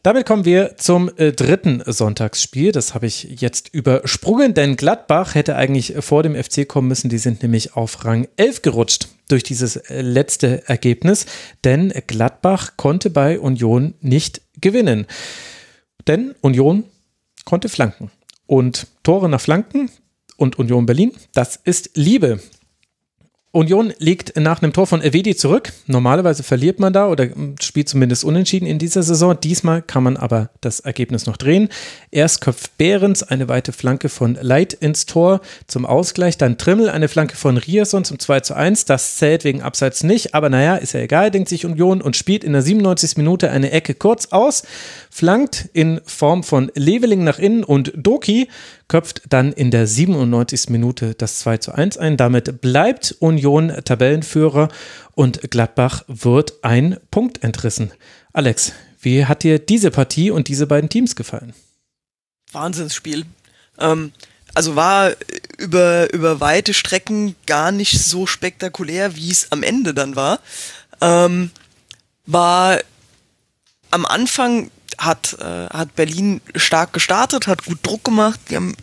[0.04, 2.72] Damit kommen wir zum äh, dritten Sonntagsspiel.
[2.72, 7.10] Das habe ich jetzt übersprungen, denn Gladbach hätte eigentlich vor dem FC kommen müssen.
[7.10, 11.28] Die sind nämlich auf Rang 11 gerutscht durch dieses äh, letzte Ergebnis,
[11.64, 15.06] denn Gladbach konnte bei Union nicht gewinnen.
[16.08, 16.86] Denn Union
[17.46, 18.10] konnte flanken.
[18.48, 19.92] Und Tore nach Flanken
[20.36, 22.40] und Union Berlin, das ist Liebe.
[23.54, 25.74] Union liegt nach einem Tor von Evedi zurück.
[25.86, 27.28] Normalerweise verliert man da oder
[27.60, 29.38] spielt zumindest unentschieden in dieser Saison.
[29.38, 31.68] Diesmal kann man aber das Ergebnis noch drehen.
[32.12, 36.38] Erst köpft Behrens eine weite Flanke von Leit ins Tor zum Ausgleich.
[36.38, 38.86] Dann Trimmel eine Flanke von Rierson zum 2 zu 1.
[38.86, 40.34] Das zählt wegen Abseits nicht.
[40.34, 43.18] Aber naja, ist ja egal, denkt sich Union und spielt in der 97.
[43.18, 44.64] Minute eine Ecke kurz aus.
[45.10, 48.48] Flankt in Form von Leveling nach innen und Doki
[48.92, 50.70] köpft dann in der 97.
[50.70, 52.18] Minute das 2 zu 1 ein.
[52.18, 54.68] Damit bleibt Union Tabellenführer
[55.16, 57.94] und Gladbach wird ein Punkt entrissen.
[58.34, 61.54] Alex, wie hat dir diese Partie und diese beiden Teams gefallen?
[62.52, 63.24] Wahnsinnsspiel.
[63.80, 64.12] Ähm,
[64.54, 65.14] also war
[65.58, 70.42] über, über weite Strecken gar nicht so spektakulär, wie es am Ende dann war.
[71.00, 71.52] Ähm,
[72.26, 72.78] war
[73.90, 74.70] am Anfang
[75.02, 78.76] hat, äh, hat Berlin stark gestartet, hat gut Druck gemacht, die haben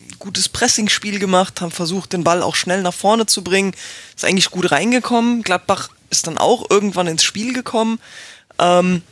[0.00, 3.74] ein gutes Pressingspiel gemacht, haben versucht, den Ball auch schnell nach vorne zu bringen,
[4.14, 5.42] ist eigentlich gut reingekommen.
[5.42, 7.98] Gladbach ist dann auch irgendwann ins Spiel gekommen.
[8.58, 9.02] Ähm,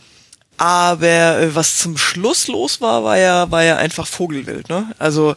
[0.57, 4.95] aber äh, was zum Schluss los war, war ja, war ja einfach Vogelwild, ne?
[4.99, 5.35] Also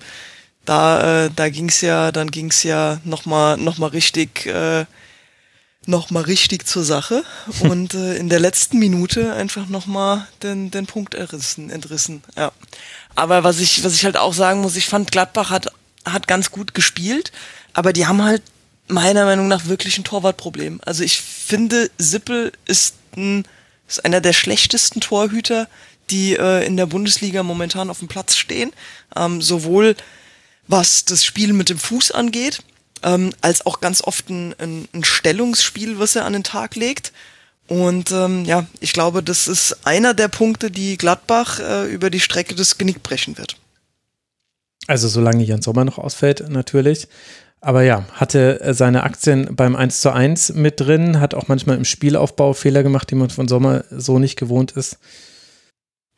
[0.66, 4.86] da, äh, da ging's ja, dann ging's ja noch mal, noch mal richtig, äh,
[5.88, 7.24] noch mal richtig zur Sache
[7.62, 12.24] und äh, in der letzten Minute einfach noch mal den, den Punkt entrissen, entrissen.
[12.36, 12.52] Ja.
[13.16, 15.68] Aber was ich, was ich halt auch sagen muss, ich fand Gladbach hat,
[16.06, 17.32] hat ganz gut gespielt,
[17.74, 18.41] aber die haben halt
[18.88, 20.80] meiner Meinung nach wirklich ein Torwartproblem.
[20.86, 23.45] Also ich finde, Sippel ist, ein,
[23.88, 25.68] ist einer der schlechtesten Torhüter,
[26.10, 28.72] die äh, in der Bundesliga momentan auf dem Platz stehen.
[29.16, 29.95] Ähm, sowohl
[30.68, 32.60] was das Spiel mit dem Fuß angeht,
[33.06, 37.14] ähm, als auch ganz oft ein, ein, ein Stellungsspiel, was er an den Tag legt.
[37.68, 42.19] Und ähm, ja, ich glaube, das ist einer der Punkte, die Gladbach äh, über die
[42.19, 43.57] Strecke des Genick brechen wird.
[44.88, 47.07] Also solange Jan Sommer noch ausfällt, natürlich.
[47.61, 51.86] Aber ja, hatte seine Aktien beim 1 zu 1 mit drin, hat auch manchmal im
[51.86, 54.99] Spielaufbau Fehler gemacht, die man von Sommer so nicht gewohnt ist.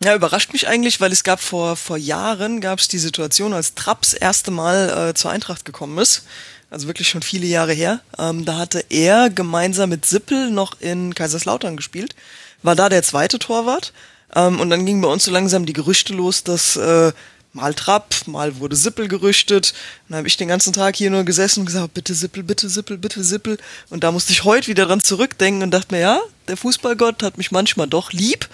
[0.04, 3.74] Ja, überrascht mich eigentlich, weil es gab vor, vor Jahren gab es die Situation, als
[3.74, 6.24] Trapps erste Mal äh, zur Eintracht gekommen ist
[6.70, 8.02] also wirklich schon viele Jahre her.
[8.18, 12.16] Ähm, da hatte er gemeinsam mit Sippel noch in Kaiserslautern gespielt,
[12.64, 13.94] war da der zweite Torwart.
[14.36, 17.12] Ähm, und dann gingen bei uns so langsam die Gerüchte los, dass äh,
[17.58, 19.74] mal Trapp, mal wurde Sippel gerüchtet.
[20.08, 22.98] dann habe ich den ganzen Tag hier nur gesessen und gesagt, bitte Sippel, bitte Sippel,
[22.98, 23.58] bitte Sippel.
[23.90, 27.38] Und da musste ich heute wieder dran zurückdenken und dachte mir, ja, der Fußballgott hat
[27.38, 28.48] mich manchmal doch lieb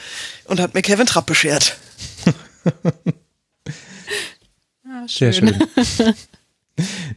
[0.46, 1.78] und hat mir Kevin Trapp beschert.
[4.86, 5.08] ah, schön.
[5.08, 5.64] Sehr schön.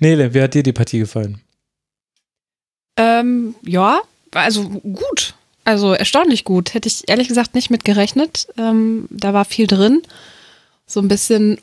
[0.00, 1.40] Nele, wie hat dir die Partie gefallen?
[2.96, 4.02] Ähm, ja,
[4.32, 5.34] also gut.
[5.64, 6.74] Also erstaunlich gut.
[6.74, 8.48] Hätte ich ehrlich gesagt nicht mit gerechnet.
[8.56, 10.02] Ähm, da war viel drin.
[10.86, 11.58] So ein bisschen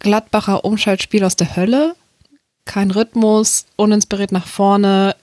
[0.00, 1.94] Gladbacher Umschaltspiel aus der Hölle.
[2.64, 5.16] Kein Rhythmus, uninspiriert nach vorne.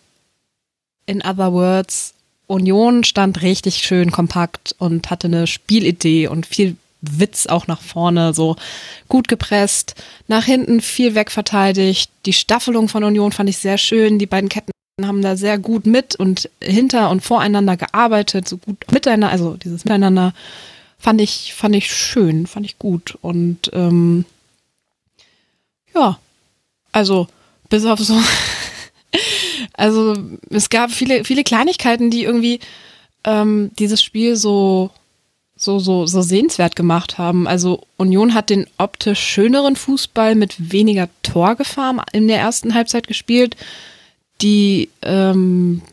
[1.05, 2.13] In other words,
[2.47, 8.33] Union stand richtig schön kompakt und hatte eine Spielidee und viel Witz auch nach vorne,
[8.33, 8.55] so
[9.07, 9.95] gut gepresst,
[10.27, 12.11] nach hinten viel wegverteidigt.
[12.25, 14.19] Die Staffelung von Union fand ich sehr schön.
[14.19, 14.71] Die beiden Ketten
[15.01, 19.83] haben da sehr gut mit und hinter und voreinander gearbeitet, so gut miteinander, also dieses
[19.83, 20.33] Miteinander
[20.99, 23.17] fand ich, fand ich schön, fand ich gut.
[23.21, 24.25] Und ähm,
[25.95, 26.19] ja,
[26.91, 27.27] also
[27.69, 28.19] bis auf so,
[29.73, 30.15] also
[30.49, 32.59] es gab viele, viele Kleinigkeiten, die irgendwie
[33.23, 34.91] ähm, dieses Spiel so
[35.61, 37.47] so, so, so sehenswert gemacht haben.
[37.47, 43.55] Also Union hat den optisch schöneren Fußball mit weniger Torgefahr in der ersten Halbzeit gespielt.
[44.41, 45.83] Die, ähm,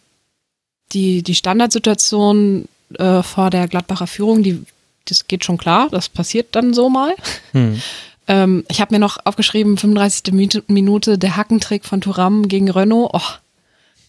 [0.92, 4.64] die, die Standardsituation äh, vor der Gladbacher Führung, die,
[5.04, 7.14] das geht schon klar, das passiert dann so mal.
[7.52, 7.82] Hm.
[8.28, 10.32] Ähm, ich habe mir noch aufgeschrieben, 35.
[10.68, 13.10] Minute, der Hackentrick von Turam gegen Renault.
[13.12, 13.20] Oh,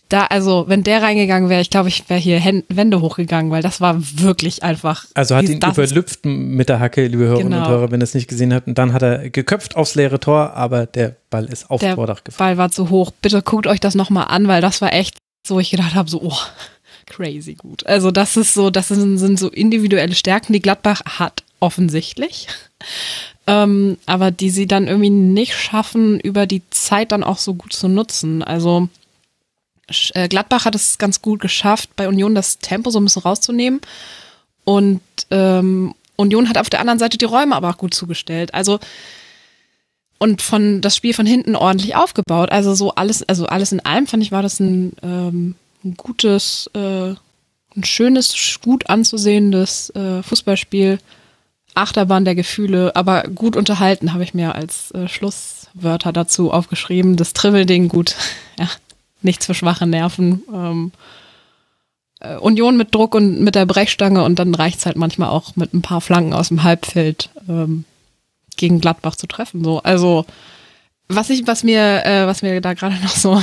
[0.10, 3.80] da, also, wenn der reingegangen wäre, ich glaube, ich wäre hier Wände hochgegangen, weil das
[3.80, 5.06] war wirklich einfach.
[5.14, 7.66] Also hat ihn überlüpft mit der Hacke, liebe Hörerinnen genau.
[7.66, 8.68] und Hörer, wenn ihr es nicht gesehen habt.
[8.68, 12.24] Und dann hat er geköpft aufs leere Tor, aber der Ball ist aufs der Vordach
[12.24, 12.50] gefallen.
[12.50, 13.12] Der Ball war zu hoch.
[13.22, 15.16] Bitte guckt euch das nochmal an, weil das war echt
[15.46, 16.38] so, ich gedacht habe, so, oh,
[17.06, 17.86] crazy gut.
[17.86, 22.48] Also, das ist so, das sind, sind so individuelle Stärken, die Gladbach hat, offensichtlich.
[23.48, 27.74] Ähm, aber die sie dann irgendwie nicht schaffen, über die Zeit dann auch so gut
[27.74, 28.44] zu nutzen.
[28.44, 28.90] Also,
[30.14, 33.82] äh, Gladbach hat es ganz gut geschafft, bei Union das Tempo so ein bisschen rauszunehmen.
[34.66, 38.54] Und ähm, Union hat auf der anderen Seite die Räume aber auch gut zugestellt.
[38.54, 38.80] Also
[40.20, 42.52] und von das Spiel von hinten ordentlich aufgebaut.
[42.52, 46.70] Also so alles, also alles in allem fand ich, war das ein, ähm, ein gutes,
[46.76, 47.14] äh,
[47.76, 51.00] ein schönes, gut anzusehendes äh, Fußballspiel.
[51.76, 57.16] Achterbahn der Gefühle, aber gut unterhalten habe ich mir als äh, Schlusswörter dazu aufgeschrieben.
[57.16, 58.16] Das Trivielding gut,
[58.60, 58.68] ja,
[59.22, 60.44] nichts für schwache Nerven.
[60.54, 60.92] Ähm,
[62.20, 65.74] äh, Union mit Druck und mit der Brechstange und dann reicht's halt manchmal auch mit
[65.74, 67.86] ein paar Flanken aus dem Halbfeld ähm,
[68.58, 69.64] gegen Gladbach zu treffen.
[69.64, 70.26] So, also
[71.08, 73.42] was ich, was mir, äh, was mir da gerade noch so,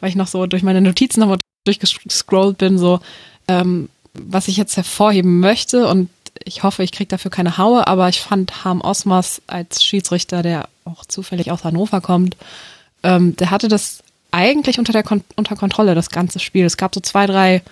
[0.00, 3.00] weil ich noch so durch meine Notizen nochmal durchgescrollt bin, so
[3.48, 6.08] ähm, was ich jetzt hervorheben möchte und
[6.44, 10.68] ich hoffe, ich kriege dafür keine Haue, aber ich fand Harm Osmers als Schiedsrichter, der
[10.84, 12.36] auch zufällig aus Hannover kommt,
[13.02, 16.64] ähm, der hatte das eigentlich unter der Kon unter Kontrolle, das ganze Spiel.
[16.64, 17.62] Es gab so zwei, drei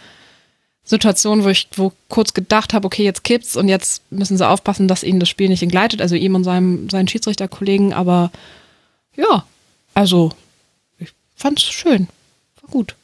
[0.85, 4.89] Situationen, wo ich wo kurz gedacht habe, okay, jetzt kippt's und jetzt müssen sie aufpassen,
[4.89, 8.31] dass ihnen das Spiel nicht entgleitet, also ihm und seinem, seinen Schiedsrichterkollegen, aber
[9.17, 9.45] ja,
[9.95, 10.33] also
[10.99, 12.09] ich fand's schön.
[12.61, 12.97] War gut.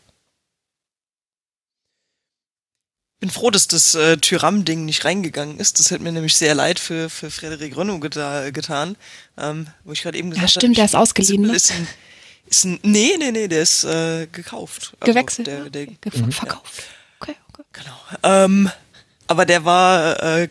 [3.21, 5.79] Bin froh, dass das äh, Tyram-Ding nicht reingegangen ist.
[5.79, 8.97] Das hätte mir nämlich sehr leid für, für Frederik Renault geta getan.
[9.39, 10.53] Ähm, wo ich gerade eben gesagt habe.
[10.53, 11.43] Ja, stimmt, hab, der ist ausgeliehen.
[11.43, 11.55] Ne?
[11.55, 11.89] Ist ein,
[12.47, 14.93] ist ein, nee, nee, nee, der ist äh, gekauft.
[15.01, 15.47] Also Gewechselt?
[15.47, 16.11] Der, der, okay.
[16.15, 16.33] Mhm.
[16.33, 16.85] Verkauft.
[17.21, 17.63] Okay, okay.
[17.73, 17.97] Genau.
[18.23, 18.71] Ähm,
[19.29, 20.49] aber der war äh,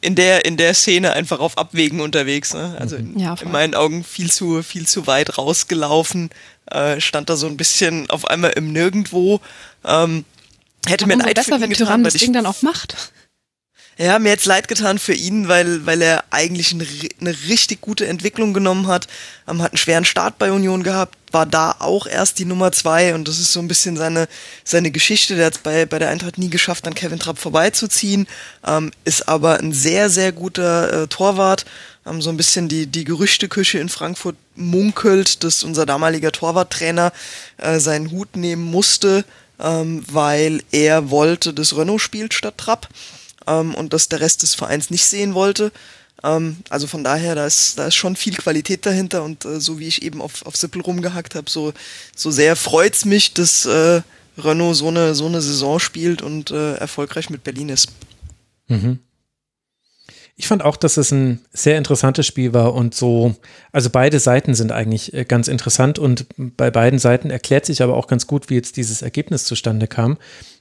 [0.00, 2.52] in der in der Szene einfach auf Abwägen unterwegs.
[2.52, 2.76] Ne?
[2.78, 6.30] Also in, ja, in meinen Augen viel zu viel zu weit rausgelaufen.
[6.66, 9.40] Äh, stand da so ein bisschen auf einmal im Nirgendwo.
[9.84, 10.24] Ähm,
[10.86, 13.12] hätte mir leid besser, wenn Tyrann das Ding dann auch macht.
[13.98, 16.86] Ja, mir jetzt leid getan für ihn, weil, weil er eigentlich eine,
[17.20, 19.06] eine richtig gute Entwicklung genommen hat.
[19.46, 23.14] Ähm, hat einen schweren Start bei Union gehabt, war da auch erst die Nummer zwei
[23.14, 24.28] und das ist so ein bisschen seine,
[24.64, 25.36] seine Geschichte.
[25.36, 28.26] Der hat es bei, bei der Eintracht nie geschafft, an Kevin Trapp vorbeizuziehen,
[28.66, 31.66] ähm, ist aber ein sehr, sehr guter äh, Torwart.
[32.06, 37.12] Ähm, so ein bisschen die, die Gerüchteküche in Frankfurt munkelt, dass unser damaliger Torwarttrainer
[37.58, 39.26] äh, seinen Hut nehmen musste,
[39.62, 42.88] ähm, weil er wollte, dass Renault spielt statt Trapp
[43.46, 45.72] ähm, und das der Rest des Vereins nicht sehen wollte.
[46.22, 49.78] Ähm, also von daher, da ist, da ist schon viel Qualität dahinter und äh, so
[49.78, 51.72] wie ich eben auf, auf Sippel rumgehackt habe, so,
[52.14, 54.02] so sehr freut's mich, dass äh,
[54.38, 57.88] Renault so eine, so eine Saison spielt und äh, erfolgreich mit Berlin ist.
[58.68, 58.98] Mhm.
[60.42, 63.36] Ich fand auch, dass es ein sehr interessantes Spiel war und so,
[63.70, 67.96] also beide Seiten sind eigentlich äh, ganz interessant und bei beiden Seiten erklärt sich aber
[67.96, 70.18] auch ganz gut, wie jetzt dieses Ergebnis zustande kam.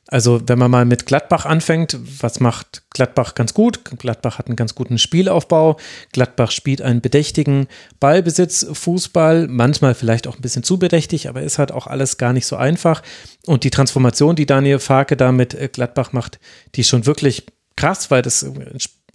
[0.08, 3.80] Also wenn man mal mit Gladbach anfängt, was macht Gladbach ganz gut?
[3.98, 5.78] Gladbach hat einen ganz guten Spielaufbau.
[6.12, 7.66] Gladbach spielt einen bedächtigen
[8.00, 12.34] Ballbesitz, Fußball, manchmal vielleicht auch ein bisschen zu bedächtig, aber ist halt auch alles gar
[12.34, 13.02] nicht so einfach.
[13.48, 16.40] Und die Transformation, die Daniel Farke da mit äh, Gladbach macht,
[16.76, 18.46] die ist schon wirklich krass, weil das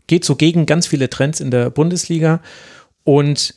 [0.07, 2.41] geht so gegen ganz viele Trends in der Bundesliga.
[3.05, 3.55] Und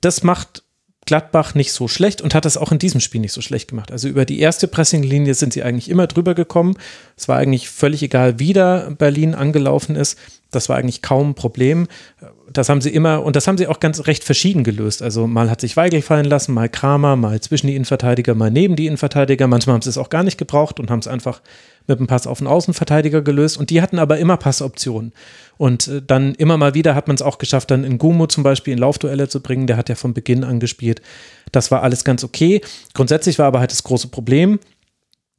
[0.00, 0.62] das macht
[1.08, 3.90] Gladbach nicht so schlecht und hat das auch in diesem Spiel nicht so schlecht gemacht.
[3.90, 6.76] Also über die erste Pressinglinie sind sie eigentlich immer drüber gekommen.
[7.16, 10.18] Es war eigentlich völlig egal, wie da Berlin angelaufen ist.
[10.50, 11.88] Das war eigentlich kaum ein Problem.
[12.52, 15.00] Das haben sie immer, und das haben sie auch ganz recht verschieden gelöst.
[15.00, 18.76] Also mal hat sich Weigel fallen lassen, mal Kramer, mal zwischen die Innenverteidiger, mal neben
[18.76, 19.46] die Innenverteidiger.
[19.46, 21.40] Manchmal haben sie es auch gar nicht gebraucht und haben es einfach
[21.88, 23.56] mit einem Pass auf den Außenverteidiger gelöst.
[23.56, 25.12] Und die hatten aber immer Passoptionen.
[25.56, 28.44] Und äh, dann immer mal wieder hat man es auch geschafft, dann in Gumo zum
[28.44, 29.66] Beispiel in Laufduelle zu bringen.
[29.66, 31.02] Der hat ja von Beginn an gespielt.
[31.50, 32.60] Das war alles ganz okay.
[32.94, 34.60] Grundsätzlich war aber halt das große Problem,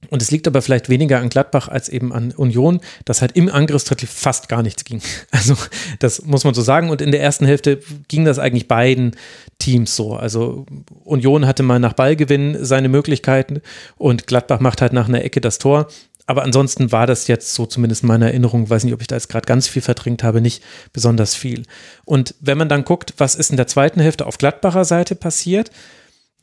[0.10, 3.50] und es liegt aber vielleicht weniger an Gladbach als eben an Union, dass halt im
[3.50, 5.02] Angriffsdrittel fast gar nichts ging.
[5.32, 5.56] Also
[6.00, 6.90] das muss man so sagen.
[6.90, 9.16] Und in der ersten Hälfte ging das eigentlich beiden
[9.60, 10.16] Teams so.
[10.16, 10.66] Also
[11.04, 13.62] Union hatte mal nach Ballgewinn seine Möglichkeiten
[13.98, 15.88] und Gladbach macht halt nach einer Ecke das Tor.
[16.30, 19.30] Aber ansonsten war das jetzt so zumindest meine Erinnerung, weiß nicht, ob ich da jetzt
[19.30, 21.64] gerade ganz viel verdrängt habe, nicht besonders viel.
[22.06, 25.72] Und wenn man dann guckt, was ist in der zweiten Hälfte auf Gladbacher Seite passiert,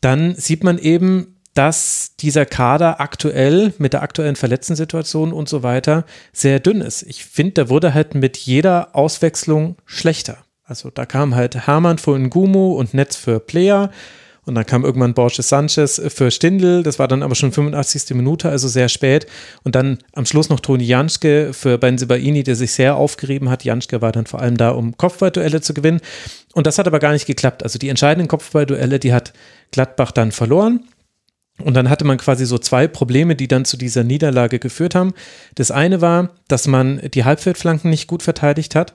[0.01, 6.05] dann sieht man eben, dass dieser Kader aktuell mit der aktuellen Verletzten-Situation und so weiter
[6.33, 7.05] sehr dünn ist.
[7.05, 10.39] Ich finde, der wurde halt mit jeder Auswechslung schlechter.
[10.65, 13.93] Also da kam halt Hermann für Ngumu und Netz für Player.
[14.47, 18.15] Und dann kam irgendwann Borges Sanchez für Stindl, das war dann aber schon 85.
[18.15, 19.27] Minute, also sehr spät.
[19.65, 23.65] Und dann am Schluss noch Toni Janschke für Benzibaini, der sich sehr aufgerieben hat.
[23.65, 26.01] Janschke war dann vor allem da, um Kopfballduelle zu gewinnen.
[26.55, 27.65] Und das hat aber gar nicht geklappt.
[27.65, 29.33] Also die entscheidenden Kopfballduelle, die hat
[29.73, 30.85] Gladbach dann verloren.
[31.63, 35.13] Und dann hatte man quasi so zwei Probleme, die dann zu dieser Niederlage geführt haben.
[35.55, 38.95] Das eine war, dass man die Halbfeldflanken nicht gut verteidigt hat.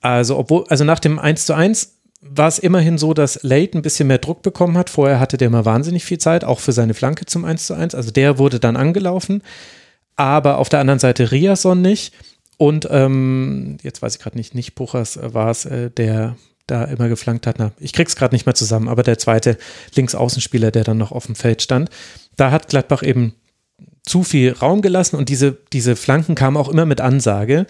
[0.00, 3.82] Also, obwohl, also nach dem 1 zu 1 war es immerhin so, dass Late ein
[3.82, 4.90] bisschen mehr Druck bekommen hat.
[4.90, 7.94] Vorher hatte der mal wahnsinnig viel Zeit, auch für seine Flanke zum 1 zu 1.
[7.94, 9.42] Also der wurde dann angelaufen.
[10.16, 12.12] Aber auf der anderen Seite Riason nicht.
[12.56, 16.36] Und ähm, jetzt weiß ich gerade nicht, nicht Puchers äh, war es, äh, der
[16.66, 17.58] da immer geflankt hat.
[17.58, 19.56] Na, ich krieg's gerade nicht mehr zusammen, aber der zweite
[19.94, 21.88] Linksaußenspieler, der dann noch auf dem Feld stand,
[22.36, 23.34] da hat Gladbach eben
[24.04, 27.66] zu viel Raum gelassen und diese, diese Flanken kamen auch immer mit Ansage.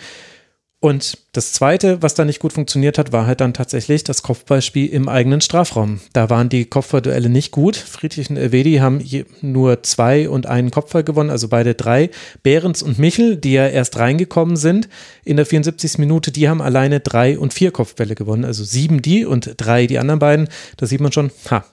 [0.81, 4.89] Und das Zweite, was da nicht gut funktioniert hat, war halt dann tatsächlich das Kopfballspiel
[4.89, 6.01] im eigenen Strafraum.
[6.13, 7.75] Da waren die Kopfballduelle nicht gut.
[7.75, 9.03] Friedrich und Elvedi haben
[9.41, 12.11] nur zwei und einen Kopfball gewonnen, also beide drei.
[12.45, 14.89] Behrens und Michel, die ja erst reingekommen sind
[15.25, 15.99] in der 74.
[15.99, 18.45] Minute, die haben alleine drei und vier Kopfbälle gewonnen.
[18.45, 20.49] Also sieben die und drei die anderen beiden.
[20.77, 21.65] Da sieht man schon, ha,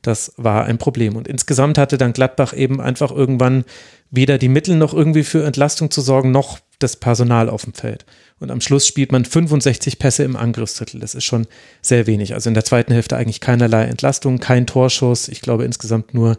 [0.00, 1.16] das war ein Problem.
[1.16, 3.64] Und insgesamt hatte dann Gladbach eben einfach irgendwann
[4.10, 8.06] weder die Mittel noch irgendwie für Entlastung zu sorgen, noch das Personal auf dem Feld.
[8.40, 11.00] Und am Schluss spielt man 65 Pässe im Angriffsdrittel.
[11.00, 11.46] Das ist schon
[11.80, 12.34] sehr wenig.
[12.34, 15.28] Also in der zweiten Hälfte eigentlich keinerlei Entlastung, kein Torschuss.
[15.28, 16.36] Ich glaube insgesamt nur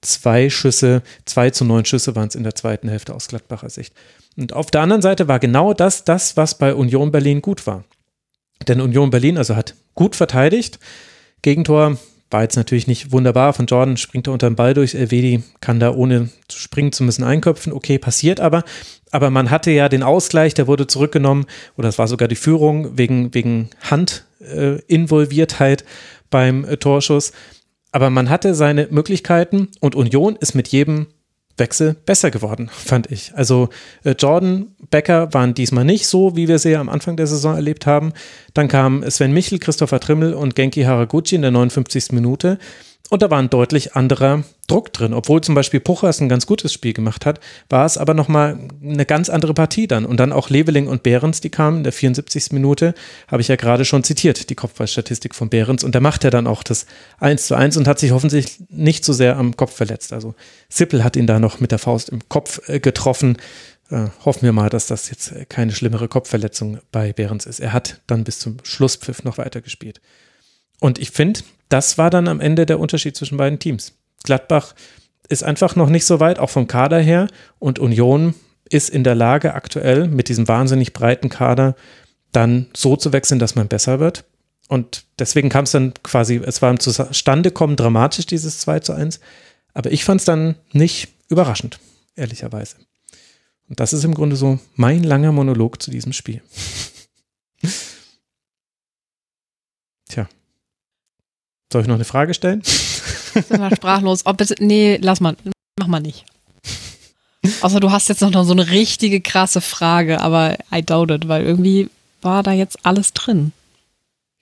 [0.00, 3.94] zwei Schüsse, zwei zu neun Schüsse waren es in der zweiten Hälfte aus Gladbacher Sicht.
[4.36, 7.84] Und auf der anderen Seite war genau das, das, was bei Union Berlin gut war.
[8.66, 10.78] Denn Union Berlin also hat gut verteidigt.
[11.42, 11.98] Gegentor
[12.34, 13.52] war jetzt natürlich nicht wunderbar.
[13.52, 14.96] Von Jordan springt er unter den Ball durch.
[14.96, 17.72] Elvedi kann da ohne springen zu müssen einköpfen.
[17.72, 18.64] Okay, passiert aber
[19.12, 21.46] aber man hatte ja den Ausgleich, der wurde zurückgenommen
[21.76, 25.84] oder es war sogar die Führung wegen, wegen Handinvolviertheit äh,
[26.30, 27.30] beim äh, Torschuss.
[27.92, 31.06] Aber man hatte seine Möglichkeiten und Union ist mit jedem
[31.56, 33.32] Wechsel besser geworden, fand ich.
[33.34, 33.68] Also
[34.04, 37.86] äh, Jordan, Becker waren diesmal nicht so, wie wir sie am Anfang der Saison erlebt
[37.86, 38.12] haben.
[38.54, 42.12] Dann kamen Sven Michel, Christopher Trimmel und Genki Haraguchi in der 59.
[42.12, 42.58] Minute.
[43.14, 45.14] Und da war ein deutlich anderer Druck drin.
[45.14, 47.38] Obwohl zum Beispiel Puchers ein ganz gutes Spiel gemacht hat,
[47.68, 50.04] war es aber nochmal eine ganz andere Partie dann.
[50.04, 52.50] Und dann auch Leveling und Behrens, die kamen in der 74.
[52.50, 52.92] Minute,
[53.28, 55.84] habe ich ja gerade schon zitiert, die Kopfballstatistik von Behrens.
[55.84, 56.86] Und der macht ja dann auch das
[57.20, 60.12] 1 zu 1 und hat sich hoffentlich nicht so sehr am Kopf verletzt.
[60.12, 60.34] Also
[60.68, 63.36] Sippel hat ihn da noch mit der Faust im Kopf äh, getroffen.
[63.90, 67.60] Äh, hoffen wir mal, dass das jetzt keine schlimmere Kopfverletzung bei Behrens ist.
[67.60, 70.00] Er hat dann bis zum Schlusspfiff noch weitergespielt.
[70.80, 73.94] Und ich finde, das war dann am Ende der Unterschied zwischen beiden Teams.
[74.22, 74.74] Gladbach
[75.28, 77.28] ist einfach noch nicht so weit, auch vom Kader her.
[77.58, 78.34] Und Union
[78.68, 81.76] ist in der Lage, aktuell mit diesem wahnsinnig breiten Kader
[82.32, 84.24] dann so zu wechseln, dass man besser wird.
[84.68, 89.20] Und deswegen kam es dann quasi, es war im Zustandekommen dramatisch, dieses 2 zu 1.
[89.74, 91.78] Aber ich fand es dann nicht überraschend,
[92.16, 92.76] ehrlicherweise.
[93.68, 96.42] Und das ist im Grunde so mein langer Monolog zu diesem Spiel.
[100.08, 100.28] Tja.
[101.72, 102.62] Soll ich noch eine Frage stellen?
[103.34, 104.26] Ich bin mal sprachlos.
[104.26, 105.36] Ob es, nee, lass mal.
[105.78, 106.24] Mach mal nicht.
[107.60, 111.42] Außer du hast jetzt noch so eine richtige krasse Frage, aber I doubt it, weil
[111.44, 111.90] irgendwie
[112.22, 113.52] war da jetzt alles drin.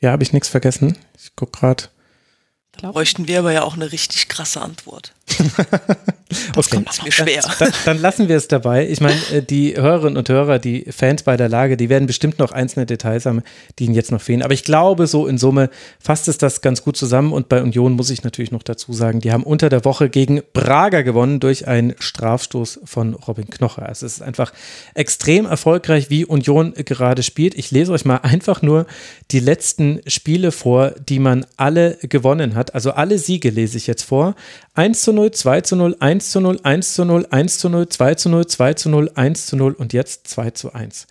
[0.01, 0.97] Ja, habe ich nichts vergessen.
[1.19, 1.85] Ich guck gerade.
[2.73, 5.12] Da bräuchten wir aber ja auch eine richtig krasse Antwort.
[6.54, 6.76] das okay.
[6.76, 7.42] kommt mir schwer.
[7.59, 8.88] Dann, dann, lassen wir es dabei.
[8.88, 12.38] Ich meine, äh, die Hörerinnen und Hörer, die Fans bei der Lage, die werden bestimmt
[12.38, 13.42] noch einzelne Details haben,
[13.78, 14.42] die ihnen jetzt noch fehlen.
[14.42, 17.32] Aber ich glaube, so in Summe fasst es das ganz gut zusammen.
[17.32, 20.42] Und bei Union muss ich natürlich noch dazu sagen, die haben unter der Woche gegen
[20.52, 23.86] Braga gewonnen durch einen Strafstoß von Robin Knocher.
[23.86, 24.52] Also es ist einfach
[24.94, 27.54] extrem erfolgreich, wie Union gerade spielt.
[27.54, 28.86] Ich lese euch mal einfach nur
[29.30, 32.74] die letzten Spiele vor, die man alle gewonnen hat.
[32.74, 34.34] Also alle Siege lese ich jetzt vor.
[34.74, 37.89] 1 zu 0, 2 zu 0, 1 zu 0, 1 zu 0, 1 zu 0,
[37.89, 41.07] 2 zu 0, 2 zu 0, 1 zu 0 und jetzt 2 zu 1.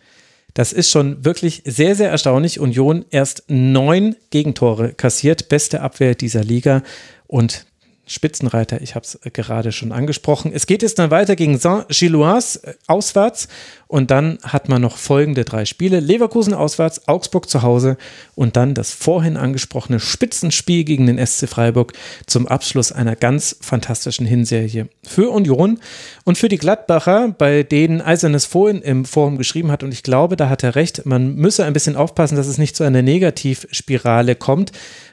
[0.54, 2.60] Das ist schon wirklich sehr, sehr erstaunlich.
[2.60, 6.82] Union erst neun Gegentore kassiert, beste Abwehr dieser Liga
[7.28, 7.66] und
[8.12, 8.82] Spitzenreiter.
[8.82, 10.52] Ich habe es gerade schon angesprochen.
[10.54, 13.48] Es geht jetzt dann weiter gegen Saint-Gilloise äh, auswärts
[13.88, 16.00] und dann hat man noch folgende drei Spiele.
[16.00, 17.98] Leverkusen auswärts, Augsburg zu Hause
[18.36, 21.94] und dann das vorhin angesprochene Spitzenspiel gegen den SC Freiburg
[22.26, 25.80] zum Abschluss einer ganz fantastischen Hinserie für Union
[26.24, 30.36] und für die Gladbacher, bei denen Eisernes vorhin im Forum geschrieben hat und ich glaube,
[30.38, 34.36] da hat er recht, man müsse ein bisschen aufpassen, dass es nicht zu einer Negativspirale
[34.36, 34.72] kommt,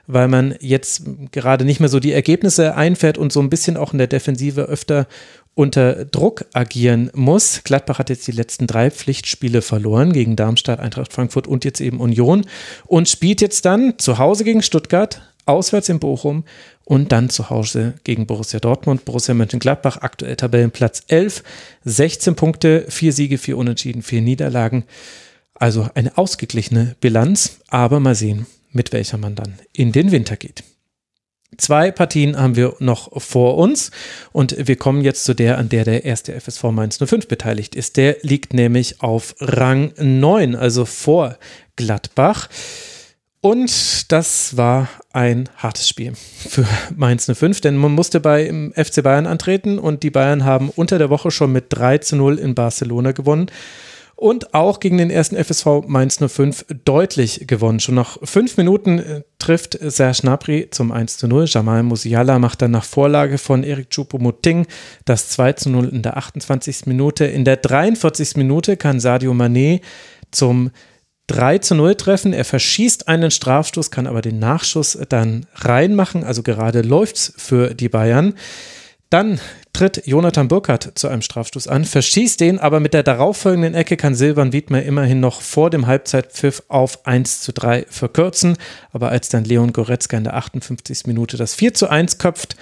[0.09, 3.93] weil man jetzt gerade nicht mehr so die Ergebnisse einfährt und so ein bisschen auch
[3.93, 5.07] in der Defensive öfter
[5.55, 7.63] unter Druck agieren muss.
[7.65, 12.01] Gladbach hat jetzt die letzten drei Pflichtspiele verloren gegen Darmstadt, Eintracht Frankfurt und jetzt eben
[12.01, 12.47] Union
[12.87, 16.45] und spielt jetzt dann zu Hause gegen Stuttgart, auswärts in Bochum
[16.85, 19.05] und dann zu Hause gegen Borussia Dortmund.
[19.05, 21.43] Borussia Mönchengladbach, aktuell Tabellenplatz 11,
[21.85, 24.85] 16 Punkte, vier Siege, vier Unentschieden, vier Niederlagen.
[25.55, 30.65] Also eine ausgeglichene Bilanz, aber mal sehen, mit welcher man dann in den Winter geht.
[31.57, 33.91] Zwei Partien haben wir noch vor uns
[34.33, 37.97] und wir kommen jetzt zu der, an der der erste FSV Mainz 05 beteiligt ist.
[37.97, 41.39] Der liegt nämlich auf Rang 9, also vor
[41.77, 42.49] Gladbach.
[43.41, 49.27] Und das war ein hartes Spiel für Mainz 05, denn man musste bei FC Bayern
[49.27, 53.13] antreten und die Bayern haben unter der Woche schon mit 3 zu 0 in Barcelona
[53.13, 53.51] gewonnen
[54.19, 57.79] und auch gegen den ersten FSV Mainz 05 deutlich gewonnen.
[57.79, 61.45] Schon nach fünf Minuten äh, trifft Serge Gnabry zum 1 zu 0.
[61.47, 64.67] Jamal Musiala macht dann nach Vorlage von Eric Choupo-Moting
[65.05, 66.87] das 2 zu 0 in der 28.
[66.87, 67.27] Minute.
[67.27, 68.37] In der 43.
[68.37, 69.83] Minute kann Sadio Mané
[70.33, 70.73] zum
[71.29, 72.33] 3 zu 0 treffen.
[72.33, 76.25] Er verschießt einen Strafstoß, kann aber den Nachschuss dann reinmachen.
[76.25, 78.35] Also gerade läuft's für die Bayern.
[79.11, 79.39] Dann
[79.79, 84.17] tritt Jonathan Burkhardt zu einem Strafstoß an, verschießt den, aber mit der darauffolgenden Ecke kann
[84.17, 88.57] Silvan Wiedmer immerhin noch vor dem Halbzeitpfiff auf 1 zu 3 verkürzen.
[88.93, 91.07] Aber als dann Leon Goretzka in der 58.
[91.07, 92.57] Minute das 4 zu 1 köpft,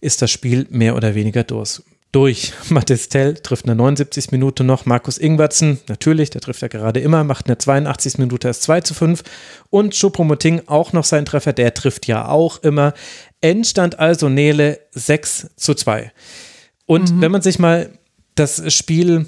[0.00, 1.82] ist das Spiel mehr oder weniger durch
[2.12, 2.52] durch.
[2.68, 4.30] Mathis Tell trifft in der 79.
[4.30, 4.86] Minute noch.
[4.86, 8.18] Markus Ingwertsen, natürlich, der trifft ja gerade immer, macht in der 82.
[8.18, 9.22] Minute das 2 zu 5.
[9.70, 12.94] Und Choupo-Moting auch noch seinen Treffer, der trifft ja auch immer.
[13.40, 16.12] Endstand also Nele 6 zu 2.
[16.90, 17.20] Und mhm.
[17.20, 17.96] wenn man sich mal
[18.34, 19.26] das Spiel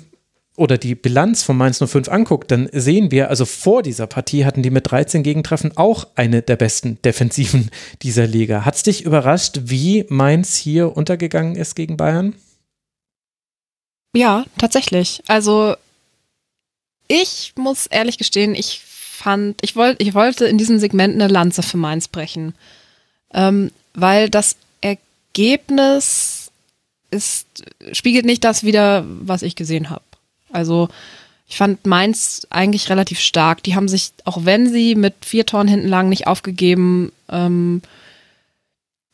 [0.57, 4.65] oder die Bilanz von Mainz 05 anguckt, dann sehen wir, also vor dieser Partie hatten
[4.65, 7.71] die mit 13 Gegentreffen auch eine der besten Defensiven
[8.03, 8.65] dieser Liga.
[8.65, 12.35] Hat es dich überrascht, wie Mainz hier untergegangen ist gegen Bayern?
[14.13, 15.23] Ja, tatsächlich.
[15.29, 15.77] Also
[17.07, 21.63] ich muss ehrlich gestehen, ich fand, ich wollte, ich wollte in diesem Segment eine Lanze
[21.63, 22.57] für Mainz brechen,
[23.33, 26.41] ähm, weil das Ergebnis
[27.13, 30.03] ist spiegelt nicht das wieder, was ich gesehen habe.
[30.51, 30.89] Also
[31.49, 33.63] ich fand Mainz eigentlich relativ stark.
[33.63, 37.13] Die haben sich, auch wenn sie mit vier Toren hinten lagen, nicht aufgegeben.
[37.29, 37.83] Ähm,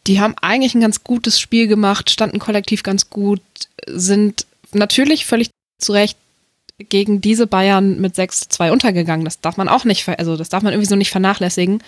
[0.07, 3.43] die haben eigentlich ein ganz gutes Spiel gemacht, standen kollektiv ganz gut,
[3.87, 6.16] sind natürlich völlig zu Recht
[6.79, 9.25] gegen diese Bayern mit 6-2 untergegangen.
[9.25, 11.83] Das darf man auch nicht, also das darf man irgendwie so nicht vernachlässigen.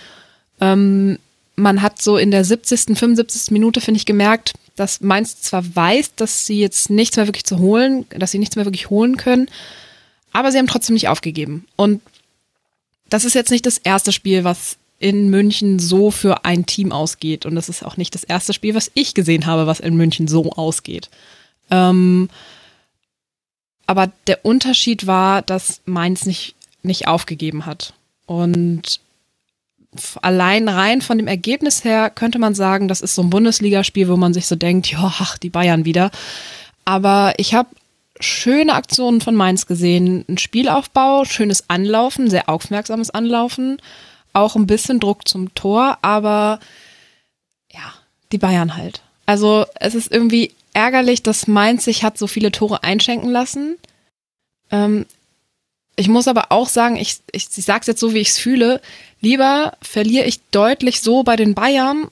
[0.61, 1.19] Ähm,
[1.57, 3.53] man hat so in der 70., 75.
[3.53, 7.59] Minute, finde ich, gemerkt, dass Mainz zwar weiß, dass sie jetzt nichts mehr wirklich zu
[7.59, 9.48] holen, dass sie nichts mehr wirklich holen können,
[10.32, 11.66] aber sie haben trotzdem nicht aufgegeben.
[11.77, 12.01] Und
[13.11, 17.44] das ist jetzt nicht das erste Spiel, was in München so für ein Team ausgeht.
[17.44, 20.28] Und das ist auch nicht das erste Spiel, was ich gesehen habe, was in München
[20.28, 21.11] so ausgeht.
[21.70, 22.31] Ähm,
[23.86, 27.93] aber der Unterschied war, dass Mainz nicht, nicht aufgegeben hat.
[28.24, 29.01] Und
[30.22, 34.16] allein rein von dem Ergebnis her könnte man sagen, das ist so ein Bundesligaspiel, wo
[34.16, 36.10] man sich so denkt, ja, ach, die Bayern wieder.
[36.84, 37.68] Aber ich habe
[38.20, 40.24] schöne Aktionen von Mainz gesehen.
[40.28, 43.80] Ein Spielaufbau, schönes Anlaufen, sehr aufmerksames Anlaufen,
[44.32, 46.60] auch ein bisschen Druck zum Tor, aber
[47.72, 47.94] ja,
[48.30, 49.02] die Bayern halt.
[49.26, 53.76] Also es ist irgendwie ärgerlich, dass Mainz sich hat so viele Tore einschenken lassen.
[54.70, 55.06] Ähm,
[55.96, 58.38] ich muss aber auch sagen, ich, ich, ich sage es jetzt so, wie ich es
[58.38, 58.80] fühle,
[59.20, 62.09] lieber verliere ich deutlich so bei den Bayern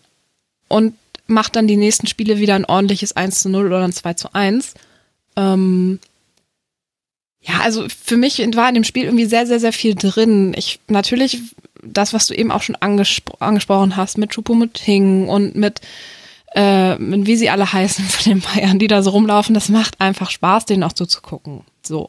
[0.69, 0.95] und
[1.27, 4.35] mache dann die nächsten Spiele wieder ein ordentliches 1 zu 0 oder ein 2 zu
[4.35, 4.75] 1.
[5.37, 5.99] Ähm,
[7.41, 10.55] ja, also für mich war in dem Spiel irgendwie sehr, sehr, sehr viel drin.
[10.57, 11.41] Ich natürlich
[11.83, 15.81] das, was du eben auch schon angespro angesprochen hast, mit Choupo-Moting und mit
[16.53, 20.31] äh, wie sie alle heißen von den Bayern, die da so rumlaufen, das macht einfach
[20.31, 21.63] Spaß, denen auch so zu gucken.
[21.83, 22.09] So.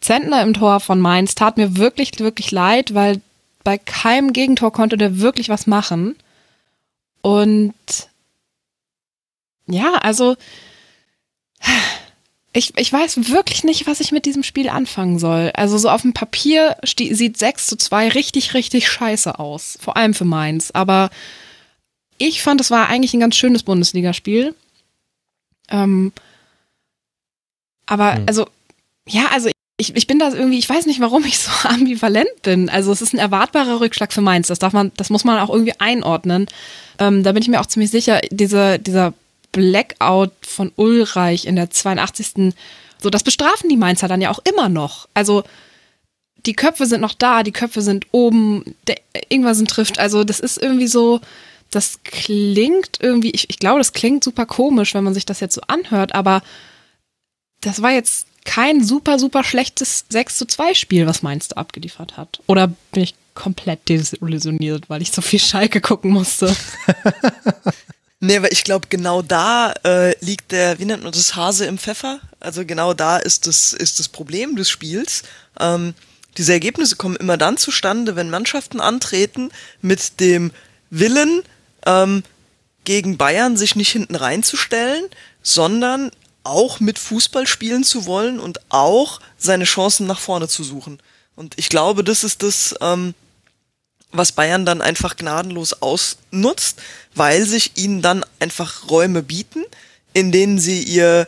[0.00, 3.20] Zentner im Tor von Mainz tat mir wirklich, wirklich leid, weil
[3.64, 6.16] bei keinem Gegentor konnte der wirklich was machen.
[7.20, 7.74] Und
[9.66, 10.36] ja, also
[12.52, 15.52] ich, ich weiß wirklich nicht, was ich mit diesem Spiel anfangen soll.
[15.54, 19.78] Also so auf dem Papier sieht 6 zu 2 richtig, richtig scheiße aus.
[19.80, 20.70] Vor allem für Mainz.
[20.70, 21.08] Aber
[22.18, 24.54] ich fand, es war eigentlich ein ganz schönes Bundesligaspiel.
[25.70, 26.12] Ähm,
[27.86, 28.24] aber hm.
[28.26, 28.46] also,
[29.08, 32.68] ja, also ich, ich bin da irgendwie, ich weiß nicht, warum ich so ambivalent bin.
[32.68, 34.48] Also es ist ein erwartbarer Rückschlag für Mainz.
[34.48, 36.46] Das darf man, das muss man auch irgendwie einordnen.
[36.98, 39.14] Ähm, da bin ich mir auch ziemlich sicher, diese, dieser
[39.52, 42.54] Blackout von Ulreich in der 82.
[42.98, 45.08] So, das bestrafen die Mainzer dann ja auch immer noch.
[45.14, 45.44] Also
[46.46, 48.96] die Köpfe sind noch da, die Köpfe sind oben, der
[49.28, 49.98] Ingwersen trifft.
[49.98, 51.20] Also das ist irgendwie so,
[51.70, 55.54] das klingt irgendwie, ich, ich glaube, das klingt super komisch, wenn man sich das jetzt
[55.54, 56.42] so anhört, aber
[57.60, 62.16] das war jetzt kein super, super schlechtes 6 zu 2 Spiel, was Mainz da abgeliefert
[62.16, 62.40] hat.
[62.46, 66.54] Oder bin ich komplett desillusioniert, weil ich so viel Schalke gucken musste?
[68.20, 71.78] nee, aber ich glaube, genau da äh, liegt der, wie nennt man das, Hase im
[71.78, 72.20] Pfeffer.
[72.40, 75.22] Also genau da ist das, ist das Problem des Spiels.
[75.60, 75.94] Ähm,
[76.36, 79.50] diese Ergebnisse kommen immer dann zustande, wenn Mannschaften antreten
[79.80, 80.50] mit dem
[80.90, 81.42] Willen,
[81.86, 82.22] ähm,
[82.84, 85.04] gegen Bayern sich nicht hinten reinzustellen,
[85.42, 86.10] sondern
[86.44, 91.00] auch mit Fußball spielen zu wollen und auch seine Chancen nach vorne zu suchen.
[91.36, 93.14] Und ich glaube, das ist das, ähm,
[94.10, 96.80] was Bayern dann einfach gnadenlos ausnutzt,
[97.14, 99.64] weil sich ihnen dann einfach Räume bieten,
[100.12, 101.26] in denen sie ihr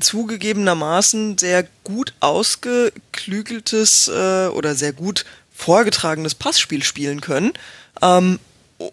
[0.00, 7.52] zugegebenermaßen sehr gut ausgeklügeltes äh, oder sehr gut vorgetragenes Passspiel spielen können
[8.00, 8.38] ähm,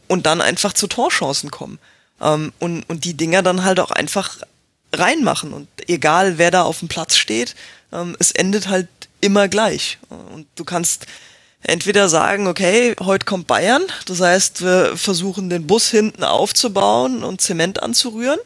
[0.08, 1.80] und dann einfach zu Torchancen kommen.
[2.22, 4.38] Ähm, und, und die Dinger dann halt auch einfach
[4.94, 5.54] reinmachen.
[5.54, 7.56] Und egal, wer da auf dem Platz steht,
[7.92, 8.88] ähm, es endet halt
[9.22, 9.98] immer gleich.
[10.10, 11.06] Und du kannst
[11.62, 17.42] entweder sagen, okay, heute kommt Bayern, das heißt, wir versuchen den Bus hinten aufzubauen und
[17.42, 18.40] Zement anzurühren.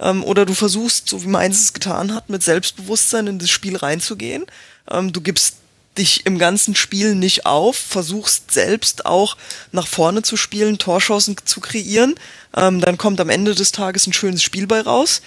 [0.00, 3.76] Ähm, oder du versuchst, so wie Mainz es getan hat, mit Selbstbewusstsein in das Spiel
[3.76, 4.44] reinzugehen.
[4.90, 5.56] Ähm, du gibst
[5.96, 9.36] dich im ganzen Spiel nicht auf, versuchst selbst auch
[9.70, 12.16] nach vorne zu spielen, Torchancen zu kreieren.
[12.56, 15.22] Ähm, dann kommt am Ende des Tages ein schönes Spiel bei raus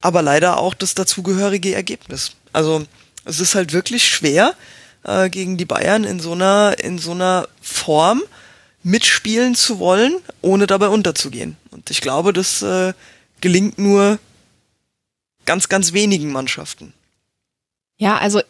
[0.00, 2.32] aber leider auch das dazugehörige Ergebnis.
[2.52, 2.86] Also
[3.24, 4.54] es ist halt wirklich schwer,
[5.04, 8.22] äh, gegen die Bayern in so einer, in so einer Form
[8.82, 11.56] mitspielen zu wollen, ohne dabei unterzugehen.
[11.70, 12.94] Und ich glaube, das äh,
[13.40, 14.18] gelingt nur
[15.44, 16.94] ganz, ganz wenigen Mannschaften.
[17.98, 18.40] Ja, also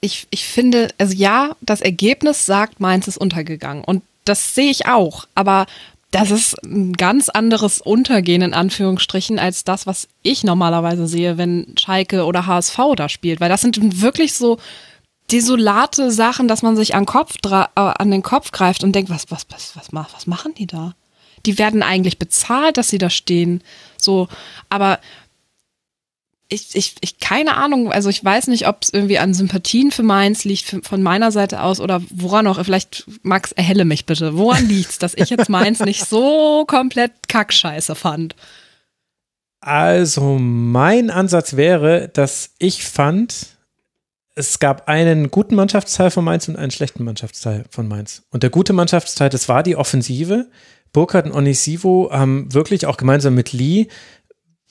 [0.00, 3.82] ich, ich finde, also ja, das Ergebnis sagt, Mainz ist untergegangen.
[3.84, 5.26] Und das sehe ich auch.
[5.34, 5.66] Aber
[6.14, 11.74] das ist ein ganz anderes Untergehen in Anführungsstrichen als das, was ich normalerweise sehe, wenn
[11.76, 14.58] Schalke oder HSV da spielt, weil das sind wirklich so
[15.32, 19.28] desolate Sachen, dass man sich an, Kopf äh, an den Kopf greift und denkt, was,
[19.30, 20.94] was, was, was, was machen die da?
[21.46, 23.60] Die werden eigentlich bezahlt, dass sie da stehen.
[23.96, 24.28] So,
[24.68, 25.00] aber
[26.48, 30.02] ich, ich, ich, keine Ahnung, also ich weiß nicht, ob es irgendwie an Sympathien für
[30.02, 34.36] Mainz liegt, für, von meiner Seite aus oder woran auch, vielleicht Max, erhelle mich bitte.
[34.36, 38.36] Woran liegt's, dass ich jetzt Mainz nicht so komplett kackscheiße fand?
[39.60, 43.46] Also, mein Ansatz wäre, dass ich fand,
[44.34, 48.22] es gab einen guten Mannschaftsteil von Mainz und einen schlechten Mannschaftsteil von Mainz.
[48.30, 50.50] Und der gute Mannschaftsteil, das war die Offensive.
[50.92, 53.88] Burkhardt und Onisivo haben wirklich auch gemeinsam mit Lee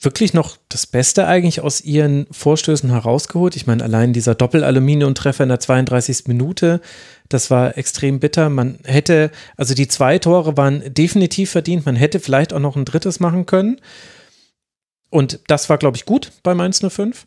[0.04, 3.56] wirklich noch das Beste eigentlich aus ihren Vorstößen herausgeholt.
[3.56, 6.26] Ich meine, allein dieser Doppel-Aluminium-Treffer in der 32.
[6.26, 6.80] Minute,
[7.28, 8.48] das war extrem bitter.
[8.50, 11.86] Man hätte, also die zwei Tore waren definitiv verdient.
[11.86, 13.80] Man hätte vielleicht auch noch ein drittes machen können.
[15.10, 17.26] Und das war, glaube ich, gut bei Mainz 05.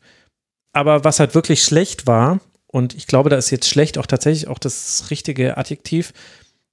[0.74, 4.48] Aber was halt wirklich schlecht war, und ich glaube, da ist jetzt schlecht auch tatsächlich
[4.48, 6.14] auch das richtige Adjektiv,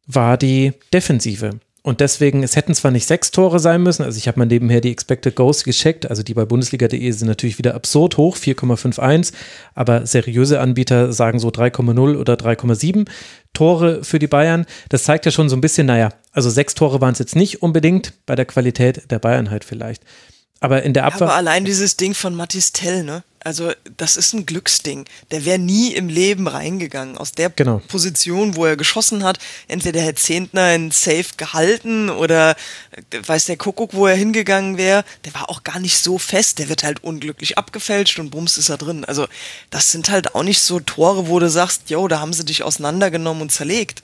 [0.07, 1.61] war die Defensive.
[1.87, 4.81] Und deswegen, es hätten zwar nicht sechs Tore sein müssen, also ich habe mal nebenher
[4.81, 9.35] die Expected Goals gecheckt, also die bei Bundesliga.de sind natürlich wieder absurd hoch, 4,51,
[9.75, 13.07] aber seriöse Anbieter sagen so 3,0 oder 3,7
[13.53, 14.65] Tore für die Bayern.
[14.89, 17.61] Das zeigt ja schon so ein bisschen, naja, also sechs Tore waren es jetzt nicht
[17.61, 20.03] unbedingt, bei der Qualität der Bayern halt vielleicht.
[20.61, 21.29] Aber in der Abwehr.
[21.29, 23.25] aber allein dieses Ding von Mathis Tell, ne?
[23.45, 25.05] Also das ist ein Glücksding.
[25.31, 27.19] Der wäre nie im Leben reingegangen.
[27.19, 27.83] Aus der genau.
[27.89, 29.39] Position, wo er geschossen hat,
[29.69, 32.57] entweder hätte Zehntner in Safe gehalten oder
[33.13, 35.05] äh, weiß der Kuckuck, wo er hingegangen wäre.
[35.27, 36.59] Der war auch gar nicht so fest.
[36.59, 39.05] Der wird halt unglücklich abgefälscht und bums ist er drin.
[39.05, 39.27] Also
[39.69, 42.63] das sind halt auch nicht so Tore, wo du sagst, yo, da haben sie dich
[42.63, 44.03] auseinandergenommen und zerlegt.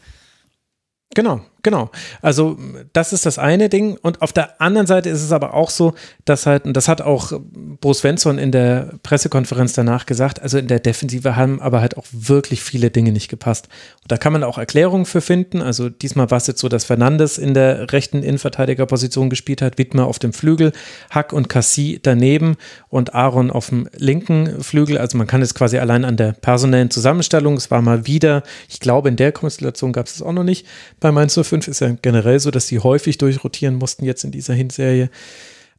[1.15, 1.91] Genau, genau.
[2.23, 2.59] Also
[2.93, 3.97] das ist das eine Ding.
[4.01, 7.01] Und auf der anderen Seite ist es aber auch so, dass halt, und das hat
[7.03, 7.33] auch
[7.81, 12.07] Bo Svensson in der Pressekonferenz danach gesagt, also in der Defensive haben aber halt auch
[12.13, 13.69] wirklich viele Dinge nicht gepasst.
[14.03, 15.63] Und da kann man auch Erklärungen für finden.
[15.63, 20.07] Also diesmal war es jetzt so, dass Fernandes in der rechten Innenverteidigerposition gespielt hat, Wittmer
[20.07, 20.73] auf dem Flügel,
[21.11, 22.57] Hack und Cassie daneben
[22.89, 24.99] und Aaron auf dem linken Flügel.
[24.99, 28.79] Also man kann es quasi allein an der personellen Zusammenstellung, es war mal wieder, ich
[28.81, 30.67] glaube in der Konstellation gab es es auch noch nicht
[31.01, 34.31] bei Mainz 05, 05 ist ja generell so, dass sie häufig durchrotieren mussten jetzt in
[34.31, 35.11] dieser Hinserie.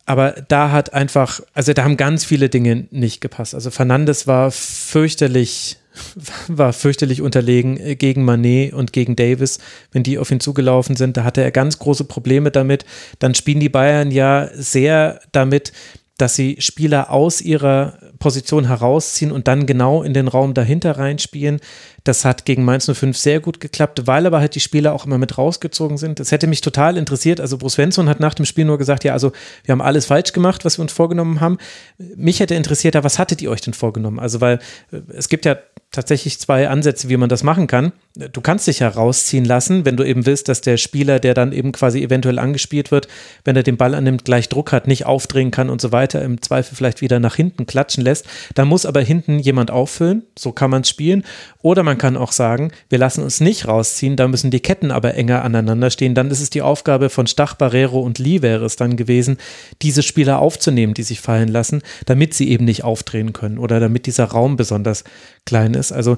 [0.06, 3.56] Aber da hat einfach, also da haben ganz viele Dinge nicht gepasst.
[3.56, 5.78] Also Fernandes war fürchterlich,
[6.48, 9.60] war fürchterlich unterlegen äh, gegen Manet und gegen Davis,
[9.92, 11.18] wenn die auf ihn zugelaufen sind.
[11.18, 12.86] Da hatte er ganz große Probleme damit.
[13.20, 15.72] Dann spielen die Bayern ja sehr damit,
[16.18, 21.60] dass sie Spieler aus ihrer Position herausziehen und dann genau in den Raum dahinter reinspielen.
[22.04, 25.18] Das hat gegen Mainz 05 sehr gut geklappt, weil aber halt die Spieler auch immer
[25.18, 26.20] mit rausgezogen sind.
[26.20, 27.40] Das hätte mich total interessiert.
[27.40, 29.32] Also Bruce Svensson hat nach dem Spiel nur gesagt, ja, also
[29.64, 31.58] wir haben alles falsch gemacht, was wir uns vorgenommen haben.
[31.98, 34.20] Mich hätte interessiert, was hattet ihr euch denn vorgenommen?
[34.20, 34.60] Also weil
[34.92, 35.58] äh, es gibt ja
[35.92, 37.92] tatsächlich zwei Ansätze, wie man das machen kann.
[38.16, 41.72] Du kannst dich herausziehen lassen, wenn du eben willst, dass der Spieler, der dann eben
[41.72, 43.08] quasi eventuell angespielt wird,
[43.46, 46.42] wenn er den Ball annimmt, gleich Druck hat, nicht aufdrehen kann und so weiter, im
[46.42, 48.26] Zweifel vielleicht wieder nach hinten klatschen lässt.
[48.54, 51.24] Da muss aber hinten jemand auffüllen, so kann man es spielen.
[51.62, 55.16] Oder man kann auch sagen, wir lassen uns nicht rausziehen, da müssen die Ketten aber
[55.16, 56.16] enger aneinander stehen.
[56.16, 59.38] Dann ist es die Aufgabe von Stach, Barrero und Lee wäre es dann gewesen,
[59.82, 64.06] diese Spieler aufzunehmen, die sich fallen lassen, damit sie eben nicht aufdrehen können oder damit
[64.06, 65.04] dieser Raum besonders
[65.46, 65.92] klein ist.
[65.92, 66.18] Also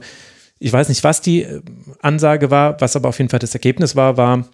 [0.59, 1.61] ich weiß nicht, was die äh,
[2.01, 4.45] Ansage war, was aber auf jeden Fall das Ergebnis war, war,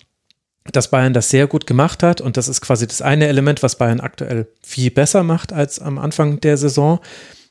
[0.72, 3.78] dass Bayern das sehr gut gemacht hat und das ist quasi das eine Element, was
[3.78, 7.00] Bayern aktuell viel besser macht als am Anfang der Saison.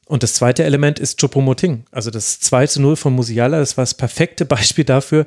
[0.06, 1.84] Und das zweite Element ist Choupo-Moting.
[1.90, 5.26] Also das 2 zu 0 von Musiala, das war das perfekte Beispiel dafür,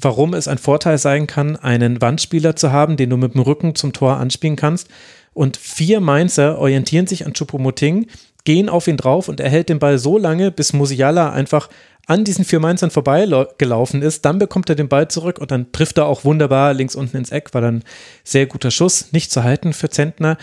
[0.00, 3.74] warum es ein Vorteil sein kann, einen Wandspieler zu haben, den du mit dem Rücken
[3.74, 4.88] zum Tor anspielen kannst.
[5.34, 8.06] Und vier Mainzer orientieren sich an Choupo-Moting,
[8.46, 11.68] gehen auf ihn drauf und er hält den Ball so lange, bis Musiala einfach
[12.06, 14.24] an diesen vier Mainzern vorbeigelaufen ist.
[14.24, 17.32] Dann bekommt er den Ball zurück und dann trifft er auch wunderbar links unten ins
[17.32, 17.82] Eck, war dann
[18.24, 20.38] sehr guter Schuss, nicht zu halten für Zentner.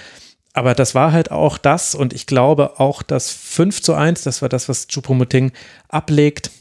[0.54, 4.44] Aber das war halt auch das und ich glaube auch das 5 zu 1, das
[4.44, 5.52] war das, was Chupomoting
[5.88, 6.52] ablegt.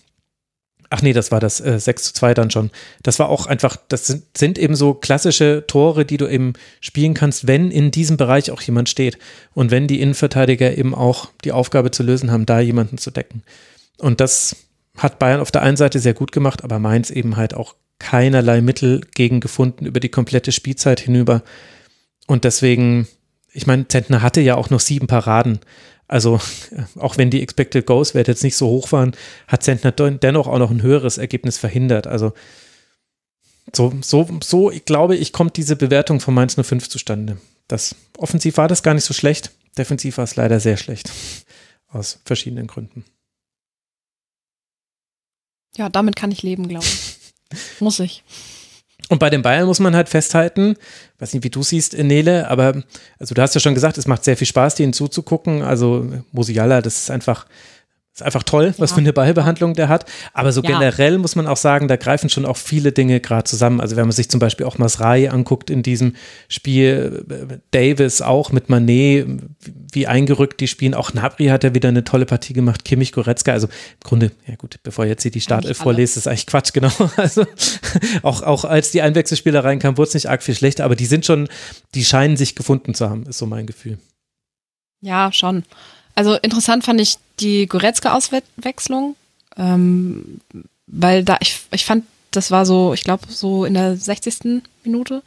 [0.93, 2.71] Ach nee, das war das äh, 6 zu 2 dann schon.
[3.03, 6.53] Das war auch einfach, das sind, sind eben so klassische Tore, die du eben
[6.83, 9.17] spielen kannst, wenn in diesem Bereich auch jemand steht.
[9.55, 13.43] Und wenn die Innenverteidiger eben auch die Aufgabe zu lösen haben, da jemanden zu decken.
[13.97, 14.55] Und das
[14.99, 18.61] hat Bayern auf der einen Seite sehr gut gemacht, aber Mainz eben halt auch keinerlei
[18.61, 21.43] Mittel gegen gefunden über die komplette Spielzeit hinüber.
[22.27, 23.09] Und deswegen,
[23.51, 25.61] ich meine, Zentner hatte ja auch noch sieben Paraden.
[26.13, 26.39] Also
[26.97, 29.17] auch wenn die Expected Goals Werte jetzt nicht so hoch waren,
[29.49, 32.07] hat Zentner dennoch auch noch ein höheres Ergebnis verhindert.
[32.07, 32.35] Also
[33.75, 37.39] so, so, so, ich glaube ich, kommt diese Bewertung von Mainz 05 zustande.
[37.67, 41.11] Das offensiv war das gar nicht so schlecht, defensiv war es leider sehr schlecht.
[41.89, 43.07] Aus verschiedenen Gründen.
[45.79, 47.17] Ja, damit kann ich leben, glaube ich.
[47.81, 48.23] muss ich.
[49.09, 50.77] Und bei den Bayern muss man halt festhalten,
[51.23, 52.83] weiß nicht, wie du siehst, Nele, aber
[53.19, 55.63] also du hast ja schon gesagt, es macht sehr viel Spaß, denen zuzugucken.
[55.63, 57.47] Also Musiala, das ist einfach,
[58.15, 58.95] ist einfach toll, was ja.
[58.97, 60.05] für eine Ballbehandlung der hat.
[60.35, 60.69] Aber so ja.
[60.69, 63.81] generell muss man auch sagen, da greifen schon auch viele Dinge gerade zusammen.
[63.81, 66.15] Also wenn man sich zum Beispiel auch Masrai anguckt in diesem
[66.49, 67.25] Spiel,
[67.71, 69.27] Davis auch mit Manet,
[69.93, 70.93] wie eingerückt die spielen.
[70.93, 73.53] Auch Nabri hat ja wieder eine tolle Partie gemacht, Kimmich, Goretzka.
[73.53, 76.93] Also im Grunde, ja gut, bevor jetzt hier die Startelf vorlest, ist eigentlich Quatsch, genau.
[77.17, 77.47] Also
[78.23, 81.25] auch, auch als die Einwechselspieler reinkamen, wurde es nicht arg viel schlechter, aber die sind
[81.25, 81.49] schon,
[81.95, 83.99] die scheinen sich gefunden zu haben, ist so mein Gefühl.
[85.01, 85.65] Ja, schon.
[86.15, 89.17] Also interessant fand ich die Goretzka-Auswechslung,
[89.57, 90.41] ähm,
[90.87, 94.63] weil da, ich, ich fand, das war so, ich glaube, so in der 60.
[94.85, 95.23] Minute.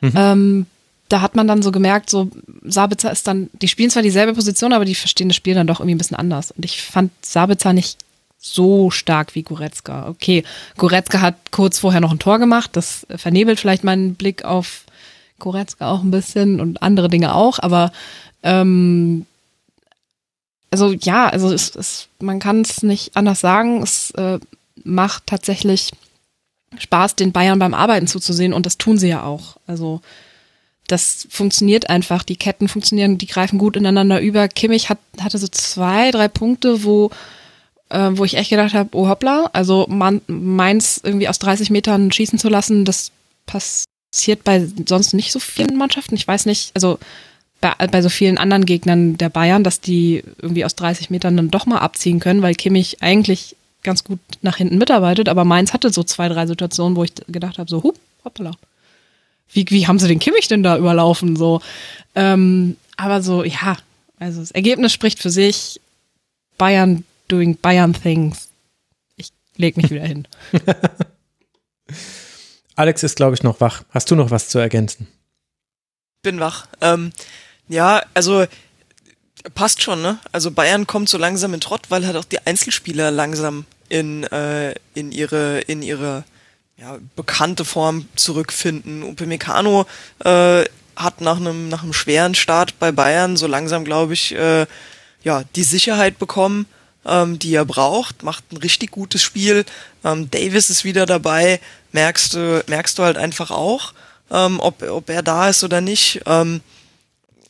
[0.00, 0.12] Mhm.
[0.14, 0.66] Ähm,
[1.08, 2.30] da hat man dann so gemerkt, so
[2.62, 5.80] Sabitzer ist dann, die spielen zwar dieselbe Position, aber die verstehen das Spiel dann doch
[5.80, 6.52] irgendwie ein bisschen anders.
[6.52, 7.98] Und ich fand Sabitzer nicht
[8.38, 10.08] so stark wie Goretzka.
[10.08, 10.44] Okay,
[10.78, 14.84] Goretzka hat kurz vorher noch ein Tor gemacht, das vernebelt vielleicht meinen Blick auf
[15.38, 17.92] Goretzka auch ein bisschen und andere Dinge auch, aber
[18.42, 19.26] ähm,
[20.70, 23.82] also ja, also es, es, man kann es nicht anders sagen.
[23.82, 24.38] Es äh,
[24.84, 25.90] macht tatsächlich
[26.78, 29.56] Spaß, den Bayern beim Arbeiten zuzusehen und das tun sie ja auch.
[29.66, 30.00] Also
[30.86, 32.22] das funktioniert einfach.
[32.22, 34.48] Die Ketten funktionieren, die greifen gut ineinander über.
[34.48, 37.10] Kimmich hat, hatte so zwei, drei Punkte, wo
[37.90, 42.10] äh, wo ich echt gedacht habe, oh hoppla, also man, meins irgendwie aus 30 Metern
[42.10, 43.10] schießen zu lassen, das
[43.46, 46.14] passiert bei sonst nicht so vielen Mannschaften.
[46.14, 46.98] Ich weiß nicht, also
[47.60, 51.50] bei, bei so vielen anderen Gegnern der Bayern, dass die irgendwie aus 30 Metern dann
[51.50, 55.90] doch mal abziehen können, weil Kimmich eigentlich ganz gut nach hinten mitarbeitet, aber Mainz hatte
[55.90, 58.52] so zwei, drei Situationen, wo ich gedacht habe, so, hup, hoppala.
[59.52, 61.34] Wie, wie haben sie den Kimmich denn da überlaufen?
[61.36, 61.60] So,
[62.14, 63.76] ähm, aber so, ja,
[64.18, 65.80] also das Ergebnis spricht für sich.
[66.58, 68.48] Bayern doing Bayern things.
[69.16, 70.28] Ich leg mich wieder hin.
[72.76, 73.82] Alex ist, glaube ich, noch wach.
[73.90, 75.08] Hast du noch was zu ergänzen?
[76.22, 76.66] Bin wach.
[76.80, 77.12] Ähm,
[77.70, 78.46] ja, also
[79.54, 80.18] passt schon, ne?
[80.32, 84.74] Also Bayern kommt so langsam in Trott, weil halt auch die Einzelspieler langsam in, äh,
[84.94, 86.24] in ihre, in ihre
[86.76, 89.02] ja, bekannte Form zurückfinden.
[89.02, 89.86] Upamecano
[90.24, 90.64] äh,
[90.96, 94.66] hat nach einem nach einem schweren Start bei Bayern so langsam, glaube ich, äh,
[95.22, 96.66] ja die Sicherheit bekommen,
[97.06, 98.22] ähm, die er braucht.
[98.22, 99.64] Macht ein richtig gutes Spiel.
[100.04, 101.60] Ähm, Davis ist wieder dabei.
[101.92, 103.94] Merkst du merkst du halt einfach auch,
[104.30, 106.22] ähm, ob ob er da ist oder nicht.
[106.26, 106.60] Ähm,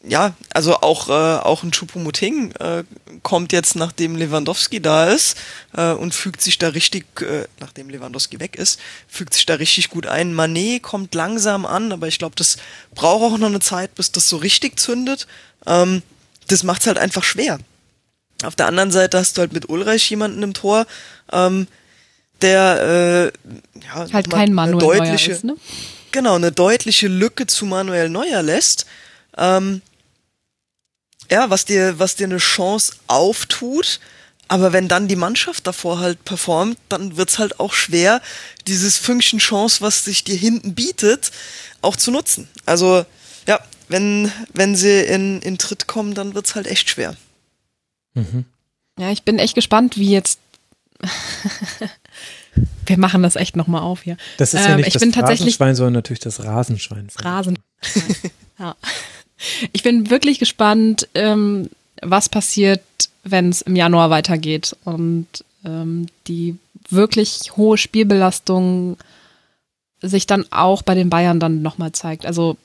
[0.03, 2.85] ja, also auch, äh, auch ein Choupo-Moting äh,
[3.23, 5.37] kommt jetzt, nachdem Lewandowski da ist
[5.77, 9.91] äh, und fügt sich da richtig, äh, nachdem Lewandowski weg ist, fügt sich da richtig
[9.91, 10.33] gut ein.
[10.33, 12.57] Manet kommt langsam an, aber ich glaube, das
[12.95, 15.27] braucht auch noch eine Zeit, bis das so richtig zündet.
[15.67, 16.03] Ähm,
[16.49, 17.59] das macht's halt einfach schwer.
[18.43, 20.87] Auf der anderen Seite hast du halt mit Ulreich jemanden im Tor,
[21.31, 21.67] ähm,
[22.41, 23.33] der
[23.77, 25.57] äh, ja, halt kein Manuel deutliche, Neuer ist, ne?
[26.11, 28.87] Genau, eine deutliche Lücke zu Manuel Neuer lässt.
[29.37, 29.83] Ähm,
[31.31, 34.01] ja, was dir, was dir eine Chance auftut.
[34.49, 38.21] Aber wenn dann die Mannschaft davor halt performt, dann wird's halt auch schwer,
[38.67, 41.31] dieses Fünkchen Chance, was sich dir hinten bietet,
[41.83, 42.49] auch zu nutzen.
[42.67, 43.07] Also,
[43.47, 47.17] ja, wenn, wenn sie in, in Tritt kommen, dann wird's halt echt schwer.
[48.15, 48.45] Mhm.
[48.99, 50.41] Ja, ich bin echt gespannt, wie jetzt.
[52.87, 54.17] Wir machen das echt nochmal auf hier.
[54.37, 57.09] Das ist ja ähm, nicht ähm, das Rasenschwein, sondern natürlich das Rasenschwein.
[57.17, 57.63] Rasenschwein.
[58.59, 58.75] ja.
[59.73, 61.71] Ich bin wirklich gespannt, ähm,
[62.03, 62.83] was passiert,
[63.25, 65.27] wenn es im Januar weitergeht und
[65.65, 66.57] ähm, die
[66.89, 68.97] wirklich hohe Spielbelastung
[70.03, 72.27] sich dann auch bei den Bayern dann nochmal zeigt.
[72.27, 72.57] Also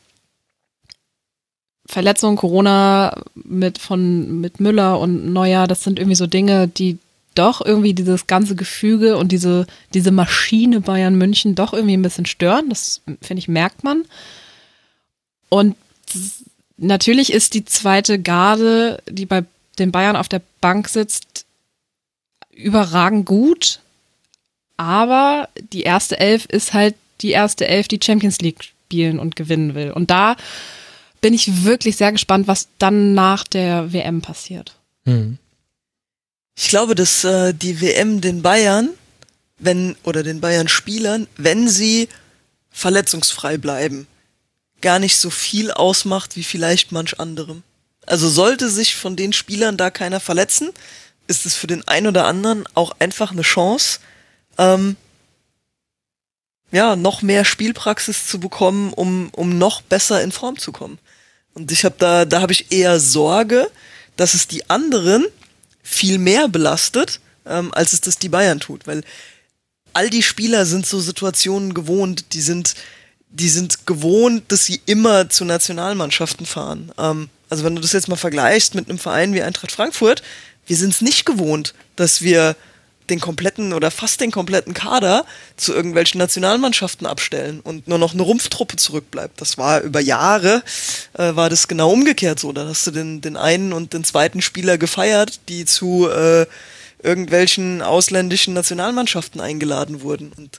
[1.86, 6.98] Verletzung, Corona mit von mit Müller und Neuer, das sind irgendwie so Dinge, die
[7.36, 12.26] doch irgendwie dieses ganze Gefüge und diese diese Maschine Bayern München doch irgendwie ein bisschen
[12.26, 12.70] stören.
[12.70, 14.06] Das finde ich merkt man.
[15.50, 15.76] Und
[16.78, 19.44] Natürlich ist die zweite Garde, die bei
[19.80, 21.46] den Bayern auf der Bank sitzt,
[22.52, 23.80] überragend gut.
[24.78, 29.74] Aber die erste Elf ist halt die erste Elf, die Champions League spielen und gewinnen
[29.74, 29.92] will.
[29.92, 30.36] Und da
[31.22, 34.76] bin ich wirklich sehr gespannt, was dann nach der WM passiert.
[35.06, 35.38] Mhm.
[36.58, 38.90] Ich glaube, dass äh, die WM den Bayern,
[39.58, 42.08] wenn oder den Bayern Spielern, wenn sie
[42.72, 44.08] verletzungsfrei bleiben,
[44.82, 47.64] gar nicht so viel ausmacht wie vielleicht manch anderem.
[48.06, 50.70] Also sollte sich von den Spielern da keiner verletzen,
[51.28, 54.00] ist es für den einen oder anderen auch einfach eine Chance,
[54.58, 54.96] ähm,
[56.72, 61.00] ja, noch mehr Spielpraxis zu bekommen, um, um noch besser in Form zu kommen.
[61.54, 63.72] Und ich habe da, da habe ich eher Sorge,
[64.18, 65.26] dass es die anderen
[65.82, 69.04] viel mehr belastet, ähm, als es das die Bayern tut, weil
[69.94, 72.76] all die Spieler sind so Situationen gewohnt, die sind
[73.40, 76.92] die sind gewohnt, dass sie immer zu Nationalmannschaften fahren.
[76.98, 80.24] Ähm, also wenn du das jetzt mal vergleichst mit einem Verein wie Eintracht Frankfurt,
[80.66, 82.56] wir sind es nicht gewohnt, dass wir
[83.10, 85.26] den kompletten oder fast den kompletten Kader
[85.58, 89.40] zu irgendwelchen Nationalmannschaften abstellen und nur noch eine Rumpftruppe zurückbleibt.
[89.40, 90.64] Das war über Jahre,
[91.14, 92.52] äh, war das genau umgekehrt so.
[92.52, 96.48] Da hast du den, den einen und den zweiten Spieler gefeiert, die zu äh,
[97.04, 100.32] irgendwelchen ausländischen Nationalmannschaften eingeladen wurden.
[100.36, 100.58] Und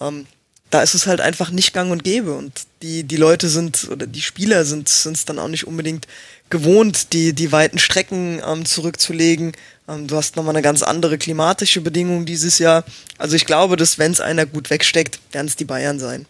[0.00, 0.26] ähm,
[0.72, 4.06] da ist es halt einfach nicht gang und gäbe und die, die Leute sind oder
[4.06, 6.08] die Spieler sind es dann auch nicht unbedingt
[6.48, 9.52] gewohnt, die, die weiten Strecken ähm, zurückzulegen.
[9.86, 12.84] Ähm, du hast nochmal eine ganz andere klimatische Bedingung dieses Jahr.
[13.18, 16.26] Also ich glaube, dass wenn es einer gut wegsteckt, werden es die Bayern sein.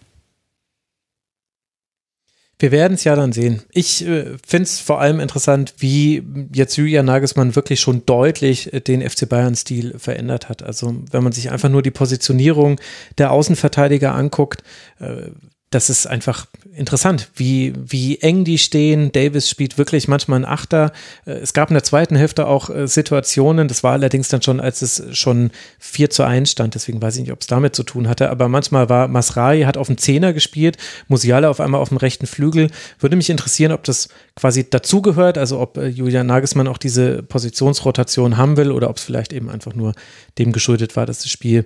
[2.63, 3.63] Wir werden es ja dann sehen.
[3.73, 6.23] Ich äh, finde es vor allem interessant, wie
[6.55, 10.63] jetzt Julian Nagelsmann wirklich schon deutlich äh, den FC Bayern-Stil verändert hat.
[10.63, 12.81] Also wenn man sich einfach nur die Positionierung
[13.19, 14.63] der Außenverteidiger anguckt,
[15.01, 15.33] äh,
[15.73, 19.11] das ist einfach interessant, wie, wie eng die stehen.
[19.11, 20.93] Davis spielt wirklich manchmal ein Achter.
[21.27, 24.61] Äh, es gab in der zweiten Hälfte auch äh, Situationen, das war allerdings dann schon,
[24.61, 27.83] als es schon 4 zu 1 stand, deswegen weiß ich nicht, ob es damit zu
[27.83, 30.77] tun hatte, aber manchmal war Masrai, hat auf dem Zehner gespielt,
[31.09, 32.71] Musiala auf einmal auf dem rechten Flügel.
[32.99, 38.37] Würde mich interessieren, ob das quasi dazugehört, also ob äh, Julian Nagelsmann auch diese Positionsrotation
[38.37, 39.95] haben will oder ob es vielleicht eben einfach nur
[40.39, 41.65] dem geschuldet war, dass das Spiel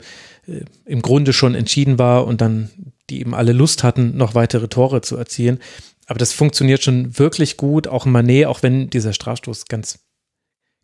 [0.85, 2.71] im Grunde schon entschieden war und dann
[3.11, 5.61] die eben alle Lust hatten, noch weitere Tore zu erzielen.
[6.07, 7.89] Aber das funktioniert schon wirklich gut.
[7.89, 9.99] Auch Manet, auch wenn dieser Strafstoß ganz,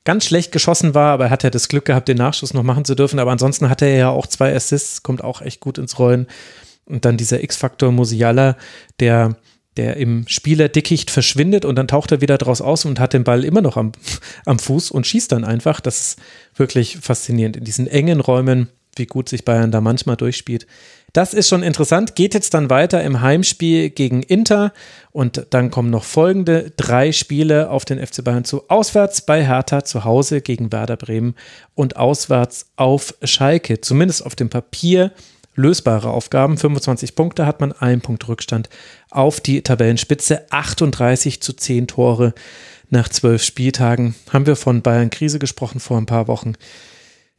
[0.05, 2.85] ganz schlecht geschossen war, aber er hat ja das Glück gehabt, den Nachschuss noch machen
[2.85, 3.19] zu dürfen.
[3.19, 6.27] Aber ansonsten hat er ja auch zwei Assists, kommt auch echt gut ins Rollen.
[6.85, 8.57] Und dann dieser X-Faktor Musiala,
[8.99, 9.37] der,
[9.77, 13.45] der im Spielerdickicht verschwindet und dann taucht er wieder draus aus und hat den Ball
[13.45, 13.93] immer noch am,
[14.45, 15.81] am Fuß und schießt dann einfach.
[15.81, 16.19] Das ist
[16.57, 17.57] wirklich faszinierend.
[17.57, 20.67] In diesen engen Räumen, wie gut sich Bayern da manchmal durchspielt.
[21.13, 22.15] Das ist schon interessant.
[22.15, 24.73] Geht jetzt dann weiter im Heimspiel gegen Inter
[25.11, 28.69] und dann kommen noch folgende drei Spiele auf den FC Bayern zu.
[28.69, 31.35] Auswärts bei Hertha, zu Hause gegen Werder Bremen
[31.75, 33.83] und auswärts auf Schalke.
[33.83, 35.13] Zumindest auf dem Papier
[35.55, 36.57] lösbare Aufgaben.
[36.57, 38.71] 25 Punkte hat man, ein Punkt Rückstand
[39.11, 40.51] auf die Tabellenspitze.
[40.51, 42.33] 38 zu 10 Tore
[42.89, 44.15] nach zwölf Spieltagen.
[44.33, 46.55] Haben wir von Bayern Krise gesprochen vor ein paar Wochen.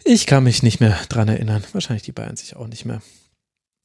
[0.04, 1.64] Ich kann mich nicht mehr dran erinnern.
[1.72, 3.02] Wahrscheinlich die Bayern sich auch nicht mehr.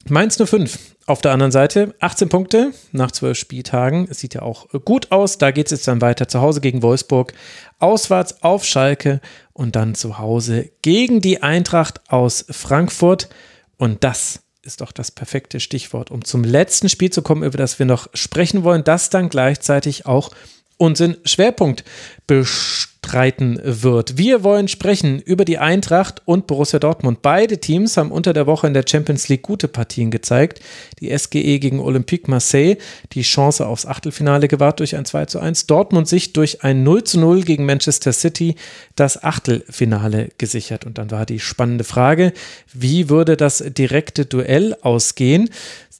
[0.07, 4.09] Mainz 05 auf der anderen Seite 18 Punkte nach zwölf Spieltagen.
[4.11, 5.39] Es sieht ja auch gut aus.
[5.39, 7.33] Da geht es jetzt dann weiter zu Hause gegen Wolfsburg,
[7.79, 9.21] auswärts auf Schalke
[9.53, 13.29] und dann zu Hause gegen die Eintracht aus Frankfurt.
[13.77, 17.79] Und das ist doch das perfekte Stichwort, um zum letzten Spiel zu kommen, über das
[17.79, 20.31] wir noch sprechen wollen, das dann gleichzeitig auch
[20.79, 21.85] unseren Schwerpunkt
[22.29, 24.17] bestreiten wird.
[24.17, 27.21] Wir wollen sprechen über die Eintracht und Borussia Dortmund.
[27.23, 30.61] Beide Teams haben unter der Woche in der Champions League gute Partien gezeigt.
[31.01, 32.77] Die SGE gegen Olympique Marseille
[33.13, 35.67] die Chance aufs Achtelfinale gewahrt durch ein 2 zu 1.
[35.67, 38.55] Dortmund sich durch ein 0 zu 0 gegen Manchester City
[38.95, 40.87] das Achtelfinale gesichert.
[40.87, 42.33] Und dann war die spannende Frage,
[42.73, 45.51] wie würde das direkte Duell ausgehen?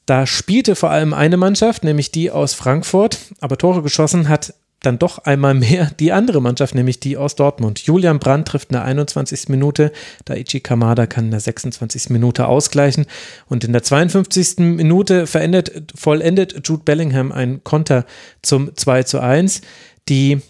[0.09, 4.99] Da spielte vor allem eine Mannschaft, nämlich die aus Frankfurt, aber Tore geschossen hat dann
[4.99, 7.81] doch einmal mehr die andere Mannschaft, nämlich die aus Dortmund.
[7.81, 9.49] Julian Brandt trifft in der 21.
[9.49, 9.93] Minute,
[10.25, 12.11] Daichi Kamada kann in der 26.
[12.11, 13.07] Minute ausgleichen
[13.49, 14.59] und in der 52.
[14.59, 18.05] Minute verendet, vollendet Jude Bellingham ein Konter
[18.43, 19.63] zum 2 zu 1.
[20.09, 20.41] Die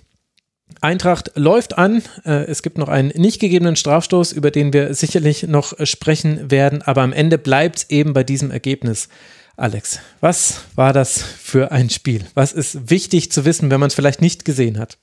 [0.81, 2.03] Eintracht läuft an.
[2.25, 6.83] Äh, es gibt noch einen nicht gegebenen Strafstoß, über den wir sicherlich noch sprechen werden,
[6.83, 9.09] aber am Ende bleibt es eben bei diesem Ergebnis.
[9.59, 12.25] Alex, was war das für ein Spiel?
[12.35, 14.99] Was ist wichtig zu wissen, wenn man es vielleicht nicht gesehen hat?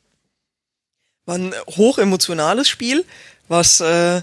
[1.26, 3.03] War ein hochemotionales Spiel,
[3.49, 4.22] was äh,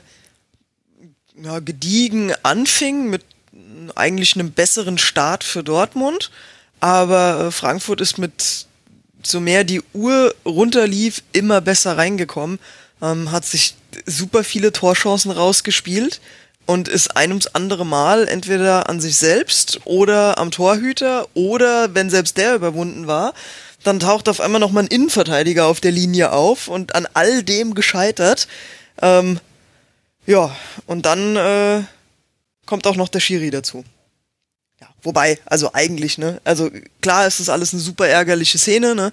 [1.36, 3.22] ja, gediegen anfing mit
[3.94, 6.30] eigentlich einem besseren Start für Dortmund.
[6.80, 8.66] Aber äh, Frankfurt ist mit
[9.22, 12.58] so mehr die Uhr runterlief, immer besser reingekommen,
[13.02, 13.74] ähm, hat sich
[14.06, 16.22] super viele Torchancen rausgespielt
[16.66, 22.10] und ist ein ums andere Mal entweder an sich selbst oder am Torhüter oder wenn
[22.10, 23.34] selbst der überwunden war,
[23.82, 27.74] dann taucht auf einmal nochmal ein Innenverteidiger auf der Linie auf und an all dem
[27.74, 28.46] gescheitert.
[29.00, 29.40] Ähm,
[30.26, 30.54] ja,
[30.86, 31.82] und dann äh,
[32.66, 33.84] kommt auch noch der Schiri dazu.
[34.80, 36.40] Ja, wobei, also eigentlich, ne?
[36.44, 36.70] Also
[37.00, 39.12] klar ist das alles eine super ärgerliche Szene, ne?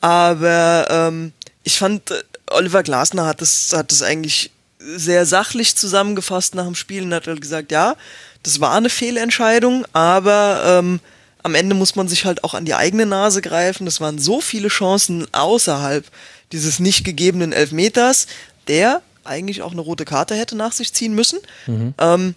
[0.00, 4.50] Aber ähm, ich fand, äh, Oliver Glasner hat das, hat das eigentlich
[4.80, 7.96] sehr sachlich zusammengefasst nach dem Spiel und hat halt gesagt, ja,
[8.42, 11.00] das war eine Fehlentscheidung, aber ähm,
[11.42, 13.84] am Ende muss man sich halt auch an die eigene Nase greifen.
[13.84, 16.04] Das waren so viele Chancen außerhalb
[16.52, 18.26] dieses nicht gegebenen Elfmeters,
[18.68, 21.94] der eigentlich auch eine rote Karte hätte nach sich ziehen müssen, mhm.
[21.98, 22.34] ähm,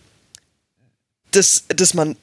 [1.31, 2.15] dass, dass man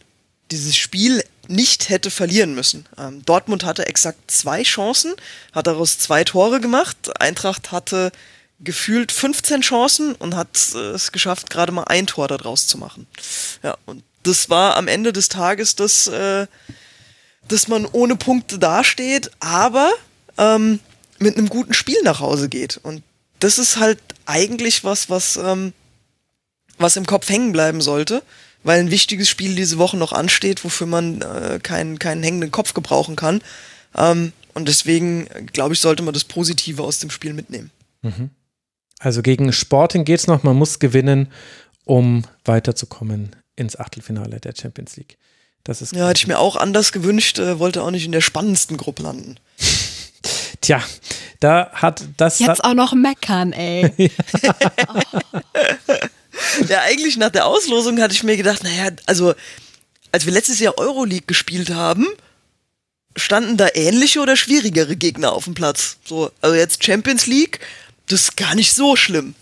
[0.51, 2.87] dieses Spiel nicht hätte verlieren müssen.
[2.97, 5.15] Ähm, Dortmund hatte exakt zwei Chancen,
[5.53, 7.21] hat daraus zwei Tore gemacht.
[7.21, 8.13] Eintracht hatte
[8.63, 13.07] gefühlt 15 Chancen und hat es geschafft, gerade mal ein Tor daraus zu machen.
[13.63, 16.47] Ja, und das war am Ende des Tages das, äh,
[17.49, 19.91] dass man ohne Punkte dasteht, aber
[20.37, 20.81] ähm,
[21.19, 22.79] mit einem guten Spiel nach Hause geht.
[22.83, 23.03] Und
[23.39, 25.73] das ist halt eigentlich was, was, ähm,
[26.79, 28.23] was im Kopf hängen bleiben sollte,
[28.63, 32.75] weil ein wichtiges Spiel diese Woche noch ansteht, wofür man äh, keinen, keinen hängenden Kopf
[32.75, 33.43] gebrauchen kann.
[33.97, 37.71] Ähm, und deswegen, glaube ich, sollte man das Positive aus dem Spiel mitnehmen.
[38.03, 38.31] Mhm.
[39.01, 41.33] Also gegen Sporting geht es noch, man muss gewinnen,
[41.85, 45.17] um weiterzukommen ins Achtelfinale der Champions League.
[45.65, 48.21] Das ist ja, hätte ich mir auch anders gewünscht, äh, wollte auch nicht in der
[48.21, 49.37] spannendsten Gruppe landen.
[50.61, 50.83] Tja,
[51.41, 52.39] da hat das.
[52.39, 53.91] Jetzt auch noch meckern, ey.
[56.69, 59.35] ja, eigentlich nach der Auslosung hatte ich mir gedacht, naja, also
[60.13, 62.07] als wir letztes Jahr Euroleague gespielt haben,
[63.17, 65.97] standen da ähnliche oder schwierigere Gegner auf dem Platz.
[66.05, 67.61] So, also jetzt Champions League
[68.11, 69.35] das ist gar nicht so schlimm.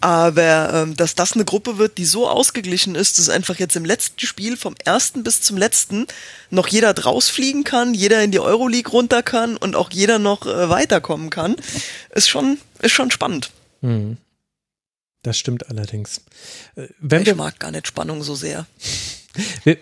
[0.00, 3.84] Aber ähm, dass das eine Gruppe wird, die so ausgeglichen ist, dass einfach jetzt im
[3.84, 6.06] letzten Spiel vom ersten bis zum letzten
[6.50, 10.68] noch jeder drausfliegen kann, jeder in die Euroleague runter kann und auch jeder noch äh,
[10.68, 11.56] weiterkommen kann,
[12.10, 13.50] ist schon, ist schon spannend.
[13.80, 14.18] Hm.
[15.22, 16.20] Das stimmt allerdings.
[16.76, 18.66] Äh, wenn ich mag gar nicht Spannung so sehr.
[19.64, 19.78] Wir,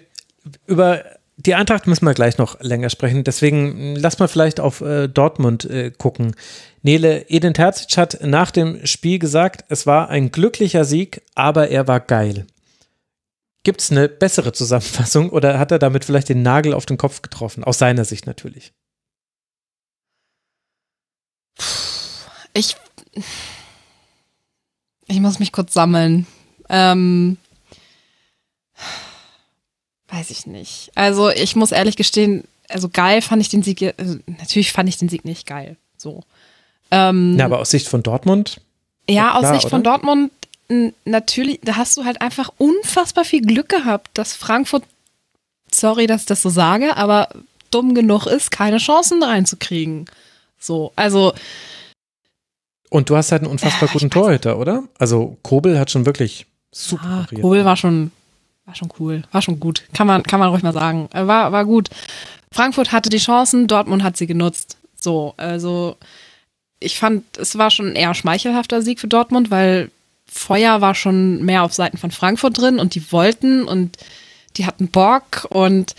[0.66, 1.04] über
[1.36, 5.64] die Eintracht müssen wir gleich noch länger sprechen, deswegen lass mal vielleicht auf äh, Dortmund
[5.64, 6.36] äh, gucken.
[6.82, 11.88] Nele Edin Terzic hat nach dem Spiel gesagt, es war ein glücklicher Sieg, aber er
[11.88, 12.46] war geil.
[13.64, 17.22] Gibt es eine bessere Zusammenfassung oder hat er damit vielleicht den Nagel auf den Kopf
[17.22, 17.64] getroffen?
[17.64, 18.72] Aus seiner Sicht natürlich.
[22.52, 22.76] Ich,
[25.06, 26.26] ich muss mich kurz sammeln.
[26.68, 27.38] Ähm,
[30.14, 30.90] weiß ich nicht.
[30.94, 34.96] Also ich muss ehrlich gestehen, also geil fand ich den Sieg, also natürlich fand ich
[34.96, 35.76] den Sieg nicht geil.
[35.96, 36.22] So.
[36.90, 38.60] Ähm, ja, aber aus Sicht von Dortmund?
[39.08, 39.70] Ja, aus Sicht oder?
[39.70, 40.32] von Dortmund
[41.04, 44.84] natürlich, da hast du halt einfach unfassbar viel Glück gehabt, dass Frankfurt,
[45.70, 47.28] sorry, dass ich das so sage, aber
[47.70, 50.06] dumm genug ist, keine Chancen reinzukriegen.
[50.58, 51.34] So, also.
[52.88, 54.84] Und du hast halt einen unfassbar guten Torhüter, oder?
[54.98, 57.26] Also Kobel hat schon wirklich super.
[57.30, 58.12] Ja, Kobel war schon,
[58.66, 59.84] war schon cool, war schon gut.
[59.92, 61.08] Kann man, kann man ruhig mal sagen.
[61.12, 61.90] Äh, war, war gut.
[62.50, 64.76] Frankfurt hatte die Chancen, Dortmund hat sie genutzt.
[64.98, 65.96] So, also
[66.80, 69.90] ich fand, es war schon ein eher schmeichelhafter Sieg für Dortmund, weil
[70.26, 73.98] Feuer war schon mehr auf Seiten von Frankfurt drin und die wollten und
[74.56, 75.94] die hatten Bock und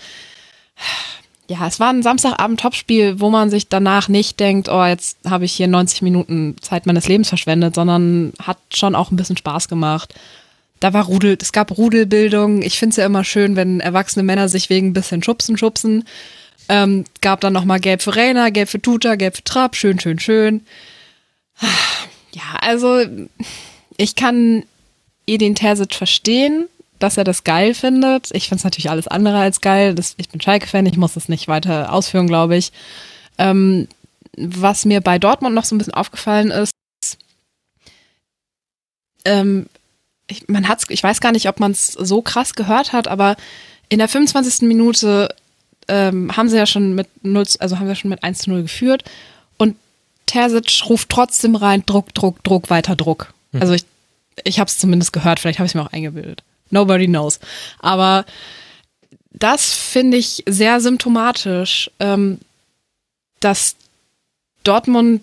[1.48, 5.54] ja, es war ein Samstagabend-Topspiel, wo man sich danach nicht denkt, oh, jetzt habe ich
[5.54, 10.16] hier 90 Minuten Zeit meines Lebens verschwendet, sondern hat schon auch ein bisschen Spaß gemacht.
[10.80, 12.62] Da war Rudel, es gab Rudelbildung.
[12.62, 16.06] Ich finde es ja immer schön, wenn erwachsene Männer sich wegen ein bisschen schubsen, schubsen.
[16.68, 20.20] Ähm, gab dann nochmal Gelb für Rainer, Gelb für Tuta, Gelb für Trapp, schön, schön,
[20.20, 20.66] schön.
[22.34, 23.02] Ja, also
[23.98, 24.64] ich kann
[25.26, 26.68] Edin Terzic verstehen,
[27.00, 28.30] dass er das geil findet.
[28.34, 29.96] Ich finde es natürlich alles andere als geil.
[29.96, 32.72] Das, ich bin Schalke-Fan, ich muss das nicht weiter ausführen, glaube ich.
[33.38, 33.88] Ähm,
[34.38, 36.72] was mir bei Dortmund noch so ein bisschen aufgefallen ist,
[39.24, 39.68] ähm,
[40.28, 43.36] ich, man hat's, ich weiß gar nicht, ob man es so krass gehört hat, aber
[43.90, 44.68] in der 25.
[44.68, 45.34] Minute
[45.88, 48.64] ähm, haben sie ja schon mit 0, also haben wir schon mit 1 zu 0
[48.64, 49.04] geführt
[49.58, 49.76] und
[50.26, 53.34] Terzic ruft trotzdem rein, Druck, Druck, Druck, weiter Druck.
[53.52, 53.62] Mhm.
[53.62, 53.86] Also ich,
[54.44, 56.44] ich habe es zumindest gehört, vielleicht habe ich es mir auch eingebildet.
[56.72, 57.40] Nobody knows.
[57.80, 58.26] Aber
[59.32, 62.40] das finde ich sehr symptomatisch, ähm,
[63.40, 63.76] dass
[64.64, 65.22] Dortmund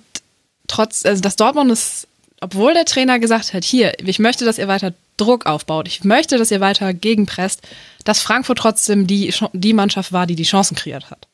[0.68, 2.06] trotz, also dass Dortmund es,
[2.42, 6.38] obwohl der Trainer gesagt hat, hier, ich möchte, dass ihr weiter Druck aufbaut, ich möchte,
[6.38, 7.62] dass ihr weiter gegenpresst,
[8.04, 11.28] dass Frankfurt trotzdem die, die Mannschaft war, die die Chancen kreiert hat.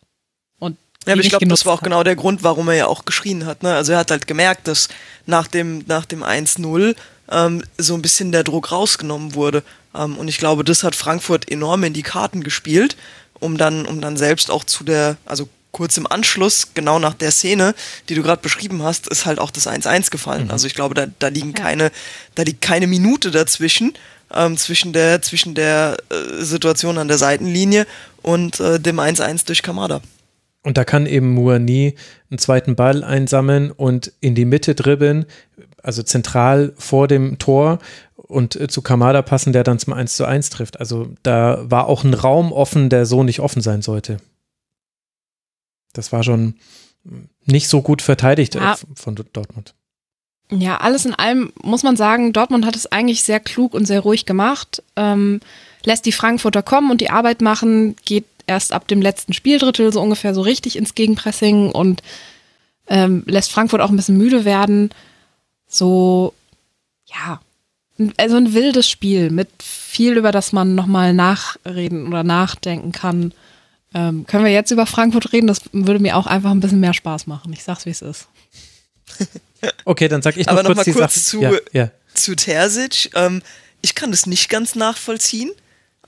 [0.58, 1.84] Und ja, aber ich glaube, das war auch hat.
[1.84, 3.62] genau der Grund, warum er ja auch geschrien hat.
[3.62, 3.74] Ne?
[3.74, 4.88] Also er hat halt gemerkt, dass
[5.24, 6.94] nach dem, nach dem 1-0
[7.30, 9.62] ähm, so ein bisschen der Druck rausgenommen wurde.
[9.94, 12.96] Ähm, und ich glaube, das hat Frankfurt enorm in die Karten gespielt,
[13.40, 15.48] um dann, um dann selbst auch zu der, also
[15.78, 17.72] kurz im Anschluss, genau nach der Szene,
[18.08, 20.46] die du gerade beschrieben hast, ist halt auch das 1-1 gefallen.
[20.46, 20.50] Mhm.
[20.50, 21.62] Also ich glaube, da, da liegen ja.
[21.62, 21.92] keine,
[22.34, 23.94] da liegt keine Minute dazwischen,
[24.34, 27.86] ähm, zwischen der, zwischen der äh, Situation an der Seitenlinie
[28.22, 30.00] und äh, dem 1-1 durch Kamada.
[30.64, 31.94] Und da kann eben Muani
[32.28, 35.26] einen zweiten Ball einsammeln und in die Mitte dribbeln,
[35.80, 37.78] also zentral vor dem Tor
[38.16, 40.80] und äh, zu Kamada passen, der dann zum 1 zu 1 trifft.
[40.80, 44.16] Also da war auch ein Raum offen, der so nicht offen sein sollte.
[45.98, 46.54] Das war schon
[47.44, 48.78] nicht so gut verteidigt äh, ja.
[48.94, 49.74] von Dortmund.
[50.50, 54.00] Ja, alles in allem muss man sagen, Dortmund hat es eigentlich sehr klug und sehr
[54.00, 54.82] ruhig gemacht.
[54.96, 55.40] Ähm,
[55.84, 60.00] lässt die Frankfurter kommen und die Arbeit machen, geht erst ab dem letzten Spieldrittel so
[60.00, 62.02] ungefähr so richtig ins Gegenpressing und
[62.86, 64.90] ähm, lässt Frankfurt auch ein bisschen müde werden.
[65.66, 66.32] So,
[67.06, 67.40] ja,
[68.16, 73.32] also ein wildes Spiel mit viel, über das man nochmal nachreden oder nachdenken kann.
[73.94, 75.46] Ähm, können wir jetzt über Frankfurt reden?
[75.46, 77.52] Das würde mir auch einfach ein bisschen mehr Spaß machen.
[77.52, 78.28] Ich sag's, wie es ist.
[79.84, 81.90] okay, dann sag ich noch Aber kurz, noch mal kurz zu, ja, ja.
[82.14, 83.10] zu Terzic.
[83.14, 83.42] Ähm,
[83.80, 85.50] ich kann das nicht ganz nachvollziehen.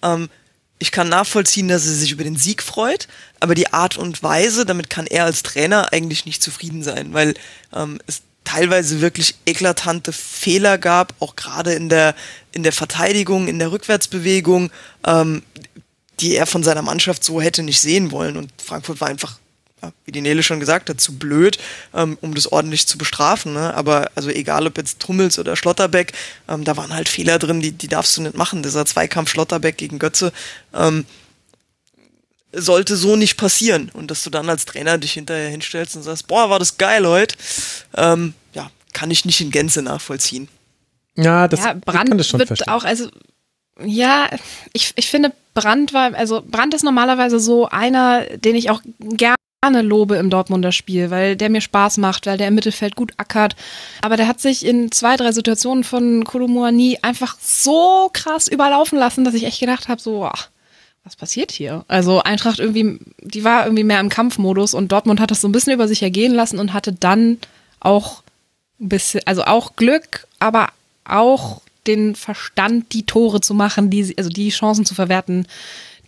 [0.03, 0.29] Ähm,
[0.79, 3.07] ich kann nachvollziehen, dass er sich über den Sieg freut,
[3.39, 7.35] aber die Art und Weise, damit kann er als Trainer eigentlich nicht zufrieden sein, weil
[7.75, 12.15] ähm, es teilweise wirklich eklatante Fehler gab, auch gerade in der,
[12.53, 14.71] in der Verteidigung, in der Rückwärtsbewegung,
[15.07, 15.43] ähm,
[16.21, 18.37] die er von seiner Mannschaft so hätte nicht sehen wollen.
[18.37, 19.39] Und Frankfurt war einfach,
[19.83, 21.59] ja, wie die Nele schon gesagt hat, zu blöd,
[21.95, 23.55] ähm, um das ordentlich zu bestrafen.
[23.55, 23.75] Ne?
[23.75, 26.13] Aber also egal ob jetzt Trummels oder Schlotterbeck,
[26.49, 28.63] ähm, da waren halt Fehler drin, die, die darfst du nicht machen.
[28.63, 30.33] Dieser Zweikampf Schlotterbeck gegen Götze,
[30.75, 31.07] ähm,
[32.53, 33.91] sollte so nicht passieren.
[33.93, 37.07] Und dass du dann als Trainer dich hinterher hinstellst und sagst, boah, war das geil
[37.07, 37.37] heute,
[37.97, 40.49] ähm, ja, kann ich nicht in Gänze nachvollziehen.
[41.17, 42.73] Ja, das ja, Brand kann das schon wird verstehen.
[42.73, 43.09] auch, also
[43.85, 44.29] ja,
[44.73, 49.37] ich, ich finde Brand war, also Brand ist normalerweise so einer, den ich auch gerne
[49.83, 53.57] lobe im Dortmunder Spiel, weil der mir Spaß macht, weil der im Mittelfeld gut ackert.
[54.01, 59.25] Aber der hat sich in zwei, drei Situationen von Kolomoani einfach so krass überlaufen lassen,
[59.25, 60.49] dass ich echt gedacht habe, so, ach,
[61.05, 61.85] was passiert hier?
[61.89, 65.53] Also Eintracht irgendwie, die war irgendwie mehr im Kampfmodus und Dortmund hat das so ein
[65.53, 67.39] bisschen über sich ergehen lassen und hatte dann
[67.81, 68.23] auch
[68.81, 70.69] ein bisschen, also auch Glück, aber
[71.05, 75.47] auch den Verstand, die Tore zu machen, die, also die Chancen zu verwerten,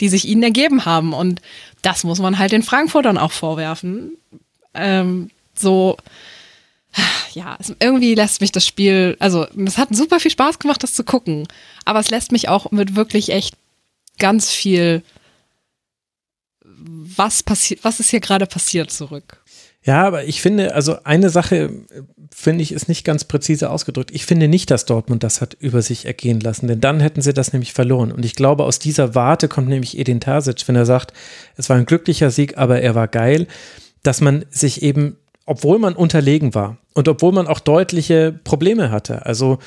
[0.00, 1.12] die sich ihnen ergeben haben.
[1.12, 1.40] Und
[1.82, 4.12] das muss man halt den Frankfurtern auch vorwerfen.
[4.74, 5.96] Ähm, so,
[7.32, 10.94] ja, es, irgendwie lässt mich das Spiel, also es hat super viel Spaß gemacht, das
[10.94, 11.48] zu gucken.
[11.84, 13.56] Aber es lässt mich auch mit wirklich echt
[14.18, 15.02] ganz viel,
[16.62, 19.41] was passiert, was ist hier gerade passiert zurück.
[19.84, 21.70] Ja, aber ich finde, also eine Sache,
[22.30, 24.12] finde ich, ist nicht ganz präzise ausgedrückt.
[24.12, 27.34] Ich finde nicht, dass Dortmund das hat über sich ergehen lassen, denn dann hätten sie
[27.34, 28.12] das nämlich verloren.
[28.12, 31.12] Und ich glaube, aus dieser Warte kommt nämlich Edin Terzic, wenn er sagt,
[31.56, 33.48] es war ein glücklicher Sieg, aber er war geil,
[34.04, 39.26] dass man sich eben, obwohl man unterlegen war und obwohl man auch deutliche Probleme hatte,
[39.26, 39.58] also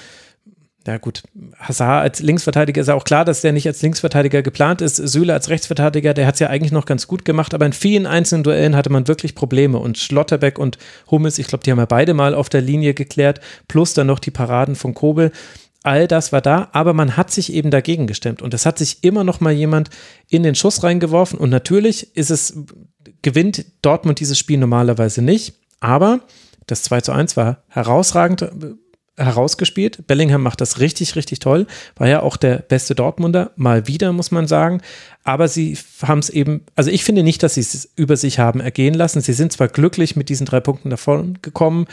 [0.87, 1.23] ja gut,
[1.57, 4.97] Hazard als Linksverteidiger ist ja auch klar, dass der nicht als Linksverteidiger geplant ist.
[4.97, 8.05] Süle als Rechtsverteidiger, der hat es ja eigentlich noch ganz gut gemacht, aber in vielen
[8.05, 9.79] einzelnen Duellen hatte man wirklich Probleme.
[9.79, 10.77] Und Schlotterbeck und
[11.09, 14.19] Hummels, ich glaube, die haben ja beide mal auf der Linie geklärt, plus dann noch
[14.19, 15.31] die Paraden von Kobel.
[15.81, 18.41] All das war da, aber man hat sich eben dagegen gestemmt.
[18.41, 19.89] Und es hat sich immer noch mal jemand
[20.29, 21.39] in den Schuss reingeworfen.
[21.39, 22.57] Und natürlich ist es,
[23.21, 25.55] gewinnt Dortmund dieses Spiel normalerweise nicht.
[25.79, 26.21] Aber
[26.67, 28.49] das 2 zu 1 war herausragend
[29.17, 30.07] herausgespielt.
[30.07, 31.67] Bellingham macht das richtig, richtig toll.
[31.95, 34.81] War ja auch der beste Dortmunder, mal wieder, muss man sagen.
[35.23, 38.59] Aber sie haben es eben, also ich finde nicht, dass sie es über sich haben
[38.59, 39.21] ergehen lassen.
[39.21, 41.87] Sie sind zwar glücklich mit diesen drei Punkten davon gekommen,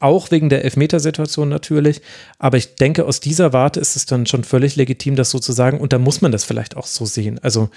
[0.00, 2.02] auch wegen der Elfmetersituation natürlich.
[2.38, 5.52] Aber ich denke, aus dieser Warte ist es dann schon völlig legitim, das so zu
[5.52, 5.80] sagen.
[5.80, 7.38] Und da muss man das vielleicht auch so sehen.
[7.42, 7.70] Also,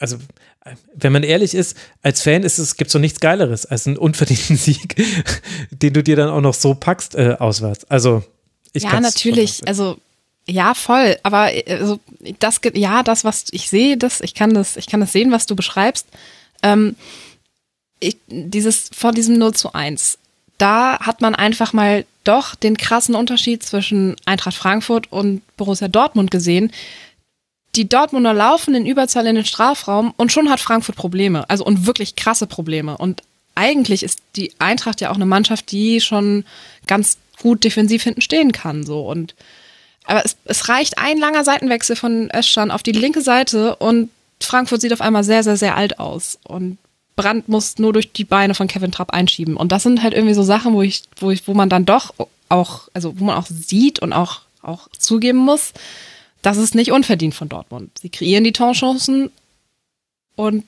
[0.00, 0.18] also
[0.94, 4.56] wenn man ehrlich ist, als Fan ist es, gibt so nichts Geileres als einen unverdienten
[4.56, 4.96] Sieg,
[5.70, 7.84] den du dir dann auch noch so packst äh, auswärts.
[7.90, 8.22] Also
[8.72, 9.66] ich Ja, natürlich.
[9.66, 9.98] Also
[10.48, 11.16] ja, voll.
[11.22, 11.98] Aber also,
[12.38, 15.46] das, ja, das, was ich sehe, das, ich kann das, ich kann das sehen, was
[15.46, 16.06] du beschreibst.
[16.62, 16.94] Ähm,
[17.98, 20.18] ich, dieses, vor diesem 0 zu 1,
[20.58, 26.30] da hat man einfach mal doch den krassen Unterschied zwischen Eintracht Frankfurt und Borussia Dortmund
[26.30, 26.72] gesehen,
[27.76, 31.48] die Dortmunder laufen in Überzahl in den Strafraum und schon hat Frankfurt Probleme.
[31.50, 32.96] Also und wirklich krasse Probleme.
[32.96, 33.22] Und
[33.54, 36.44] eigentlich ist die Eintracht ja auch eine Mannschaft, die schon
[36.86, 38.84] ganz gut defensiv hinten stehen kann.
[38.84, 39.34] So und
[40.04, 44.80] aber es, es reicht ein langer Seitenwechsel von Özcan auf die linke Seite und Frankfurt
[44.80, 46.38] sieht auf einmal sehr, sehr, sehr alt aus.
[46.44, 46.78] Und
[47.16, 49.56] Brandt muss nur durch die Beine von Kevin Trapp einschieben.
[49.56, 52.14] Und das sind halt irgendwie so Sachen, wo ich, wo ich, wo man dann doch
[52.48, 55.72] auch, also wo man auch sieht und auch, auch zugeben muss,
[56.46, 57.98] das ist nicht unverdient von Dortmund.
[57.98, 59.32] Sie kreieren die Torchancen
[60.36, 60.64] und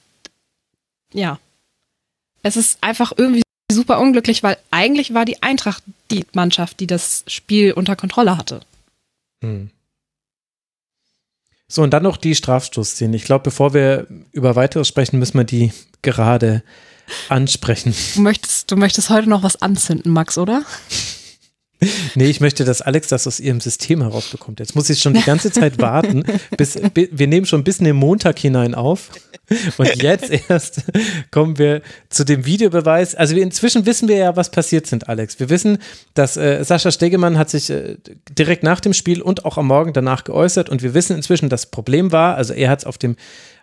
[1.13, 1.39] ja,
[2.43, 7.23] es ist einfach irgendwie super unglücklich, weil eigentlich war die Eintracht die Mannschaft, die das
[7.29, 8.63] Spiel unter Kontrolle hatte.
[9.41, 9.71] Hm.
[11.69, 13.15] So, und dann noch die Strafstoßszene.
[13.15, 16.65] Ich glaube, bevor wir über weiteres sprechen, müssen wir die gerade
[17.29, 17.95] ansprechen.
[18.17, 20.65] Du möchtest, du möchtest heute noch was anzünden, Max, oder?
[22.15, 24.59] Nee, ich möchte, dass Alex das aus ihrem System herausbekommt.
[24.59, 26.25] Jetzt muss ich schon die ganze Zeit warten,
[26.57, 29.11] bis wir nehmen schon bis in den Montag hinein auf.
[29.79, 30.83] Und jetzt erst
[31.31, 33.15] kommen wir zu dem Videobeweis.
[33.15, 35.39] Also inzwischen wissen wir ja, was passiert sind, Alex.
[35.39, 35.79] Wir wissen,
[36.15, 37.97] dass äh, Sascha Stegemann hat sich äh,
[38.31, 40.69] direkt nach dem Spiel und auch am Morgen danach geäußert.
[40.69, 43.17] Und wir wissen inzwischen, das Problem war, also er hat es auf dem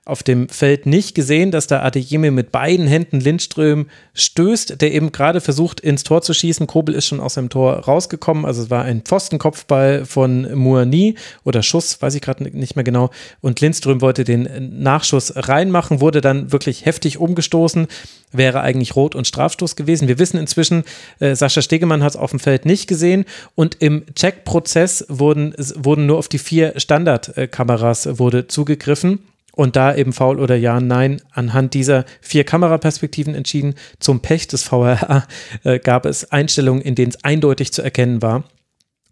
[0.05, 5.11] auf dem Feld nicht gesehen, dass da Adeyemi mit beiden Händen Lindström stößt, der eben
[5.11, 6.67] gerade versucht, ins Tor zu schießen.
[6.67, 8.45] Kobel ist schon aus dem Tor rausgekommen.
[8.45, 13.09] Also es war ein Pfostenkopfball von Muani oder Schuss, weiß ich gerade nicht mehr genau.
[13.41, 17.87] Und Lindström wollte den Nachschuss reinmachen, wurde dann wirklich heftig umgestoßen.
[18.31, 20.07] Wäre eigentlich Rot und Strafstoß gewesen.
[20.07, 20.83] Wir wissen inzwischen,
[21.19, 23.25] äh, Sascha Stegemann hat es auf dem Feld nicht gesehen.
[23.55, 29.19] Und im Checkprozess wurden, wurden nur auf die vier Standardkameras wurde zugegriffen
[29.55, 33.75] und da eben faul oder ja, nein, anhand dieser vier Kameraperspektiven entschieden.
[33.99, 35.25] Zum Pech des VRA
[35.63, 38.43] äh, gab es Einstellungen, in denen es eindeutig zu erkennen war,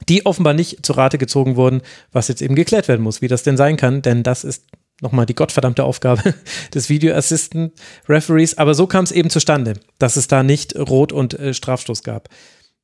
[0.09, 1.81] die offenbar nicht zu Rate gezogen wurden,
[2.11, 4.65] was jetzt eben geklärt werden muss, wie das denn sein kann, denn das ist
[5.01, 6.33] nochmal die gottverdammte Aufgabe
[6.73, 7.73] des Video Assistant
[8.09, 8.57] Referees.
[8.57, 12.29] Aber so kam es eben zustande, dass es da nicht Rot- und äh, Strafstoß gab.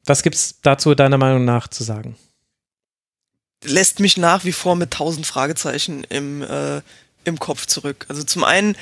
[0.06, 2.16] Was gibt es dazu deiner Meinung nach zu sagen?
[3.64, 6.82] Lässt mich nach wie vor mit tausend Fragezeichen im äh,
[7.30, 8.06] im Kopf zurück.
[8.10, 8.76] Also zum einen,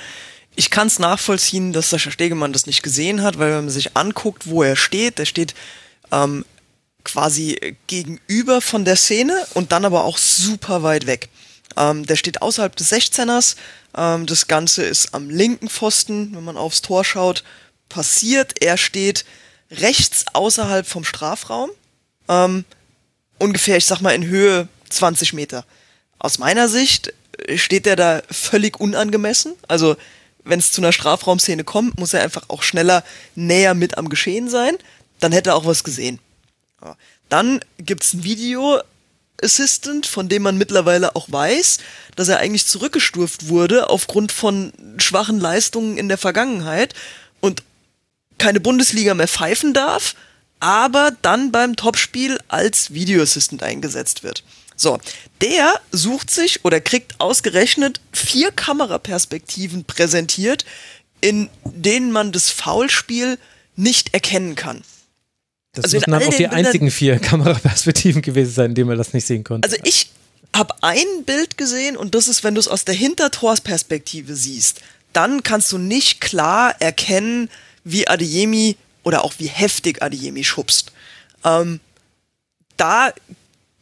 [0.55, 3.95] ich kann es nachvollziehen, dass Sascha Stegemann das nicht gesehen hat, weil wenn man sich
[3.95, 5.53] anguckt, wo er steht, der steht
[6.11, 6.45] ähm,
[7.03, 11.29] quasi gegenüber von der Szene und dann aber auch super weit weg.
[11.77, 13.55] Ähm, der steht außerhalb des 16ers.
[13.95, 17.43] Ähm, das Ganze ist am linken Pfosten, wenn man aufs Tor schaut,
[17.87, 18.61] passiert.
[18.61, 19.25] Er steht
[19.71, 21.69] rechts außerhalb vom Strafraum.
[22.27, 22.65] Ähm,
[23.37, 25.65] ungefähr, ich sag mal, in Höhe 20 Meter.
[26.19, 27.13] Aus meiner Sicht
[27.55, 29.53] steht der da völlig unangemessen.
[29.67, 29.95] Also
[30.43, 33.03] wenn es zu einer Strafraumszene kommt, muss er einfach auch schneller
[33.35, 34.77] näher mit am Geschehen sein.
[35.19, 36.19] Dann hätte er auch was gesehen.
[36.81, 36.95] Ja.
[37.29, 38.79] Dann gibt's ein Video
[39.41, 41.79] Assistant, von dem man mittlerweile auch weiß,
[42.15, 46.95] dass er eigentlich zurückgestuft wurde aufgrund von schwachen Leistungen in der Vergangenheit
[47.39, 47.63] und
[48.39, 50.15] keine Bundesliga mehr pfeifen darf,
[50.59, 54.43] aber dann beim Topspiel als Video Assistant eingesetzt wird.
[54.77, 54.99] So,
[55.41, 60.65] der sucht sich oder kriegt ausgerechnet vier Kameraperspektiven präsentiert,
[61.19, 63.39] in denen man das Foulspiel
[63.75, 64.83] nicht erkennen kann.
[65.73, 69.13] Das also müssen dann auch die einzigen vier Kameraperspektiven gewesen sein, in denen man das
[69.13, 69.67] nicht sehen konnte.
[69.67, 70.11] Also ich
[70.55, 74.81] habe ein Bild gesehen und das ist, wenn du es aus der Hintertorsperspektive siehst,
[75.11, 77.49] dann kannst du nicht klar erkennen,
[77.83, 80.91] wie Adeyemi oder auch wie heftig Adeyemi schubst.
[81.43, 81.79] Ähm,
[82.77, 83.11] da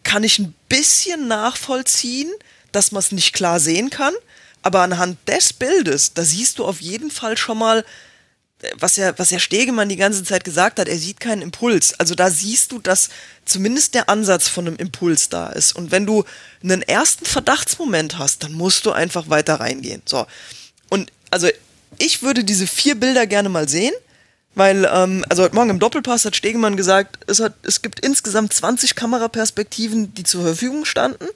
[0.05, 2.31] kann ich ein bisschen nachvollziehen,
[2.71, 4.13] dass man es nicht klar sehen kann,
[4.61, 7.83] aber anhand des Bildes, da siehst du auf jeden Fall schon mal,
[8.75, 11.93] was ja, was ja Stegemann die ganze Zeit gesagt hat, er sieht keinen Impuls.
[11.99, 13.09] Also da siehst du, dass
[13.43, 15.75] zumindest der Ansatz von einem Impuls da ist.
[15.75, 16.23] Und wenn du
[16.63, 20.01] einen ersten Verdachtsmoment hast, dann musst du einfach weiter reingehen.
[20.05, 20.25] So.
[20.89, 21.47] Und also
[21.97, 23.93] ich würde diese vier Bilder gerne mal sehen,
[24.55, 28.53] weil, ähm, also heute Morgen im Doppelpass hat Stegemann gesagt, es, hat, es gibt insgesamt
[28.53, 31.27] 20 Kameraperspektiven, die zur Verfügung standen.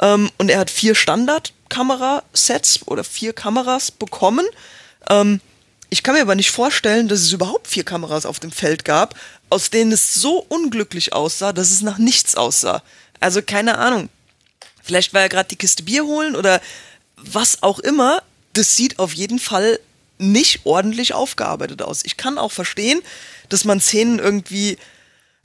[0.00, 4.44] Ähm, und er hat vier Standard-Kamerasets oder vier Kameras bekommen.
[5.08, 5.40] Ähm,
[5.88, 9.14] ich kann mir aber nicht vorstellen, dass es überhaupt vier Kameras auf dem Feld gab,
[9.48, 12.82] aus denen es so unglücklich aussah, dass es nach nichts aussah.
[13.20, 14.08] Also keine Ahnung.
[14.82, 16.60] Vielleicht war er gerade die Kiste Bier holen oder
[17.16, 18.22] was auch immer.
[18.52, 19.78] Das sieht auf jeden Fall
[20.18, 22.02] nicht ordentlich aufgearbeitet aus.
[22.04, 23.00] Ich kann auch verstehen,
[23.48, 24.78] dass man Szenen irgendwie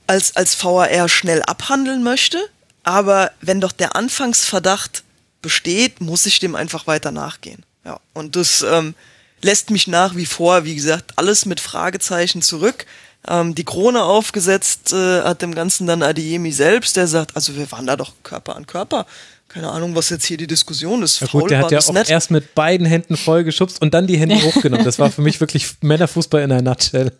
[0.06, 2.38] als, als VAR schnell abhandeln möchte,
[2.82, 5.04] aber wenn doch der Anfangsverdacht
[5.40, 7.64] besteht, muss ich dem einfach weiter nachgehen.
[7.84, 8.94] Ja, und das ähm,
[9.42, 12.86] lässt mich nach wie vor, wie gesagt, alles mit Fragezeichen zurück.
[13.26, 17.70] Ähm, die Krone aufgesetzt äh, hat dem Ganzen dann Adeyemi selbst, der sagt, also wir
[17.70, 19.06] waren da doch Körper an Körper.
[19.52, 21.20] Keine Ahnung, was jetzt hier die Diskussion ist.
[21.20, 22.08] Ja gut, der hat ja auch nett.
[22.08, 24.84] erst mit beiden Händen voll geschubst und dann die Hände hochgenommen.
[24.84, 27.12] Das war für mich wirklich Männerfußball in einer Nutshell.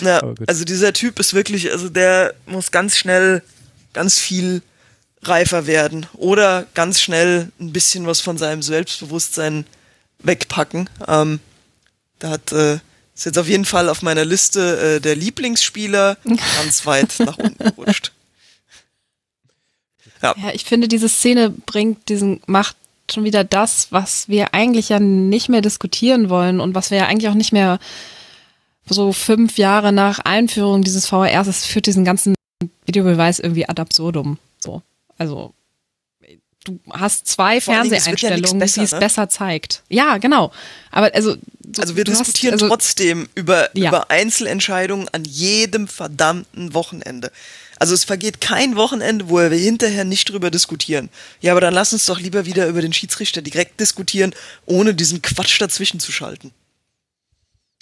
[0.00, 3.42] Ja, also dieser Typ ist wirklich, also der muss ganz schnell
[3.92, 4.62] ganz viel
[5.22, 9.66] reifer werden oder ganz schnell ein bisschen was von seinem Selbstbewusstsein
[10.20, 10.88] wegpacken.
[11.06, 11.40] Ähm,
[12.18, 12.78] da hat äh,
[13.14, 16.16] ist jetzt auf jeden Fall auf meiner Liste äh, der Lieblingsspieler
[16.56, 18.12] ganz weit nach unten gerutscht.
[20.22, 20.34] Ja.
[20.36, 22.76] ja, ich finde, diese Szene bringt diesen, macht
[23.10, 27.06] schon wieder das, was wir eigentlich ja nicht mehr diskutieren wollen und was wir ja
[27.06, 27.78] eigentlich auch nicht mehr
[28.86, 32.34] so fünf Jahre nach Einführung dieses VRs, es führt diesen ganzen
[32.86, 34.38] Videobeweis irgendwie ad absurdum.
[34.58, 34.82] So.
[35.18, 35.54] Also
[36.64, 39.00] du hast zwei Fernseheinstellungen, ja besser, die es ne?
[39.00, 39.82] besser zeigt.
[39.88, 40.52] Ja, genau.
[40.90, 41.36] Aber also
[41.74, 43.88] so, also wir diskutieren hast, also, trotzdem über ja.
[43.88, 47.32] über Einzelentscheidungen an jedem verdammten Wochenende.
[47.82, 51.08] Also es vergeht kein Wochenende, wo wir hinterher nicht drüber diskutieren.
[51.40, 54.36] Ja, aber dann lass uns doch lieber wieder über den Schiedsrichter direkt diskutieren,
[54.66, 56.52] ohne diesen Quatsch dazwischen zu schalten.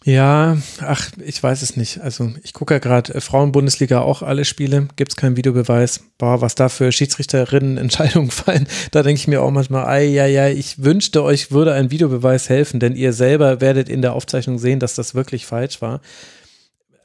[0.03, 2.01] Ja, ach, ich weiß es nicht.
[2.01, 6.01] Also ich gucke ja gerade äh, Frauenbundesliga auch alle Spiele, gibt es keinen Videobeweis.
[6.17, 10.25] Boah, was da für Schiedsrichterinnen Entscheidungen fallen, da denke ich mir auch manchmal, ei, ja,
[10.25, 14.59] ja, ich wünschte euch würde ein Videobeweis helfen, denn ihr selber werdet in der Aufzeichnung
[14.59, 16.01] sehen, dass das wirklich falsch war.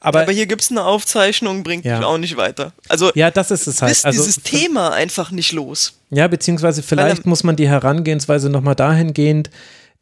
[0.06, 1.96] Aber, aber hier gibt's eine Aufzeichnung, bringt ja.
[1.96, 2.72] mich auch nicht weiter.
[2.88, 3.90] Also ja, das ist es halt.
[3.90, 5.94] Ist also, dieses Thema einfach nicht los.
[6.10, 9.50] Ja, beziehungsweise vielleicht muss man die Herangehensweise nochmal dahingehend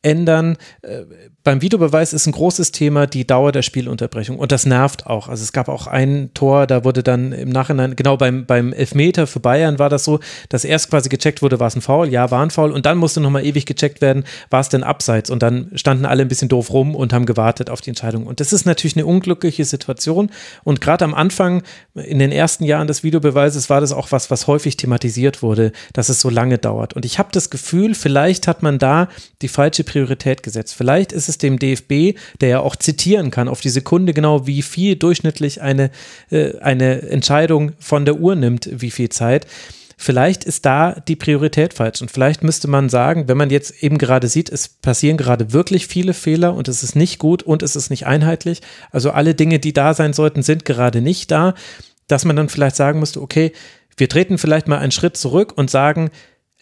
[0.02, 0.58] ändern.
[0.82, 1.04] Äh,
[1.44, 5.28] beim Videobeweis ist ein großes Thema die Dauer der Spielunterbrechung und das nervt auch.
[5.28, 9.26] Also es gab auch ein Tor, da wurde dann im Nachhinein, genau beim, beim Elfmeter
[9.26, 12.08] für Bayern war das so, dass erst quasi gecheckt wurde, war es ein Foul?
[12.08, 15.28] Ja, war ein Foul und dann musste nochmal ewig gecheckt werden, war es denn abseits
[15.28, 18.26] und dann standen alle ein bisschen doof rum und haben gewartet auf die Entscheidung.
[18.26, 20.30] Und das ist natürlich eine unglückliche Situation
[20.64, 24.46] und gerade am Anfang, in den ersten Jahren des Videobeweises war das auch was, was
[24.46, 26.94] häufig thematisiert wurde, dass es so lange dauert.
[26.94, 29.08] Und ich habe das Gefühl, vielleicht hat man da
[29.42, 30.74] die falsche Priorität gesetzt.
[30.74, 34.46] Vielleicht ist es es dem DFB, der ja auch zitieren kann, auf die Sekunde genau,
[34.46, 35.90] wie viel durchschnittlich eine,
[36.30, 39.46] äh, eine Entscheidung von der Uhr nimmt, wie viel Zeit.
[39.96, 42.02] Vielleicht ist da die Priorität falsch.
[42.02, 45.86] Und vielleicht müsste man sagen, wenn man jetzt eben gerade sieht, es passieren gerade wirklich
[45.86, 49.58] viele Fehler und es ist nicht gut und es ist nicht einheitlich, also alle Dinge,
[49.58, 51.54] die da sein sollten, sind gerade nicht da,
[52.08, 53.52] dass man dann vielleicht sagen müsste, okay,
[53.96, 56.10] wir treten vielleicht mal einen Schritt zurück und sagen,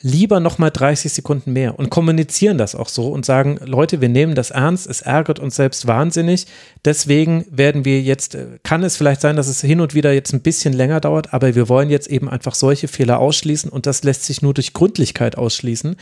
[0.02, 4.34] lieber nochmal 30 Sekunden mehr und kommunizieren das auch so und sagen, Leute, wir nehmen
[4.34, 6.46] das ernst, es ärgert uns selbst wahnsinnig.
[6.84, 10.32] Deswegen werden wir jetzt, äh, kann es vielleicht sein, dass es hin und wieder jetzt
[10.32, 14.02] ein bisschen länger dauert, aber wir wollen jetzt eben einfach solche Fehler ausschließen und das
[14.02, 15.96] lässt sich nur durch Gründlichkeit ausschließen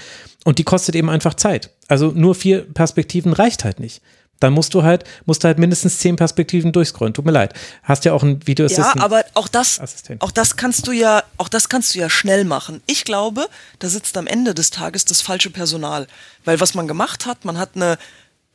[0.44, 1.70] und die kostet eben einfach Zeit.
[1.88, 4.00] Also nur vier Perspektiven reicht halt nicht
[4.40, 7.14] dann musst du halt, musst du halt mindestens zehn Perspektiven durchscrollen.
[7.14, 7.54] Tut mir leid.
[7.82, 10.22] Hast ja auch ein Video Ja, aber auch das, Assistent.
[10.22, 12.82] auch das kannst du ja, auch das kannst du ja schnell machen.
[12.86, 13.46] Ich glaube,
[13.78, 16.06] da sitzt am Ende des Tages das falsche Personal.
[16.44, 17.98] Weil was man gemacht hat, man hat eine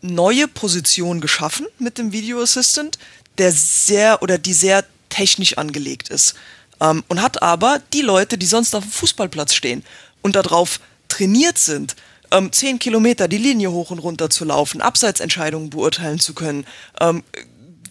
[0.01, 2.97] neue Position geschaffen mit dem Video Assistant,
[3.37, 6.35] der sehr oder die sehr technisch angelegt ist.
[6.81, 9.83] Ähm, und hat aber die Leute, die sonst auf dem Fußballplatz stehen
[10.21, 11.95] und darauf trainiert sind,
[12.35, 16.65] ähm, zehn Kilometer die Linie hoch und runter zu laufen, Abseitsentscheidungen beurteilen zu können,
[16.99, 17.23] ähm,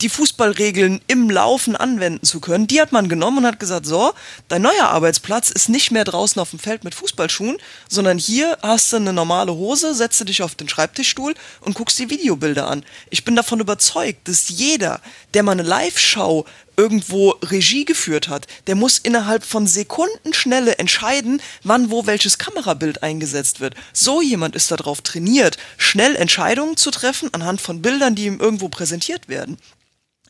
[0.00, 4.12] die Fußballregeln im Laufen anwenden zu können, die hat man genommen und hat gesagt, so,
[4.48, 7.56] dein neuer Arbeitsplatz ist nicht mehr draußen auf dem Feld mit Fußballschuhen,
[7.89, 12.10] sondern hier hast du eine normale Hose, setze dich auf den Schreibtischstuhl und guckst die
[12.10, 12.84] Videobilder an.
[13.10, 15.00] Ich bin davon überzeugt, dass jeder,
[15.32, 16.44] der mal eine Live-Show
[16.77, 23.61] irgendwo Regie geführt hat, der muss innerhalb von Sekundenschnelle entscheiden, wann wo welches Kamerabild eingesetzt
[23.61, 23.75] wird.
[23.93, 28.69] So jemand ist darauf trainiert, schnell Entscheidungen zu treffen anhand von Bildern, die ihm irgendwo
[28.69, 29.59] präsentiert werden.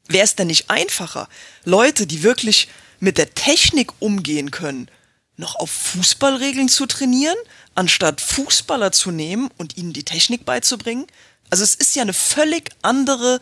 [0.08, 1.28] Wäre es denn nicht einfacher,
[1.64, 2.68] Leute, die wirklich
[3.00, 4.88] mit der Technik umgehen können,
[5.36, 7.36] noch auf Fußballregeln zu trainieren,
[7.74, 11.06] anstatt Fußballer zu nehmen und ihnen die Technik beizubringen?
[11.50, 13.40] Also es ist ja eine völlig andere,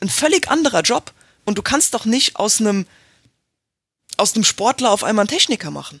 [0.00, 1.12] ein völlig anderer Job.
[1.44, 2.86] Und du kannst doch nicht aus einem,
[4.16, 6.00] aus einem Sportler auf einmal einen Techniker machen.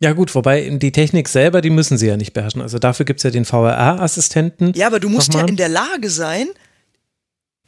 [0.00, 2.62] Ja gut, wobei die Technik selber, die müssen sie ja nicht beherrschen.
[2.62, 4.72] Also dafür gibt es ja den VRA-Assistenten.
[4.74, 5.44] Ja, aber du musst Nochmal.
[5.44, 6.48] ja in der Lage sein,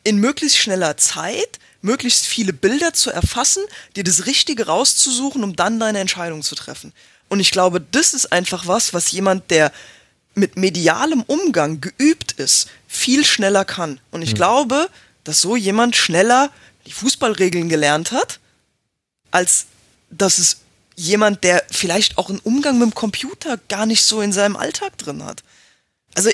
[0.04, 3.62] in möglichst schneller Zeit möglichst viele Bilder zu erfassen,
[3.96, 6.92] dir das Richtige rauszusuchen, um dann deine Entscheidung zu treffen.
[7.28, 9.72] Und ich glaube, das ist einfach was, was jemand, der
[10.34, 14.00] mit medialem Umgang geübt ist, viel schneller kann.
[14.10, 14.36] Und ich mhm.
[14.36, 14.88] glaube,
[15.24, 16.50] dass so jemand schneller
[16.86, 18.40] die Fußballregeln gelernt hat,
[19.30, 19.66] als
[20.10, 20.58] dass es
[20.96, 24.98] jemand, der vielleicht auch einen Umgang mit dem Computer gar nicht so in seinem Alltag
[24.98, 25.42] drin hat.
[26.14, 26.30] Also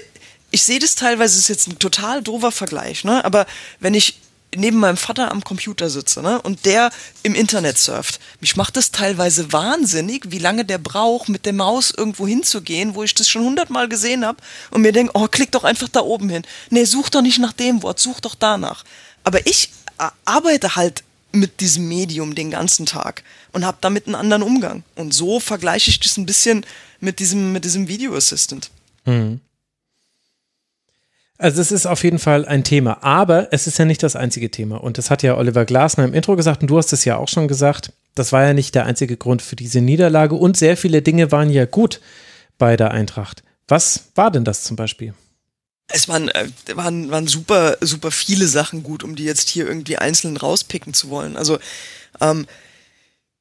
[0.50, 3.24] ich sehe das teilweise, ist jetzt ein total doofer Vergleich, ne?
[3.24, 3.46] Aber
[3.80, 4.20] wenn ich
[4.54, 6.40] neben meinem Vater am Computer sitze, ne?
[6.40, 6.90] Und der
[7.22, 11.90] im Internet surft, mich macht das teilweise wahnsinnig, wie lange der braucht, mit der Maus
[11.90, 14.38] irgendwo hinzugehen, wo ich das schon hundertmal gesehen habe
[14.70, 16.42] und mir denke, oh, klick doch einfach da oben hin.
[16.70, 18.84] Nee, such doch nicht nach dem Wort, such doch danach.
[19.24, 19.70] Aber ich
[20.24, 21.02] arbeite halt
[21.32, 24.82] mit diesem Medium den ganzen Tag und habe damit einen anderen Umgang.
[24.94, 26.64] Und so vergleiche ich das ein bisschen
[27.00, 28.70] mit diesem, mit diesem Video Assistant.
[29.04, 29.40] Mhm.
[31.38, 34.50] Also es ist auf jeden Fall ein Thema, aber es ist ja nicht das einzige
[34.50, 34.76] Thema.
[34.76, 37.28] Und das hat ja Oliver Glasner im Intro gesagt und du hast es ja auch
[37.28, 37.92] schon gesagt.
[38.14, 41.50] Das war ja nicht der einzige Grund für diese Niederlage und sehr viele Dinge waren
[41.50, 42.00] ja gut
[42.56, 43.42] bei der Eintracht.
[43.68, 45.12] Was war denn das zum Beispiel?
[45.88, 49.98] Es waren, äh, waren, waren super, super viele Sachen gut, um die jetzt hier irgendwie
[49.98, 51.36] einzeln rauspicken zu wollen.
[51.36, 51.58] Also
[52.20, 52.46] ähm,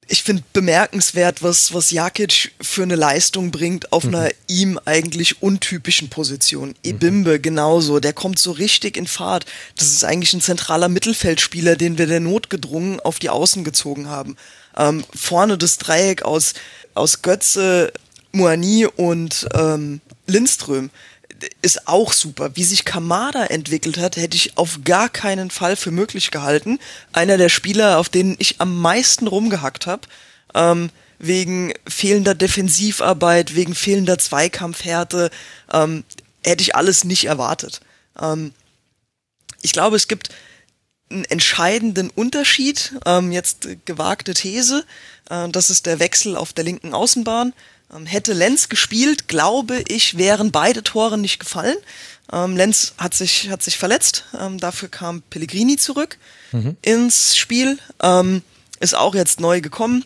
[0.07, 4.15] ich finde bemerkenswert, was, was Jakic für eine Leistung bringt auf mhm.
[4.15, 6.69] einer ihm eigentlich untypischen Position.
[6.69, 6.75] Mhm.
[6.83, 9.45] Ebimbe genauso, der kommt so richtig in Fahrt.
[9.77, 14.07] Das ist eigentlich ein zentraler Mittelfeldspieler, den wir der Not gedrungen auf die Außen gezogen
[14.07, 14.37] haben.
[14.77, 16.53] Ähm, vorne das Dreieck aus,
[16.93, 17.91] aus Götze,
[18.31, 20.91] Moani und ähm, Lindström
[21.61, 22.55] ist auch super.
[22.55, 26.79] Wie sich Kamada entwickelt hat, hätte ich auf gar keinen Fall für möglich gehalten.
[27.13, 30.07] Einer der Spieler, auf denen ich am meisten rumgehackt habe,
[30.53, 30.89] ähm,
[31.19, 35.29] wegen fehlender Defensivarbeit, wegen fehlender Zweikampfhärte,
[35.71, 36.03] ähm,
[36.43, 37.81] hätte ich alles nicht erwartet.
[38.19, 38.53] Ähm,
[39.61, 40.29] ich glaube, es gibt
[41.09, 44.85] einen entscheidenden Unterschied, ähm, jetzt gewagte These,
[45.29, 47.53] äh, das ist der Wechsel auf der linken Außenbahn.
[47.93, 51.77] Ähm, hätte Lenz gespielt, glaube ich, wären beide Tore nicht gefallen.
[52.31, 56.17] Ähm, Lenz hat sich, hat sich verletzt, ähm, dafür kam Pellegrini zurück
[56.51, 56.75] mhm.
[56.81, 58.41] ins Spiel, ähm,
[58.79, 60.03] ist auch jetzt neu gekommen,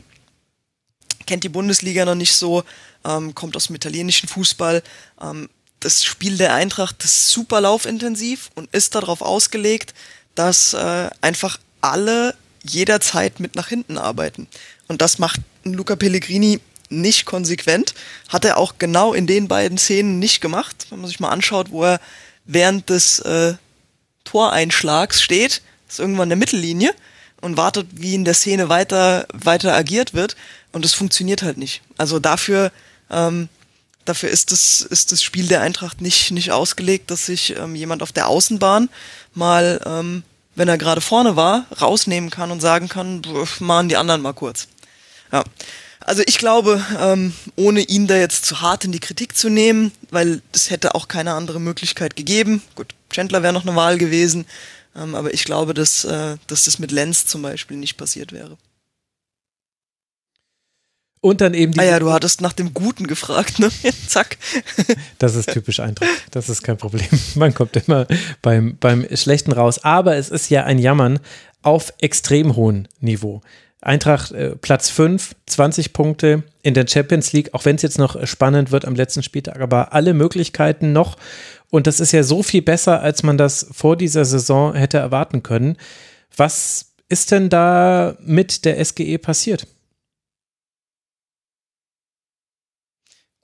[1.25, 2.64] kennt die Bundesliga noch nicht so,
[3.06, 4.83] ähm, kommt aus dem italienischen Fußball.
[5.22, 5.49] Ähm,
[5.80, 9.93] das Spiel der Eintracht ist super laufintensiv und ist darauf ausgelegt,
[10.35, 14.48] dass äh, einfach alle jederzeit mit nach hinten arbeiten.
[14.90, 16.59] Und das macht Luca Pellegrini
[16.90, 17.93] nicht konsequent.
[18.27, 20.88] Hat er auch genau in den beiden Szenen nicht gemacht.
[20.90, 22.00] Wenn man sich mal anschaut, wo er
[22.45, 23.53] während des äh,
[24.26, 26.93] Toreinschlags steht, ist irgendwann in der Mittellinie
[27.42, 30.35] und wartet, wie in der Szene weiter, weiter agiert wird.
[30.72, 31.82] Und das funktioniert halt nicht.
[31.98, 32.72] Also dafür,
[33.09, 33.50] ähm,
[34.06, 38.03] dafür ist das, ist das Spiel der Eintracht nicht, nicht ausgelegt, dass sich ähm, jemand
[38.03, 38.90] auf der Außenbahn
[39.34, 40.24] mal, ähm,
[40.56, 43.22] wenn er gerade vorne war, rausnehmen kann und sagen kann,
[43.59, 44.68] machen die anderen mal kurz.
[45.32, 45.43] Ja.
[46.10, 49.92] Also ich glaube, ähm, ohne ihn da jetzt zu hart in die Kritik zu nehmen,
[50.10, 52.64] weil es hätte auch keine andere Möglichkeit gegeben.
[52.74, 54.48] Gut, Chandler wäre noch eine Wahl gewesen,
[54.96, 58.58] ähm, aber ich glaube, dass, äh, dass das mit Lenz zum Beispiel nicht passiert wäre.
[61.22, 61.80] Und dann eben die.
[61.80, 63.70] Ah ja, du hattest nach dem Guten gefragt, ne?
[64.08, 64.40] Zack.
[65.20, 66.10] Das ist typisch Eintracht.
[66.32, 67.08] Das ist kein Problem.
[67.36, 68.08] Man kommt immer
[68.42, 69.84] beim, beim Schlechten raus.
[69.84, 71.20] Aber es ist ja ein Jammern
[71.62, 73.44] auf extrem hohem Niveau.
[73.82, 78.25] Eintracht äh, Platz 5, 20 Punkte in der Champions League, auch wenn es jetzt noch
[78.27, 81.17] spannend wird am letzten Spieltag, aber alle Möglichkeiten noch.
[81.69, 85.43] Und das ist ja so viel besser, als man das vor dieser Saison hätte erwarten
[85.43, 85.77] können.
[86.35, 89.66] Was ist denn da mit der SGE passiert?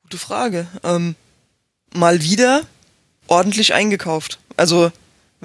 [0.03, 0.67] Gute Frage.
[0.83, 1.15] Ähm,
[1.93, 2.64] mal wieder
[3.27, 4.39] ordentlich eingekauft.
[4.57, 4.91] Also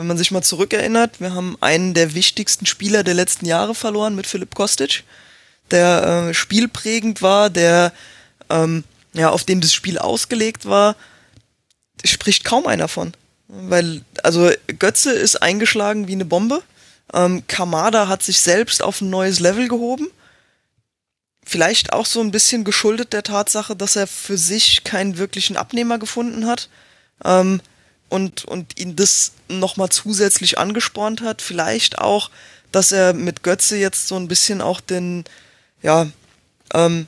[0.00, 4.14] wenn man sich mal zurückerinnert, wir haben einen der wichtigsten Spieler der letzten Jahre verloren
[4.14, 5.04] mit Philipp Kostic,
[5.70, 7.92] der äh, spielprägend war, der
[8.48, 10.96] ähm, ja auf dem das Spiel ausgelegt war,
[12.02, 13.12] spricht kaum einer von.
[13.48, 16.62] Weil, also Götze ist eingeschlagen wie eine Bombe.
[17.12, 20.08] Ähm, Kamada hat sich selbst auf ein neues Level gehoben.
[21.44, 25.98] Vielleicht auch so ein bisschen geschuldet der Tatsache, dass er für sich keinen wirklichen Abnehmer
[25.98, 26.70] gefunden hat.
[27.22, 27.60] Ähm,
[28.10, 31.40] und, und ihn das nochmal zusätzlich angespornt hat.
[31.40, 32.30] Vielleicht auch,
[32.72, 35.24] dass er mit Götze jetzt so ein bisschen auch den,
[35.82, 36.06] ja,
[36.74, 37.06] ähm,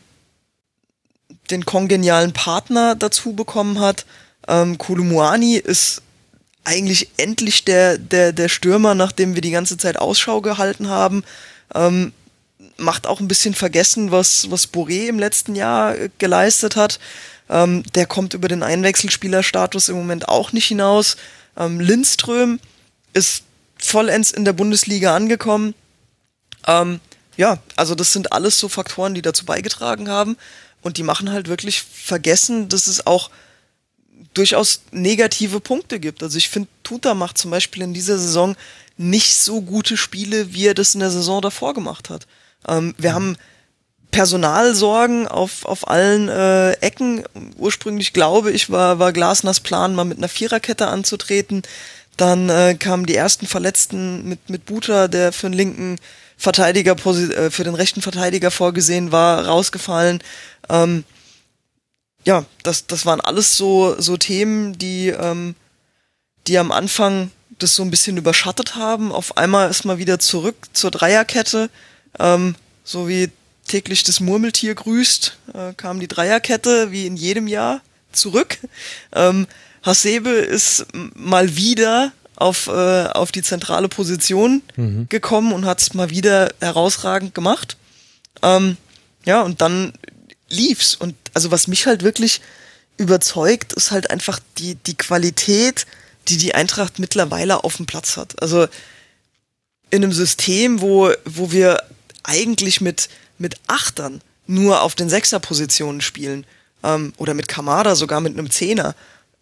[1.50, 4.06] den kongenialen Partner dazu bekommen hat.
[4.48, 6.02] Ähm, Kolumuani ist
[6.64, 11.24] eigentlich endlich der, der, der Stürmer, nachdem wir die ganze Zeit Ausschau gehalten haben.
[11.74, 12.12] Ähm,
[12.76, 17.00] macht auch ein bisschen vergessen, was, was Boré im letzten Jahr äh, geleistet hat.
[17.52, 21.16] Ähm, der kommt über den Einwechselspielerstatus im Moment auch nicht hinaus.
[21.56, 22.58] Ähm, Lindström
[23.12, 23.44] ist
[23.76, 25.74] vollends in der Bundesliga angekommen.
[26.66, 26.98] Ähm,
[27.36, 30.38] ja, also das sind alles so Faktoren, die dazu beigetragen haben.
[30.80, 33.30] Und die machen halt wirklich vergessen, dass es auch
[34.32, 36.22] durchaus negative Punkte gibt.
[36.22, 38.56] Also ich finde, Tuta macht zum Beispiel in dieser Saison
[38.96, 42.26] nicht so gute Spiele, wie er das in der Saison davor gemacht hat.
[42.66, 43.36] Ähm, wir haben
[44.12, 47.24] Personalsorgen auf, auf allen äh, Ecken.
[47.56, 51.62] Ursprünglich glaube ich, war, war Glasners Plan, mal mit einer Viererkette anzutreten.
[52.16, 55.98] Dann äh, kamen die ersten Verletzten mit, mit Buta, der für den linken
[56.36, 60.22] Verteidiger, äh, für den rechten Verteidiger vorgesehen war, rausgefallen.
[60.68, 61.04] Ähm,
[62.24, 65.54] ja, das, das waren alles so, so Themen, die, ähm,
[66.46, 69.10] die am Anfang das so ein bisschen überschattet haben.
[69.10, 71.70] Auf einmal ist mal wieder zurück zur Dreierkette.
[72.18, 73.30] Ähm, so wie
[73.72, 77.80] täglich das Murmeltier grüßt, äh, kam die Dreierkette wie in jedem Jahr
[78.12, 78.58] zurück.
[79.14, 79.46] Ähm,
[79.82, 85.06] Hasebe ist mal wieder auf, äh, auf die zentrale Position mhm.
[85.08, 87.78] gekommen und hat es mal wieder herausragend gemacht.
[88.42, 88.76] Ähm,
[89.24, 89.94] ja, und dann
[90.50, 90.94] lief's.
[90.94, 92.42] Und also was mich halt wirklich
[92.98, 95.86] überzeugt, ist halt einfach die, die Qualität,
[96.28, 98.40] die die Eintracht mittlerweile auf dem Platz hat.
[98.42, 98.66] Also
[99.88, 101.82] in einem System, wo, wo wir
[102.22, 106.46] eigentlich mit mit Achtern nur auf den Sechserpositionen spielen
[106.82, 108.94] ähm, oder mit Kamada sogar mit einem Zehner,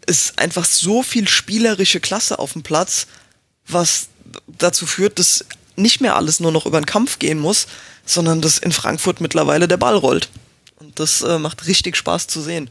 [0.06, 3.06] ist einfach so viel spielerische Klasse auf dem Platz,
[3.66, 4.08] was
[4.46, 5.44] dazu führt, dass
[5.76, 7.66] nicht mehr alles nur noch über den Kampf gehen muss,
[8.04, 10.28] sondern dass in Frankfurt mittlerweile der Ball rollt.
[10.78, 12.70] Und das äh, macht richtig Spaß zu sehen.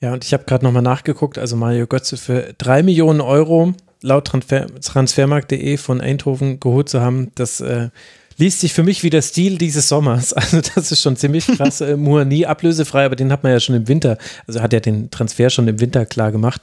[0.00, 4.26] Ja, und ich habe gerade nochmal nachgeguckt, also Mario Götze für drei Millionen Euro laut
[4.26, 7.88] Transfer Transfermarkt.de von Eindhoven geholt zu haben, das äh,
[8.36, 10.34] liest sich für mich wie der Stil dieses Sommers.
[10.44, 11.80] Also das ist schon ziemlich krass.
[11.80, 14.80] Äh, Moore nie ablösefrei, aber den hat man ja schon im Winter, also hat ja
[14.80, 16.62] den Transfer schon im Winter klar gemacht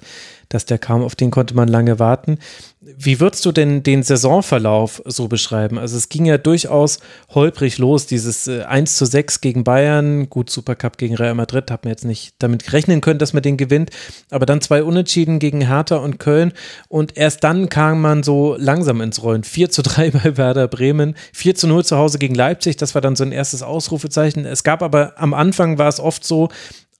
[0.51, 2.37] dass der kam, auf den konnte man lange warten.
[2.83, 5.77] Wie würdest du denn den Saisonverlauf so beschreiben?
[5.77, 10.49] Also es ging ja durchaus holprig los, dieses 1 äh, zu 6 gegen Bayern, gut,
[10.49, 13.91] Supercup gegen Real Madrid, hat man jetzt nicht damit rechnen können, dass man den gewinnt,
[14.31, 16.53] aber dann zwei Unentschieden gegen Hertha und Köln
[16.87, 19.43] und erst dann kam man so langsam ins Rollen.
[19.43, 23.01] 4 zu 3 bei Werder Bremen, 4 zu 0 zu Hause gegen Leipzig, das war
[23.01, 24.43] dann so ein erstes Ausrufezeichen.
[24.45, 26.49] Es gab aber am Anfang war es oft so,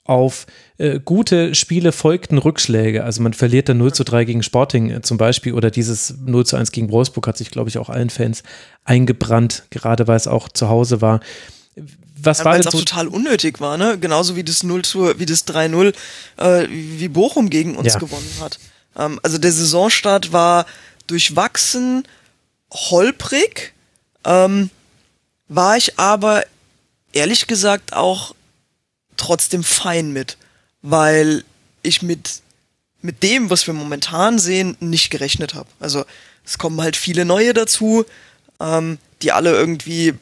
[0.04, 0.46] auf
[0.82, 3.04] äh, gute Spiele folgten Rückschläge.
[3.04, 6.46] Also man verliert dann 0 zu 3 gegen Sporting äh, zum Beispiel oder dieses 0
[6.46, 8.42] zu 1 gegen Wolfsburg hat sich, glaube ich, auch allen Fans
[8.84, 11.20] eingebrannt, gerade weil es auch zu Hause war.
[12.18, 14.00] Was ja, war auch so total unnötig war, ne?
[14.00, 15.94] Genauso wie das 0 zu, wie das 3-0,
[16.38, 18.00] äh, wie Bochum gegen uns ja.
[18.00, 18.58] gewonnen hat.
[18.98, 20.66] Ähm, also der Saisonstart war
[21.06, 22.08] durchwachsen,
[22.74, 23.74] holprig,
[24.26, 24.72] ähm,
[25.48, 26.44] war ich aber
[27.14, 28.34] ehrlich gesagt auch
[29.18, 30.38] trotzdem fein mit,
[30.82, 31.44] weil
[31.84, 32.42] ich mit,
[33.02, 35.70] mit dem, was wir momentan sehen, nicht gerechnet habe.
[35.80, 36.06] Also
[36.46, 38.06] es kommen halt viele neue dazu,
[38.60, 40.14] ähm, die alle irgendwie,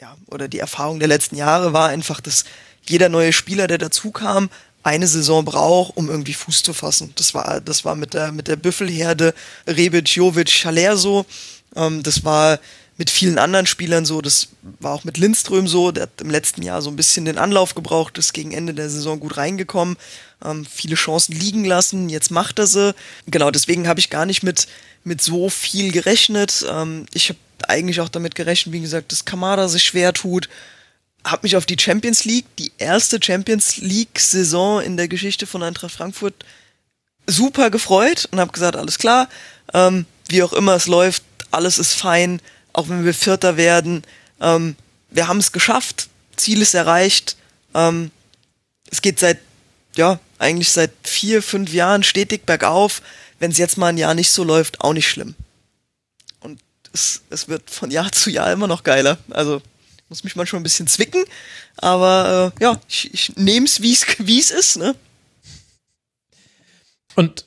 [0.00, 2.44] ja, oder die Erfahrung der letzten Jahre war einfach, dass
[2.88, 4.50] jeder neue Spieler, der dazu kam,
[4.82, 7.12] eine Saison braucht, um irgendwie Fuß zu fassen.
[7.14, 9.32] Das war, das war mit der, mit der Büffelherde
[9.66, 11.24] Rebic, Jovic, Schaler so.
[11.76, 12.58] Ähm, das war
[12.98, 14.20] mit vielen anderen Spielern so.
[14.20, 14.48] Das
[14.80, 15.92] war auch mit Lindström so.
[15.92, 18.90] Der hat im letzten Jahr so ein bisschen den Anlauf gebraucht, ist gegen Ende der
[18.90, 19.96] Saison gut reingekommen,
[20.44, 22.08] ähm, viele Chancen liegen lassen.
[22.08, 22.94] Jetzt macht er sie.
[23.26, 24.66] Genau, deswegen habe ich gar nicht mit,
[25.04, 26.64] mit so viel gerechnet.
[26.68, 27.38] Ähm, ich habe
[27.68, 30.48] eigentlich auch damit gerechnet, wie gesagt, dass Kamada sich schwer tut.
[31.24, 35.92] Hab mich auf die Champions League, die erste Champions League-Saison in der Geschichte von Eintracht
[35.92, 36.34] Frankfurt,
[37.26, 39.28] super gefreut und habe gesagt, alles klar,
[39.72, 41.22] ähm, wie auch immer es läuft,
[41.52, 42.40] alles ist fein
[42.72, 44.02] auch wenn wir Vierter werden.
[44.40, 44.76] Ähm,
[45.10, 47.36] wir haben es geschafft, Ziel ist erreicht.
[47.74, 48.10] Ähm,
[48.90, 49.38] es geht seit,
[49.96, 53.02] ja, eigentlich seit vier, fünf Jahren stetig bergauf.
[53.38, 55.34] wenn es jetzt mal ein Jahr nicht so läuft, auch nicht schlimm.
[56.40, 56.60] Und
[56.92, 59.18] es, es wird von Jahr zu Jahr immer noch geiler.
[59.30, 59.60] Also
[60.08, 61.24] muss mich manchmal ein bisschen zwicken,
[61.76, 64.76] aber äh, ja, ich, ich nehme es, wie es ist.
[64.76, 64.94] Ne?
[67.14, 67.46] Und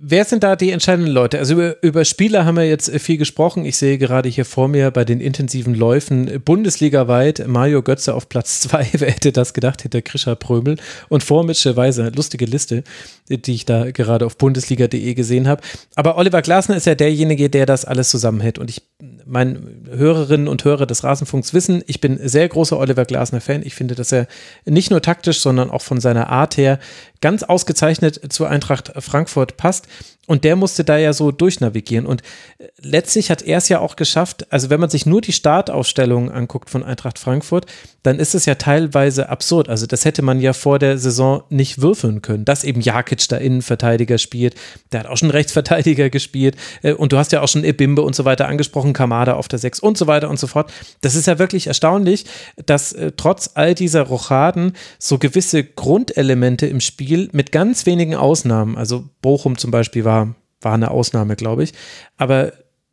[0.00, 1.38] wer sind da die entscheidenden Leute?
[1.38, 3.66] Also über, über Spieler haben wir jetzt äh, viel gesprochen.
[3.66, 8.30] Ich sehe gerade hier vor mir bei den intensiven Läufen äh, bundesligaweit Mario Götze auf
[8.30, 8.88] Platz zwei.
[8.92, 9.82] Wer hätte das gedacht?
[9.82, 10.76] Hinter Krischer Prömel
[11.08, 11.68] und vor Mitchell.
[12.16, 12.82] Lustige Liste,
[13.28, 15.60] die ich da gerade auf bundesliga.de gesehen habe.
[15.94, 18.58] Aber Oliver Glasner ist ja derjenige, der das alles zusammenhält.
[18.58, 18.82] Und ich,
[19.26, 23.62] meine Hörerinnen und Hörer des Rasenfunks wissen, ich bin sehr großer Oliver Glasner Fan.
[23.62, 24.26] Ich finde, dass er
[24.64, 26.78] nicht nur taktisch, sondern auch von seiner Art her
[27.20, 29.86] ganz ausgezeichnet zur Eintracht Frankfurt passt.
[30.28, 32.06] Und der musste da ja so durchnavigieren.
[32.06, 32.22] Und
[32.58, 34.52] äh, letztlich hat er es ja auch geschafft.
[34.52, 37.64] Also, wenn man sich nur die Startaufstellung anguckt von Eintracht Frankfurt,
[38.02, 39.70] dann ist es ja teilweise absurd.
[39.70, 43.38] Also, das hätte man ja vor der Saison nicht würfeln können, dass eben Jakic da
[43.38, 44.54] Innenverteidiger spielt.
[44.92, 46.56] Der hat auch schon Rechtsverteidiger gespielt.
[46.82, 49.58] Äh, und du hast ja auch schon Ebimbe und so weiter angesprochen, Kamada auf der
[49.58, 50.70] 6 und so weiter und so fort.
[51.00, 52.26] Das ist ja wirklich erstaunlich,
[52.66, 58.76] dass äh, trotz all dieser Rochaden so gewisse Grundelemente im Spiel mit ganz wenigen Ausnahmen,
[58.76, 60.17] also Bochum zum Beispiel war
[60.60, 61.72] war eine Ausnahme, glaube ich.
[62.16, 62.52] Aber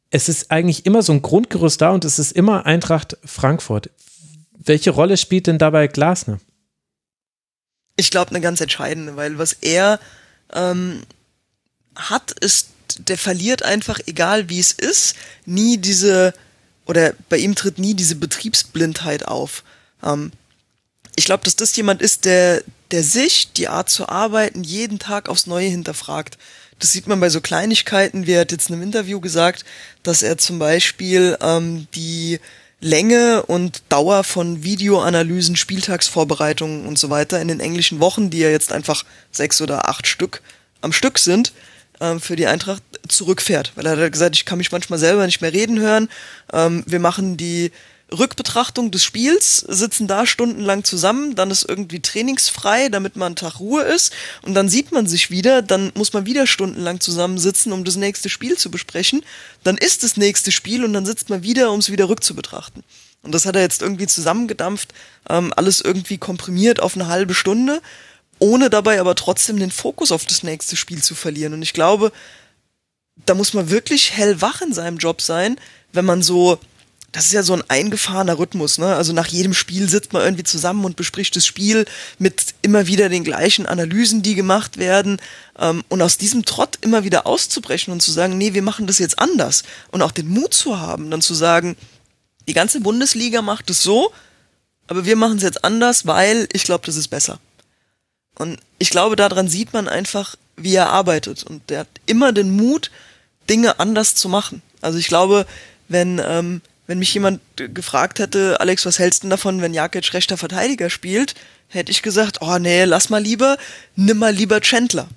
[0.10, 3.90] es ist eigentlich immer so ein Grundgerüst da und es ist immer Eintracht Frankfurt.
[4.58, 6.40] Welche Rolle spielt denn dabei Glasner?
[7.98, 10.00] Ich glaube, eine ganz entscheidende, weil was er
[10.54, 11.04] ähm,
[11.96, 12.70] hat, ist,
[13.00, 16.34] der verliert einfach, egal wie es ist, nie diese,
[16.86, 19.64] oder bei ihm tritt nie diese Betriebsblindheit auf.
[20.04, 20.32] Ähm,
[21.16, 25.30] ich glaube, dass das jemand ist, der, der sich, die Art zu arbeiten, jeden Tag
[25.30, 26.38] aufs Neue hinterfragt.
[26.80, 28.28] Das sieht man bei so Kleinigkeiten.
[28.28, 29.64] wie er hat jetzt in einem Interview gesagt,
[30.04, 32.40] dass er zum Beispiel ähm, die
[32.82, 38.50] Länge und Dauer von Videoanalysen, Spieltagsvorbereitungen und so weiter in den englischen Wochen, die ja
[38.50, 40.42] jetzt einfach sechs oder acht Stück
[40.82, 41.54] am Stück sind,
[42.02, 43.72] ähm, für die Eintracht zurückfährt.
[43.76, 46.10] Weil er hat gesagt, ich kann mich manchmal selber nicht mehr reden hören.
[46.52, 47.72] Ähm, wir machen die
[48.12, 53.60] Rückbetrachtung des Spiels, sitzen da stundenlang zusammen, dann ist irgendwie trainingsfrei, damit man einen Tag
[53.60, 57.84] Ruhe ist und dann sieht man sich wieder, dann muss man wieder stundenlang zusammensitzen, um
[57.84, 59.24] das nächste Spiel zu besprechen,
[59.64, 62.84] dann ist das nächste Spiel und dann sitzt man wieder, um es wieder rückzubetrachten.
[63.24, 64.94] Und das hat er jetzt irgendwie zusammengedampft,
[65.28, 67.82] ähm, alles irgendwie komprimiert auf eine halbe Stunde,
[68.38, 71.54] ohne dabei aber trotzdem den Fokus auf das nächste Spiel zu verlieren.
[71.54, 72.12] Und ich glaube,
[73.26, 75.60] da muss man wirklich hellwach in seinem Job sein,
[75.92, 76.60] wenn man so
[77.16, 78.94] das ist ja so ein eingefahrener Rhythmus, ne?
[78.94, 81.86] Also nach jedem Spiel sitzt man irgendwie zusammen und bespricht das Spiel
[82.20, 85.22] mit immer wieder den gleichen Analysen, die gemacht werden.
[85.58, 89.00] Ähm, und aus diesem Trott immer wieder auszubrechen und zu sagen, nee, wir machen das
[89.00, 89.64] jetzt anders.
[89.92, 91.78] Und auch den Mut zu haben, dann zu sagen,
[92.50, 94.12] die ganze Bundesliga macht es so,
[94.88, 97.40] aber wir machen es jetzt anders, weil ich glaube, das ist besser.
[98.38, 101.46] Und ich glaube, daran sieht man einfach, wie er arbeitet.
[101.46, 102.92] Und der hat immer den Mut,
[103.50, 104.62] Dinge anders zu machen.
[104.82, 105.46] Also ich glaube,
[105.88, 110.38] wenn ähm, wenn mich jemand gefragt hätte, Alex, was hältst du davon, wenn Jakic rechter
[110.38, 111.36] Verteidiger spielt,
[111.68, 113.58] hätte ich gesagt, oh nee, lass mal lieber,
[113.96, 115.08] nimm mal lieber Chandler.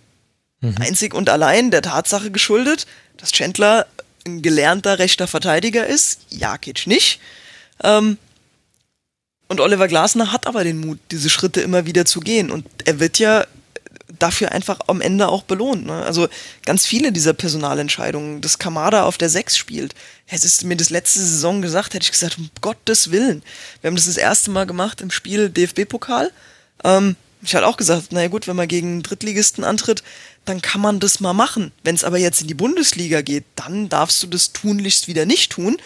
[0.61, 0.77] Mhm.
[0.81, 3.87] Einzig und allein der Tatsache geschuldet, dass Chandler
[4.27, 7.21] ein gelernter rechter Verteidiger ist, Jakic nicht.
[7.83, 8.19] Ähm,
[9.49, 12.51] und Oliver Glasner hat aber den Mut, diese Schritte immer wieder zu gehen.
[12.51, 13.47] Und er wird ja
[14.19, 15.87] dafür einfach am Ende auch belohnt.
[15.87, 16.05] Ne?
[16.05, 16.29] Also
[16.65, 19.95] ganz viele dieser Personalentscheidungen, dass Kamada auf der 6 spielt.
[20.25, 23.43] Hättest du mir das letzte Saison gesagt, hätte ich gesagt, um Gottes Willen.
[23.81, 26.33] Wir haben das das erste Mal gemacht im Spiel DFB-Pokal.
[26.85, 30.03] Ähm, ich hatte auch gesagt, naja gut, wenn man gegen Drittligisten antritt,
[30.45, 31.73] dann kann man das mal machen.
[31.85, 35.53] Wenn es aber jetzt in die Bundesliga geht, dann darfst du das tunlichst wieder nicht
[35.53, 35.77] tun,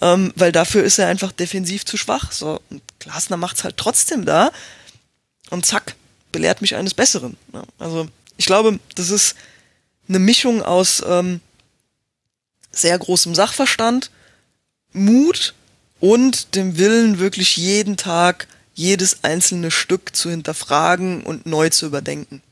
[0.00, 2.32] ähm, weil dafür ist er einfach defensiv zu schwach.
[2.32, 4.50] So, und Glasner macht's halt trotzdem da.
[5.50, 5.94] Und zack,
[6.32, 7.36] belehrt mich eines Besseren.
[7.52, 9.34] Ja, also ich glaube, das ist
[10.08, 11.40] eine Mischung aus ähm,
[12.70, 14.10] sehr großem Sachverstand,
[14.92, 15.54] Mut
[16.00, 22.42] und dem Willen, wirklich jeden Tag jedes einzelne Stück zu hinterfragen und neu zu überdenken.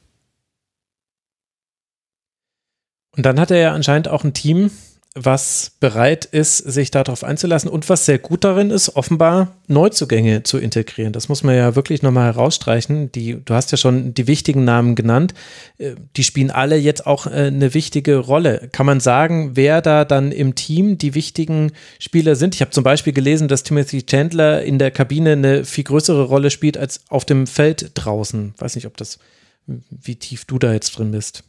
[3.12, 4.70] Und dann hat er ja anscheinend auch ein Team,
[5.18, 10.58] was bereit ist, sich darauf einzulassen und was sehr gut darin ist, offenbar Neuzugänge zu
[10.58, 11.14] integrieren.
[11.14, 13.10] Das muss man ja wirklich nochmal herausstreichen.
[13.12, 15.32] Die, du hast ja schon die wichtigen Namen genannt.
[15.78, 18.68] Äh, die spielen alle jetzt auch äh, eine wichtige Rolle.
[18.72, 22.54] Kann man sagen, wer da dann im Team die wichtigen Spieler sind?
[22.54, 26.50] Ich habe zum Beispiel gelesen, dass Timothy Chandler in der Kabine eine viel größere Rolle
[26.50, 28.54] spielt als auf dem Feld draußen.
[28.58, 29.18] Weiß nicht, ob das,
[29.66, 31.42] wie tief du da jetzt drin bist.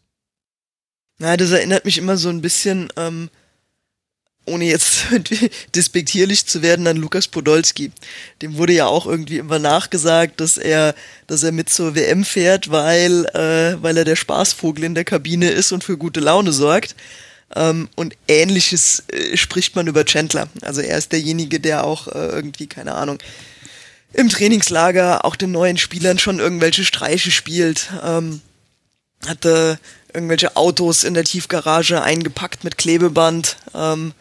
[1.20, 3.30] Na, das erinnert mich immer so ein bisschen ähm,
[4.48, 5.06] ohne jetzt
[5.76, 7.92] despektierlich zu werden, an Lukas Podolski.
[8.42, 10.96] Dem wurde ja auch irgendwie immer nachgesagt, dass er,
[11.28, 15.50] dass er mit zur WM fährt, weil, äh, weil er der Spaßvogel in der Kabine
[15.50, 16.96] ist und für gute Laune sorgt.
[17.56, 20.50] Ähm, und ähnliches äh, spricht man über Chandler.
[20.62, 23.20] Also er ist derjenige, der auch äh, irgendwie, keine Ahnung,
[24.14, 27.90] im Trainingslager auch den neuen Spielern schon irgendwelche Streiche spielt.
[28.04, 28.42] Ähm,
[29.26, 29.80] hatte
[30.14, 33.58] irgendwelche Autos in der Tiefgarage eingepackt mit Klebeband.
[33.74, 34.14] Ähm,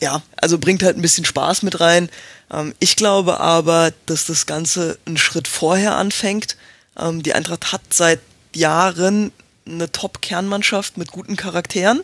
[0.00, 2.10] ja, also bringt halt ein bisschen Spaß mit rein.
[2.52, 6.56] Ähm, ich glaube aber, dass das Ganze einen Schritt vorher anfängt.
[6.98, 8.20] Ähm, die Eintracht hat seit
[8.54, 9.32] Jahren
[9.66, 12.02] eine Top-Kernmannschaft mit guten Charakteren.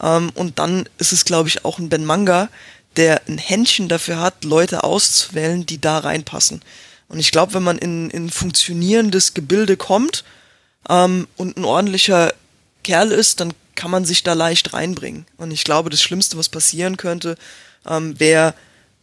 [0.00, 2.48] Ähm, und dann ist es, glaube ich, auch ein Ben Manga,
[2.96, 6.62] der ein Händchen dafür hat, Leute auszuwählen, die da reinpassen.
[7.08, 10.24] Und ich glaube, wenn man in, in funktionierendes Gebilde kommt
[10.88, 12.32] ähm, und ein ordentlicher
[12.82, 15.26] Kerl ist, dann kann man sich da leicht reinbringen.
[15.36, 17.36] Und ich glaube, das Schlimmste, was passieren könnte,
[17.86, 18.54] ähm, wäre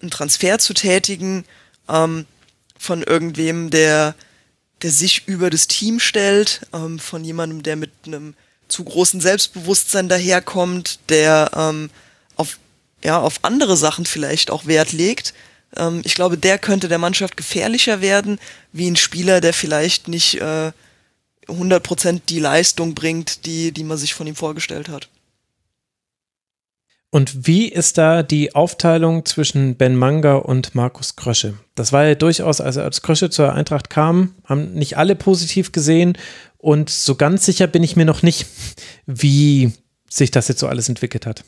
[0.01, 1.45] einen Transfer zu tätigen
[1.89, 2.25] ähm,
[2.77, 4.15] von irgendwem, der,
[4.81, 8.33] der sich über das Team stellt, ähm, von jemandem, der mit einem
[8.67, 11.89] zu großen Selbstbewusstsein daherkommt, der ähm,
[12.35, 12.57] auf
[13.03, 15.33] ja, auf andere Sachen vielleicht auch Wert legt.
[15.75, 18.39] Ähm, ich glaube, der könnte der Mannschaft gefährlicher werden,
[18.71, 20.71] wie ein Spieler, der vielleicht nicht äh,
[21.51, 25.09] 100% die Leistung bringt, die, die man sich von ihm vorgestellt hat.
[27.13, 31.55] Und wie ist da die Aufteilung zwischen Ben Manga und Markus Krösche?
[31.75, 36.17] Das war ja durchaus, also als Krösche zur Eintracht kam, haben nicht alle positiv gesehen
[36.57, 38.45] und so ganz sicher bin ich mir noch nicht,
[39.07, 39.73] wie
[40.09, 41.43] sich das jetzt so alles entwickelt hat.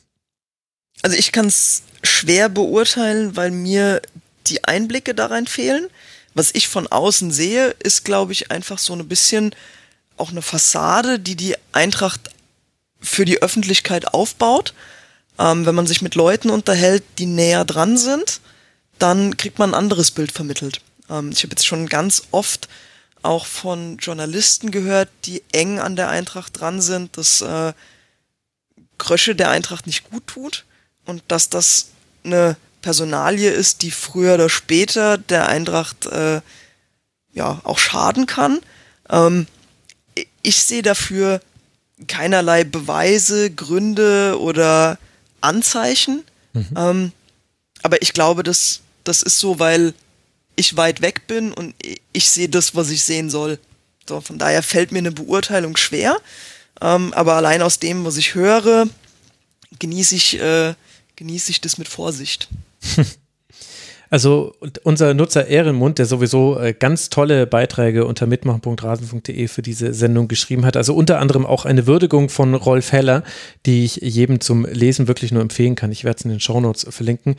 [1.02, 4.02] Also ich kann es schwer beurteilen, weil mir
[4.48, 5.88] die Einblicke darin fehlen.
[6.34, 9.56] Was ich von außen sehe, ist, glaube ich, einfach so ein bisschen
[10.18, 12.30] auch eine Fassade, die die Eintracht
[13.00, 14.74] für die Öffentlichkeit aufbaut.
[15.40, 18.40] Ähm, wenn man sich mit Leuten unterhält, die näher dran sind,
[19.00, 20.82] dann kriegt man ein anderes Bild vermittelt.
[21.10, 22.70] Ähm, ich habe jetzt schon ganz oft
[23.24, 27.74] auch von Journalisten gehört, die eng an der Eintracht dran sind, dass äh,
[28.98, 30.66] Krösche der Eintracht nicht gut tut
[31.06, 31.88] und dass das
[32.24, 36.42] eine Personalie ist, die früher oder später der Eintracht äh,
[37.34, 38.60] ja auch schaden kann.
[39.10, 39.48] Ähm,
[40.44, 41.42] ich sehe dafür
[42.08, 45.00] keinerlei Beweise, Gründe oder
[45.42, 46.24] Anzeichen.
[46.54, 46.68] Mhm.
[46.76, 47.12] Ähm,
[47.82, 49.94] aber ich glaube, das, das ist so, weil
[50.56, 51.74] ich weit weg bin und
[52.12, 53.58] ich sehe das, was ich sehen soll.
[54.08, 56.18] So, von daher fällt mir eine Beurteilung schwer.
[56.82, 58.88] Ähm, aber allein aus dem, was ich höre,
[59.80, 60.76] genieße ich äh,
[61.16, 62.50] genieße ich das mit Vorsicht.
[64.14, 70.28] Also unser Nutzer Ehrenmund, der sowieso äh, ganz tolle Beiträge unter mitmachen.rasen.de für diese Sendung
[70.28, 73.24] geschrieben hat, also unter anderem auch eine Würdigung von Rolf Heller,
[73.66, 75.92] die ich jedem zum Lesen wirklich nur empfehlen kann.
[75.92, 77.38] Ich werde es in den Shownotes verlinken.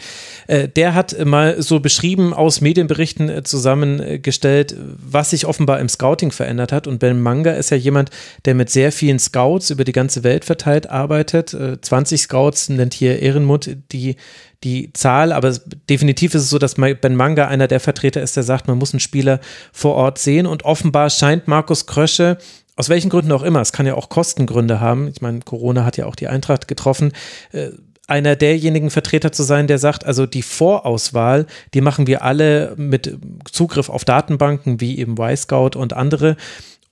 [0.49, 6.33] Äh, der hat mal so beschrieben, aus Medienberichten äh, zusammengestellt, was sich offenbar im Scouting
[6.33, 6.89] verändert hat.
[6.89, 8.11] Und Ben Manga ist ja jemand,
[8.47, 11.57] der mit sehr vielen Scouts über die ganze Welt verteilt arbeitet.
[11.83, 14.17] 20 Scouts nennt hier Ehrenmund, die
[14.65, 15.57] die Zahl, aber
[15.89, 18.93] definitiv ist es so, dass Ben Manga einer der Vertreter ist, der sagt, man muss
[18.93, 19.41] einen Spieler
[19.73, 22.39] vor Ort sehen und offenbar scheint Markus Krösche
[22.77, 25.97] aus welchen Gründen auch immer, es kann ja auch Kostengründe haben, ich meine, Corona hat
[25.97, 27.13] ja auch die Eintracht getroffen,
[27.53, 27.69] äh,
[28.07, 33.17] einer derjenigen Vertreter zu sein, der sagt, also die Vorauswahl, die machen wir alle mit
[33.51, 36.37] Zugriff auf Datenbanken wie eben Y-Scout und andere.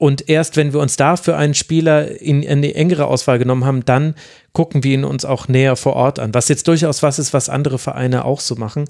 [0.03, 3.85] Und erst wenn wir uns dafür einen Spieler in, in eine engere Auswahl genommen haben,
[3.85, 4.17] dann
[4.53, 6.35] gucken wir ihn uns auch näher vor Ort an.
[6.35, 8.87] Was jetzt durchaus was ist, was andere Vereine auch so machen.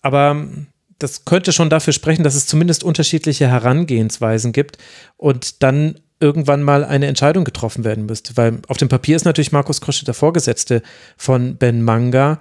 [0.00, 0.46] Aber
[1.00, 4.78] das könnte schon dafür sprechen, dass es zumindest unterschiedliche Herangehensweisen gibt
[5.16, 8.36] und dann irgendwann mal eine Entscheidung getroffen werden müsste.
[8.36, 10.82] Weil auf dem Papier ist natürlich Markus Krosche der Vorgesetzte
[11.16, 12.38] von Ben Manga.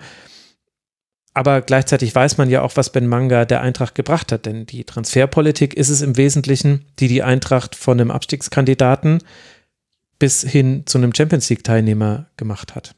[1.33, 4.83] Aber gleichzeitig weiß man ja auch, was Ben Manga der Eintracht gebracht hat, denn die
[4.83, 9.23] Transferpolitik ist es im Wesentlichen, die die Eintracht von einem Abstiegskandidaten
[10.19, 12.93] bis hin zu einem Champions League-Teilnehmer gemacht hat.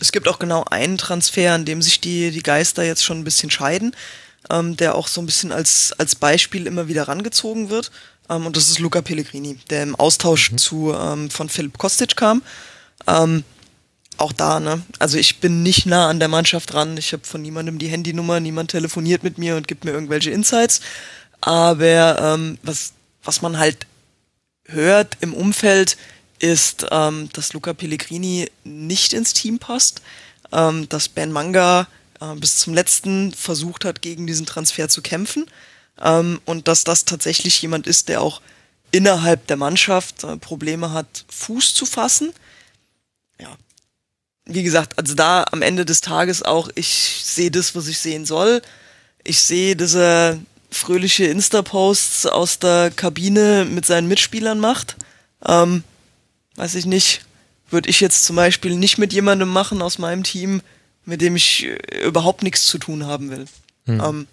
[0.00, 3.24] Es gibt auch genau einen Transfer, an dem sich die, die Geister jetzt schon ein
[3.24, 3.94] bisschen scheiden,
[4.50, 7.90] ähm, der auch so ein bisschen als, als Beispiel immer wieder rangezogen wird.
[8.28, 10.58] Ähm, und das ist Luca Pellegrini, der im Austausch mhm.
[10.58, 12.42] zu ähm, von Philipp Kostic kam.
[13.06, 13.44] Ähm,
[14.18, 14.82] auch da, ne?
[14.98, 16.96] Also ich bin nicht nah an der Mannschaft dran.
[16.96, 20.80] Ich habe von niemandem die Handynummer, niemand telefoniert mit mir und gibt mir irgendwelche Insights.
[21.40, 23.86] Aber ähm, was, was man halt
[24.64, 25.96] hört im Umfeld,
[26.38, 30.02] ist, ähm, dass Luca Pellegrini nicht ins Team passt,
[30.52, 31.88] ähm, dass Ben Manga
[32.20, 35.46] äh, bis zum letzten versucht hat, gegen diesen Transfer zu kämpfen
[36.00, 38.40] ähm, und dass das tatsächlich jemand ist, der auch
[38.90, 42.32] innerhalb der Mannschaft äh, Probleme hat, Fuß zu fassen.
[43.40, 43.56] Ja,
[44.46, 48.24] wie gesagt, also da am Ende des Tages auch, ich sehe das, was ich sehen
[48.24, 48.62] soll.
[49.24, 50.38] Ich sehe, dass er
[50.70, 54.96] fröhliche Insta-Posts aus der Kabine mit seinen Mitspielern macht.
[55.44, 55.82] Ähm,
[56.54, 57.22] weiß ich nicht,
[57.70, 60.62] würde ich jetzt zum Beispiel nicht mit jemandem machen aus meinem Team,
[61.04, 63.46] mit dem ich äh, überhaupt nichts zu tun haben will.
[63.86, 64.00] Hm.
[64.00, 64.26] Ähm,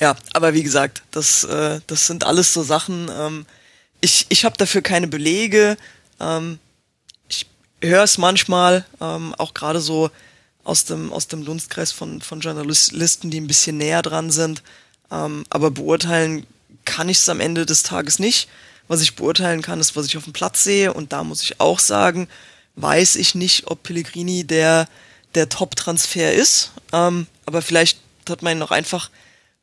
[0.00, 3.10] ja, aber wie gesagt, das, äh, das sind alles so Sachen.
[3.12, 3.46] Ähm,
[4.00, 5.76] ich ich habe dafür keine Belege.
[6.18, 6.58] Ähm,
[7.82, 10.10] höre es manchmal, ähm, auch gerade so
[10.64, 14.62] aus dem, aus dem Dunstkreis von, von Journalisten, die ein bisschen näher dran sind.
[15.10, 16.46] Ähm, aber beurteilen
[16.84, 18.48] kann ich es am Ende des Tages nicht.
[18.88, 20.92] Was ich beurteilen kann, ist, was ich auf dem Platz sehe.
[20.92, 22.28] Und da muss ich auch sagen,
[22.76, 24.88] weiß ich nicht, ob Pellegrini der,
[25.34, 26.72] der Top-Transfer ist.
[26.92, 29.10] Ähm, aber vielleicht hat man ihn noch einfach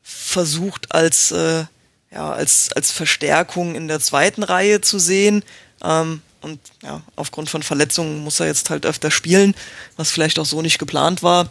[0.02, 1.66] versucht, als, äh,
[2.12, 5.44] ja, als, als Verstärkung in der zweiten Reihe zu sehen.
[5.84, 9.56] Ähm, und ja, aufgrund von Verletzungen muss er jetzt halt öfter spielen,
[9.96, 11.50] was vielleicht auch so nicht geplant war.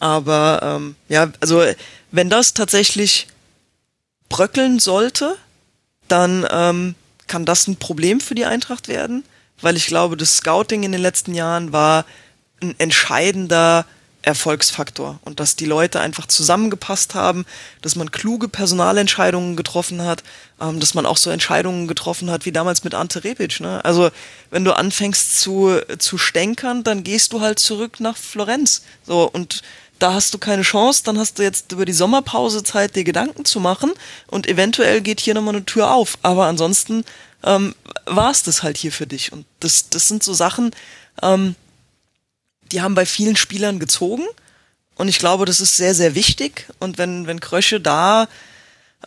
[0.00, 1.64] Aber ähm, ja, also
[2.10, 3.28] wenn das tatsächlich
[4.28, 5.36] bröckeln sollte,
[6.08, 6.94] dann ähm,
[7.26, 9.24] kann das ein Problem für die Eintracht werden,
[9.60, 12.04] weil ich glaube, das Scouting in den letzten Jahren war
[12.60, 13.86] ein entscheidender
[14.22, 17.44] Erfolgsfaktor und dass die Leute einfach zusammengepasst haben,
[17.80, 20.22] dass man kluge Personalentscheidungen getroffen hat,
[20.60, 23.60] ähm, dass man auch so Entscheidungen getroffen hat wie damals mit Ante Rebic.
[23.60, 23.84] Ne?
[23.84, 24.10] Also
[24.50, 28.82] wenn du anfängst zu, zu stänkern, dann gehst du halt zurück nach Florenz.
[29.04, 29.62] So und
[29.98, 33.44] da hast du keine Chance, dann hast du jetzt über die Sommerpause Zeit, dir Gedanken
[33.44, 33.92] zu machen
[34.26, 36.18] und eventuell geht hier nochmal eine Tür auf.
[36.22, 37.04] Aber ansonsten
[37.44, 37.74] ähm,
[38.06, 39.32] war es das halt hier für dich.
[39.32, 40.74] Und das, das sind so Sachen,
[41.22, 41.54] ähm,
[42.72, 44.24] die haben bei vielen Spielern gezogen.
[44.96, 46.66] Und ich glaube, das ist sehr, sehr wichtig.
[46.78, 48.28] Und wenn, wenn Krösche da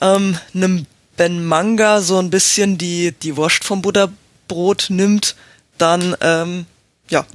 [0.02, 0.86] ähm, einem
[1.18, 5.36] Ben Manga so ein bisschen die, die Wurst vom Butterbrot nimmt,
[5.78, 6.66] dann ähm,
[7.10, 7.26] ja,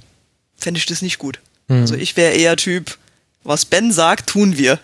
[0.57, 1.41] fände ich das nicht gut.
[1.68, 1.83] Mhm.
[1.83, 2.99] Also ich wäre eher Typ,
[3.42, 4.78] was Ben sagt, tun wir.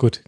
[0.00, 0.22] Gut.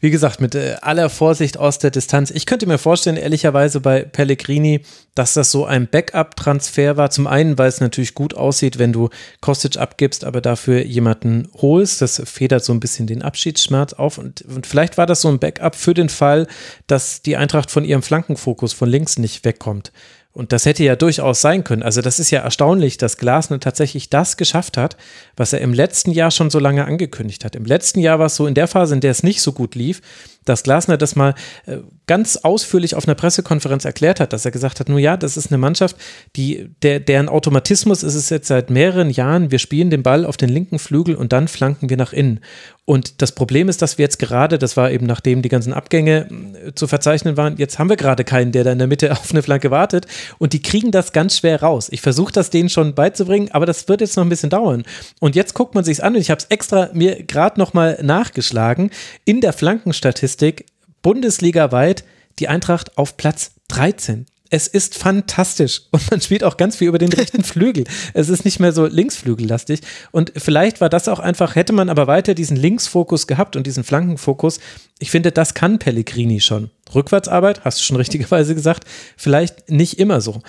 [0.00, 2.30] Wie gesagt, mit äh, aller Vorsicht aus der Distanz.
[2.30, 4.80] Ich könnte mir vorstellen, ehrlicherweise bei Pellegrini,
[5.14, 7.10] dass das so ein Backup-Transfer war.
[7.10, 9.10] Zum einen, weil es natürlich gut aussieht, wenn du
[9.42, 12.00] Kostic abgibst, aber dafür jemanden holst.
[12.00, 14.16] Das federt so ein bisschen den Abschiedsschmerz auf.
[14.16, 16.46] Und, und vielleicht war das so ein Backup für den Fall,
[16.86, 19.92] dass die Eintracht von ihrem Flankenfokus von links nicht wegkommt.
[20.32, 21.82] Und das hätte ja durchaus sein können.
[21.82, 24.96] Also das ist ja erstaunlich, dass Glasner tatsächlich das geschafft hat,
[25.36, 27.56] was er im letzten Jahr schon so lange angekündigt hat.
[27.56, 29.74] Im letzten Jahr war es so in der Phase, in der es nicht so gut
[29.74, 30.00] lief,
[30.44, 31.34] dass Glasner das mal
[31.66, 35.36] äh, ganz ausführlich auf einer Pressekonferenz erklärt hat, dass er gesagt hat, nun ja, das
[35.36, 35.96] ist eine Mannschaft,
[36.36, 40.36] die, der, deren Automatismus ist es jetzt seit mehreren Jahren, wir spielen den Ball auf
[40.36, 42.40] den linken Flügel und dann flanken wir nach innen.
[42.86, 46.26] Und das Problem ist, dass wir jetzt gerade, das war eben nachdem die ganzen Abgänge
[46.66, 49.30] äh, zu verzeichnen waren, jetzt haben wir gerade keinen, der da in der Mitte auf
[49.30, 50.06] eine Flanke wartet
[50.38, 51.88] und die kriegen das ganz schwer raus.
[51.92, 54.82] Ich versuche das denen schon beizubringen, aber das wird jetzt noch ein bisschen dauern.
[55.20, 57.98] Und jetzt guckt man sich's an und ich habe es extra mir gerade noch mal
[58.02, 58.90] nachgeschlagen
[59.24, 60.66] in der Flankenstatistik Statistik
[61.02, 62.04] bundesligaweit
[62.38, 64.26] die Eintracht auf Platz 13.
[64.48, 67.84] Es ist fantastisch und man spielt auch ganz viel über den rechten Flügel.
[68.14, 69.80] Es ist nicht mehr so linksflügellastig
[70.12, 73.82] und vielleicht war das auch einfach, hätte man aber weiter diesen Linksfokus gehabt und diesen
[73.82, 74.60] Flankenfokus.
[75.00, 76.70] Ich finde, das kann Pellegrini schon.
[76.94, 78.84] Rückwärtsarbeit, hast du schon richtigerweise gesagt,
[79.16, 80.42] vielleicht nicht immer so.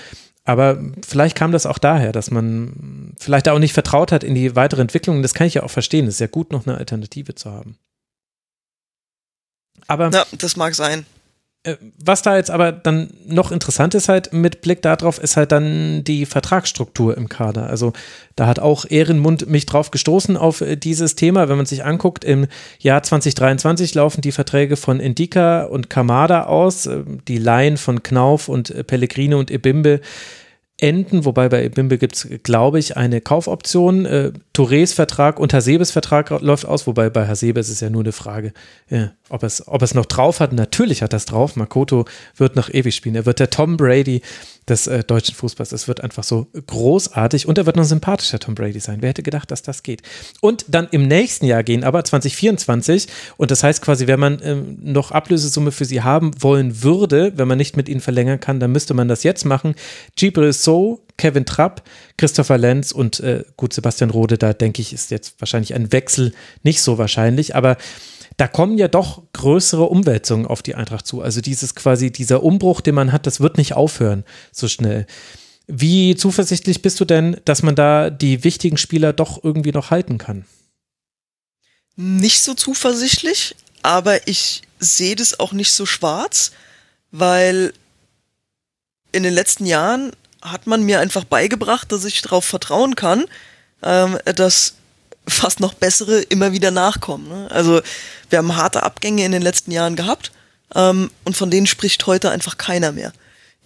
[0.43, 4.56] Aber vielleicht kam das auch daher, dass man vielleicht auch nicht vertraut hat in die
[4.56, 5.22] weitere Entwicklung.
[5.22, 6.08] Das kann ich ja auch verstehen.
[6.08, 7.77] Es ist ja gut, noch eine Alternative zu haben.
[9.88, 11.06] Aber ja, das mag sein.
[11.64, 15.51] Äh, was da jetzt aber dann noch interessant ist halt mit Blick darauf, ist halt
[15.51, 17.68] dann die Vertragsstruktur im Kader.
[17.68, 17.93] Also
[18.35, 21.50] da hat auch Ehrenmund mich drauf gestoßen auf äh, dieses Thema.
[21.50, 22.48] Wenn man sich anguckt, im
[22.80, 28.50] Jahr 2023 laufen die Verträge von Indika und Kamada aus, äh, die Laien von Knauf
[28.50, 30.01] und Pellegrino und Ebimbe
[30.82, 34.06] enden, wobei bei Bimbe gibt es, glaube ich, eine Kaufoption.
[34.06, 38.11] Äh, Tourés Vertrag und Hasebes Vertrag läuft aus, wobei bei Hasebe ist ja nur eine
[38.11, 38.51] Frage,
[38.90, 40.53] ja, ob, es, ob es noch drauf hat.
[40.53, 41.56] Natürlich hat es drauf.
[41.56, 43.16] Makoto wird noch ewig spielen.
[43.16, 44.22] Er wird der Tom Brady
[44.72, 45.72] des äh, deutschen Fußballs.
[45.72, 48.98] Es wird einfach so großartig und er wird noch sympathischer Tom Brady sein.
[49.01, 50.01] Wer hätte gedacht, dass das geht?
[50.40, 54.77] Und dann im nächsten Jahr gehen aber 2024 und das heißt quasi, wenn man ähm,
[54.82, 58.72] noch Ablösesumme für sie haben wollen würde, wenn man nicht mit ihnen verlängern kann, dann
[58.72, 59.75] müsste man das jetzt machen.
[60.16, 61.83] Gibril So, Kevin Trapp,
[62.17, 66.33] Christopher Lenz und äh, gut Sebastian Rode, da denke ich, ist jetzt wahrscheinlich ein Wechsel
[66.64, 67.77] nicht so wahrscheinlich, aber
[68.42, 71.22] da kommen ja doch größere Umwälzungen auf die Eintracht zu.
[71.22, 75.06] Also dieses quasi, dieser Umbruch, den man hat, das wird nicht aufhören so schnell.
[75.68, 80.18] Wie zuversichtlich bist du denn, dass man da die wichtigen Spieler doch irgendwie noch halten
[80.18, 80.45] kann?
[81.95, 86.52] Nicht so zuversichtlich, aber ich sehe das auch nicht so schwarz,
[87.11, 87.74] weil
[89.11, 93.26] in den letzten Jahren hat man mir einfach beigebracht, dass ich darauf vertrauen kann,
[93.84, 94.78] ähm, dass
[95.34, 97.27] fast noch bessere immer wieder nachkommen.
[97.27, 97.48] Ne?
[97.51, 97.82] Also
[98.30, 100.32] wir haben harte Abgänge in den letzten Jahren gehabt
[100.76, 103.14] ähm, und von denen spricht heute einfach keiner mehr.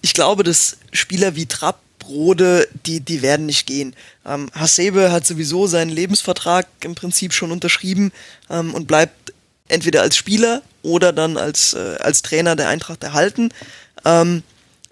[0.02, 3.96] Ich glaube, dass Spieler wie Trapp, Rode, die, die werden nicht gehen.
[4.26, 8.12] Ähm, Hasebe hat sowieso seinen Lebensvertrag im Prinzip schon unterschrieben
[8.50, 9.34] ähm, und bleibt
[9.68, 13.50] entweder als Spieler oder dann als, äh, als Trainer der Eintracht erhalten.
[14.06, 14.44] Ähm,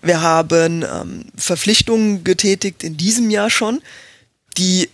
[0.02, 3.82] wir haben ähm, Verpflichtungen getätigt in diesem Jahr schon,
[4.58, 4.90] die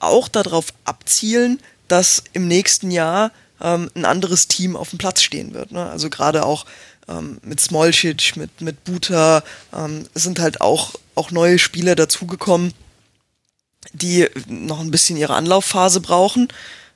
[0.00, 5.54] auch darauf abzielen, dass im nächsten Jahr ähm, ein anderes Team auf dem Platz stehen
[5.54, 5.72] wird.
[5.72, 5.88] Ne?
[5.88, 6.66] Also gerade auch
[7.08, 9.42] ähm, mit Smolcic, mit, mit Buta,
[9.74, 12.72] ähm, sind halt auch, auch neue Spieler dazugekommen,
[13.92, 16.48] die noch ein bisschen ihre Anlaufphase brauchen.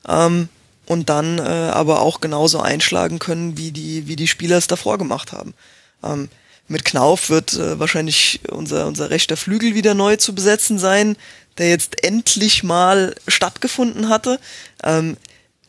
[0.07, 0.49] Ähm,
[0.87, 4.99] und dann äh, aber auch genauso einschlagen können, wie die, wie die Spieler es davor
[4.99, 5.55] gemacht haben.
[6.03, 6.29] Ähm,
[6.73, 11.17] mit Knauf wird äh, wahrscheinlich unser, unser rechter Flügel wieder neu zu besetzen sein,
[11.59, 14.41] der jetzt endlich mal stattgefunden hatte.
[14.83, 15.17] Ähm,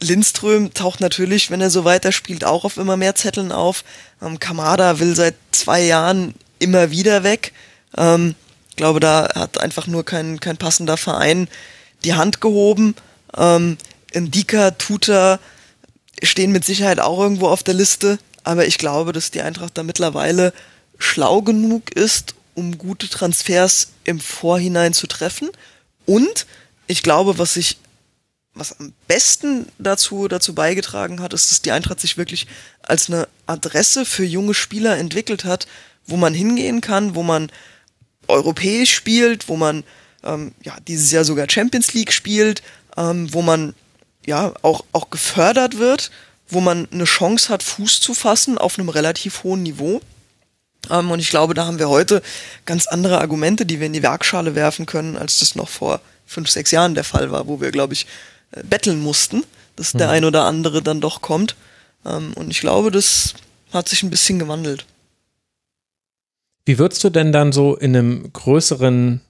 [0.02, 3.84] Lindström taucht natürlich, wenn er so weiterspielt, auch auf immer mehr Zetteln auf.
[4.22, 7.52] Ähm, Kamada will seit zwei Jahren immer wieder weg.
[7.98, 8.36] Ähm,
[8.70, 11.48] ich glaube, da hat einfach nur kein, kein passender Verein
[12.04, 12.96] die Hand gehoben.
[13.38, 13.78] Ähm,
[14.12, 15.40] Indika, Tuta
[16.22, 19.84] stehen mit Sicherheit auch irgendwo auf der Liste, aber ich glaube, dass die Eintracht da
[19.84, 20.54] mittlerweile
[20.98, 25.50] schlau genug ist, um gute Transfers im Vorhinein zu treffen.
[26.06, 26.46] Und
[26.88, 27.78] ich glaube, was sich
[28.56, 32.48] was am besten dazu, dazu beigetragen hat, ist, dass die Eintracht sich wirklich
[32.84, 35.68] als eine Adresse für junge Spieler entwickelt hat,
[36.06, 37.52] wo man hingehen kann, wo man
[38.28, 39.84] europäisch spielt, wo man
[40.24, 42.62] ähm, ja, dieses Jahr sogar Champions League spielt,
[42.96, 43.74] ähm, wo man
[44.26, 46.12] ja auch, auch gefördert wird,
[46.48, 50.02] wo man eine Chance hat, Fuß zu fassen auf einem relativ hohen Niveau.
[50.90, 52.22] Ähm, und ich glaube, da haben wir heute
[52.66, 56.50] ganz andere Argumente, die wir in die Werkschale werfen können, als das noch vor fünf,
[56.50, 58.08] sechs Jahren der Fall war, wo wir, glaube ich,
[58.52, 59.44] äh, betteln mussten,
[59.76, 60.14] dass der mhm.
[60.14, 61.56] ein oder andere dann doch kommt.
[62.06, 63.34] Ähm, und ich glaube, das
[63.72, 64.86] hat sich ein bisschen gewandelt.
[66.66, 69.22] Wie würdest du denn dann so in einem größeren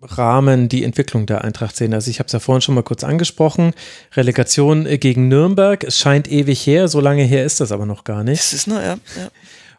[0.00, 1.94] Rahmen die Entwicklung der Eintracht sehen.
[1.94, 3.72] Also ich habe es ja vorhin schon mal kurz angesprochen.
[4.14, 5.82] Relegation äh, gegen Nürnberg.
[5.84, 8.40] Es scheint ewig her, so lange her ist das aber noch gar nicht.
[8.40, 8.98] Es ist noch, ja.
[9.16, 9.30] ja.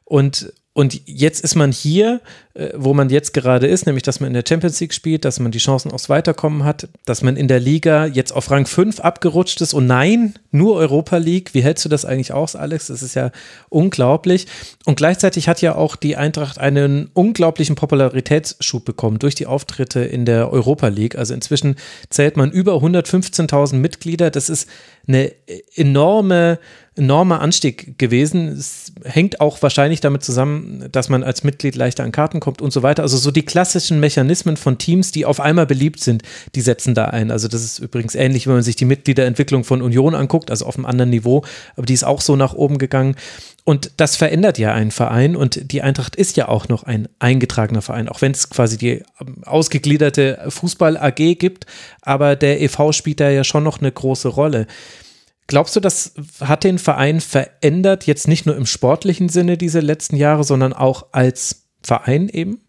[0.06, 2.22] Und und jetzt ist man hier,
[2.54, 5.40] äh, wo man jetzt gerade ist, nämlich dass man in der Champions League spielt, dass
[5.40, 9.00] man die Chancen aufs Weiterkommen hat, dass man in der Liga jetzt auf Rang 5
[9.00, 11.56] abgerutscht ist und nein, nur Europa League.
[11.56, 12.88] Wie hältst du das eigentlich aus, Alex?
[12.88, 13.32] Das ist ja
[13.70, 14.46] unglaublich.
[14.86, 20.26] Und gleichzeitig hat ja auch die Eintracht einen unglaublichen Popularitätsschub bekommen durch die Auftritte in
[20.26, 21.18] der Europa League.
[21.18, 21.76] Also inzwischen
[22.12, 24.30] zählt man über 115.000 Mitglieder.
[24.30, 24.70] Das ist
[25.08, 25.32] eine
[25.74, 26.60] enorme
[26.98, 28.48] enormer Anstieg gewesen.
[28.48, 32.72] Es hängt auch wahrscheinlich damit zusammen, dass man als Mitglied leichter an Karten kommt und
[32.72, 33.04] so weiter.
[33.04, 36.24] Also so die klassischen Mechanismen von Teams, die auf einmal beliebt sind,
[36.56, 37.32] die setzen da ein.
[37.32, 40.76] Also das ist übrigens ähnlich, wenn man sich die Mitgliederentwicklung von Union anguckt, also auf
[40.76, 41.44] einem anderen Niveau,
[41.76, 43.16] aber die ist auch so nach oben gegangen.
[43.64, 47.82] Und das verändert ja einen Verein und die Eintracht ist ja auch noch ein eingetragener
[47.82, 51.66] Verein, auch wenn es quasi die ähm, ausgegliederte Fußball-AG gibt,
[52.02, 54.68] aber der EV spielt da ja schon noch eine große Rolle.
[55.48, 56.12] Glaubst du, das
[56.42, 61.08] hat den Verein verändert, jetzt nicht nur im sportlichen Sinne diese letzten Jahre, sondern auch
[61.14, 62.62] als Verein eben?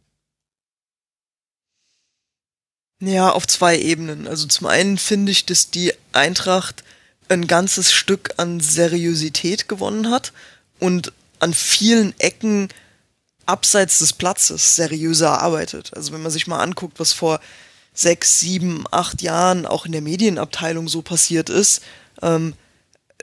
[3.01, 4.29] Ja, auf zwei Ebenen.
[4.29, 6.85] Also zum einen finde ich, dass die Eintracht
[7.29, 10.33] ein ganzes Stück an Seriosität gewonnen hat
[10.79, 12.69] und an vielen Ecken
[13.45, 15.93] abseits des Platzes seriöser arbeitet.
[15.97, 17.41] Also wenn man sich mal anguckt, was vor
[17.93, 21.83] sechs, sieben, acht Jahren auch in der Medienabteilung so passiert ist,
[22.23, 22.68] ähm, äh,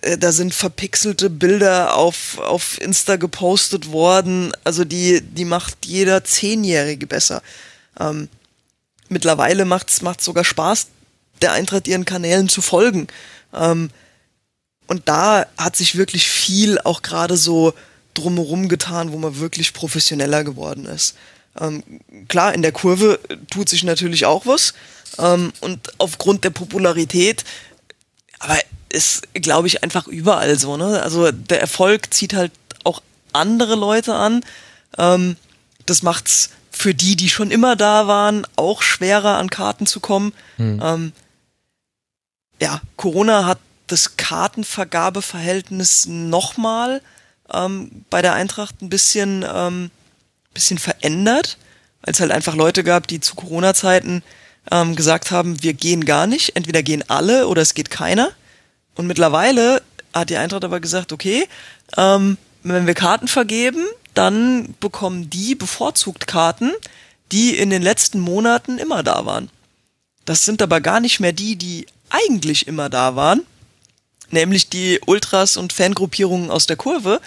[0.02, 4.52] da sind verpixelte Bilder auf, auf Insta gepostet worden.
[4.64, 7.42] Also die, die macht jeder Zehnjährige besser.
[8.00, 8.30] Ähm,
[9.10, 10.88] mittlerweile macht es sogar Spaß,
[11.42, 13.08] der Eintracht ihren Kanälen zu folgen.
[13.54, 13.90] Ähm,
[14.88, 17.74] und da hat sich wirklich viel auch gerade so
[18.14, 21.16] drumherum getan, wo man wirklich professioneller geworden ist.
[21.60, 21.84] Ähm,
[22.28, 24.74] klar, in der Kurve tut sich natürlich auch was.
[25.18, 27.44] Ähm, und aufgrund der Popularität,
[28.40, 28.58] aber
[28.96, 30.78] ist, glaube ich, einfach überall so.
[30.78, 31.04] Ne?
[31.04, 32.52] Also der Erfolg zieht halt
[32.84, 33.02] auch
[33.34, 34.44] andere Leute an.
[34.98, 35.36] Ähm,
[35.86, 40.34] das macht's für die, die schon immer da waren, auch schwerer an Karten zu kommen.
[40.58, 40.82] Hm.
[40.84, 41.12] Ähm,
[42.62, 47.02] ja, Corona hat das Kartenvergabeverhältnis nochmal
[47.54, 49.92] ähm, bei der Eintracht ein bisschen, ähm,
[50.54, 51.58] bisschen verändert,
[52.02, 54.24] weil es halt einfach Leute gab, die zu Corona-Zeiten
[54.72, 58.32] ähm, gesagt haben, wir gehen gar nicht, entweder gehen alle oder es geht keiner.
[58.96, 59.82] Und mittlerweile
[60.14, 61.48] hat die Eintracht aber gesagt, okay,
[61.98, 66.72] ähm, wenn wir Karten vergeben, dann bekommen die bevorzugt Karten,
[67.32, 69.50] die in den letzten Monaten immer da waren.
[70.24, 73.42] Das sind aber gar nicht mehr die, die eigentlich immer da waren,
[74.32, 77.22] nämlich die Ultras und Fangruppierungen aus der Kurve,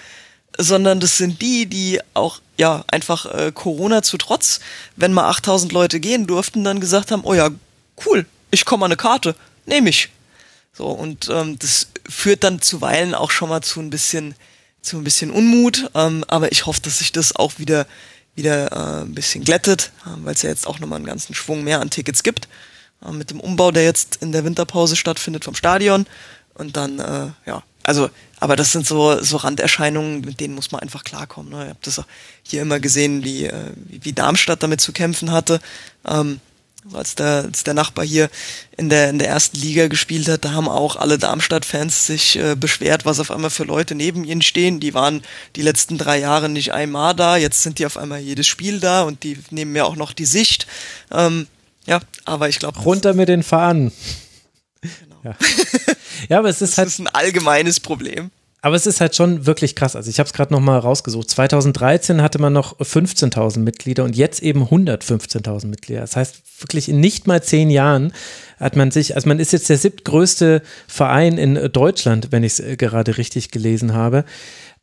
[0.57, 4.59] sondern das sind die, die auch ja einfach äh, Corona zu trotz,
[4.95, 7.49] wenn mal 8000 Leute gehen durften, dann gesagt haben, oh ja,
[8.05, 10.09] cool, ich komme an eine Karte, nehme ich.
[10.73, 14.35] So und ähm, das führt dann zuweilen auch schon mal zu ein bisschen
[14.81, 17.85] zu ein bisschen Unmut, ähm, aber ich hoffe, dass sich das auch wieder
[18.35, 21.63] wieder äh, ein bisschen glättet, äh, weil es ja jetzt auch nochmal einen ganzen Schwung
[21.63, 22.47] mehr an Tickets gibt
[23.05, 26.05] äh, mit dem Umbau, der jetzt in der Winterpause stattfindet vom Stadion
[26.53, 30.81] und dann äh, ja also aber das sind so, so Randerscheinungen, mit denen muss man
[30.81, 31.51] einfach klarkommen.
[31.51, 31.63] Ne?
[31.63, 32.05] Ich habe das auch
[32.43, 35.59] hier immer gesehen, wie, äh, wie Darmstadt damit zu kämpfen hatte.
[36.05, 36.39] Ähm,
[36.93, 38.29] als der, als der Nachbar hier
[38.77, 42.55] in der, in der ersten Liga gespielt hat, da haben auch alle Darmstadt-Fans sich äh,
[42.55, 44.79] beschwert, was auf einmal für Leute neben ihnen stehen.
[44.79, 45.21] Die waren
[45.55, 49.03] die letzten drei Jahre nicht einmal da, jetzt sind die auf einmal jedes Spiel da
[49.03, 50.67] und die nehmen mir auch noch die Sicht.
[51.11, 51.47] Ähm,
[51.85, 52.79] ja, aber ich glaube.
[52.79, 53.91] Runter mit den Fahnen.
[54.81, 55.21] Genau.
[55.23, 55.35] Ja.
[56.29, 56.87] ja, aber es ist das halt.
[56.87, 58.31] Das ist ein allgemeines Problem.
[58.61, 59.95] Aber es ist halt schon wirklich krass.
[59.95, 61.29] Also ich habe es gerade noch rausgesucht.
[61.29, 66.01] 2013 hatte man noch 15.000 Mitglieder und jetzt eben 115.000 Mitglieder.
[66.01, 68.11] Das heißt, wirklich in nicht mal zehn Jahren
[68.59, 72.59] hat man sich, also man ist jetzt der siebtgrößte Verein in Deutschland, wenn ich es
[72.59, 74.25] äh, gerade richtig gelesen habe.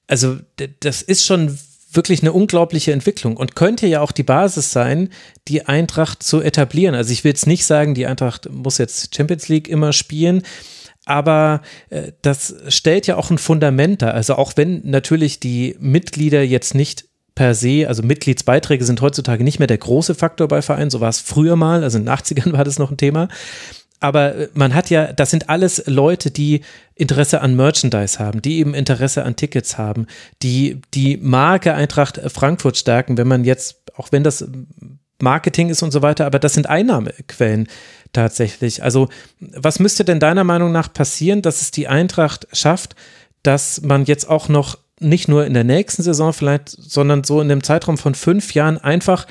[0.06, 0.38] Also
[0.80, 1.58] das ist schon
[1.92, 5.10] wirklich eine unglaubliche Entwicklung und könnte ja auch die Basis sein,
[5.48, 6.94] die Eintracht zu etablieren.
[6.94, 10.42] Also ich will jetzt nicht sagen, die Eintracht muss jetzt Champions League immer spielen
[11.06, 14.10] aber äh, das stellt ja auch ein Fundament da.
[14.10, 19.58] Also auch wenn natürlich die Mitglieder jetzt nicht per se, also Mitgliedsbeiträge sind heutzutage nicht
[19.58, 22.52] mehr der große Faktor bei Vereinen, so war es früher mal, also in den 80ern
[22.56, 23.28] war das noch ein Thema.
[24.00, 26.62] Aber äh, man hat ja, das sind alles Leute, die
[26.96, 30.06] Interesse an Merchandise haben, die eben Interesse an Tickets haben,
[30.42, 34.46] die die Marke Eintracht Frankfurt stärken, wenn man jetzt, auch wenn das
[35.20, 37.68] Marketing ist und so weiter, aber das sind Einnahmequellen
[38.16, 38.82] tatsächlich.
[38.82, 39.08] Also
[39.40, 42.96] was müsste denn deiner Meinung nach passieren, dass es die Eintracht schafft,
[43.42, 47.48] dass man jetzt auch noch nicht nur in der nächsten Saison vielleicht, sondern so in
[47.48, 49.26] dem Zeitraum von fünf Jahren einfach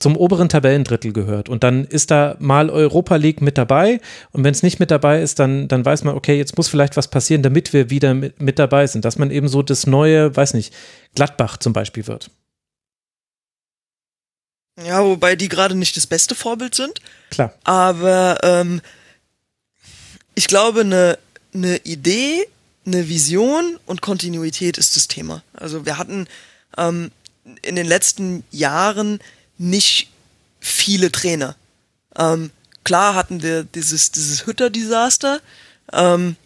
[0.00, 1.48] zum oberen Tabellendrittel gehört.
[1.48, 4.00] Und dann ist da mal Europa League mit dabei.
[4.32, 6.96] Und wenn es nicht mit dabei ist, dann, dann weiß man, okay, jetzt muss vielleicht
[6.96, 9.04] was passieren, damit wir wieder mit, mit dabei sind.
[9.04, 10.74] Dass man eben so das neue, weiß nicht,
[11.14, 12.30] Gladbach zum Beispiel wird.
[14.82, 17.00] Ja, wobei die gerade nicht das beste Vorbild sind.
[17.30, 17.54] Klar.
[17.62, 18.80] Aber ähm,
[20.34, 21.18] ich glaube, eine
[21.52, 22.46] ne Idee,
[22.86, 25.42] eine Vision und Kontinuität ist das Thema.
[25.54, 26.26] Also wir hatten
[26.76, 27.12] ähm,
[27.62, 29.20] in den letzten Jahren
[29.58, 30.10] nicht
[30.60, 31.56] viele Trainer.
[32.16, 32.50] Ähm,
[32.82, 35.40] klar hatten wir dieses, dieses Hütter-Desaster,
[35.92, 36.36] ähm,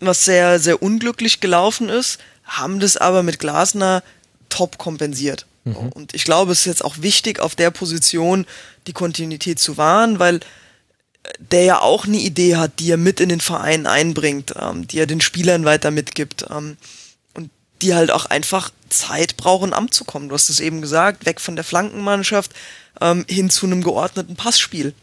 [0.00, 4.02] was sehr, sehr unglücklich gelaufen ist, haben das aber mit Glasner
[4.48, 5.46] top kompensiert.
[5.64, 5.88] Mhm.
[5.94, 8.46] Und ich glaube, es ist jetzt auch wichtig, auf der Position
[8.86, 10.40] die Kontinuität zu wahren, weil äh,
[11.38, 14.98] der ja auch eine Idee hat, die er mit in den Verein einbringt, ähm, die
[14.98, 16.76] er den Spielern weiter mitgibt ähm,
[17.34, 17.50] und
[17.82, 20.28] die halt auch einfach Zeit brauchen, Amt zu kommen.
[20.28, 22.52] Du hast es eben gesagt, weg von der Flankenmannschaft
[23.00, 24.94] ähm, hin zu einem geordneten Passspiel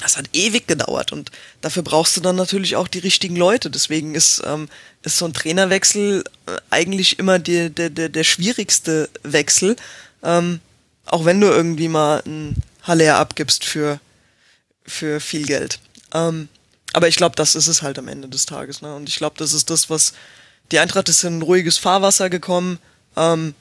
[0.00, 1.30] das hat ewig gedauert und
[1.60, 3.70] dafür brauchst du dann natürlich auch die richtigen Leute.
[3.70, 4.68] Deswegen ist, ähm,
[5.02, 9.76] ist so ein Trainerwechsel äh, eigentlich immer der, der, der, der schwierigste Wechsel,
[10.22, 10.60] ähm,
[11.06, 14.00] auch wenn du irgendwie mal ein Haller abgibst für,
[14.84, 15.78] für viel Geld.
[16.14, 16.48] Ähm,
[16.92, 18.82] aber ich glaube, das ist es halt am Ende des Tages.
[18.82, 18.94] Ne?
[18.94, 20.12] Und ich glaube, das ist das, was
[20.70, 22.78] die Eintracht ist in ein ruhiges Fahrwasser gekommen.
[23.16, 23.54] Ähm,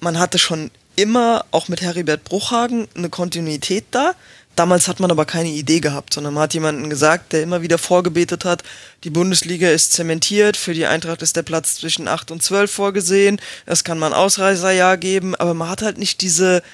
[0.00, 4.14] man hatte schon immer, auch mit Heribert Bruchhagen, eine Kontinuität da.
[4.58, 7.78] Damals hat man aber keine Idee gehabt, sondern man hat jemanden gesagt, der immer wieder
[7.78, 8.64] vorgebetet hat,
[9.04, 13.40] die Bundesliga ist zementiert, für die Eintracht ist der Platz zwischen 8 und 12 vorgesehen,
[13.66, 16.64] es kann man Ausreißerjahr geben, aber man hat halt nicht diese,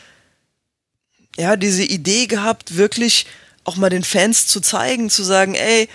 [1.36, 3.26] ja, diese Idee gehabt, wirklich
[3.64, 5.90] auch mal den Fans zu zeigen, zu sagen, ey,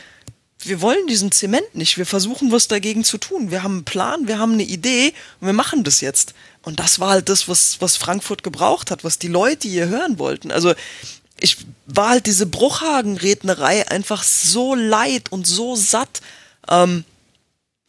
[0.59, 4.27] wir wollen diesen Zement nicht, wir versuchen was dagegen zu tun, wir haben einen Plan,
[4.27, 6.35] wir haben eine Idee und wir machen das jetzt.
[6.61, 10.19] Und das war halt das, was, was Frankfurt gebraucht hat, was die Leute hier hören
[10.19, 10.51] wollten.
[10.51, 10.73] Also
[11.41, 16.21] ich war halt diese Bruchhagen-Rednerei einfach so leid und so satt,
[16.69, 17.03] ähm,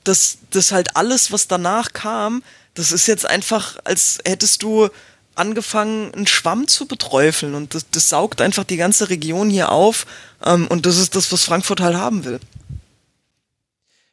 [0.04, 2.42] dass das halt alles, was danach kam,
[2.74, 4.88] das ist jetzt einfach, als hättest du
[5.34, 10.06] angefangen, einen Schwamm zu beträufeln und das, das saugt einfach die ganze Region hier auf
[10.44, 12.40] ähm, und das ist das, was Frankfurt halt haben will.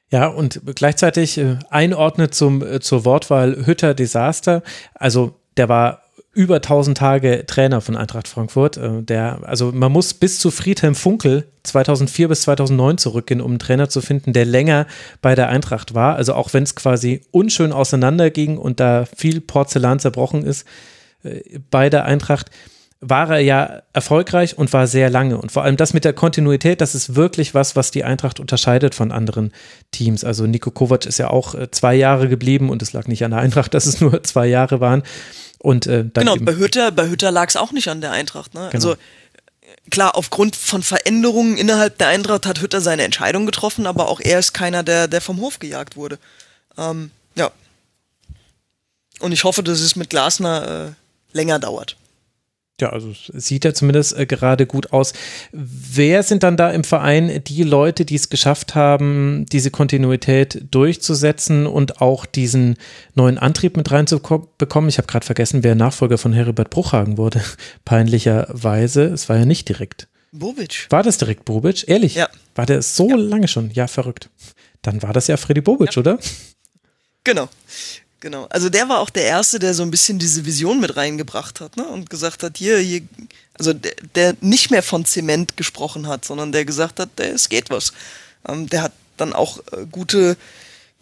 [0.09, 4.63] Ja, und gleichzeitig äh, einordnet zum, äh, zur Wortwahl Hütter Desaster.
[4.93, 6.03] Also der war
[6.37, 8.77] über 1000 Tage Trainer von Eintracht Frankfurt.
[8.77, 13.59] Äh, der, also man muss bis zu Friedhelm Funkel 2004 bis 2009 zurückgehen, um einen
[13.59, 14.85] Trainer zu finden, der länger
[15.23, 16.15] bei der Eintracht war.
[16.15, 20.67] Also auch wenn es quasi unschön auseinanderging und da viel Porzellan zerbrochen ist
[21.23, 22.51] äh, bei der Eintracht.
[22.99, 25.39] war er ja erfolgreich und war sehr lange.
[25.39, 28.93] Und vor allem das mit der Kontinuität, das ist wirklich was, was die Eintracht unterscheidet
[28.93, 29.53] von anderen
[29.91, 30.23] Teams.
[30.23, 33.31] Also Nico Kovac ist ja auch äh, zwei Jahre geblieben und es lag nicht an
[33.31, 35.01] der Eintracht, dass es nur zwei Jahre waren.
[35.67, 38.53] Und, äh, genau, bei Hütter, bei Hütter lag es auch nicht an der Eintracht.
[38.53, 38.69] Ne?
[38.71, 38.73] Genau.
[38.73, 38.95] Also
[39.89, 44.39] klar, aufgrund von Veränderungen innerhalb der Eintracht hat Hütter seine Entscheidung getroffen, aber auch er
[44.39, 46.19] ist keiner, der, der vom Hof gejagt wurde.
[46.77, 47.51] Ähm, ja.
[49.19, 50.93] Und ich hoffe, dass es mit Glasner
[51.33, 51.97] äh, länger dauert.
[52.79, 55.13] Ja, also sieht ja zumindest äh, gerade gut aus.
[55.51, 61.65] Wer sind dann da im Verein die Leute, die es geschafft haben, diese Kontinuität durchzusetzen
[61.65, 62.77] und auch diesen
[63.15, 64.89] neuen Antrieb mit reinzubekommen?
[64.89, 67.41] Ich habe gerade vergessen, wer Nachfolger von Heribert Bruchhagen wurde.
[67.85, 69.05] Peinlicherweise.
[69.05, 70.07] Es war ja nicht direkt.
[70.31, 70.85] Bobic.
[70.91, 71.87] War das direkt Bobic?
[71.87, 72.13] Ehrlich?
[72.13, 72.29] Ja.
[72.53, 73.15] War der so ja.
[73.15, 73.71] lange schon?
[73.71, 74.29] Ja, verrückt.
[74.83, 75.99] Dann war das ja Freddy Bobic, ja.
[75.99, 76.19] oder?
[77.23, 77.49] Genau.
[78.19, 78.47] Genau.
[78.49, 81.77] Also der war auch der Erste, der so ein bisschen diese Vision mit reingebracht hat,
[81.77, 81.85] ne?
[81.85, 83.01] Und gesagt hat, hier, hier,
[83.57, 87.49] also der, der nicht mehr von Zement gesprochen hat, sondern der gesagt hat, der, es
[87.49, 87.93] geht was.
[88.47, 90.35] Ähm, der hat dann auch äh, gute,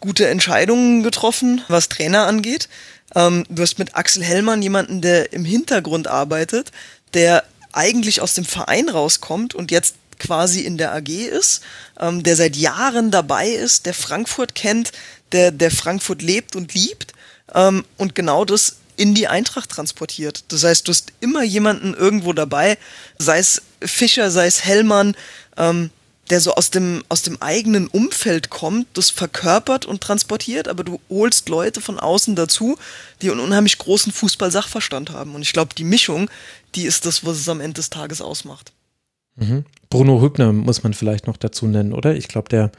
[0.00, 2.68] gute Entscheidungen getroffen, was Trainer angeht.
[3.14, 6.70] Ähm, du hast mit Axel Hellmann jemanden, der im Hintergrund arbeitet,
[7.14, 11.62] der eigentlich aus dem Verein rauskommt und jetzt quasi in der AG ist,
[12.00, 14.92] ähm, der seit Jahren dabei ist, der Frankfurt kennt,
[15.32, 17.12] der, der Frankfurt lebt und liebt
[17.54, 20.44] ähm, und genau das in die Eintracht transportiert.
[20.48, 22.78] Das heißt, du hast immer jemanden irgendwo dabei,
[23.18, 25.14] sei es Fischer, sei es Hellmann,
[25.56, 25.90] ähm,
[26.30, 31.00] der so aus dem, aus dem eigenen Umfeld kommt, das verkörpert und transportiert, aber du
[31.08, 32.76] holst Leute von außen dazu,
[33.22, 35.34] die einen unheimlich großen Fußball-Sachverstand haben.
[35.34, 36.28] Und ich glaube, die Mischung,
[36.74, 38.72] die ist das, was es am Ende des Tages ausmacht.
[39.36, 39.64] Mhm.
[39.88, 42.16] Bruno Hübner muss man vielleicht noch dazu nennen, oder?
[42.16, 42.72] Ich glaube, der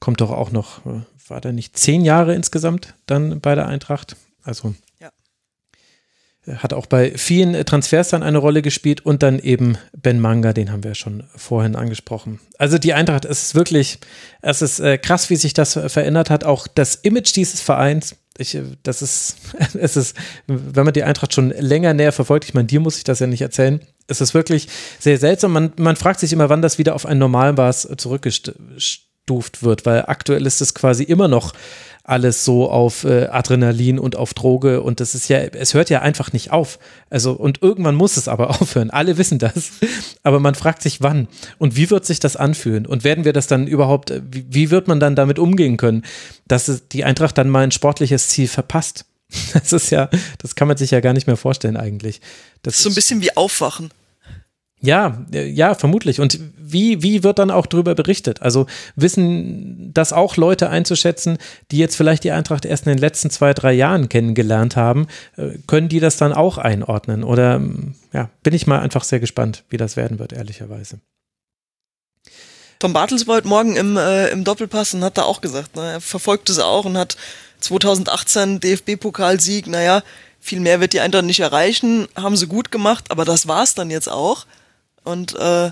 [0.00, 4.16] kommt doch auch noch, äh, war der nicht zehn Jahre insgesamt dann bei der Eintracht?
[4.42, 5.10] Also ja.
[6.58, 10.70] hat auch bei vielen Transfers dann eine Rolle gespielt und dann eben Ben Manga, den
[10.70, 12.40] haben wir schon vorhin angesprochen.
[12.58, 13.98] Also die Eintracht, es ist wirklich,
[14.42, 16.44] es ist äh, krass, wie sich das verändert hat.
[16.44, 19.36] Auch das Image dieses Vereins, ich, äh, das ist,
[19.74, 23.04] es ist, wenn man die Eintracht schon länger näher verfolgt, ich meine, dir muss ich
[23.04, 24.68] das ja nicht erzählen, es ist wirklich
[25.00, 25.52] sehr seltsam.
[25.52, 28.56] Man, man fragt sich immer, wann das wieder auf ein Normalmaß zurückgestellt
[29.26, 31.52] eingestuft wird, weil aktuell ist es quasi immer noch
[32.04, 36.02] alles so auf äh, Adrenalin und auf Droge und das ist ja, es hört ja
[36.02, 36.78] einfach nicht auf.
[37.10, 38.90] Also und irgendwann muss es aber aufhören.
[38.90, 39.72] Alle wissen das.
[40.22, 41.26] Aber man fragt sich wann
[41.58, 44.70] und wie wird sich das anfühlen und werden wir das dann überhaupt, äh, wie, wie
[44.70, 46.02] wird man dann damit umgehen können,
[46.46, 49.04] dass die Eintracht dann mal ein sportliches Ziel verpasst?
[49.52, 52.20] Das ist ja, das kann man sich ja gar nicht mehr vorstellen eigentlich.
[52.62, 53.90] Das, das ist so ein bisschen wie Aufwachen.
[54.86, 56.20] Ja, äh, ja, vermutlich.
[56.20, 58.40] Und wie, wie wird dann auch darüber berichtet?
[58.40, 61.38] Also wissen das auch Leute einzuschätzen,
[61.72, 65.08] die jetzt vielleicht die Eintracht erst in den letzten zwei, drei Jahren kennengelernt haben?
[65.36, 67.24] Äh, können die das dann auch einordnen?
[67.24, 71.00] Oder ähm, ja, bin ich mal einfach sehr gespannt, wie das werden wird, ehrlicherweise.
[72.78, 75.92] Tom Bartels war heute Morgen im, äh, im Doppelpass und hat da auch gesagt, ne,
[75.94, 77.16] er verfolgt es auch und hat
[77.60, 80.02] 2018 DFB-Pokalsieg, naja,
[80.38, 83.90] viel mehr wird die Eintracht nicht erreichen, haben sie gut gemacht, aber das war's dann
[83.90, 84.46] jetzt auch.
[85.06, 85.70] Und äh,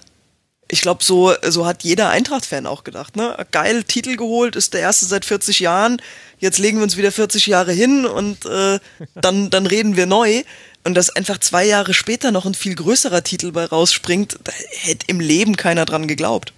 [0.69, 3.17] ich glaube, so, so hat jeder Eintracht-Fan auch gedacht.
[3.17, 3.37] Ne?
[3.51, 6.01] Geil, Titel geholt, ist der erste seit 40 Jahren.
[6.39, 8.79] Jetzt legen wir uns wieder 40 Jahre hin und äh,
[9.15, 10.43] dann, dann reden wir neu.
[10.85, 15.07] Und dass einfach zwei Jahre später noch ein viel größerer Titel bei rausspringt, da hätte
[15.09, 16.53] im Leben keiner dran geglaubt.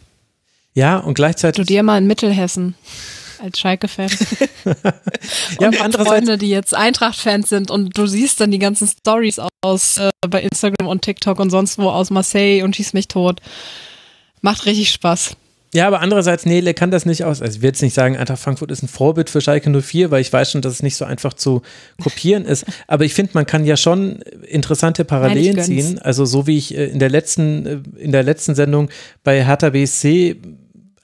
[0.75, 1.63] Ja, und gleichzeitig.
[1.63, 2.75] Studier mal in Mittelhessen
[3.41, 4.11] als Schalke-Fan.
[5.61, 9.99] ja, und Freunde, die jetzt Eintracht-Fans sind und du siehst dann die ganzen Stories aus
[9.99, 13.41] äh, bei Instagram und TikTok und sonst wo aus Marseille und schieß mich tot.
[14.41, 15.37] Macht richtig Spaß.
[15.75, 17.43] Ja, aber andererseits, Nele kann das nicht aus.
[17.43, 20.21] Also ich will jetzt nicht sagen, Eintracht Frankfurt ist ein Vorbild für Schalke 04, weil
[20.23, 21.63] ich weiß schon, dass es nicht so einfach zu
[22.03, 22.65] kopieren ist.
[22.87, 25.99] Aber ich finde, man kann ja schon interessante Parallelen Nein, ziehen.
[25.99, 28.89] Also so wie ich äh, in der letzten, äh, in der letzten Sendung
[29.23, 30.37] bei Hertha BSC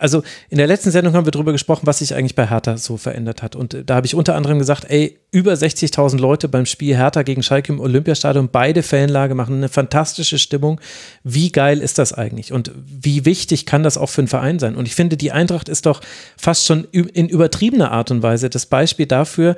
[0.02, 2.97] also in der letzten Sendung haben wir darüber gesprochen, was sich eigentlich bei Hertha so
[2.97, 3.55] verändert hat.
[3.55, 7.22] Und äh, da habe ich unter anderem gesagt, ey, über 60.000 Leute beim Spiel Hertha
[7.22, 10.81] gegen Schalke im Olympiastadion, beide Fanlage machen eine fantastische Stimmung.
[11.22, 12.52] Wie geil ist das eigentlich?
[12.52, 14.74] Und wie wichtig kann das auch für einen Verein sein?
[14.74, 16.00] Und ich finde, die Eintracht ist doch
[16.36, 19.55] fast schon in übertriebener Art und Weise das Beispiel dafür,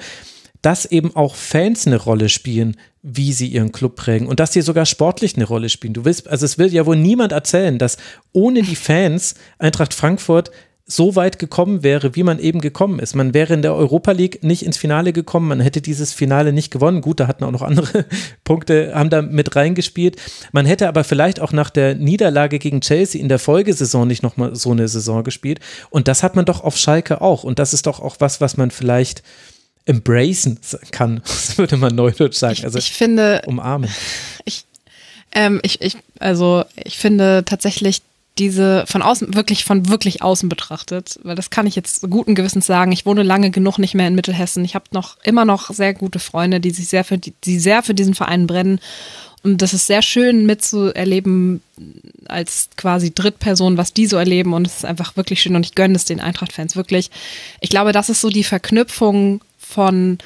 [0.64, 4.62] dass eben auch Fans eine Rolle spielen, wie sie ihren Club prägen und dass sie
[4.62, 5.92] sogar sportlich eine Rolle spielen.
[5.92, 7.98] Du willst, also es will ja wohl niemand erzählen, dass
[8.32, 10.50] ohne die Fans Eintracht Frankfurt
[10.86, 13.14] so weit gekommen wäre, wie man eben gekommen ist.
[13.14, 16.70] Man wäre in der Europa League nicht ins Finale gekommen, man hätte dieses Finale nicht
[16.70, 17.02] gewonnen.
[17.02, 18.06] Gut, da hatten auch noch andere
[18.44, 20.16] Punkte, haben da mit reingespielt.
[20.52, 24.54] Man hätte aber vielleicht auch nach der Niederlage gegen Chelsea in der Folgesaison nicht nochmal
[24.56, 25.60] so eine Saison gespielt.
[25.90, 27.44] Und das hat man doch auf Schalke auch.
[27.44, 29.22] Und das ist doch auch was, was man vielleicht
[29.86, 30.58] embracen
[30.90, 32.54] kann, das würde man neudeutsch sagen.
[32.58, 33.90] Ich, also ich finde, umarmen.
[34.44, 34.64] Ich,
[35.32, 38.02] Ähm, ich, ich, also ich finde tatsächlich
[38.38, 42.66] diese von außen, wirklich von wirklich außen betrachtet, weil das kann ich jetzt guten Gewissens
[42.66, 42.90] sagen.
[42.92, 44.64] Ich wohne lange genug nicht mehr in Mittelhessen.
[44.64, 47.82] Ich habe noch immer noch sehr gute Freunde, die sich sehr für die, die sehr
[47.82, 48.80] für diesen Verein brennen.
[49.44, 51.62] Und das ist sehr schön mitzuerleben
[52.26, 54.52] als quasi Drittperson, was die so erleben.
[54.52, 57.10] Und es ist einfach wirklich schön und ich gönne es den Eintracht-Fans wirklich.
[57.60, 59.42] Ich glaube, das ist so die Verknüpfung
[59.74, 60.18] von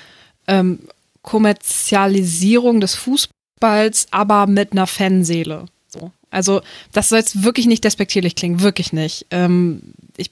[0.47, 0.81] ähm,
[1.23, 5.67] Kommerzialisierung des Fußballs, aber mit einer Fanseele.
[5.89, 6.13] So.
[6.31, 6.61] Also,
[6.93, 9.27] das soll jetzt wirklich nicht despektierlich klingen, wirklich nicht.
[9.31, 9.81] Ähm,
[10.17, 10.31] ich,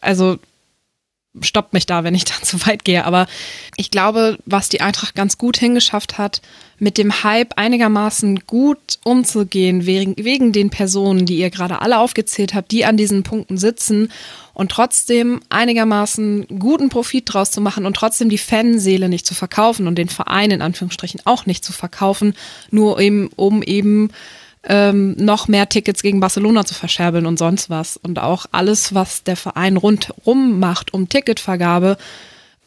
[0.00, 0.38] also,
[1.40, 3.04] stoppt mich da, wenn ich da zu weit gehe.
[3.04, 3.26] Aber
[3.76, 6.42] ich glaube, was die Eintracht ganz gut hingeschafft hat,
[6.78, 12.54] mit dem Hype einigermaßen gut umzugehen, wegen, wegen den Personen, die ihr gerade alle aufgezählt
[12.54, 14.10] habt, die an diesen Punkten sitzen
[14.54, 19.86] und trotzdem einigermaßen guten Profit draus zu machen und trotzdem die Fanseele nicht zu verkaufen
[19.86, 22.34] und den Verein in Anführungsstrichen auch nicht zu verkaufen,
[22.70, 24.10] nur eben, um eben
[24.66, 27.96] ähm, noch mehr Tickets gegen Barcelona zu verscherbeln und sonst was.
[27.96, 31.98] Und auch alles, was der Verein rundrum macht um Ticketvergabe,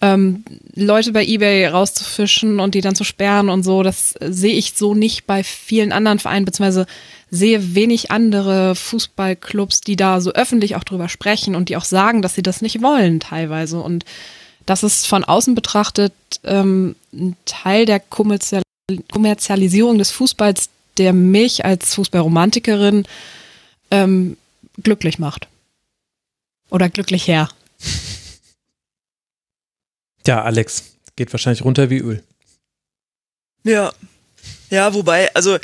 [0.02, 0.44] ähm,
[0.76, 4.94] Leute bei eBay rauszufischen und die dann zu sperren und so, das sehe ich so
[4.94, 6.86] nicht bei vielen anderen Vereinen, beziehungsweise
[7.30, 12.22] sehe wenig andere Fußballclubs, die da so öffentlich auch drüber sprechen und die auch sagen,
[12.22, 13.80] dass sie das nicht wollen teilweise.
[13.80, 14.06] Und
[14.66, 18.64] das ist von außen betrachtet ähm, ein Teil der Kommerzial
[19.12, 23.06] Kommerzialisierung des Fußballs, der mich als Fußballromantikerin
[23.92, 24.38] ähm,
[24.82, 25.48] glücklich macht.
[26.70, 27.50] Oder glücklich her.
[30.28, 30.84] Ja, Alex,
[31.16, 32.24] geht wahrscheinlich runter wie Öl.
[33.64, 33.94] Ja.
[34.70, 35.58] Ja, wobei, also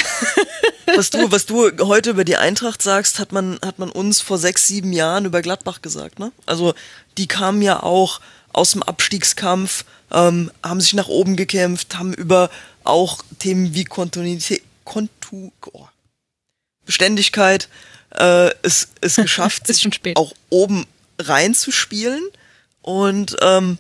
[0.96, 4.38] was du, was du heute über die Eintracht sagst, hat man, hat man uns vor
[4.38, 6.32] sechs, sieben Jahren über Gladbach gesagt, ne?
[6.46, 6.74] Also
[7.18, 8.22] die kamen ja auch
[8.54, 12.50] aus dem Abstiegskampf, ähm, haben sich nach oben gekämpft, haben über
[12.86, 15.88] auch Themen wie Kontinuität, Kontu, oh,
[16.86, 17.68] Beständigkeit
[18.12, 20.18] äh, es, es geschafft, ist schon spät.
[20.18, 20.86] auch oben
[21.20, 22.24] reinzuspielen.
[22.82, 23.78] Und ähm,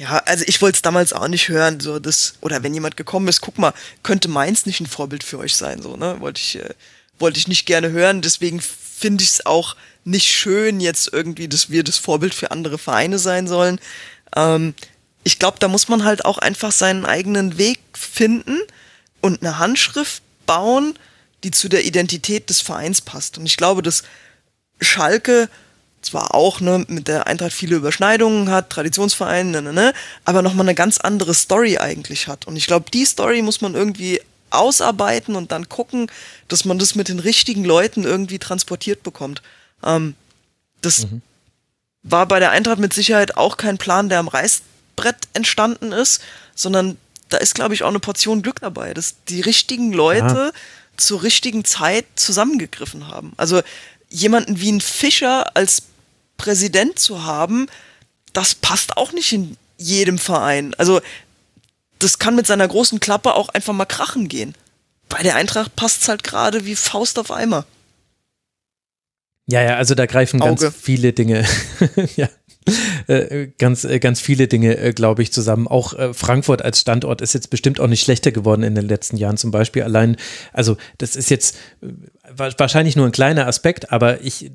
[0.00, 3.28] ja, also ich wollte es damals auch nicht hören, so das, oder wenn jemand gekommen
[3.28, 6.16] ist, guck mal, könnte Mainz nicht ein Vorbild für euch sein, so, ne?
[6.20, 6.70] Wollte ich, äh,
[7.18, 11.68] wollte ich nicht gerne hören, deswegen finde ich es auch nicht schön jetzt irgendwie, dass
[11.68, 13.78] wir das Vorbild für andere Vereine sein sollen.
[14.34, 14.72] Ähm,
[15.22, 18.58] ich glaube, da muss man halt auch einfach seinen eigenen Weg finden
[19.20, 20.98] und eine Handschrift bauen,
[21.44, 23.36] die zu der Identität des Vereins passt.
[23.36, 24.04] Und ich glaube, dass
[24.80, 25.50] Schalke
[26.02, 29.92] zwar auch ne, mit der Eintracht viele Überschneidungen hat, Traditionsverein, ne, ne, ne,
[30.24, 32.46] aber nochmal eine ganz andere Story eigentlich hat.
[32.46, 34.20] Und ich glaube, die Story muss man irgendwie
[34.50, 36.10] ausarbeiten und dann gucken,
[36.48, 39.42] dass man das mit den richtigen Leuten irgendwie transportiert bekommt.
[39.84, 40.14] Ähm,
[40.80, 41.22] das mhm.
[42.02, 46.20] war bei der Eintracht mit Sicherheit auch kein Plan, der am Reißbrett entstanden ist,
[46.54, 46.96] sondern
[47.28, 50.60] da ist, glaube ich, auch eine Portion Glück dabei, dass die richtigen Leute ja.
[50.96, 53.32] zur richtigen Zeit zusammengegriffen haben.
[53.36, 53.62] Also
[54.08, 55.82] jemanden wie ein Fischer als
[56.40, 57.66] Präsident zu haben,
[58.32, 60.72] das passt auch nicht in jedem Verein.
[60.78, 61.02] Also
[61.98, 64.54] das kann mit seiner großen Klappe auch einfach mal krachen gehen.
[65.10, 67.66] Bei der Eintracht passt es halt gerade wie Faust auf Eimer.
[69.48, 70.62] Ja, ja, also da greifen Auge.
[70.62, 71.44] ganz viele Dinge.
[72.16, 72.30] ja,
[73.06, 75.68] äh, ganz, äh, ganz viele Dinge, äh, glaube ich, zusammen.
[75.68, 79.36] Auch Frankfurt als Standort ist jetzt bestimmt auch nicht schlechter geworden in den letzten Jahren.
[79.36, 80.16] Zum Beispiel allein,
[80.54, 81.56] also das ist jetzt
[82.34, 84.52] wahrscheinlich nur ein kleiner Aspekt, aber ich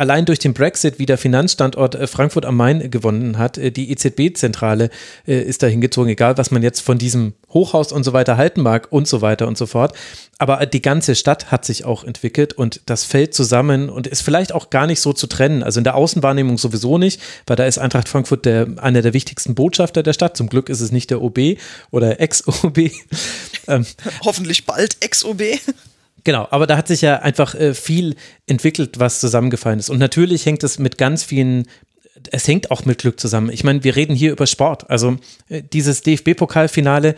[0.00, 3.90] allein durch den Brexit, wie der Finanzstandort äh, Frankfurt am Main gewonnen hat, äh, die
[3.92, 4.88] EZB-Zentrale
[5.28, 8.62] äh, ist da hingezogen, egal was man jetzt von diesem Hochhaus und so weiter halten
[8.62, 9.94] mag und so weiter und so fort.
[10.38, 14.54] Aber die ganze Stadt hat sich auch entwickelt und das fällt zusammen und ist vielleicht
[14.54, 15.62] auch gar nicht so zu trennen.
[15.62, 19.54] Also in der Außenwahrnehmung sowieso nicht, weil da ist Eintracht Frankfurt der, einer der wichtigsten
[19.54, 20.34] Botschafter der Stadt.
[20.34, 21.58] Zum Glück ist es nicht der OB
[21.90, 22.78] oder Ex-OB.
[23.68, 23.86] Ähm,
[24.24, 25.42] Hoffentlich bald Ex-OB.
[26.24, 28.16] Genau, aber da hat sich ja einfach äh, viel
[28.46, 29.90] entwickelt, was zusammengefallen ist.
[29.90, 31.66] Und natürlich hängt es mit ganz vielen,
[32.30, 33.50] es hängt auch mit Glück zusammen.
[33.50, 34.90] Ich meine, wir reden hier über Sport.
[34.90, 35.16] Also
[35.48, 37.14] äh, dieses DFB-Pokalfinale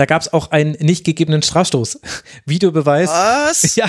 [0.00, 2.00] da gab es auch einen nicht gegebenen Strafstoß.
[2.46, 3.10] Videobeweis.
[3.10, 3.76] Was?
[3.80, 3.86] Ja,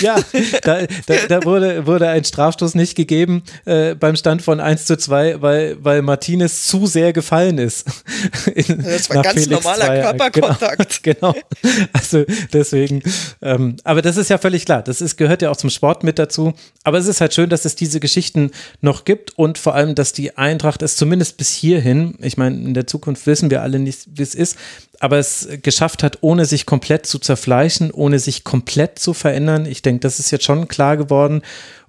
[0.00, 0.16] ja.
[0.62, 4.96] Da, da, da wurde, wurde ein Strafstoß nicht gegeben äh, beim Stand von 1 zu
[4.96, 7.86] 2, weil, weil Martinez zu sehr gefallen ist.
[8.54, 9.96] In, das war ganz Felix normaler 2.
[9.96, 11.02] Genau, Körperkontakt.
[11.02, 11.82] Genau, genau.
[11.92, 13.02] Also deswegen,
[13.42, 14.82] ähm, aber das ist ja völlig klar.
[14.82, 16.54] Das ist, gehört ja auch zum Sport mit dazu.
[16.84, 20.12] Aber es ist halt schön, dass es diese Geschichten noch gibt und vor allem, dass
[20.12, 24.06] die Eintracht es zumindest bis hierhin, ich meine, in der Zukunft wissen wir alle nicht,
[24.14, 24.56] wie es ist,
[25.00, 29.66] aber es geschafft hat, ohne sich komplett zu zerfleischen, ohne sich komplett zu verändern.
[29.66, 31.42] Ich denke, das ist jetzt schon klar geworden.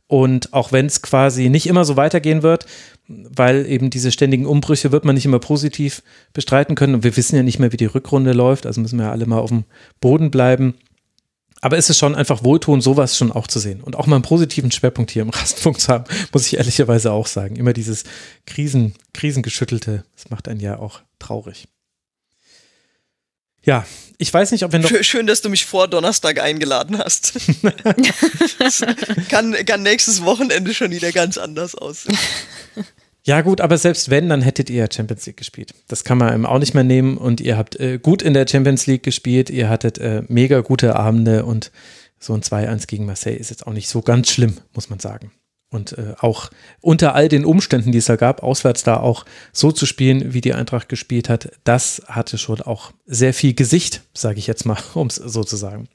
[0.07, 2.65] Und auch wenn es quasi nicht immer so weitergehen wird,
[3.07, 6.01] weil eben diese ständigen Umbrüche wird man nicht immer positiv
[6.33, 6.95] bestreiten können.
[6.95, 9.27] Und wir wissen ja nicht mehr, wie die Rückrunde läuft, also müssen wir ja alle
[9.27, 9.65] mal auf dem
[10.01, 10.75] Boden bleiben.
[11.61, 14.23] aber es ist schon einfach wohltuend, sowas schon auch zu sehen und auch mal einen
[14.23, 17.55] positiven Schwerpunkt hier im Rastenfunk zu haben, muss ich ehrlicherweise auch sagen.
[17.57, 18.03] Immer dieses
[18.45, 21.67] Krisen, Krisengeschüttelte, das macht einen ja auch traurig.
[23.69, 23.85] Ja,
[24.17, 24.89] ich weiß nicht, ob wir noch.
[25.03, 27.33] Schön, dass du mich vor Donnerstag eingeladen hast.
[29.29, 32.17] kann, kann nächstes Wochenende schon wieder ganz anders aussehen.
[33.23, 35.75] Ja, gut, aber selbst wenn, dann hättet ihr Champions League gespielt.
[35.87, 38.47] Das kann man eben auch nicht mehr nehmen und ihr habt äh, gut in der
[38.47, 41.71] Champions League gespielt, ihr hattet äh, mega gute Abende und
[42.17, 45.31] so ein 2-1 gegen Marseille ist jetzt auch nicht so ganz schlimm, muss man sagen.
[45.71, 46.49] Und äh, auch
[46.81, 50.41] unter all den Umständen, die es da gab, auswärts da auch so zu spielen, wie
[50.41, 54.77] die Eintracht gespielt hat, das hatte schon auch sehr viel Gesicht, sage ich jetzt mal,
[54.95, 55.87] um es so zu sagen.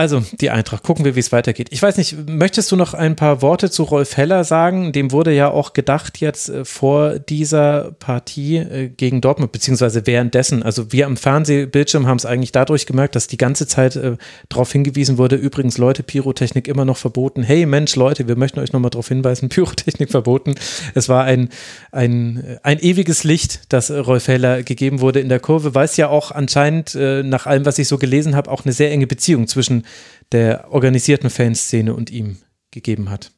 [0.00, 0.82] Also, die Eintracht.
[0.82, 1.68] Gucken wir, wie es weitergeht.
[1.72, 4.92] Ich weiß nicht, möchtest du noch ein paar Worte zu Rolf Heller sagen?
[4.92, 10.62] Dem wurde ja auch gedacht jetzt äh, vor dieser Partie äh, gegen Dortmund, beziehungsweise währenddessen.
[10.62, 14.16] Also, wir am Fernsehbildschirm haben es eigentlich dadurch gemerkt, dass die ganze Zeit äh,
[14.48, 17.42] darauf hingewiesen wurde, übrigens, Leute, Pyrotechnik immer noch verboten.
[17.42, 20.54] Hey, Mensch, Leute, wir möchten euch nochmal darauf hinweisen, Pyrotechnik verboten.
[20.94, 21.50] Es war ein,
[21.92, 26.08] ein, ein ewiges Licht, das Rolf Heller gegeben wurde in der Kurve, weil es ja
[26.08, 29.46] auch anscheinend, äh, nach allem, was ich so gelesen habe, auch eine sehr enge Beziehung
[29.46, 29.84] zwischen
[30.32, 32.38] der organisierten Fanszene und ihm
[32.70, 33.32] gegeben hat?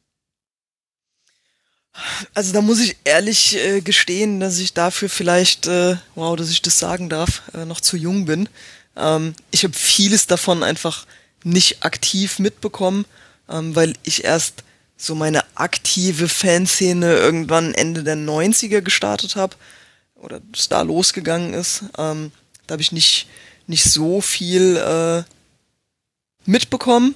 [2.33, 6.61] Also da muss ich ehrlich äh, gestehen, dass ich dafür vielleicht, äh, wow, dass ich
[6.61, 8.49] das sagen darf, äh, noch zu jung bin.
[8.95, 11.05] Ähm, ich habe vieles davon einfach
[11.43, 13.05] nicht aktiv mitbekommen,
[13.47, 14.63] ähm, weil ich erst
[14.97, 19.55] so meine aktive Fanszene irgendwann Ende der 90er gestartet habe
[20.15, 21.83] oder es da losgegangen ist.
[21.97, 22.31] Ähm,
[22.65, 23.27] da habe ich nicht,
[23.67, 25.23] nicht so viel äh,
[26.45, 27.15] mitbekommen.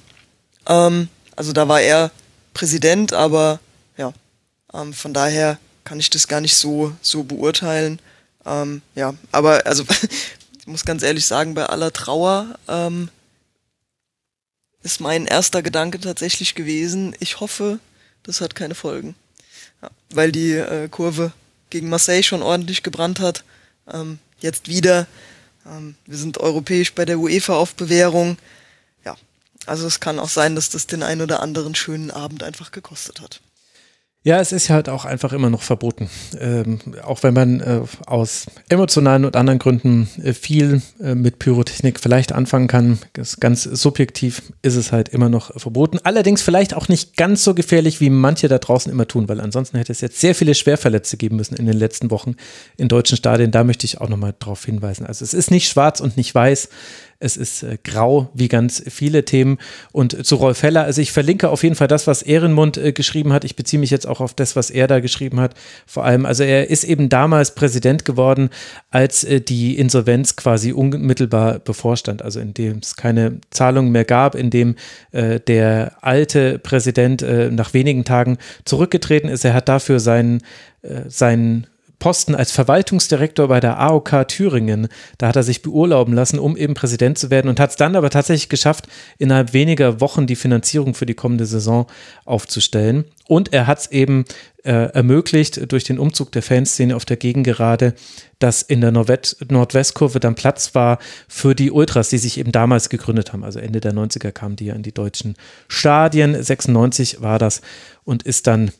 [0.66, 2.10] Ähm, also da war er
[2.54, 3.60] Präsident, aber
[3.96, 4.12] ja,
[4.72, 8.00] ähm, von daher kann ich das gar nicht so, so beurteilen.
[8.44, 9.84] Ähm, ja, aber also
[10.58, 13.10] ich muss ganz ehrlich sagen, bei aller Trauer ähm,
[14.82, 17.78] ist mein erster Gedanke tatsächlich gewesen, ich hoffe,
[18.22, 19.14] das hat keine Folgen.
[19.82, 21.32] Ja, weil die äh, Kurve
[21.70, 23.44] gegen Marseille schon ordentlich gebrannt hat.
[23.90, 25.06] Ähm, jetzt wieder.
[25.66, 28.38] Ähm, wir sind europäisch bei der UEFA auf Bewährung.
[29.68, 33.20] Also es kann auch sein, dass das den ein oder anderen schönen Abend einfach gekostet
[33.20, 33.40] hat.
[34.24, 36.10] Ja, es ist halt auch einfach immer noch verboten.
[36.38, 42.00] Ähm, auch wenn man äh, aus emotionalen und anderen Gründen äh, viel äh, mit Pyrotechnik
[42.00, 42.98] vielleicht anfangen kann,
[43.38, 46.00] ganz subjektiv ist es halt immer noch verboten.
[46.02, 49.78] Allerdings vielleicht auch nicht ganz so gefährlich, wie manche da draußen immer tun, weil ansonsten
[49.78, 52.34] hätte es jetzt sehr viele Schwerverletzte geben müssen in den letzten Wochen
[52.76, 53.52] in deutschen Stadien.
[53.52, 55.06] Da möchte ich auch nochmal drauf hinweisen.
[55.06, 56.68] Also es ist nicht schwarz und nicht weiß.
[57.20, 59.58] Es ist äh, grau, wie ganz viele Themen.
[59.90, 63.32] Und zu Rolf Heller, also ich verlinke auf jeden Fall das, was Ehrenmund äh, geschrieben
[63.32, 63.44] hat.
[63.44, 65.54] Ich beziehe mich jetzt auch auf das, was er da geschrieben hat.
[65.84, 68.50] Vor allem, also er ist eben damals Präsident geworden,
[68.90, 72.22] als äh, die Insolvenz quasi unmittelbar bevorstand.
[72.22, 74.76] Also in dem es keine Zahlungen mehr gab, in dem
[75.12, 79.44] der alte Präsident nach wenigen Tagen zurückgetreten ist.
[79.44, 80.42] Er hat dafür seinen,
[81.08, 81.66] seinen
[81.98, 84.88] Posten als Verwaltungsdirektor bei der AOK Thüringen.
[85.18, 87.96] Da hat er sich beurlauben lassen, um eben Präsident zu werden und hat es dann
[87.96, 88.86] aber tatsächlich geschafft,
[89.18, 91.86] innerhalb weniger Wochen die Finanzierung für die kommende Saison
[92.24, 93.04] aufzustellen.
[93.26, 94.24] Und er hat es eben
[94.64, 97.94] äh, ermöglicht durch den Umzug der Fanszene auf der Gegengerade,
[98.38, 103.32] dass in der Nordwestkurve dann Platz war für die Ultras, die sich eben damals gegründet
[103.32, 103.44] haben.
[103.44, 105.36] Also Ende der 90er kamen die ja in die deutschen
[105.68, 106.40] Stadien.
[106.40, 107.60] 96 war das
[108.04, 108.70] und ist dann,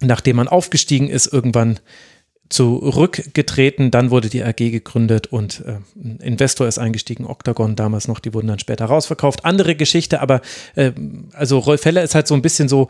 [0.00, 1.80] nachdem man aufgestiegen ist, irgendwann
[2.48, 3.90] zurückgetreten.
[3.90, 8.32] Dann wurde die AG gegründet und äh, ein Investor ist eingestiegen, Octagon damals noch, die
[8.34, 9.44] wurden dann später rausverkauft.
[9.44, 10.40] Andere Geschichte, aber
[10.74, 10.92] äh,
[11.32, 12.88] also Rolf Heller ist halt so ein bisschen so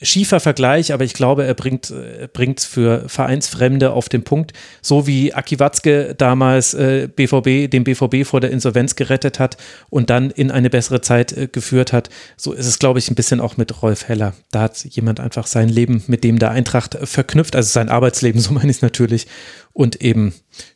[0.00, 1.92] schiefer Vergleich, aber ich glaube, er bringt
[2.32, 8.24] bringt für Vereinsfremde auf den Punkt, so wie Aki Watzke damals äh, BVB den BVB
[8.24, 9.56] vor der Insolvenz gerettet hat
[9.90, 12.10] und dann in eine bessere Zeit äh, geführt hat.
[12.36, 14.34] So ist es, glaube ich, ein bisschen auch mit Rolf Heller.
[14.50, 18.52] Da hat jemand einfach sein Leben mit dem der Eintracht verknüpft, also sein Arbeitsleben, so
[18.52, 19.26] meine ich es natürlich,
[19.72, 20.34] und eben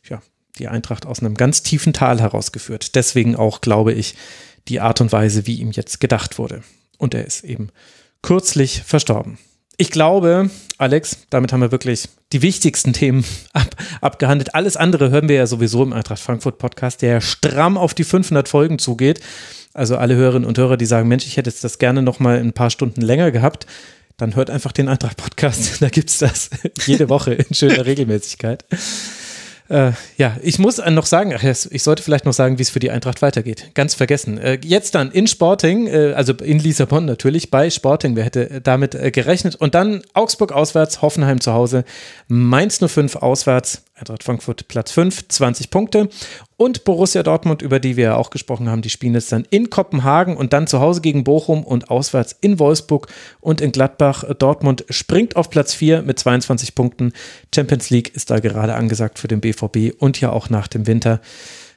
[0.09, 0.21] ja
[0.59, 2.95] die Eintracht aus einem ganz tiefen Tal herausgeführt.
[2.95, 4.15] Deswegen auch, glaube ich,
[4.67, 6.63] die Art und Weise, wie ihm jetzt gedacht wurde.
[6.97, 7.69] Und er ist eben
[8.23, 9.37] kürzlich verstorben.
[9.77, 14.55] Ich glaube, Alex, damit haben wir wirklich die wichtigsten Themen ab, abgehandelt.
[14.55, 18.49] Alles andere hören wir ja sowieso im Eintracht Frankfurt Podcast, der stramm auf die 500
[18.49, 19.19] Folgen zugeht.
[19.73, 22.39] Also alle Hörerinnen und Hörer, die sagen, Mensch, ich hätte jetzt das gerne noch mal
[22.39, 23.65] ein paar Stunden länger gehabt,
[24.17, 25.77] dann hört einfach den Eintracht Podcast.
[25.81, 26.49] Da gibt es das
[26.85, 28.65] jede Woche in schöner Regelmäßigkeit.
[29.73, 32.79] Äh, ja, ich muss noch sagen, ach, ich sollte vielleicht noch sagen, wie es für
[32.79, 33.71] die Eintracht weitergeht.
[33.73, 34.37] Ganz vergessen.
[34.37, 38.93] Äh, jetzt dann in Sporting, äh, also in Lissabon natürlich, bei Sporting, wer hätte damit
[38.93, 39.55] äh, gerechnet?
[39.55, 41.85] Und dann Augsburg auswärts, Hoffenheim zu Hause,
[42.27, 46.09] Mainz 05 auswärts, Eintracht Frankfurt Platz 5, 20 Punkte.
[46.57, 49.69] Und Borussia Dortmund, über die wir ja auch gesprochen haben, die spielen jetzt dann in
[49.69, 53.07] Kopenhagen und dann zu Hause gegen Bochum und auswärts in Wolfsburg
[53.39, 54.23] und in Gladbach.
[54.39, 57.13] Dortmund springt auf Platz 4 mit 22 Punkten.
[57.53, 61.21] Champions League ist da gerade angesagt für den BVB und ja auch nach dem Winter.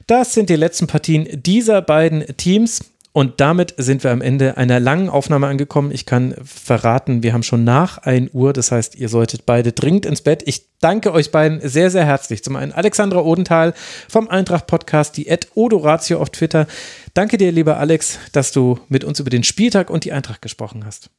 [0.07, 2.79] Das sind die letzten Partien dieser beiden Teams.
[3.17, 5.89] Und damit sind wir am Ende einer langen Aufnahme angekommen.
[5.89, 8.53] Ich kann verraten, wir haben schon nach 1 Uhr.
[8.53, 10.43] Das heißt, ihr solltet beide dringend ins Bett.
[10.45, 12.43] Ich danke euch beiden sehr, sehr herzlich.
[12.43, 13.73] Zum einen Alexandra Odenthal
[14.07, 16.67] vom Eintracht Podcast, die Ed Odoratio auf Twitter.
[17.15, 20.85] Danke dir, lieber Alex, dass du mit uns über den Spieltag und die Eintracht gesprochen
[20.85, 21.09] hast.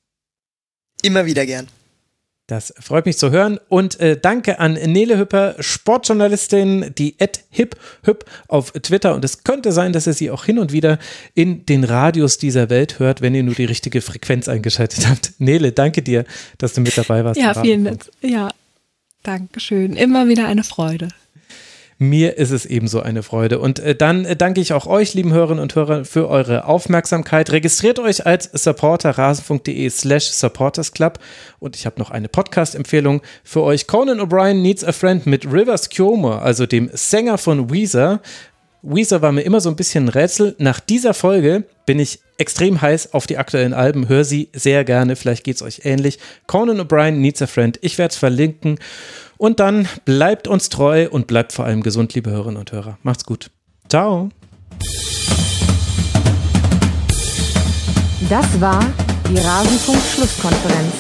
[1.03, 1.67] Immer wieder gern.
[2.49, 3.61] Das freut mich zu hören.
[3.69, 9.15] Und äh, danke an Nele Hüpper, Sportjournalistin, die at hiphüp auf Twitter.
[9.15, 10.99] Und es könnte sein, dass ihr sie auch hin und wieder
[11.35, 15.35] in den Radios dieser Welt hört, wenn ihr nur die richtige Frequenz eingeschaltet habt.
[15.39, 16.25] Nele, danke dir,
[16.57, 17.39] dass du mit dabei warst.
[17.39, 18.11] Ja, vielen Dank.
[18.23, 18.49] Ja,
[19.23, 19.95] danke schön.
[19.95, 21.09] Immer wieder eine Freude.
[22.01, 23.59] Mir ist es ebenso eine Freude.
[23.59, 27.51] Und äh, dann äh, danke ich auch euch, lieben Hörerinnen und Hörer, für eure Aufmerksamkeit.
[27.51, 31.19] Registriert euch als Supporter rasen.de slash supportersclub.
[31.59, 33.89] Und ich habe noch eine Podcast-Empfehlung für euch.
[33.89, 38.21] Conan O'Brien Needs a Friend mit Rivers Cuomo, also dem Sänger von Weezer.
[38.83, 40.55] Weezer war mir immer so ein bisschen ein Rätsel.
[40.59, 44.09] Nach dieser Folge bin ich extrem heiß auf die aktuellen Alben.
[44.09, 45.17] Hör sie sehr gerne.
[45.17, 46.21] Vielleicht geht es euch ähnlich.
[46.47, 47.77] Conan O'Brien Needs a Friend.
[47.83, 48.79] Ich werde es verlinken.
[49.39, 52.99] Und dann bleibt uns treu und bleibt vor allem gesund, liebe Hörerinnen und Hörer.
[53.05, 53.51] Macht's gut.
[53.89, 54.31] Ciao.
[58.29, 58.85] Das war
[59.31, 60.93] die Rasenfunk-Schlusskonferenz.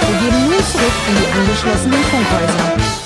[0.00, 3.05] Wir gehen nun zurück in die angeschlossenen Funkhäuser.